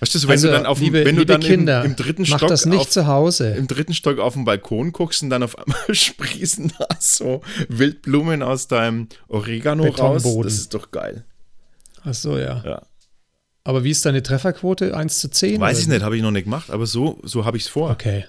Weißt 0.00 0.16
du, 0.16 0.22
wenn 0.24 0.30
also, 0.30 0.48
du 0.48 0.52
dann 0.54 0.66
auf 0.66 0.80
liebe, 0.80 1.04
wenn 1.04 1.14
du 1.14 1.24
dann 1.24 1.40
Kinder, 1.40 1.84
im, 1.84 1.92
im, 1.92 1.96
dritten 1.96 2.26
Stock 2.26 2.48
das 2.48 2.66
nicht 2.66 2.80
auf, 2.80 2.90
zu 2.90 3.06
Hause. 3.06 3.50
im 3.50 3.68
dritten 3.68 3.94
Stock 3.94 4.18
auf 4.18 4.32
dem 4.32 4.44
Balkon 4.44 4.90
guckst 4.90 5.22
und 5.22 5.30
dann 5.30 5.44
auf 5.44 5.56
einmal 5.56 5.78
sprießen 5.94 6.72
da 6.76 6.88
so 6.98 7.42
Wildblumen 7.68 8.42
aus 8.42 8.66
deinem 8.66 9.08
Oregano 9.28 9.84
raus, 9.84 10.24
das 10.42 10.54
ist 10.54 10.74
doch 10.74 10.90
geil. 10.90 11.24
Ach 12.02 12.14
so, 12.14 12.36
ja. 12.36 12.62
ja. 12.64 12.82
Aber 13.64 13.84
wie 13.84 13.90
ist 13.90 14.04
deine 14.04 14.22
Trefferquote? 14.22 14.96
1 14.96 15.20
zu 15.20 15.28
10? 15.28 15.60
Weiß 15.60 15.78
ich 15.78 15.86
nicht, 15.86 16.02
habe 16.02 16.16
ich 16.16 16.22
noch 16.22 16.30
nicht 16.30 16.44
gemacht, 16.44 16.70
aber 16.70 16.86
so, 16.86 17.20
so 17.22 17.44
habe 17.44 17.56
ich 17.56 17.64
es 17.64 17.68
vor. 17.68 17.90
Okay. 17.90 18.24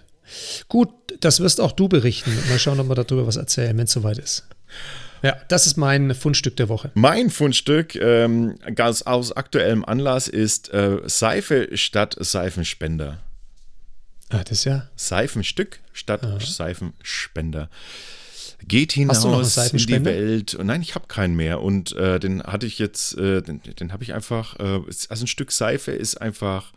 Gut, 0.67 0.89
das 1.19 1.39
wirst 1.39 1.59
auch 1.59 1.71
du 1.71 1.87
berichten. 1.87 2.31
Mal 2.49 2.59
schauen, 2.59 2.79
ob 2.79 2.89
wir 2.89 2.95
darüber 2.95 3.27
was 3.27 3.35
erzählen, 3.35 3.77
wenn 3.77 3.85
es 3.85 3.91
soweit 3.91 4.17
ist. 4.17 4.47
Ja, 5.21 5.37
das 5.47 5.67
ist 5.67 5.77
mein 5.77 6.13
Fundstück 6.15 6.57
der 6.57 6.69
Woche. 6.69 6.91
Mein 6.95 7.29
Fundstück 7.29 7.95
ähm, 7.95 8.55
ganz 8.75 9.03
aus 9.03 9.31
aktuellem 9.31 9.85
Anlass 9.85 10.27
ist 10.27 10.73
äh, 10.73 10.99
Seife 11.05 11.69
statt 11.77 12.15
Seifenspender. 12.19 13.19
Ah, 14.29 14.43
das 14.43 14.59
ist 14.59 14.63
ja. 14.65 14.89
Seifenstück 14.95 15.79
statt 15.93 16.23
Aha. 16.23 16.39
Seifenspender. 16.39 17.69
Geht 18.67 18.93
hinaus 18.93 19.57
in 19.71 19.77
die 19.77 20.05
Welt. 20.05 20.57
Nein, 20.61 20.81
ich 20.81 20.95
habe 20.95 21.07
keinen 21.07 21.35
mehr. 21.35 21.61
Und 21.61 21.93
äh, 21.93 22.19
den 22.19 22.43
hatte 22.43 22.65
ich 22.65 22.79
jetzt, 22.79 23.17
äh, 23.17 23.41
den, 23.41 23.61
den 23.61 23.91
habe 23.91 24.03
ich 24.03 24.13
einfach, 24.13 24.59
äh, 24.59 24.81
also 25.09 25.23
ein 25.23 25.27
Stück 25.27 25.51
Seife 25.51 25.91
ist 25.91 26.21
einfach 26.21 26.71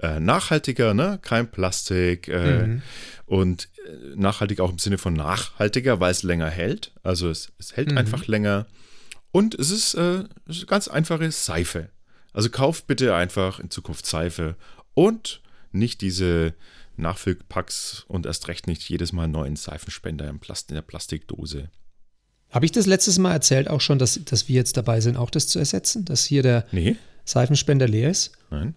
äh, 0.00 0.20
nachhaltiger, 0.20 0.94
ne? 0.94 1.18
Kein 1.22 1.50
Plastik 1.50 2.28
äh, 2.28 2.66
mhm. 2.66 2.82
und 3.26 3.68
äh, 3.86 4.16
nachhaltig 4.16 4.60
auch 4.60 4.70
im 4.70 4.78
Sinne 4.78 4.98
von 4.98 5.14
nachhaltiger, 5.14 6.00
weil 6.00 6.10
es 6.10 6.22
länger 6.22 6.48
hält. 6.48 6.92
Also 7.02 7.30
es, 7.30 7.52
es 7.58 7.76
hält 7.76 7.92
mhm. 7.92 7.98
einfach 7.98 8.26
länger. 8.26 8.66
Und 9.30 9.54
es 9.54 9.70
ist, 9.70 9.94
es 9.94 10.28
ist 10.48 10.66
ganz 10.66 10.88
einfache 10.88 11.30
Seife. 11.32 11.88
Also 12.34 12.50
kauft 12.50 12.86
bitte 12.86 13.14
einfach 13.14 13.60
in 13.60 13.70
Zukunft 13.70 14.04
Seife 14.04 14.56
und 14.92 15.40
nicht 15.72 16.02
diese 16.02 16.54
Nachfüllpacks 16.96 18.04
und 18.08 18.26
erst 18.26 18.48
recht 18.48 18.66
nicht 18.66 18.88
jedes 18.88 19.12
Mal 19.12 19.24
einen 19.24 19.32
neuen 19.32 19.56
Seifenspender 19.56 20.28
in, 20.28 20.40
der 20.70 20.82
Plastikdose. 20.82 21.70
Habe 22.50 22.66
ich 22.66 22.72
das 22.72 22.86
letztes 22.86 23.18
Mal 23.18 23.32
erzählt 23.32 23.68
auch 23.68 23.80
schon, 23.80 23.98
dass, 23.98 24.20
dass 24.24 24.48
wir 24.48 24.56
jetzt 24.56 24.76
dabei 24.76 25.00
sind, 25.00 25.16
auch 25.16 25.30
das 25.30 25.48
zu 25.48 25.58
ersetzen, 25.58 26.04
dass 26.04 26.24
hier 26.24 26.42
der 26.42 26.66
nee. 26.70 26.96
Seifenspender 27.24 27.88
leer 27.88 28.10
ist? 28.10 28.32
Nein. 28.50 28.76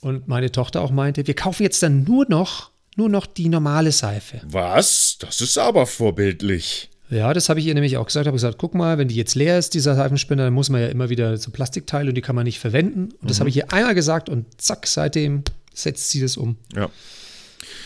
Und 0.00 0.28
meine 0.28 0.52
Tochter 0.52 0.82
auch 0.82 0.90
meinte, 0.90 1.26
wir 1.26 1.34
kaufen 1.34 1.62
jetzt 1.62 1.82
dann 1.82 2.04
nur 2.04 2.26
noch, 2.28 2.70
nur 2.96 3.08
noch 3.08 3.24
die 3.24 3.48
normale 3.48 3.92
Seife. 3.92 4.42
Was? 4.44 5.16
Das 5.18 5.40
ist 5.40 5.56
aber 5.56 5.86
vorbildlich. 5.86 6.90
Ja, 7.10 7.32
das 7.32 7.48
habe 7.48 7.60
ich 7.60 7.66
ihr 7.66 7.74
nämlich 7.74 7.96
auch 7.96 8.06
gesagt. 8.06 8.24
Ich 8.24 8.28
habe 8.28 8.36
gesagt, 8.36 8.58
guck 8.58 8.74
mal, 8.74 8.98
wenn 8.98 9.08
die 9.08 9.14
jetzt 9.14 9.34
leer 9.34 9.58
ist, 9.58 9.74
dieser 9.74 9.94
Seifenspender, 9.94 10.44
dann 10.44 10.54
muss 10.54 10.68
man 10.68 10.80
ja 10.80 10.88
immer 10.88 11.08
wieder 11.08 11.36
so 11.38 11.50
Plastikteile 11.50 12.08
und 12.10 12.14
die 12.14 12.22
kann 12.22 12.36
man 12.36 12.44
nicht 12.44 12.58
verwenden. 12.58 13.12
Und 13.20 13.30
das 13.30 13.38
mhm. 13.38 13.40
habe 13.40 13.50
ich 13.50 13.56
ihr 13.56 13.72
einmal 13.72 13.94
gesagt 13.94 14.28
und 14.28 14.60
zack, 14.60 14.86
seitdem 14.86 15.44
setzt 15.72 16.10
sie 16.10 16.20
das 16.20 16.36
um. 16.36 16.56
Ja. 16.74 16.90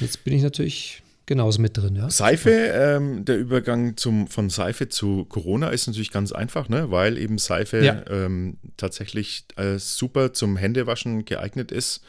Jetzt 0.00 0.24
bin 0.24 0.34
ich 0.34 0.42
natürlich 0.42 1.02
genauso 1.26 1.60
mit 1.60 1.76
drin. 1.76 1.94
Ja? 1.94 2.10
Seife, 2.10 2.50
ähm, 2.50 3.24
der 3.24 3.38
Übergang 3.38 3.96
zum, 3.96 4.26
von 4.26 4.50
Seife 4.50 4.88
zu 4.88 5.24
Corona 5.26 5.68
ist 5.68 5.86
natürlich 5.86 6.10
ganz 6.10 6.32
einfach, 6.32 6.68
ne? 6.68 6.90
weil 6.90 7.18
eben 7.18 7.38
Seife 7.38 7.84
ja. 7.84 8.02
ähm, 8.08 8.56
tatsächlich 8.76 9.44
äh, 9.56 9.78
super 9.78 10.32
zum 10.32 10.56
Händewaschen 10.56 11.24
geeignet 11.24 11.70
ist. 11.70 12.00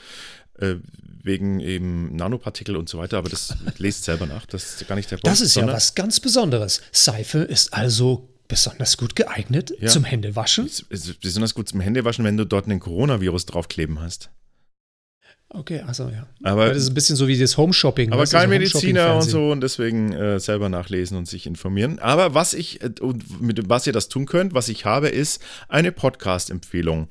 Äh, 0.58 0.76
wegen 1.22 1.60
eben 1.60 2.16
Nanopartikel 2.16 2.78
und 2.78 2.88
so 2.88 2.98
weiter, 2.98 3.18
aber 3.18 3.30
das 3.30 3.54
lest 3.78 4.06
selber 4.06 4.26
nach, 4.26 4.46
das 4.46 4.82
ist 4.82 4.88
gar 4.88 4.96
nicht 4.96 5.12
der 5.12 5.18
Punkt. 5.18 5.28
Das 5.28 5.42
ist 5.42 5.56
ja 5.56 5.68
was 5.68 5.94
ganz 5.94 6.20
Besonderes. 6.20 6.82
Seife 6.92 7.40
ist 7.40 7.74
also 7.74 8.30
besonders 8.48 8.98
gut 8.98 9.16
geeignet 9.16 9.74
ja. 9.80 9.90
zum 9.90 10.06
Händewaschen. 10.06 10.70
Besonders 11.22 11.54
gut 11.54 11.70
zum 11.70 11.82
Händewaschen, 11.82 12.26
wenn 12.26 12.38
du 12.38 12.46
dort 12.46 12.66
einen 12.66 12.80
Coronavirus 12.80 13.46
draufkleben 13.46 14.00
hast. 14.02 14.32
Okay, 15.52 15.82
achso, 15.82 16.10
ja. 16.10 16.28
Aber, 16.43 16.68
das 16.68 16.84
ist 16.84 16.89
ein 16.89 16.93
bisschen 16.93 17.16
so 17.16 17.28
wie 17.28 17.38
das 17.38 17.58
Home-Shopping. 17.58 18.12
aber 18.12 18.26
kein 18.26 18.50
Mediziner 18.50 19.16
und 19.16 19.24
so 19.24 19.52
und 19.52 19.62
deswegen 19.62 20.14
äh, 20.14 20.39
selber 20.39 20.70
nachlesen 20.70 21.18
und 21.18 21.28
sich 21.28 21.47
informieren. 21.47 21.97
Aber 21.97 22.36
was 22.36 22.54
ich, 22.54 22.84
äh, 22.84 22.91
und 23.02 23.41
mit 23.41 23.68
was 23.68 23.88
ihr 23.88 23.93
das 23.93 24.10
tun 24.10 24.28
könnt, 24.28 24.54
was 24.54 24.70
ich 24.70 24.86
habe, 24.86 25.10
ist 25.10 25.41
eine 25.68 25.91
Podcast-Empfehlung. 25.91 27.08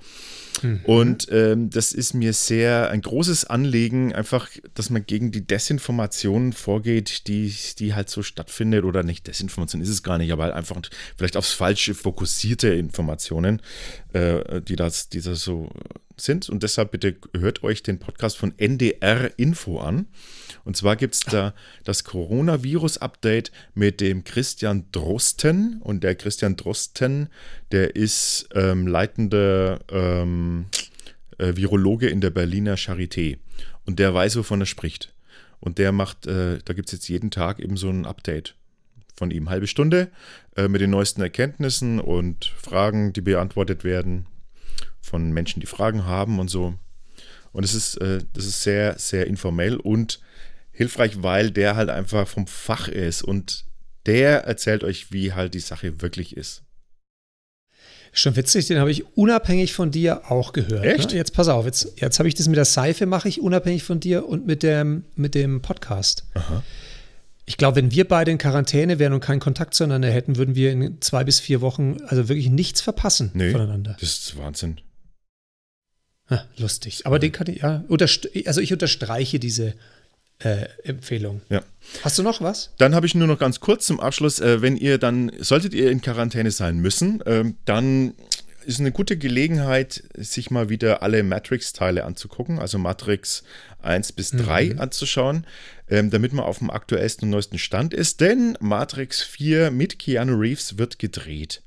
Und 0.84 1.28
ähm, 1.30 1.70
das 1.70 1.92
ist 1.92 2.14
mir 2.14 2.32
sehr 2.32 2.90
ein 2.90 3.00
großes 3.00 3.44
Anliegen, 3.44 4.14
einfach, 4.14 4.48
dass 4.74 4.90
man 4.90 5.06
gegen 5.06 5.30
die 5.30 5.46
Desinformation 5.46 6.52
vorgeht, 6.52 7.28
die, 7.28 7.54
die 7.78 7.94
halt 7.94 8.10
so 8.10 8.22
stattfindet. 8.22 8.84
Oder 8.84 9.02
nicht, 9.02 9.26
Desinformation 9.26 9.82
ist 9.82 9.88
es 9.88 10.02
gar 10.02 10.18
nicht, 10.18 10.32
aber 10.32 10.44
halt 10.44 10.54
einfach 10.54 10.80
vielleicht 11.16 11.36
aufs 11.36 11.52
Falsche 11.52 11.94
fokussierte 11.94 12.68
Informationen, 12.68 13.60
äh, 14.12 14.60
die, 14.60 14.76
das, 14.76 15.08
die 15.08 15.20
das 15.20 15.42
so 15.42 15.70
sind. 16.20 16.48
Und 16.48 16.62
deshalb 16.62 16.90
bitte 16.90 17.16
hört 17.36 17.62
euch 17.62 17.82
den 17.82 17.98
Podcast 17.98 18.36
von 18.36 18.54
NDR 18.58 19.38
Info 19.38 19.78
an. 19.78 20.06
Und 20.64 20.76
zwar 20.76 20.96
gibt 20.96 21.14
es 21.14 21.20
da 21.20 21.54
das 21.84 22.04
Coronavirus-Update 22.04 23.52
mit 23.74 24.00
dem 24.00 24.24
Christian 24.24 24.84
Drosten. 24.92 25.80
Und 25.80 26.04
der 26.04 26.14
Christian 26.14 26.56
Drosten, 26.56 27.28
der 27.72 27.96
ist 27.96 28.48
ähm, 28.54 28.86
leitender 28.86 29.80
ähm, 29.90 30.47
äh, 31.38 31.56
Virologe 31.56 32.08
in 32.08 32.20
der 32.20 32.30
Berliner 32.30 32.76
Charité. 32.76 33.38
Und 33.84 33.98
der 33.98 34.12
weiß, 34.12 34.36
wovon 34.36 34.60
er 34.60 34.66
spricht. 34.66 35.14
Und 35.60 35.78
der 35.78 35.92
macht, 35.92 36.26
äh, 36.26 36.58
da 36.64 36.72
gibt 36.72 36.88
es 36.88 36.92
jetzt 36.92 37.08
jeden 37.08 37.30
Tag 37.30 37.58
eben 37.58 37.76
so 37.76 37.88
ein 37.88 38.06
Update 38.06 38.54
von 39.16 39.30
ihm. 39.30 39.50
Halbe 39.50 39.66
Stunde 39.66 40.10
äh, 40.56 40.68
mit 40.68 40.80
den 40.80 40.90
neuesten 40.90 41.20
Erkenntnissen 41.20 42.00
und 42.00 42.46
Fragen, 42.46 43.12
die 43.12 43.20
beantwortet 43.20 43.84
werden 43.84 44.26
von 45.00 45.32
Menschen, 45.32 45.60
die 45.60 45.66
Fragen 45.66 46.04
haben 46.04 46.38
und 46.38 46.48
so. 46.48 46.74
Und 47.52 47.64
es 47.64 47.74
ist, 47.74 47.96
äh, 47.96 48.20
das 48.34 48.44
ist 48.44 48.62
sehr, 48.62 48.98
sehr 48.98 49.26
informell 49.26 49.76
und 49.76 50.20
hilfreich, 50.70 51.22
weil 51.22 51.50
der 51.50 51.74
halt 51.74 51.90
einfach 51.90 52.28
vom 52.28 52.46
Fach 52.46 52.88
ist 52.88 53.22
und 53.22 53.64
der 54.06 54.44
erzählt 54.44 54.84
euch, 54.84 55.12
wie 55.12 55.32
halt 55.32 55.54
die 55.54 55.60
Sache 55.60 56.00
wirklich 56.00 56.36
ist. 56.36 56.62
Schon 58.12 58.36
witzig, 58.36 58.66
den 58.66 58.78
habe 58.78 58.90
ich 58.90 59.16
unabhängig 59.16 59.72
von 59.72 59.90
dir 59.90 60.30
auch 60.30 60.52
gehört. 60.52 60.84
Echt? 60.84 61.10
Ne? 61.10 61.16
Jetzt 61.16 61.32
pass 61.34 61.48
auf, 61.48 61.66
jetzt, 61.66 62.00
jetzt 62.00 62.18
habe 62.18 62.28
ich 62.28 62.34
das 62.34 62.48
mit 62.48 62.56
der 62.56 62.64
Seife, 62.64 63.06
mache 63.06 63.28
ich 63.28 63.40
unabhängig 63.40 63.84
von 63.84 64.00
dir 64.00 64.26
und 64.26 64.46
mit 64.46 64.62
dem, 64.62 65.04
mit 65.14 65.34
dem 65.34 65.62
Podcast. 65.62 66.24
Aha. 66.34 66.62
Ich 67.46 67.56
glaube, 67.56 67.76
wenn 67.76 67.90
wir 67.90 68.06
beide 68.06 68.30
in 68.30 68.38
Quarantäne 68.38 68.98
wären 68.98 69.14
und 69.14 69.20
keinen 69.20 69.40
Kontakt 69.40 69.74
zueinander 69.74 70.10
hätten, 70.10 70.36
würden 70.36 70.54
wir 70.54 70.70
in 70.70 71.00
zwei 71.00 71.24
bis 71.24 71.40
vier 71.40 71.60
Wochen 71.62 71.96
also 72.06 72.28
wirklich 72.28 72.50
nichts 72.50 72.80
verpassen 72.82 73.30
Nö, 73.32 73.52
voneinander. 73.52 73.96
das 73.98 74.10
ist 74.10 74.36
Wahnsinn. 74.36 74.80
Ha, 76.28 76.44
lustig. 76.58 77.06
Aber 77.06 77.18
den 77.18 77.32
kann 77.32 77.46
ich, 77.46 77.62
ja, 77.62 77.84
also 78.44 78.60
ich 78.60 78.72
unterstreiche 78.72 79.38
diese 79.38 79.74
äh, 80.40 80.66
Empfehlung. 80.84 81.42
Ja. 81.48 81.62
Hast 82.02 82.18
du 82.18 82.22
noch 82.22 82.40
was? 82.40 82.70
Dann 82.78 82.94
habe 82.94 83.06
ich 83.06 83.14
nur 83.14 83.26
noch 83.26 83.38
ganz 83.38 83.60
kurz 83.60 83.86
zum 83.86 84.00
Abschluss, 84.00 84.40
äh, 84.40 84.62
wenn 84.62 84.76
ihr 84.76 84.98
dann, 84.98 85.32
solltet 85.38 85.74
ihr 85.74 85.90
in 85.90 86.00
Quarantäne 86.00 86.50
sein 86.50 86.78
müssen, 86.78 87.22
ähm, 87.26 87.56
dann 87.64 88.14
ist 88.64 88.80
eine 88.80 88.92
gute 88.92 89.16
Gelegenheit, 89.16 90.04
sich 90.14 90.50
mal 90.50 90.68
wieder 90.68 91.02
alle 91.02 91.22
Matrix-Teile 91.22 92.04
anzugucken, 92.04 92.58
also 92.58 92.78
Matrix 92.78 93.42
1 93.80 94.12
bis 94.12 94.30
3 94.30 94.76
anzuschauen, 94.78 95.46
ähm, 95.88 96.10
damit 96.10 96.34
man 96.34 96.44
auf 96.44 96.58
dem 96.58 96.70
aktuellsten 96.70 97.26
und 97.26 97.30
neuesten 97.30 97.58
Stand 97.58 97.94
ist, 97.94 98.20
denn 98.20 98.58
Matrix 98.60 99.22
4 99.22 99.70
mit 99.70 99.98
Keanu 99.98 100.34
Reeves 100.34 100.76
wird 100.76 100.98
gedreht. 100.98 101.62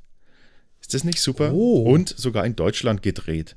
Ist 0.79 0.93
das 0.93 1.03
nicht 1.03 1.19
super? 1.19 1.53
Oh. 1.53 1.83
Und 1.91 2.13
sogar 2.15 2.45
in 2.45 2.55
Deutschland 2.55 3.01
gedreht. 3.01 3.55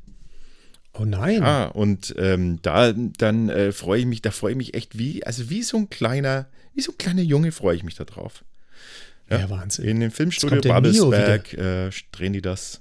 Oh 0.95 1.05
nein. 1.05 1.43
Ah, 1.43 1.67
und 1.67 2.15
ähm, 2.19 2.61
da 2.63 2.93
dann 2.93 3.49
äh, 3.49 3.73
freue 3.73 4.01
ich 4.01 4.07
mich, 4.07 4.23
da 4.23 4.31
freue 4.31 4.53
ich 4.53 4.57
mich 4.57 4.75
echt 4.75 4.97
wie, 4.97 5.25
also 5.25 5.51
wie 5.51 5.63
so 5.63 5.77
ein 5.77 5.91
kleiner, 5.91 6.47
wie 6.73 6.81
so 6.81 6.93
ein 6.93 6.99
kleiner 6.99 7.23
Junge 7.23 7.53
freue 7.53 7.77
ich 7.77 7.83
mich 7.83 7.97
da 7.97 8.05
drauf. 8.05 8.45
Ja, 9.31 9.51
Wahnsinn. 9.51 9.87
In 9.87 10.01
dem 10.01 10.11
Filmstudio 10.11 10.61
Babelsberg 10.61 11.55
äh, 11.55 11.91
drehen 12.13 12.33
die 12.33 12.43
das. 12.43 12.81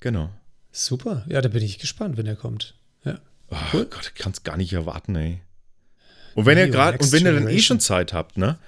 Genau. 0.00 0.30
Super. 0.72 1.24
Ja, 1.28 1.40
da 1.40 1.48
bin 1.48 1.62
ich 1.62 1.78
gespannt, 1.78 2.16
wenn 2.16 2.26
er 2.26 2.36
kommt. 2.36 2.74
Ja. 3.04 3.20
Oh 3.50 3.84
Gott, 3.84 4.12
ich 4.14 4.20
kann 4.20 4.32
es 4.32 4.42
gar 4.42 4.56
nicht 4.56 4.72
erwarten, 4.72 5.14
ey. 5.14 5.40
Und 6.34 6.46
wenn 6.46 6.58
ihr 6.58 6.64
Neo, 6.64 6.72
gerade, 6.72 6.96
Next 6.96 7.06
und 7.06 7.12
wenn 7.12 7.26
ihr 7.26 7.32
dann 7.32 7.42
eh 7.42 7.46
Generation. 7.46 7.62
schon 7.62 7.80
Zeit 7.80 8.12
habt, 8.12 8.36
ne, 8.36 8.58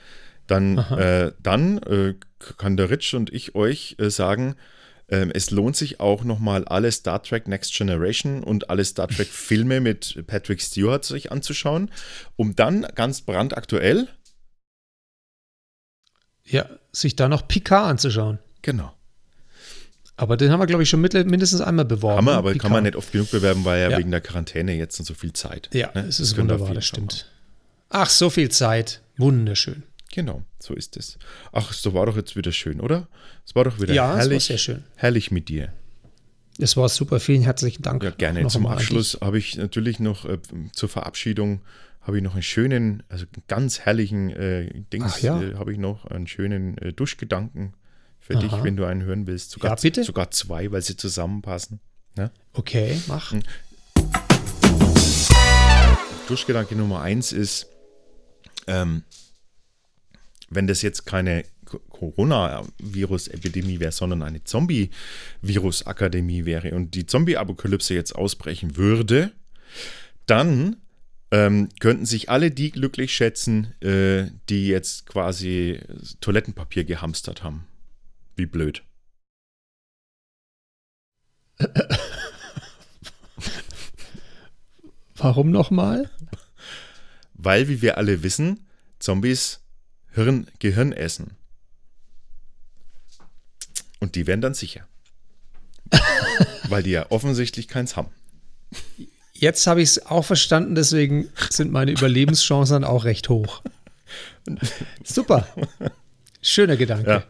dann, 0.46 0.78
äh, 0.78 1.32
dann 1.42 1.78
äh, 1.78 2.14
kann 2.58 2.76
der 2.76 2.90
Rich 2.90 3.14
und 3.14 3.32
ich 3.32 3.54
euch 3.56 3.96
äh, 3.98 4.10
sagen, 4.10 4.54
ähm, 5.08 5.30
es 5.34 5.50
lohnt 5.50 5.76
sich 5.76 6.00
auch 6.00 6.24
nochmal 6.24 6.64
alle 6.66 6.90
Star 6.90 7.22
Trek 7.22 7.46
Next 7.48 7.72
Generation 7.74 8.42
und 8.42 8.70
alle 8.70 8.84
Star 8.84 9.08
Trek 9.08 9.28
Filme 9.30 9.80
mit 9.80 10.24
Patrick 10.26 10.60
Stewart 10.60 11.04
sich 11.04 11.30
anzuschauen, 11.32 11.90
um 12.36 12.56
dann 12.56 12.82
ganz 12.94 13.20
brandaktuell, 13.22 14.08
Ja, 16.44 16.68
sich 16.92 17.16
da 17.16 17.28
noch 17.28 17.46
Picard 17.48 17.88
anzuschauen. 17.90 18.38
genau, 18.62 18.92
Aber 20.16 20.36
den 20.36 20.50
haben 20.50 20.60
wir, 20.60 20.66
glaube 20.66 20.82
ich, 20.82 20.88
schon 20.90 21.00
mit, 21.00 21.12
mindestens 21.14 21.60
einmal 21.60 21.84
beworben. 21.84 22.16
haben 22.18 22.24
wir, 22.26 22.32
aber 22.34 22.52
Picard. 22.52 22.62
kann 22.62 22.72
man 22.72 22.84
nicht 22.84 22.96
oft 22.96 23.12
genug 23.12 23.30
bewerben, 23.30 23.64
weil 23.64 23.82
ja, 23.82 23.90
Ja. 23.90 23.98
wegen 23.98 24.10
der 24.10 24.20
Quarantäne 24.20 24.74
jetzt 24.74 24.98
und 24.98 25.04
so 25.06 25.14
viel 25.14 25.32
Zeit. 25.32 25.68
Ja, 25.72 25.90
ne? 25.94 26.02
es 26.08 26.20
ist 26.20 26.34
können 26.34 26.48
da 26.48 26.54
wunderbar, 26.54 26.74
das 26.74 26.86
stimmt. 26.86 27.30
Ach, 27.90 28.08
so 28.10 28.30
viel 28.30 28.50
Zeit. 28.50 29.02
Wunderschön. 29.18 29.82
Genau, 30.12 30.42
so 30.58 30.74
ist 30.74 30.96
es. 30.96 31.18
Ach, 31.52 31.72
so 31.72 31.92
war 31.94 32.06
doch 32.06 32.16
jetzt 32.16 32.36
wieder 32.36 32.52
schön, 32.52 32.80
oder? 32.80 33.08
Es 33.44 33.54
war 33.54 33.64
doch 33.64 33.80
wieder 33.80 33.92
Ja, 33.92 34.04
es 34.04 34.10
war 34.10 34.18
herrlich, 34.18 34.44
sehr 34.44 34.58
schön. 34.58 34.84
herrlich 34.96 35.30
mit 35.30 35.48
dir. 35.48 35.72
Es 36.58 36.76
war 36.76 36.88
super. 36.88 37.20
Vielen 37.20 37.42
herzlichen 37.42 37.82
Dank. 37.82 38.02
Ja, 38.02 38.10
gerne. 38.10 38.46
Zum 38.46 38.66
Abschluss 38.66 39.18
habe 39.20 39.38
ich 39.38 39.56
natürlich 39.56 40.00
noch 40.00 40.24
äh, 40.24 40.38
zur 40.72 40.88
Verabschiedung 40.88 41.60
habe 42.06 42.18
ich 42.18 42.22
noch 42.22 42.34
einen 42.34 42.42
schönen, 42.44 43.02
also 43.08 43.24
einen 43.24 43.42
ganz 43.48 43.80
herrlichen 43.80 44.30
äh, 44.30 44.70
Dings, 44.92 45.22
ja. 45.22 45.42
äh, 45.42 45.54
habe 45.56 45.72
ich 45.72 45.78
noch 45.78 46.04
einen 46.06 46.28
schönen 46.28 46.78
äh, 46.78 46.92
Duschgedanken 46.92 47.74
für 48.20 48.34
Aha. 48.36 48.40
dich, 48.42 48.52
wenn 48.62 48.76
du 48.76 48.84
einen 48.84 49.02
hören 49.02 49.26
willst. 49.26 49.50
Sogar, 49.50 49.72
Ja, 49.72 49.74
bitte. 49.82 50.04
sogar 50.04 50.30
zwei, 50.30 50.70
weil 50.70 50.82
sie 50.82 50.96
zusammenpassen. 50.96 51.80
Ne? 52.16 52.30
dich. 52.30 52.58
Okay, 52.58 53.00
mach. 53.08 53.32
Hm. 53.32 53.42
Duschgedanke 56.28 56.76
Nummer 56.76 57.02
eins 57.02 57.32
ist, 57.32 57.66
ähm, 58.68 59.02
wenn 60.48 60.66
das 60.66 60.82
jetzt 60.82 61.06
keine 61.06 61.44
Co- 61.64 61.78
Coronavirus-Epidemie 61.78 63.80
wäre, 63.80 63.92
sondern 63.92 64.22
eine 64.22 64.44
Zombie-Virus-Akademie 64.44 66.44
wäre 66.44 66.74
und 66.74 66.94
die 66.94 67.06
Zombie-Apokalypse 67.06 67.94
jetzt 67.94 68.14
ausbrechen 68.14 68.76
würde, 68.76 69.32
dann 70.26 70.76
ähm, 71.32 71.70
könnten 71.80 72.06
sich 72.06 72.30
alle 72.30 72.52
die 72.52 72.70
glücklich 72.70 73.12
schätzen, 73.14 73.74
äh, 73.82 74.30
die 74.48 74.68
jetzt 74.68 75.06
quasi 75.06 75.80
Toilettenpapier 76.20 76.84
gehamstert 76.84 77.42
haben. 77.42 77.66
Wie 78.36 78.46
blöd. 78.46 78.84
Warum 85.16 85.50
nochmal? 85.50 86.10
Weil, 87.32 87.68
wie 87.68 87.82
wir 87.82 87.98
alle 87.98 88.22
wissen, 88.22 88.66
Zombies 88.98 89.60
Hirn, 90.16 90.48
Gehirn 90.58 90.92
essen. 90.92 91.36
Und 94.00 94.14
die 94.14 94.26
werden 94.26 94.40
dann 94.40 94.54
sicher. 94.54 94.86
Weil 96.68 96.82
die 96.82 96.90
ja 96.90 97.10
offensichtlich 97.10 97.68
keins 97.68 97.96
haben. 97.96 98.08
Jetzt 99.32 99.66
habe 99.66 99.82
ich 99.82 99.90
es 99.90 100.06
auch 100.06 100.24
verstanden, 100.24 100.74
deswegen 100.74 101.30
sind 101.50 101.70
meine 101.70 101.92
Überlebenschancen 101.92 102.84
auch 102.84 103.04
recht 103.04 103.28
hoch. 103.28 103.62
Super. 105.04 105.46
Schöner 106.40 106.76
Gedanke. 106.76 107.10
Ja. 107.10 107.24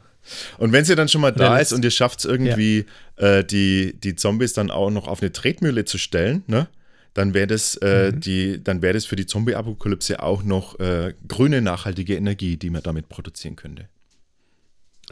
Und 0.58 0.72
wenn 0.72 0.84
sie 0.84 0.94
dann 0.94 1.08
schon 1.08 1.20
mal 1.20 1.32
da 1.32 1.58
ist 1.58 1.72
und 1.72 1.84
ihr 1.84 1.90
schafft 1.90 2.20
es 2.20 2.24
irgendwie, 2.24 2.86
äh, 3.16 3.44
die, 3.44 3.98
die 3.98 4.16
Zombies 4.16 4.52
dann 4.52 4.70
auch 4.70 4.90
noch 4.90 5.06
auf 5.08 5.20
eine 5.20 5.32
Tretmühle 5.32 5.84
zu 5.84 5.98
stellen, 5.98 6.42
ne? 6.46 6.68
Dann 7.16 7.32
wäre 7.32 7.46
das, 7.46 7.76
äh, 7.76 8.12
Mhm. 8.12 8.20
die, 8.20 8.62
dann 8.62 8.82
wäre 8.82 8.92
das 8.92 9.06
für 9.06 9.16
die 9.16 9.24
Zombie-Apokalypse 9.24 10.22
auch 10.22 10.42
noch 10.42 10.78
äh, 10.80 11.14
grüne, 11.26 11.62
nachhaltige 11.62 12.14
Energie, 12.14 12.58
die 12.58 12.68
man 12.68 12.82
damit 12.82 13.08
produzieren 13.08 13.56
könnte. 13.56 13.88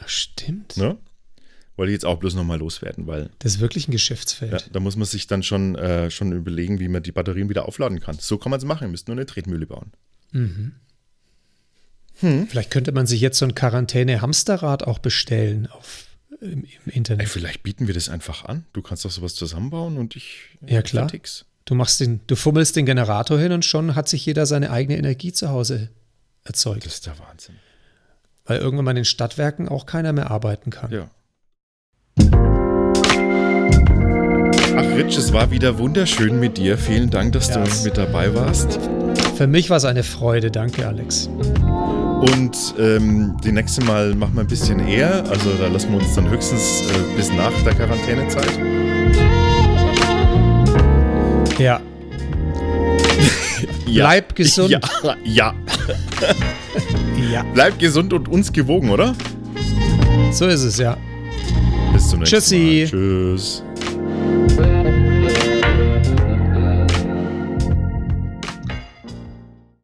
Stimmt. 0.05 0.77
Ne? 0.77 0.97
Wollte 1.77 1.91
ich 1.91 1.95
jetzt 1.95 2.05
auch 2.05 2.19
bloß 2.19 2.35
nochmal 2.35 2.59
loswerden, 2.59 3.07
weil 3.07 3.31
Das 3.39 3.55
ist 3.55 3.59
wirklich 3.59 3.87
ein 3.87 3.91
Geschäftsfeld. 3.91 4.51
Ja, 4.51 4.59
da 4.71 4.79
muss 4.79 4.95
man 4.97 5.05
sich 5.07 5.25
dann 5.25 5.41
schon, 5.41 5.73
äh, 5.75 6.11
schon 6.11 6.31
überlegen, 6.31 6.79
wie 6.79 6.87
man 6.89 7.01
die 7.01 7.11
Batterien 7.11 7.49
wieder 7.49 7.65
aufladen 7.67 7.99
kann. 7.99 8.17
So 8.19 8.37
kann 8.37 8.51
man 8.51 8.59
es 8.59 8.65
machen. 8.65 8.83
Ihr 8.87 8.91
müsst 8.91 9.07
nur 9.07 9.17
eine 9.17 9.25
Tretmühle 9.25 9.65
bauen. 9.65 9.91
Vielleicht 12.13 12.71
könnte 12.71 12.91
man 12.91 13.07
sich 13.07 13.19
jetzt 13.19 13.39
so 13.39 13.45
ein 13.45 13.55
Quarantäne-Hamsterrad 13.55 14.83
auch 14.83 14.99
bestellen 14.99 15.67
auf, 15.67 16.05
im, 16.39 16.63
im 16.63 16.65
Ey, 16.85 16.93
Internet. 16.93 17.27
vielleicht 17.29 17.63
bieten 17.63 17.87
wir 17.87 17.93
das 17.93 18.09
einfach 18.09 18.45
an. 18.45 18.65
Du 18.73 18.81
kannst 18.81 19.03
doch 19.05 19.11
sowas 19.11 19.35
zusammenbauen 19.35 19.97
und 19.97 20.15
ich 20.15 20.57
Ja, 20.65 20.81
klar. 20.81 21.03
fertig's. 21.09 21.45
Du 21.65 21.73
machst 21.73 21.99
den, 21.99 22.21
du 22.27 22.35
fummelst 22.35 22.75
den 22.75 22.85
Generator 22.85 23.39
hin 23.39 23.51
und 23.51 23.65
schon 23.65 23.95
hat 23.95 24.07
sich 24.07 24.23
jeder 24.23 24.45
seine 24.45 24.69
eigene 24.69 24.99
Energie 24.99 25.33
zu 25.33 25.49
Hause 25.49 25.89
erzeugt. 26.43 26.85
Das 26.85 26.93
ist 26.93 27.07
der 27.07 27.17
Wahnsinn. 27.17 27.55
Weil 28.45 28.59
irgendwann 28.59 28.85
mal 28.85 28.91
in 28.91 28.97
den 28.97 29.05
Stadtwerken 29.05 29.67
auch 29.67 29.87
keiner 29.87 30.13
mehr 30.13 30.29
arbeiten 30.29 30.69
kann. 30.69 30.91
Ja. 30.91 31.09
Ach, 34.77 34.95
Rich, 34.95 35.17
es 35.17 35.33
war 35.33 35.49
wieder 35.49 35.79
wunderschön 35.79 36.39
mit 36.39 36.57
dir. 36.57 36.77
Vielen 36.77 37.09
Dank, 37.09 37.33
dass 37.33 37.49
ja. 37.49 37.63
du 37.63 37.83
mit 37.83 37.97
dabei 37.97 38.35
warst. 38.35 38.79
Für 39.35 39.47
mich 39.47 39.71
war 39.71 39.77
es 39.77 39.85
eine 39.85 40.03
Freude. 40.03 40.51
Danke, 40.51 40.87
Alex. 40.87 41.27
Und 41.27 42.75
ähm, 42.77 43.37
die 43.43 43.51
nächste 43.51 43.83
Mal 43.85 44.13
machen 44.13 44.35
wir 44.35 44.41
ein 44.41 44.47
bisschen 44.47 44.87
eher. 44.87 45.27
Also 45.29 45.51
da 45.57 45.67
lassen 45.67 45.91
wir 45.91 45.97
uns 45.97 46.13
dann 46.13 46.29
höchstens 46.29 46.83
äh, 46.83 47.17
bis 47.17 47.31
nach 47.33 47.53
der 47.63 47.73
Quarantänezeit. 47.73 48.59
Ja. 51.57 51.79
ja. 53.87 54.05
Bleib 54.05 54.35
gesund. 54.35 54.69
Ja. 54.69 54.79
Ja. 55.23 55.53
ja. 57.31 57.45
Bleib 57.53 57.79
gesund 57.79 58.13
und 58.13 58.27
uns 58.27 58.51
gewogen, 58.51 58.89
oder? 58.89 59.15
So 60.31 60.47
ist 60.47 60.63
es, 60.63 60.77
ja. 60.77 60.97
Bis 61.93 62.09
zum 62.09 62.19
nächsten 62.19 62.35
Tschüssi. 62.35 62.57
Mal. 62.57 62.89
Tschüss. 62.89 63.63